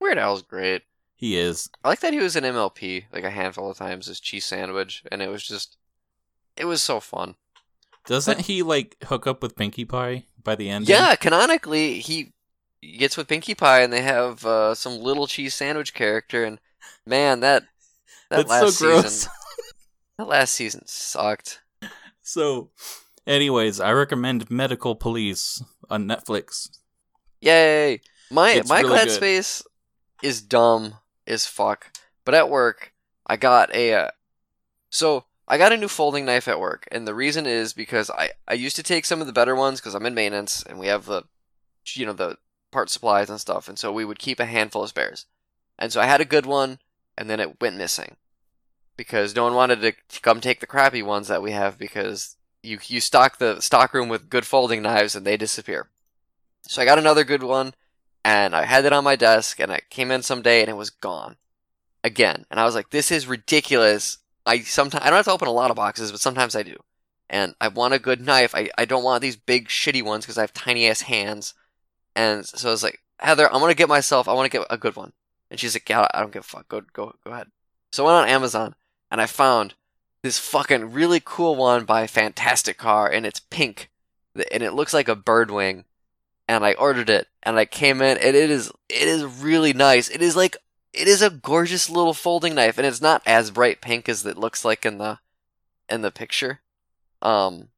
Weird 0.00 0.18
Al's 0.18 0.42
great. 0.42 0.82
He 1.16 1.38
is. 1.38 1.70
I 1.82 1.88
like 1.88 2.00
that 2.00 2.12
he 2.12 2.18
was 2.18 2.36
in 2.36 2.44
MLP 2.44 3.04
like 3.12 3.24
a 3.24 3.30
handful 3.30 3.70
of 3.70 3.78
times 3.78 4.08
as 4.08 4.20
cheese 4.20 4.44
sandwich, 4.44 5.02
and 5.10 5.22
it 5.22 5.28
was 5.28 5.42
just, 5.42 5.78
it 6.56 6.66
was 6.66 6.82
so 6.82 7.00
fun. 7.00 7.36
Doesn't 8.06 8.42
he 8.42 8.62
like 8.62 8.96
hook 9.04 9.26
up 9.26 9.42
with 9.42 9.56
Pinkie 9.56 9.84
Pie 9.84 10.24
by 10.42 10.54
the 10.54 10.68
end? 10.70 10.88
Yeah, 10.88 11.14
canonically 11.16 11.98
he 12.00 12.32
gets 12.82 13.16
with 13.16 13.28
Pinkie 13.28 13.54
Pie, 13.54 13.80
and 13.82 13.92
they 13.92 14.02
have 14.02 14.44
uh, 14.46 14.74
some 14.74 14.98
little 15.00 15.26
cheese 15.26 15.54
sandwich 15.54 15.92
character, 15.94 16.44
and 16.44 16.58
man, 17.06 17.40
that 17.40 17.64
that 18.30 18.46
That's 18.46 18.50
last 18.50 18.78
so 18.78 18.86
gross. 18.86 19.04
season, 19.04 19.30
that 20.18 20.28
last 20.28 20.52
season 20.54 20.82
sucked. 20.86 21.60
So, 22.22 22.70
anyways, 23.26 23.80
I 23.80 23.92
recommend 23.92 24.50
Medical 24.50 24.94
Police 24.96 25.62
on 25.90 26.06
Netflix. 26.06 26.68
Yay! 27.40 28.00
My 28.30 28.52
It's 28.52 28.68
my 28.68 28.78
really 28.80 28.90
glad 28.90 29.04
good. 29.08 29.14
space 29.14 29.62
is 30.22 30.42
dumb 30.42 30.94
as 31.26 31.46
fuck. 31.46 31.92
But 32.24 32.34
at 32.34 32.50
work, 32.50 32.92
I 33.26 33.36
got 33.36 33.72
a 33.74 33.94
uh, 33.94 34.10
so 34.90 35.24
I 35.48 35.58
got 35.58 35.72
a 35.72 35.76
new 35.76 35.88
folding 35.88 36.24
knife 36.24 36.48
at 36.48 36.58
work, 36.58 36.88
and 36.90 37.06
the 37.06 37.14
reason 37.14 37.46
is 37.46 37.72
because 37.72 38.10
I 38.10 38.30
I 38.48 38.54
used 38.54 38.76
to 38.76 38.82
take 38.82 39.04
some 39.04 39.20
of 39.20 39.26
the 39.26 39.32
better 39.32 39.54
ones 39.54 39.80
because 39.80 39.94
I'm 39.94 40.06
in 40.06 40.14
maintenance 40.14 40.62
and 40.62 40.78
we 40.78 40.88
have 40.88 41.06
the 41.06 41.24
you 41.94 42.06
know 42.06 42.12
the 42.12 42.38
part 42.72 42.90
supplies 42.90 43.30
and 43.30 43.40
stuff, 43.40 43.68
and 43.68 43.78
so 43.78 43.92
we 43.92 44.04
would 44.04 44.18
keep 44.18 44.40
a 44.40 44.46
handful 44.46 44.82
of 44.82 44.88
spares. 44.88 45.26
And 45.78 45.92
so 45.92 46.00
I 46.00 46.06
had 46.06 46.20
a 46.20 46.24
good 46.24 46.46
one, 46.46 46.78
and 47.16 47.30
then 47.30 47.40
it 47.40 47.60
went 47.60 47.76
missing 47.76 48.16
because 48.96 49.36
no 49.36 49.44
one 49.44 49.54
wanted 49.54 49.80
to 49.82 50.20
come 50.20 50.40
take 50.40 50.60
the 50.60 50.66
crappy 50.66 51.02
ones 51.02 51.28
that 51.28 51.42
we 51.42 51.52
have 51.52 51.78
because 51.78 52.36
you 52.62 52.78
you 52.86 53.00
stock 53.00 53.38
the 53.38 53.60
stock 53.60 53.94
room 53.94 54.08
with 54.08 54.30
good 54.30 54.46
folding 54.46 54.82
knives 54.82 55.14
and 55.14 55.26
they 55.26 55.36
disappear. 55.36 55.88
So 56.62 56.82
I 56.82 56.84
got 56.84 56.98
another 56.98 57.24
good 57.24 57.42
one, 57.42 57.74
and 58.24 58.56
I 58.56 58.64
had 58.64 58.84
it 58.84 58.92
on 58.92 59.04
my 59.04 59.14
desk, 59.14 59.60
and 59.60 59.70
I 59.70 59.80
came 59.90 60.10
in 60.10 60.22
someday 60.22 60.60
and 60.60 60.68
it 60.68 60.76
was 60.76 60.90
gone 60.90 61.36
again. 62.02 62.46
And 62.50 62.58
I 62.58 62.64
was 62.64 62.74
like, 62.74 62.90
"This 62.90 63.12
is 63.12 63.28
ridiculous." 63.28 64.18
I 64.46 64.60
sometimes 64.60 65.04
I 65.04 65.10
don't 65.10 65.16
have 65.16 65.26
to 65.26 65.32
open 65.32 65.48
a 65.48 65.52
lot 65.52 65.70
of 65.70 65.76
boxes, 65.76 66.10
but 66.12 66.20
sometimes 66.20 66.54
I 66.56 66.62
do. 66.62 66.76
And 67.28 67.54
I 67.60 67.68
want 67.68 67.94
a 67.94 67.98
good 67.98 68.20
knife. 68.20 68.54
I, 68.54 68.70
I 68.78 68.84
don't 68.84 69.02
want 69.02 69.20
these 69.20 69.36
big 69.36 69.68
shitty 69.68 70.02
ones 70.02 70.24
because 70.24 70.38
I 70.38 70.42
have 70.42 70.54
tiny 70.54 70.86
ass 70.86 71.02
hands. 71.02 71.54
And 72.14 72.46
so 72.46 72.68
I 72.68 72.70
was 72.70 72.84
like, 72.84 73.00
Heather, 73.18 73.52
I'm 73.52 73.60
gonna 73.60 73.74
get 73.74 73.88
myself. 73.88 74.28
I 74.28 74.32
want 74.32 74.50
to 74.50 74.58
get 74.58 74.66
a 74.70 74.78
good 74.78 74.96
one. 74.96 75.12
And 75.50 75.58
she's 75.58 75.74
like, 75.74 75.88
Yeah, 75.88 76.06
I 76.14 76.20
don't 76.20 76.32
give 76.32 76.40
a 76.40 76.44
fuck. 76.44 76.68
Go 76.68 76.82
go 76.92 77.14
go 77.24 77.32
ahead. 77.32 77.48
So 77.92 78.04
I 78.04 78.12
went 78.12 78.24
on 78.24 78.34
Amazon 78.34 78.74
and 79.10 79.20
I 79.20 79.26
found 79.26 79.74
this 80.22 80.38
fucking 80.38 80.92
really 80.92 81.20
cool 81.24 81.56
one 81.56 81.84
by 81.84 82.06
Fantastic 82.06 82.76
Car, 82.76 83.08
and 83.10 83.24
it's 83.24 83.40
pink, 83.40 83.90
and 84.50 84.62
it 84.62 84.72
looks 84.72 84.92
like 84.92 85.08
a 85.08 85.14
bird 85.14 85.50
wing. 85.50 85.84
And 86.48 86.64
I 86.64 86.74
ordered 86.74 87.10
it, 87.10 87.28
and 87.42 87.56
I 87.58 87.64
came 87.64 88.00
in, 88.00 88.18
and 88.18 88.36
it 88.36 88.50
is 88.50 88.70
it 88.88 89.08
is 89.08 89.24
really 89.24 89.72
nice. 89.72 90.08
It 90.08 90.22
is 90.22 90.36
like 90.36 90.56
it 90.96 91.08
is 91.08 91.22
a 91.22 91.30
gorgeous 91.30 91.88
little 91.90 92.14
folding 92.14 92.54
knife, 92.54 92.78
and 92.78 92.86
it's 92.86 93.00
not 93.00 93.22
as 93.26 93.50
bright 93.50 93.80
pink 93.80 94.08
as 94.08 94.24
it 94.26 94.38
looks 94.38 94.64
like 94.64 94.84
in 94.86 94.98
the 94.98 95.18
in 95.88 96.02
the 96.02 96.10
picture. 96.10 96.60
Um, 97.22 97.68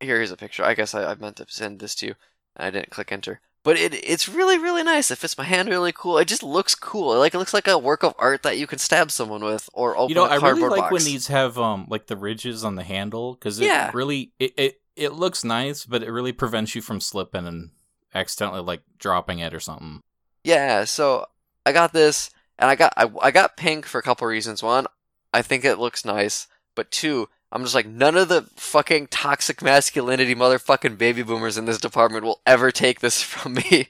here's 0.00 0.30
a 0.30 0.36
picture. 0.36 0.64
I 0.64 0.74
guess 0.74 0.94
I, 0.94 1.04
I 1.12 1.14
meant 1.14 1.36
to 1.36 1.46
send 1.48 1.80
this 1.80 1.94
to 1.96 2.06
you. 2.06 2.14
and 2.56 2.66
I 2.66 2.70
didn't 2.70 2.90
click 2.90 3.10
enter. 3.12 3.40
But 3.62 3.78
it 3.78 3.94
it's 3.94 4.28
really 4.28 4.58
really 4.58 4.82
nice. 4.82 5.10
It 5.10 5.16
fits 5.16 5.38
my 5.38 5.44
hand 5.44 5.70
really 5.70 5.92
cool. 5.92 6.18
It 6.18 6.26
just 6.28 6.42
looks 6.42 6.74
cool. 6.74 7.16
Like 7.18 7.34
it 7.34 7.38
looks 7.38 7.54
like 7.54 7.66
a 7.66 7.78
work 7.78 8.02
of 8.02 8.14
art 8.18 8.42
that 8.42 8.58
you 8.58 8.66
can 8.66 8.78
stab 8.78 9.10
someone 9.10 9.42
with 9.42 9.70
or 9.72 9.96
open 9.96 10.10
you 10.10 10.14
know, 10.16 10.26
a 10.26 10.30
I 10.34 10.38
cardboard 10.38 10.56
really 10.56 10.70
like 10.80 10.90
box. 10.90 10.92
when 10.92 11.04
these 11.04 11.28
have 11.28 11.56
um 11.58 11.86
like 11.88 12.06
the 12.06 12.16
ridges 12.16 12.62
on 12.62 12.74
the 12.74 12.82
handle 12.82 13.32
because 13.34 13.58
it 13.60 13.64
Yeah. 13.64 13.90
really 13.94 14.32
it, 14.38 14.52
it 14.58 14.80
it 14.96 15.12
looks 15.14 15.44
nice, 15.44 15.86
but 15.86 16.02
it 16.02 16.12
really 16.12 16.32
prevents 16.32 16.74
you 16.74 16.82
from 16.82 17.00
slipping 17.00 17.46
and 17.46 17.70
accidentally 18.14 18.60
like 18.60 18.82
dropping 18.98 19.38
it 19.38 19.54
or 19.54 19.60
something. 19.60 20.02
Yeah, 20.44 20.84
so 20.84 21.24
I 21.66 21.72
got 21.72 21.92
this, 21.92 22.30
and 22.58 22.70
I 22.70 22.74
got 22.76 22.92
I, 22.96 23.10
I 23.22 23.30
got 23.30 23.56
pink 23.56 23.86
for 23.86 23.98
a 23.98 24.02
couple 24.02 24.26
reasons. 24.26 24.62
One, 24.62 24.86
I 25.32 25.42
think 25.42 25.64
it 25.64 25.78
looks 25.78 26.04
nice, 26.04 26.46
but 26.74 26.90
two, 26.90 27.28
I'm 27.50 27.62
just 27.62 27.74
like 27.74 27.86
none 27.86 28.16
of 28.16 28.28
the 28.28 28.42
fucking 28.56 29.08
toxic 29.08 29.62
masculinity 29.62 30.34
motherfucking 30.34 30.98
baby 30.98 31.22
boomers 31.22 31.56
in 31.56 31.64
this 31.66 31.78
department 31.78 32.24
will 32.24 32.40
ever 32.46 32.70
take 32.70 33.00
this 33.00 33.22
from 33.32 33.54
me. 33.54 33.88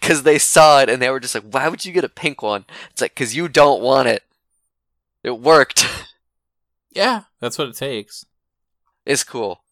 Cause 0.00 0.24
they 0.24 0.38
saw 0.38 0.80
it 0.80 0.88
and 0.88 1.00
they 1.00 1.08
were 1.10 1.20
just 1.20 1.34
like, 1.36 1.44
"Why 1.44 1.68
would 1.68 1.84
you 1.84 1.92
get 1.92 2.02
a 2.02 2.08
pink 2.08 2.42
one?" 2.42 2.64
It's 2.90 3.00
like, 3.00 3.14
"Cause 3.14 3.34
you 3.34 3.48
don't 3.48 3.80
want 3.80 4.08
it." 4.08 4.24
It 5.22 5.38
worked. 5.38 5.86
Yeah, 6.90 7.24
that's 7.38 7.58
what 7.58 7.68
it 7.68 7.76
takes. 7.76 8.24
it's 9.06 9.22
cool. 9.22 9.62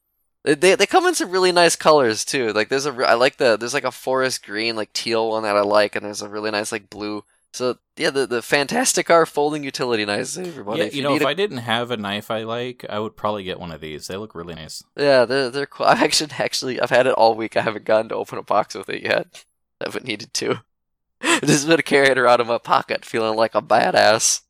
They, 0.54 0.76
they 0.76 0.86
come 0.86 1.06
in 1.06 1.14
some 1.16 1.30
really 1.30 1.50
nice 1.50 1.74
colors 1.74 2.24
too. 2.24 2.52
Like 2.52 2.68
there's 2.68 2.86
a 2.86 2.92
I 2.92 3.14
like 3.14 3.36
the 3.38 3.56
there's 3.56 3.74
like 3.74 3.82
a 3.84 3.90
forest 3.90 4.44
green 4.46 4.76
like 4.76 4.92
teal 4.92 5.30
one 5.30 5.42
that 5.42 5.56
I 5.56 5.60
like, 5.62 5.96
and 5.96 6.04
there's 6.06 6.22
a 6.22 6.28
really 6.28 6.52
nice 6.52 6.70
like 6.70 6.88
blue. 6.88 7.24
So 7.52 7.78
yeah, 7.96 8.10
the 8.10 8.26
the 8.26 8.42
fantastic 8.42 9.10
R 9.10 9.26
folding 9.26 9.64
utility 9.64 10.04
knives, 10.04 10.38
everybody. 10.38 10.80
yeah, 10.80 10.86
If 10.86 10.94
you 10.94 11.02
know, 11.02 11.16
if 11.16 11.22
a- 11.22 11.26
I 11.28 11.34
didn't 11.34 11.58
have 11.58 11.90
a 11.90 11.96
knife 11.96 12.30
I 12.30 12.44
like, 12.44 12.84
I 12.88 12.98
would 13.00 13.16
probably 13.16 13.42
get 13.44 13.58
one 13.58 13.72
of 13.72 13.80
these. 13.80 14.06
They 14.06 14.16
look 14.16 14.34
really 14.36 14.54
nice. 14.54 14.84
yeah, 14.96 15.24
they're 15.24 15.50
they're 15.50 15.66
cool. 15.66 15.86
I've 15.90 16.02
actually 16.02 16.30
actually 16.38 16.80
I've 16.80 16.90
had 16.90 17.06
it 17.08 17.14
all 17.14 17.34
week. 17.34 17.56
I 17.56 17.62
haven't 17.62 17.84
gotten 17.84 18.08
to 18.10 18.14
open 18.14 18.38
a 18.38 18.42
box 18.42 18.74
with 18.76 18.88
it 18.88 19.02
yet. 19.02 19.44
I 19.80 19.84
haven't 19.86 20.04
needed 20.06 20.32
to. 20.34 20.62
I 21.22 21.40
just 21.40 21.66
been 21.66 21.80
carrying 21.82 22.12
it 22.12 22.18
around 22.18 22.40
in 22.40 22.46
my 22.46 22.58
pocket, 22.58 23.04
feeling 23.04 23.36
like 23.36 23.54
a 23.56 23.62
badass. 23.62 24.42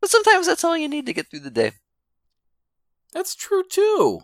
But 0.00 0.10
sometimes 0.10 0.46
that's 0.46 0.64
all 0.64 0.76
you 0.76 0.88
need 0.88 1.06
to 1.06 1.12
get 1.12 1.30
through 1.30 1.40
the 1.40 1.50
day. 1.50 1.72
That's 3.12 3.34
true 3.34 3.62
too. 3.62 4.22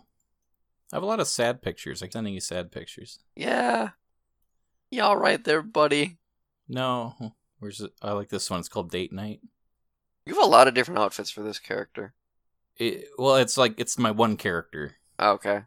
I 0.91 0.95
have 0.95 1.03
a 1.03 1.07
lot 1.07 1.19
of 1.19 1.27
sad 1.27 1.61
pictures. 1.61 2.01
I'm 2.01 2.11
sending 2.11 2.33
you 2.33 2.39
sad 2.39 2.71
pictures. 2.71 3.19
Yeah. 3.35 3.89
You 4.89 5.03
all 5.03 5.17
right 5.17 5.43
there, 5.43 5.61
buddy? 5.61 6.17
No, 6.69 7.33
where's 7.59 7.81
it? 7.81 7.91
I 8.01 8.11
like 8.13 8.29
this 8.29 8.49
one. 8.49 8.59
It's 8.59 8.69
called 8.69 8.89
Date 8.91 9.11
Night. 9.11 9.41
You 10.25 10.35
have 10.35 10.43
a 10.43 10.47
lot 10.49 10.67
of 10.67 10.73
different 10.73 10.99
outfits 10.99 11.29
for 11.29 11.41
this 11.41 11.59
character. 11.59 12.13
It, 12.77 13.05
well, 13.17 13.35
it's 13.37 13.57
like 13.57 13.79
it's 13.79 13.97
my 13.97 14.11
one 14.11 14.37
character. 14.37 14.95
Oh, 15.19 15.31
Okay. 15.33 15.61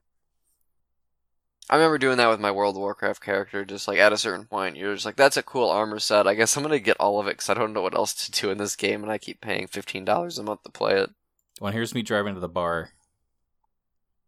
I 1.69 1.77
remember 1.77 1.99
doing 1.99 2.17
that 2.17 2.29
with 2.29 2.41
my 2.41 2.51
World 2.51 2.75
of 2.75 2.81
Warcraft 2.81 3.23
character. 3.23 3.65
Just 3.65 3.87
like 3.87 3.99
at 3.99 4.13
a 4.13 4.19
certain 4.19 4.45
point, 4.47 4.77
you're 4.77 4.93
just 4.95 5.07
like, 5.07 5.15
"That's 5.15 5.37
a 5.37 5.43
cool 5.43 5.69
armor 5.71 6.01
set. 6.01 6.27
I 6.27 6.35
guess 6.35 6.57
I'm 6.57 6.65
gonna 6.65 6.81
get 6.81 6.97
all 6.99 7.21
of 7.21 7.29
it 7.29 7.33
because 7.35 7.49
I 7.49 7.55
don't 7.55 7.73
know 7.73 7.83
what 7.83 7.95
else 7.95 8.13
to 8.27 8.31
do 8.33 8.51
in 8.51 8.59
this 8.59 8.75
game, 8.75 9.05
and 9.05 9.13
I 9.13 9.19
keep 9.19 9.41
paying 9.41 9.69
fifteen 9.69 10.05
dollars 10.05 10.37
a 10.37 10.43
month 10.43 10.65
to 10.65 10.71
play 10.73 10.99
it." 11.01 11.11
Well, 11.61 11.73
here's 11.73 11.95
me 11.95 12.03
driving 12.03 12.35
to 12.35 12.41
the 12.41 12.49
bar, 12.49 12.91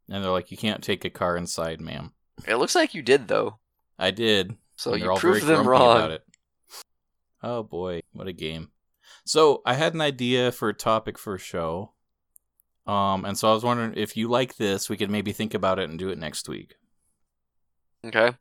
and 0.09 0.23
they're 0.23 0.31
like, 0.31 0.51
"You 0.51 0.57
can't 0.57 0.83
take 0.83 1.05
a 1.05 1.11
car 1.11 1.37
inside, 1.37 1.81
ma'am." 1.81 2.13
It 2.47 2.57
looks 2.57 2.75
like 2.75 2.95
you 2.95 3.03
did 3.03 3.29
though, 3.29 3.59
I 3.99 4.11
did. 4.11 4.57
so 4.77 4.95
you 4.95 5.15
proved 5.17 5.47
them 5.47 5.67
wrong. 5.67 5.97
About 5.97 6.11
it. 6.11 6.25
Oh 7.43 7.63
boy, 7.63 8.03
what 8.13 8.29
a 8.29 8.33
game! 8.33 8.71
So 9.25 9.63
I 9.65 9.75
had 9.75 9.95
an 9.95 10.01
idea 10.01 10.53
for 10.53 10.69
a 10.69 10.75
topic 10.75 11.19
for 11.19 11.35
a 11.35 11.39
show, 11.39 11.93
um, 12.87 13.25
and 13.25 13.39
so 13.39 13.51
I 13.51 13.55
was 13.55 13.65
wondering 13.65 13.95
if 13.97 14.17
you 14.17 14.29
like 14.29 14.57
this, 14.57 14.89
we 14.89 14.97
could 14.97 15.11
maybe 15.11 15.33
think 15.33 15.55
about 15.55 15.79
it 15.79 15.89
and 15.89 15.99
do 15.99 16.09
it 16.09 16.19
next 16.19 16.49
week. 16.49 16.75
Okay. 18.05 18.33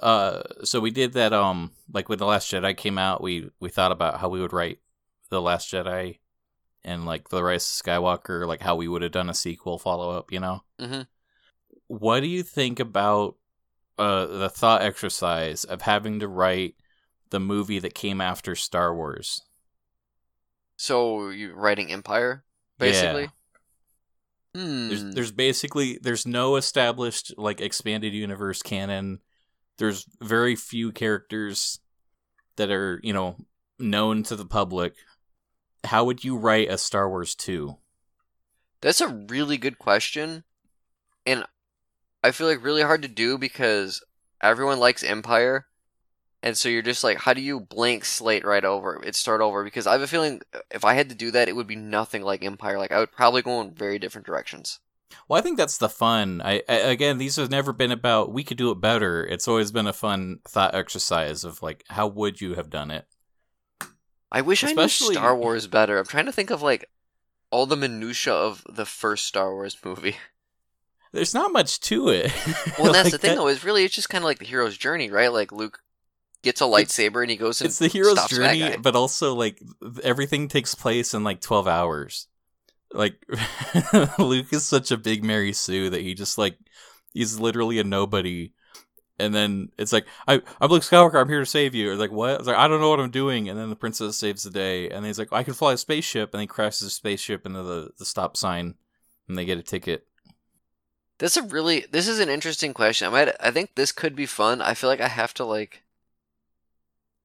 Uh, 0.00 0.42
so 0.64 0.80
we 0.80 0.90
did 0.90 1.12
that. 1.12 1.32
Um, 1.34 1.72
like 1.92 2.08
when 2.08 2.18
the 2.18 2.26
Last 2.26 2.50
Jedi 2.50 2.74
came 2.76 2.96
out, 2.96 3.22
we 3.22 3.50
we 3.60 3.68
thought 3.68 3.92
about 3.92 4.20
how 4.20 4.28
we 4.28 4.40
would 4.40 4.52
write 4.54 4.78
the 5.28 5.42
Last 5.42 5.70
Jedi, 5.70 6.18
and 6.84 7.04
like 7.06 7.28
the 7.28 7.42
Rise 7.42 7.62
of 7.64 7.84
Skywalker, 7.86 8.46
like 8.46 8.60
how 8.60 8.74
we 8.76 8.88
would 8.88 9.02
have 9.02 9.12
done 9.12 9.28
a 9.30 9.34
sequel 9.34 9.78
follow 9.78 10.10
up. 10.10 10.32
You 10.32 10.40
know, 10.40 10.64
Mhm. 10.80 11.06
what 11.86 12.20
do 12.20 12.26
you 12.26 12.42
think 12.42 12.80
about 12.80 13.36
uh 13.98 14.26
the 14.26 14.48
thought 14.48 14.82
exercise 14.82 15.64
of 15.64 15.82
having 15.82 16.20
to 16.20 16.28
write 16.28 16.76
the 17.30 17.40
movie 17.40 17.78
that 17.78 17.94
came 17.94 18.20
after 18.20 18.54
Star 18.54 18.94
Wars? 18.94 19.42
So 20.76 21.28
you're 21.30 21.54
writing 21.54 21.92
Empire, 21.92 22.44
Yeah. 22.80 22.86
basically. 22.86 23.30
Hmm. 24.54 24.88
There's 24.88 25.14
there's 25.14 25.32
basically 25.32 25.98
there's 26.02 26.26
no 26.26 26.56
established 26.56 27.32
like 27.38 27.60
expanded 27.60 28.12
universe 28.12 28.60
canon. 28.62 29.20
There's 29.78 30.04
very 30.20 30.56
few 30.56 30.92
characters 30.92 31.80
that 32.56 32.70
are, 32.70 33.00
you 33.02 33.12
know, 33.14 33.36
known 33.78 34.22
to 34.24 34.36
the 34.36 34.44
public. 34.44 34.94
How 35.84 36.04
would 36.04 36.24
you 36.24 36.36
write 36.36 36.70
a 36.70 36.78
Star 36.78 37.08
Wars 37.08 37.34
2? 37.34 37.76
That's 38.80 39.00
a 39.00 39.08
really 39.08 39.56
good 39.56 39.78
question. 39.78 40.44
And 41.26 41.44
I 42.22 42.30
feel 42.30 42.46
like 42.46 42.64
really 42.64 42.82
hard 42.82 43.02
to 43.02 43.08
do 43.08 43.38
because 43.38 44.02
everyone 44.40 44.78
likes 44.78 45.02
Empire. 45.02 45.66
And 46.42 46.56
so 46.56 46.68
you're 46.68 46.82
just 46.82 47.04
like, 47.04 47.18
how 47.18 47.34
do 47.34 47.40
you 47.40 47.60
blank 47.60 48.04
slate 48.04 48.44
right 48.44 48.64
over 48.64 49.00
it, 49.04 49.14
start 49.14 49.40
over? 49.40 49.62
Because 49.62 49.86
I 49.86 49.92
have 49.92 50.02
a 50.02 50.08
feeling 50.08 50.40
uh, 50.52 50.58
if 50.72 50.84
I 50.84 50.94
had 50.94 51.08
to 51.10 51.14
do 51.14 51.30
that, 51.30 51.48
it 51.48 51.54
would 51.54 51.68
be 51.68 51.76
nothing 51.76 52.22
like 52.22 52.44
Empire. 52.44 52.78
Like 52.78 52.90
I 52.90 52.98
would 52.98 53.12
probably 53.12 53.42
go 53.42 53.60
in 53.60 53.72
very 53.72 53.98
different 54.00 54.26
directions. 54.26 54.80
Well, 55.28 55.38
I 55.38 55.42
think 55.42 55.56
that's 55.56 55.78
the 55.78 55.88
fun. 55.88 56.40
I, 56.42 56.62
I 56.68 56.74
again, 56.74 57.18
these 57.18 57.36
have 57.36 57.50
never 57.50 57.72
been 57.72 57.92
about 57.92 58.32
we 58.32 58.42
could 58.42 58.56
do 58.56 58.70
it 58.70 58.80
better. 58.80 59.24
It's 59.24 59.46
always 59.46 59.70
been 59.70 59.86
a 59.86 59.92
fun 59.92 60.40
thought 60.48 60.74
exercise 60.74 61.44
of 61.44 61.62
like 61.62 61.84
how 61.88 62.08
would 62.08 62.40
you 62.40 62.54
have 62.54 62.70
done 62.70 62.90
it? 62.90 63.06
I 64.32 64.40
wish 64.40 64.64
I 64.64 64.72
knew 64.72 64.88
Star 64.88 65.36
Wars 65.36 65.66
better. 65.66 65.98
I'm 65.98 66.06
trying 66.06 66.24
to 66.26 66.32
think 66.32 66.50
of 66.50 66.62
like 66.62 66.88
all 67.50 67.66
the 67.66 67.76
minutia 67.76 68.32
of 68.32 68.64
the 68.68 68.86
first 68.86 69.26
Star 69.26 69.52
Wars 69.52 69.76
movie. 69.84 70.16
There's 71.12 71.34
not 71.34 71.52
much 71.52 71.78
to 71.80 72.08
it. 72.08 72.32
Well, 72.78 72.86
and 72.86 72.94
that's 72.94 73.04
Like 73.04 73.12
the 73.12 73.18
thing 73.18 73.30
that- 73.32 73.36
though, 73.36 73.48
is 73.48 73.62
really 73.64 73.84
it's 73.84 73.94
just 73.94 74.08
kind 74.08 74.24
of 74.24 74.26
like 74.26 74.38
the 74.38 74.46
hero's 74.46 74.78
journey, 74.78 75.10
right? 75.10 75.30
Like 75.30 75.52
Luke 75.52 75.80
gets 76.42 76.62
a 76.62 76.64
It's- 76.64 76.96
lightsaber 76.96 77.20
and 77.20 77.30
he 77.30 77.36
goes 77.36 77.60
and 77.60 77.68
it's 77.68 77.78
the 77.78 77.88
hero's 77.88 78.24
journey, 78.26 78.76
but 78.78 78.96
also 78.96 79.34
like 79.34 79.60
everything 80.02 80.48
takes 80.48 80.74
place 80.74 81.12
in 81.12 81.22
like 81.22 81.40
twelve 81.42 81.68
hours. 81.68 82.28
Like 82.94 83.22
Luke 84.18 84.52
is 84.52 84.64
such 84.66 84.90
a 84.90 84.96
big 84.96 85.22
Mary 85.22 85.52
Sue 85.52 85.90
that 85.90 86.00
he 86.00 86.14
just 86.14 86.38
like 86.38 86.56
he's 87.12 87.38
literally 87.38 87.78
a 87.78 87.84
nobody. 87.84 88.52
And 89.22 89.34
then 89.34 89.70
it's 89.78 89.92
like 89.92 90.06
I 90.26 90.42
I'm 90.60 90.70
Luke 90.70 90.82
Skywalker. 90.82 91.20
I'm 91.20 91.28
here 91.28 91.40
to 91.40 91.46
save 91.46 91.74
you. 91.74 91.92
Or 91.92 91.96
like 91.96 92.10
what? 92.12 92.40
It's 92.40 92.46
like 92.48 92.56
I 92.56 92.68
don't 92.68 92.80
know 92.80 92.90
what 92.90 93.00
I'm 93.00 93.10
doing. 93.10 93.48
And 93.48 93.58
then 93.58 93.70
the 93.70 93.76
princess 93.76 94.16
saves 94.18 94.42
the 94.42 94.50
day. 94.50 94.90
And 94.90 95.06
he's 95.06 95.18
like 95.18 95.32
I 95.32 95.42
can 95.42 95.54
fly 95.54 95.72
a 95.74 95.76
spaceship. 95.76 96.34
And 96.34 96.40
he 96.40 96.46
crashes 96.46 96.82
a 96.82 96.90
spaceship 96.90 97.46
into 97.46 97.62
the 97.62 97.90
the 97.98 98.04
stop 98.04 98.36
sign, 98.36 98.74
and 99.28 99.38
they 99.38 99.44
get 99.44 99.58
a 99.58 99.62
ticket. 99.62 100.06
That's 101.18 101.36
a 101.36 101.42
really 101.42 101.86
this 101.92 102.08
is 102.08 102.18
an 102.18 102.28
interesting 102.28 102.74
question. 102.74 103.06
I 103.06 103.10
might 103.10 103.34
I 103.40 103.50
think 103.52 103.74
this 103.74 103.92
could 103.92 104.16
be 104.16 104.26
fun. 104.26 104.60
I 104.60 104.74
feel 104.74 104.90
like 104.90 105.00
I 105.00 105.08
have 105.08 105.32
to 105.34 105.44
like 105.44 105.82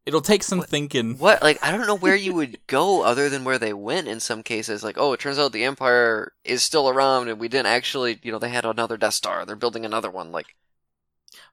It'll 0.06 0.22
take 0.22 0.44
some 0.44 0.60
What- 0.60 0.70
thinking. 0.70 1.18
what 1.18 1.42
like 1.44 1.58
I 1.62 1.72
don't 1.72 1.88
know 1.88 1.98
where 1.98 2.16
you 2.16 2.34
would 2.34 2.60
go 2.68 3.02
other 3.02 3.28
than 3.28 3.44
where 3.44 3.58
they 3.60 3.74
went 3.74 4.08
in 4.08 4.20
some 4.22 4.42
cases. 4.42 4.84
Like, 4.84 4.98
oh, 4.98 5.12
it 5.14 5.20
turns 5.20 5.38
out 5.38 5.52
the 5.52 5.66
Empire 5.66 6.32
is 6.46 6.64
still 6.64 6.88
around 6.88 7.28
and 7.28 7.40
we 7.40 7.50
didn't 7.50 7.66
actually 7.68 8.20
you 8.24 8.32
know, 8.32 8.40
they 8.40 8.50
had 8.50 8.66
another 8.66 8.96
Death 8.98 9.16
Star. 9.16 9.46
They're 9.46 9.56
building 9.58 9.84
another 9.86 10.10
one. 10.10 10.32
Like 10.32 10.56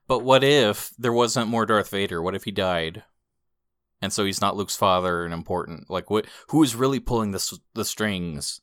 But 0.07 0.19
what 0.19 0.43
if 0.43 0.91
there 0.97 1.13
wasn't 1.13 1.49
more 1.49 1.65
Darth 1.65 1.89
Vader? 1.89 2.21
What 2.21 2.35
if 2.35 2.43
he 2.43 2.51
died? 2.51 3.03
And 4.01 4.13
so 4.13 4.25
he's 4.25 4.41
not 4.41 4.55
Luke's 4.55 4.75
father 4.75 5.25
and 5.25 5.33
important. 5.33 5.89
Like 5.89 6.09
what 6.09 6.27
who 6.49 6.61
is 6.63 6.75
really 6.75 6.99
pulling 6.99 7.31
the 7.31 7.59
the 7.73 7.85
strings? 7.85 8.61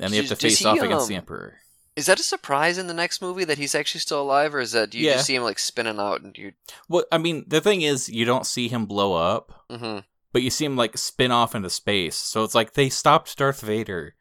And 0.00 0.12
they 0.12 0.16
have 0.16 0.26
to 0.26 0.34
does 0.34 0.40
face 0.40 0.58
he, 0.60 0.64
off 0.66 0.80
against 0.80 1.08
the 1.08 1.14
um, 1.14 1.18
emperor. 1.18 1.58
Is 1.94 2.06
that 2.06 2.18
a 2.20 2.22
surprise 2.22 2.78
in 2.78 2.86
the 2.86 2.94
next 2.94 3.20
movie 3.20 3.44
that 3.44 3.58
he's 3.58 3.74
actually 3.74 4.00
still 4.00 4.22
alive, 4.22 4.54
or 4.54 4.60
is 4.60 4.72
that 4.72 4.90
do 4.90 4.98
you 4.98 5.06
Yeah. 5.06 5.14
just 5.14 5.26
see 5.26 5.34
him 5.34 5.42
like 5.42 5.58
spinning 5.58 5.98
out 5.98 6.22
and 6.22 6.36
you? 6.38 6.52
Well, 6.88 7.04
I 7.12 7.18
mean, 7.18 7.44
the 7.46 7.60
thing 7.60 7.82
is 7.82 8.08
you 8.08 8.24
don't 8.24 8.46
see 8.46 8.68
him 8.68 8.86
blow 8.86 9.14
up, 9.14 9.64
hmm 9.70 9.98
but 10.32 10.42
you 10.42 10.48
see 10.50 10.64
him 10.64 10.76
like 10.76 10.96
spin 10.96 11.30
off 11.30 11.54
into 11.54 11.68
space. 11.68 12.16
So 12.16 12.42
it's 12.42 12.54
like 12.54 12.72
they 12.72 12.88
stopped 12.88 13.36
Darth 13.36 13.60
Vader. 13.60 14.14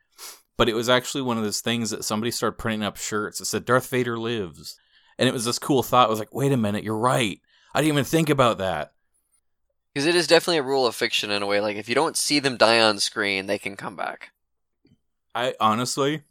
But 0.57 0.67
it 0.69 0.75
was 0.75 0.89
actually 0.89 1.21
one 1.23 1.37
of 1.37 1.43
those 1.43 1.61
things 1.61 1.89
that 1.89 2.03
somebody 2.03 2.29
started 2.29 2.57
printing 2.59 2.83
up 2.83 2.97
shirts 2.97 3.39
that 3.39 3.45
said 3.45 3.65
Darth 3.65 3.87
Vader 3.87 4.19
lives. 4.19 4.77
And 5.21 5.29
it 5.29 5.33
was 5.33 5.45
this 5.45 5.59
cool 5.59 5.83
thought. 5.83 6.07
It 6.07 6.09
was 6.09 6.17
like, 6.17 6.33
wait 6.33 6.51
a 6.51 6.57
minute, 6.57 6.83
you're 6.83 6.97
right. 6.97 7.39
I 7.75 7.79
didn't 7.81 7.93
even 7.93 8.05
think 8.05 8.29
about 8.29 8.57
that. 8.57 8.91
Because 9.93 10.07
it 10.07 10.15
is 10.15 10.25
definitely 10.25 10.57
a 10.57 10.63
rule 10.63 10.87
of 10.87 10.95
fiction 10.95 11.29
in 11.29 11.43
a 11.43 11.45
way. 11.45 11.61
Like 11.61 11.77
if 11.77 11.87
you 11.87 11.93
don't 11.93 12.17
see 12.17 12.39
them 12.39 12.57
die 12.57 12.81
on 12.81 12.97
screen, 12.97 13.45
they 13.45 13.59
can 13.59 13.75
come 13.77 13.95
back. 13.95 14.31
I 15.35 15.53
honestly, 15.59 16.23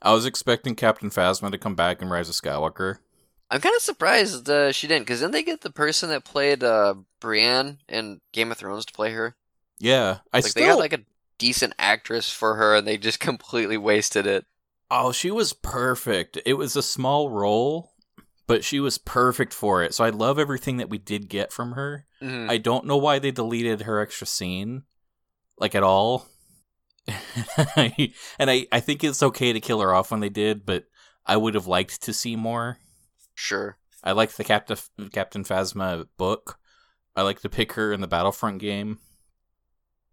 I 0.00 0.12
was 0.12 0.24
expecting 0.24 0.76
Captain 0.76 1.10
Phasma 1.10 1.50
to 1.50 1.58
come 1.58 1.74
back 1.74 2.00
in 2.00 2.10
Rise 2.10 2.28
of 2.28 2.36
Skywalker. 2.36 2.98
I'm 3.50 3.60
kind 3.60 3.74
of 3.76 3.82
surprised 3.82 4.48
uh, 4.48 4.72
she 4.72 4.86
didn't, 4.86 5.02
because 5.02 5.20
didn't 5.20 5.32
they 5.32 5.42
get 5.42 5.60
the 5.60 5.70
person 5.70 6.08
that 6.10 6.24
played 6.24 6.62
uh, 6.64 6.94
Brienne 7.20 7.78
in 7.88 8.20
Game 8.32 8.50
of 8.50 8.56
Thrones 8.56 8.86
to 8.86 8.92
play 8.94 9.10
her? 9.12 9.36
Yeah, 9.78 10.18
I 10.32 10.38
Like 10.38 10.46
still. 10.46 10.62
they 10.62 10.68
got 10.70 10.78
like 10.78 10.92
a 10.94 11.04
decent 11.38 11.74
actress 11.78 12.30
for 12.32 12.54
her, 12.54 12.76
and 12.76 12.86
they 12.86 12.96
just 12.96 13.20
completely 13.20 13.76
wasted 13.76 14.26
it. 14.26 14.46
oh, 14.90 15.12
she 15.12 15.30
was 15.30 15.52
perfect. 15.52 16.38
It 16.46 16.54
was 16.54 16.76
a 16.76 16.82
small 16.82 17.28
role, 17.30 17.91
but 18.46 18.64
she 18.64 18.80
was 18.80 18.98
perfect 18.98 19.52
for 19.54 19.82
it. 19.82 19.94
So 19.94 20.04
I 20.04 20.10
love 20.10 20.38
everything 20.38 20.76
that 20.78 20.88
we 20.90 20.98
did 20.98 21.28
get 21.28 21.52
from 21.52 21.72
her. 21.72 22.06
Mhm. 22.20 22.50
I 22.50 22.58
don't 22.58 22.86
know 22.86 22.96
why 22.96 23.18
they 23.18 23.30
deleted 23.30 23.82
her 23.82 24.00
extra 24.00 24.26
scene, 24.26 24.84
like 25.58 25.74
at 25.74 25.82
all. 25.82 26.26
and 27.76 28.12
I, 28.50 28.66
I 28.70 28.80
think 28.80 29.02
it's 29.02 29.22
okay 29.22 29.52
to 29.52 29.60
kill 29.60 29.80
her 29.80 29.94
off 29.94 30.10
when 30.10 30.20
they 30.20 30.28
did, 30.28 30.64
but 30.64 30.84
I 31.26 31.36
would 31.36 31.54
have 31.54 31.66
liked 31.66 32.02
to 32.02 32.12
see 32.12 32.36
more. 32.36 32.78
Sure. 33.34 33.78
I 34.04 34.12
liked 34.12 34.36
the 34.36 34.44
Captain 34.44 34.76
Captain 35.12 35.44
Phasma 35.44 36.06
book. 36.16 36.58
I 37.14 37.22
like 37.22 37.40
to 37.40 37.48
pick 37.48 37.72
her 37.72 37.92
in 37.92 38.00
the 38.00 38.06
Battlefront 38.08 38.58
game. 38.58 38.98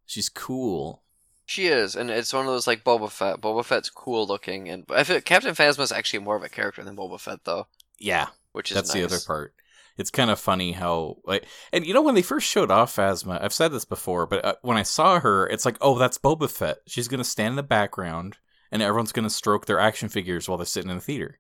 She's 0.05 0.29
cool. 0.29 1.03
She 1.45 1.67
is, 1.67 1.95
and 1.95 2.11
it's 2.11 2.31
one 2.33 2.45
of 2.45 2.51
those 2.51 2.67
like 2.67 2.83
Boba 2.83 3.09
Fett. 3.09 3.41
Boba 3.41 3.65
Fett's 3.65 3.89
cool 3.89 4.27
looking, 4.27 4.69
and 4.69 4.85
I 4.89 5.03
feel 5.03 5.19
Captain 5.21 5.55
Phasma 5.55 5.79
is 5.81 5.91
actually 5.91 6.19
more 6.19 6.35
of 6.35 6.43
a 6.43 6.49
character 6.49 6.83
than 6.83 6.95
Boba 6.95 7.19
Fett, 7.19 7.39
though, 7.43 7.67
Yeah, 7.99 8.27
which 8.51 8.71
is 8.71 8.75
that's 8.75 8.93
the 8.93 9.03
other 9.03 9.19
part. 9.25 9.53
It's 9.97 10.11
kind 10.11 10.31
of 10.31 10.39
funny 10.39 10.71
how 10.71 11.17
like, 11.25 11.45
and 11.73 11.85
you 11.85 11.93
know 11.93 12.01
when 12.01 12.15
they 12.15 12.21
first 12.21 12.47
showed 12.47 12.71
off 12.71 12.95
Phasma, 12.95 13.41
I've 13.43 13.53
said 13.53 13.71
this 13.73 13.85
before, 13.85 14.25
but 14.25 14.45
uh, 14.45 14.55
when 14.61 14.77
I 14.77 14.83
saw 14.83 15.19
her, 15.19 15.45
it's 15.47 15.65
like, 15.65 15.77
oh, 15.81 15.97
that's 15.99 16.17
Boba 16.17 16.49
Fett. 16.49 16.77
She's 16.87 17.07
gonna 17.09 17.23
stand 17.25 17.51
in 17.51 17.55
the 17.57 17.63
background, 17.63 18.37
and 18.71 18.81
everyone's 18.81 19.11
gonna 19.11 19.29
stroke 19.29 19.65
their 19.65 19.79
action 19.79 20.07
figures 20.07 20.47
while 20.47 20.57
they're 20.57 20.65
sitting 20.65 20.89
in 20.89 20.97
the 20.97 21.01
theater. 21.03 21.39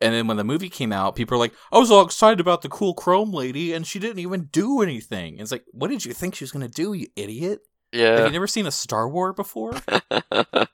And 0.00 0.14
then 0.14 0.26
when 0.26 0.36
the 0.36 0.44
movie 0.44 0.68
came 0.68 0.92
out, 0.92 1.16
people 1.16 1.34
are 1.36 1.38
like, 1.38 1.54
I 1.72 1.78
was 1.78 1.90
all 1.90 2.04
excited 2.04 2.38
about 2.40 2.62
the 2.62 2.68
cool 2.68 2.94
Chrome 2.94 3.32
lady, 3.32 3.72
and 3.72 3.86
she 3.86 3.98
didn't 3.98 4.18
even 4.20 4.44
do 4.52 4.80
anything. 4.82 5.34
And 5.34 5.40
it's 5.40 5.52
like, 5.52 5.64
what 5.72 5.88
did 5.88 6.04
you 6.04 6.12
think 6.12 6.34
she 6.34 6.44
was 6.44 6.52
gonna 6.52 6.68
do, 6.68 6.92
you 6.92 7.08
idiot? 7.16 7.60
Have 7.92 8.00
Yeah. 8.00 8.24
you 8.26 8.32
never 8.32 8.46
seen 8.46 8.66
a 8.66 8.70
Star 8.72 9.08
War 9.08 9.32
before? 9.32 9.72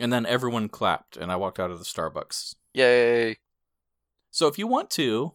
And 0.00 0.12
then 0.12 0.26
everyone 0.26 0.68
clapped, 0.68 1.16
and 1.16 1.30
I 1.30 1.36
walked 1.36 1.60
out 1.60 1.70
of 1.70 1.78
the 1.78 1.84
Starbucks. 1.84 2.56
Yay. 2.74 3.38
So 4.36 4.48
if 4.48 4.58
you 4.58 4.66
want 4.66 4.90
to, 4.90 5.32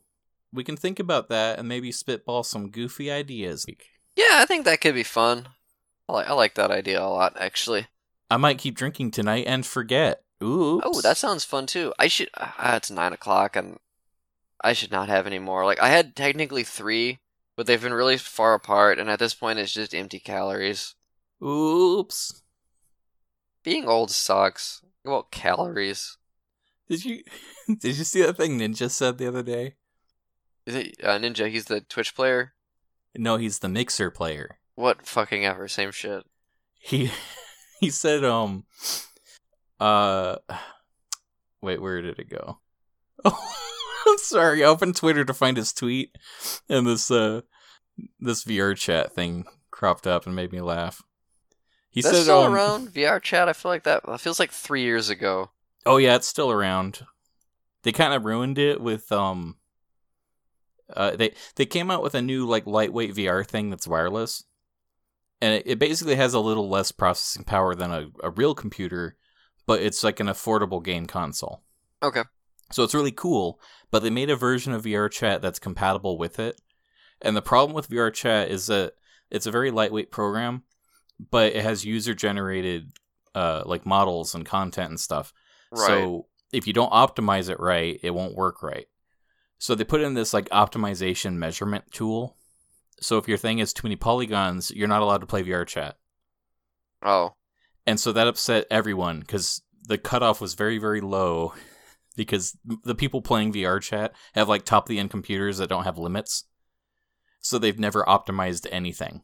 we 0.53 0.63
can 0.63 0.77
think 0.77 0.99
about 0.99 1.27
that 1.29 1.57
and 1.57 1.67
maybe 1.67 1.91
spitball 1.91 2.43
some 2.43 2.69
goofy 2.69 3.09
ideas. 3.09 3.65
Yeah, 4.15 4.33
I 4.33 4.45
think 4.45 4.63
that 4.65 4.79
could 4.79 4.93
be 4.93 5.01
fun. 5.01 5.47
I 6.07 6.13
like 6.13 6.29
I 6.29 6.33
like 6.33 6.53
that 6.53 6.69
idea 6.69 7.01
a 7.01 7.09
lot, 7.09 7.35
actually. 7.39 7.87
I 8.29 8.37
might 8.37 8.59
keep 8.59 8.75
drinking 8.75 9.09
tonight 9.09 9.45
and 9.47 9.65
forget. 9.65 10.21
Ooh. 10.43 10.81
Oh, 10.83 11.01
that 11.01 11.17
sounds 11.17 11.43
fun 11.43 11.65
too. 11.65 11.95
I 11.97 12.07
should. 12.09 12.29
Uh, 12.35 12.73
it's 12.75 12.91
nine 12.91 13.11
o'clock, 13.11 13.55
and 13.55 13.79
I 14.63 14.73
should 14.73 14.91
not 14.91 15.09
have 15.09 15.25
any 15.25 15.39
more. 15.39 15.65
Like 15.65 15.81
I 15.81 15.89
had 15.89 16.15
technically 16.15 16.63
three, 16.63 17.17
but 17.57 17.65
they've 17.65 17.81
been 17.81 17.95
really 17.95 18.17
far 18.17 18.53
apart, 18.53 18.99
and 18.99 19.09
at 19.09 19.17
this 19.17 19.33
point, 19.33 19.57
it's 19.57 19.73
just 19.73 19.95
empty 19.95 20.19
calories. 20.19 20.93
Oops. 21.43 22.43
Being 23.63 23.87
old 23.87 24.11
sucks. 24.11 24.83
About 25.03 25.31
calories. 25.31 26.19
Did 26.91 27.05
you 27.05 27.23
did 27.79 27.97
you 27.97 28.03
see 28.03 28.21
that 28.21 28.35
thing 28.35 28.59
Ninja 28.59 28.91
said 28.91 29.17
the 29.17 29.27
other 29.27 29.43
day? 29.43 29.75
Is 30.65 30.75
it 30.75 30.95
uh, 31.01 31.17
Ninja? 31.17 31.49
He's 31.49 31.65
the 31.65 31.79
Twitch 31.79 32.13
player. 32.13 32.53
No, 33.15 33.37
he's 33.37 33.59
the 33.59 33.69
mixer 33.69 34.11
player. 34.11 34.59
What 34.75 35.07
fucking 35.07 35.45
ever? 35.45 35.69
Same 35.69 35.91
shit. 35.91 36.25
He 36.81 37.09
he 37.79 37.89
said 37.89 38.25
um 38.25 38.65
uh 39.79 40.35
wait, 41.61 41.81
where 41.81 42.01
did 42.01 42.19
it 42.19 42.29
go? 42.29 42.59
Oh 43.23 43.57
I'm 44.07 44.17
sorry, 44.17 44.63
I 44.63 44.67
opened 44.67 44.95
Twitter 44.95 45.23
to 45.23 45.33
find 45.33 45.55
his 45.55 45.71
tweet 45.71 46.17
and 46.67 46.85
this 46.85 47.09
uh 47.09 47.41
this 48.19 48.43
VR 48.43 48.75
chat 48.75 49.13
thing 49.13 49.45
cropped 49.69 50.07
up 50.07 50.25
and 50.25 50.35
made 50.35 50.51
me 50.51 50.59
laugh. 50.59 51.03
He 51.89 52.01
That's 52.01 52.17
said 52.17 52.23
still 52.23 52.43
um, 52.43 52.53
around 52.53 52.89
VR 52.89 53.21
chat. 53.21 53.47
I 53.47 53.53
feel 53.53 53.71
like 53.71 53.83
that. 53.83 54.05
That 54.05 54.19
feels 54.19 54.39
like 54.39 54.51
three 54.51 54.81
years 54.81 55.09
ago. 55.09 55.51
Oh 55.85 55.97
yeah, 55.97 56.15
it's 56.15 56.27
still 56.27 56.51
around. 56.51 57.05
They 57.83 57.91
kind 57.91 58.13
of 58.13 58.25
ruined 58.25 58.57
it 58.57 58.81
with 58.81 59.11
um. 59.11 59.57
Uh, 60.93 61.15
they 61.15 61.33
they 61.55 61.65
came 61.65 61.89
out 61.89 62.03
with 62.03 62.15
a 62.15 62.21
new 62.21 62.45
like 62.45 62.67
lightweight 62.67 63.15
VR 63.15 63.45
thing 63.45 63.69
that's 63.69 63.87
wireless, 63.87 64.43
and 65.41 65.53
it, 65.55 65.63
it 65.65 65.79
basically 65.79 66.15
has 66.15 66.33
a 66.33 66.39
little 66.39 66.69
less 66.69 66.91
processing 66.91 67.43
power 67.43 67.73
than 67.73 67.91
a, 67.91 68.07
a 68.23 68.29
real 68.29 68.53
computer, 68.53 69.15
but 69.65 69.81
it's 69.81 70.03
like 70.03 70.19
an 70.19 70.27
affordable 70.27 70.83
game 70.83 71.05
console. 71.05 71.63
Okay. 72.03 72.23
So 72.71 72.83
it's 72.83 72.93
really 72.93 73.11
cool, 73.11 73.59
but 73.89 74.01
they 74.03 74.09
made 74.09 74.29
a 74.29 74.35
version 74.35 74.73
of 74.73 74.83
VR 74.83 75.11
chat 75.11 75.41
that's 75.41 75.59
compatible 75.59 76.17
with 76.17 76.39
it. 76.39 76.61
And 77.21 77.35
the 77.35 77.41
problem 77.41 77.75
with 77.75 77.89
VR 77.89 78.13
chat 78.13 78.49
is 78.49 78.67
that 78.67 78.93
it's 79.29 79.45
a 79.45 79.51
very 79.51 79.71
lightweight 79.71 80.11
program, 80.11 80.63
but 81.29 81.53
it 81.53 81.63
has 81.63 81.85
user 81.85 82.13
generated 82.13 82.91
uh 83.33 83.63
like 83.65 83.85
models 83.85 84.35
and 84.35 84.45
content 84.45 84.89
and 84.89 84.99
stuff. 84.99 85.33
Right. 85.71 85.87
So 85.87 86.27
if 86.51 86.67
you 86.67 86.73
don't 86.73 86.91
optimize 86.91 87.49
it 87.49 87.59
right, 87.59 87.99
it 88.03 88.11
won't 88.11 88.35
work 88.35 88.61
right. 88.61 88.87
So 89.57 89.75
they 89.75 89.83
put 89.83 90.01
in 90.01 90.15
this 90.15 90.33
like 90.33 90.49
optimization 90.49 91.35
measurement 91.35 91.85
tool. 91.91 92.35
So 92.99 93.17
if 93.17 93.27
your 93.27 93.37
thing 93.37 93.59
is 93.59 93.73
too 93.73 93.85
many 93.85 93.95
polygons, 93.95 94.71
you're 94.71 94.87
not 94.87 95.01
allowed 95.01 95.21
to 95.21 95.27
play 95.27 95.43
VR 95.43 95.65
chat. 95.65 95.97
oh. 97.03 97.35
And 97.87 97.99
so 97.99 98.11
that 98.11 98.27
upset 98.27 98.67
everyone 98.69 99.21
because 99.21 99.63
the 99.83 99.97
cutoff 99.97 100.39
was 100.39 100.53
very, 100.53 100.77
very 100.77 101.01
low 101.01 101.53
because 102.15 102.55
the 102.83 102.93
people 102.95 103.21
playing 103.21 103.53
VR 103.53 103.81
chat 103.81 104.13
have 104.33 104.47
like 104.47 104.65
top 104.65 104.83
of 104.83 104.89
the 104.89 104.99
end 104.99 105.09
computers 105.09 105.57
that 105.57 105.69
don't 105.69 105.85
have 105.85 105.97
limits. 105.97 106.45
So 107.39 107.57
they've 107.57 107.79
never 107.79 108.03
optimized 108.03 108.67
anything. 108.71 109.21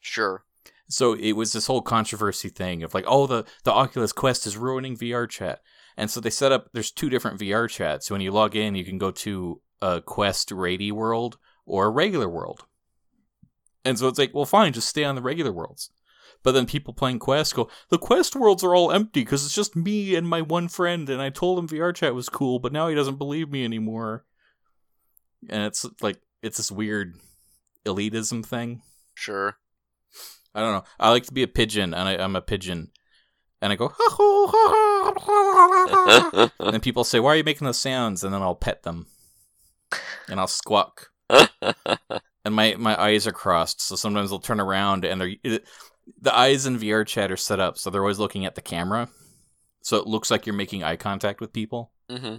Sure. 0.00 0.44
So 0.88 1.12
it 1.14 1.32
was 1.32 1.52
this 1.52 1.66
whole 1.66 1.82
controversy 1.82 2.48
thing 2.48 2.82
of 2.82 2.94
like, 2.94 3.04
oh, 3.06 3.26
the, 3.26 3.44
the 3.64 3.72
Oculus 3.72 4.12
Quest 4.12 4.46
is 4.46 4.56
ruining 4.56 4.96
VR 4.96 5.28
chat. 5.28 5.60
And 5.98 6.08
so 6.08 6.20
they 6.20 6.30
set 6.30 6.52
up, 6.52 6.68
there's 6.72 6.92
two 6.92 7.10
different 7.10 7.40
VR 7.40 7.68
chats. 7.68 8.06
So 8.06 8.14
when 8.14 8.22
you 8.22 8.30
log 8.30 8.54
in, 8.54 8.76
you 8.76 8.84
can 8.84 8.98
go 8.98 9.10
to 9.10 9.60
a 9.82 10.00
Quest 10.00 10.52
Rady 10.52 10.92
world 10.92 11.38
or 11.66 11.86
a 11.86 11.90
regular 11.90 12.28
world. 12.28 12.64
And 13.84 13.98
so 13.98 14.06
it's 14.06 14.18
like, 14.18 14.32
well, 14.32 14.44
fine, 14.44 14.72
just 14.72 14.86
stay 14.86 15.02
on 15.02 15.16
the 15.16 15.22
regular 15.22 15.50
worlds. 15.50 15.90
But 16.44 16.52
then 16.52 16.66
people 16.66 16.94
playing 16.94 17.18
Quest 17.18 17.56
go, 17.56 17.68
the 17.88 17.98
Quest 17.98 18.36
worlds 18.36 18.62
are 18.62 18.76
all 18.76 18.92
empty 18.92 19.22
because 19.22 19.44
it's 19.44 19.56
just 19.56 19.74
me 19.74 20.14
and 20.14 20.28
my 20.28 20.40
one 20.40 20.68
friend, 20.68 21.10
and 21.10 21.20
I 21.20 21.30
told 21.30 21.58
him 21.58 21.66
VR 21.66 21.92
chat 21.92 22.14
was 22.14 22.28
cool, 22.28 22.60
but 22.60 22.72
now 22.72 22.86
he 22.86 22.94
doesn't 22.94 23.18
believe 23.18 23.50
me 23.50 23.64
anymore. 23.64 24.24
And 25.48 25.64
it's 25.64 25.84
like, 26.00 26.20
it's 26.42 26.58
this 26.58 26.70
weird 26.70 27.16
elitism 27.84 28.46
thing. 28.46 28.82
Sure. 29.14 29.56
I 30.54 30.60
don't 30.60 30.74
know. 30.74 30.84
I 31.00 31.10
like 31.10 31.26
to 31.26 31.34
be 31.34 31.42
a 31.42 31.48
pigeon, 31.48 31.92
and 31.92 32.08
I, 32.08 32.22
I'm 32.22 32.36
a 32.36 32.40
pigeon. 32.40 32.92
And 33.60 33.72
I 33.72 33.76
go, 33.76 33.92
and 36.60 36.82
people 36.82 37.02
say, 37.04 37.18
why 37.18 37.32
are 37.32 37.36
you 37.36 37.44
making 37.44 37.64
those 37.64 37.78
sounds? 37.78 38.22
And 38.22 38.32
then 38.32 38.42
I'll 38.42 38.54
pet 38.54 38.84
them. 38.84 39.06
And 40.28 40.38
I'll 40.38 40.46
squawk. 40.46 41.10
And 42.44 42.54
my, 42.54 42.76
my 42.78 42.98
eyes 43.00 43.26
are 43.26 43.32
crossed, 43.32 43.82
so 43.82 43.94
sometimes 43.96 44.30
they'll 44.30 44.38
turn 44.38 44.60
around 44.60 45.04
and 45.04 45.20
they're 45.20 45.60
the 46.22 46.34
eyes 46.34 46.64
in 46.64 46.78
VR 46.78 47.04
chat 47.04 47.30
are 47.30 47.36
set 47.36 47.60
up 47.60 47.76
so 47.76 47.90
they're 47.90 48.00
always 48.00 48.18
looking 48.18 48.46
at 48.46 48.54
the 48.54 48.62
camera, 48.62 49.08
so 49.82 49.98
it 49.98 50.06
looks 50.06 50.30
like 50.30 50.46
you're 50.46 50.54
making 50.54 50.82
eye 50.82 50.96
contact 50.96 51.40
with 51.40 51.52
people. 51.52 51.90
hmm 52.08 52.36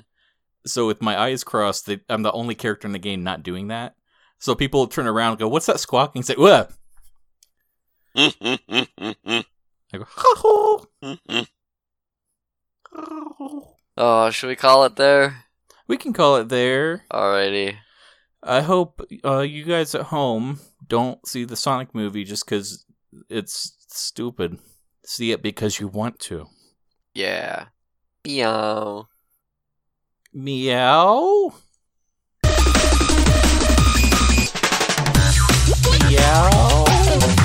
So 0.66 0.88
with 0.88 1.02
my 1.02 1.20
eyes 1.20 1.44
crossed, 1.44 1.86
they, 1.86 2.00
I'm 2.10 2.24
the 2.24 2.32
only 2.32 2.56
character 2.56 2.88
in 2.88 2.94
the 2.94 3.00
game 3.00 3.24
not 3.24 3.44
doing 3.44 3.68
that. 3.68 3.96
So 4.40 4.56
people 4.56 4.88
turn 4.88 5.06
around 5.06 5.34
and 5.34 5.40
go, 5.40 5.48
"What's 5.48 5.68
that 5.68 5.80
squawking?" 5.80 6.24
Say, 6.24 6.36
"What?" 6.36 6.72
I 9.94 9.98
go! 9.98 10.86
Oh, 14.02 14.30
should 14.30 14.48
we 14.48 14.56
call 14.56 14.86
it 14.86 14.96
there? 14.96 15.44
We 15.90 15.98
can 15.98 16.14
call 16.14 16.38
it 16.38 16.48
there. 16.48 17.04
Alrighty. 17.12 17.76
I 18.42 18.62
hope 18.62 19.02
uh, 19.26 19.42
you 19.42 19.66
guys 19.66 19.94
at 19.94 20.04
home 20.04 20.62
don't 20.88 21.28
see 21.28 21.44
the 21.44 21.58
Sonic 21.58 21.94
movie 21.94 22.24
just 22.24 22.46
because 22.46 22.86
it's 23.30 23.76
stupid. 23.90 24.58
See 25.04 25.34
it 25.34 25.42
because 25.42 25.82
you 25.82 25.90
want 25.90 26.18
to. 26.20 26.48
Yeah. 27.14 27.66
Meow. 28.24 29.10
Meow? 30.32 31.54
Meow? 36.10 37.39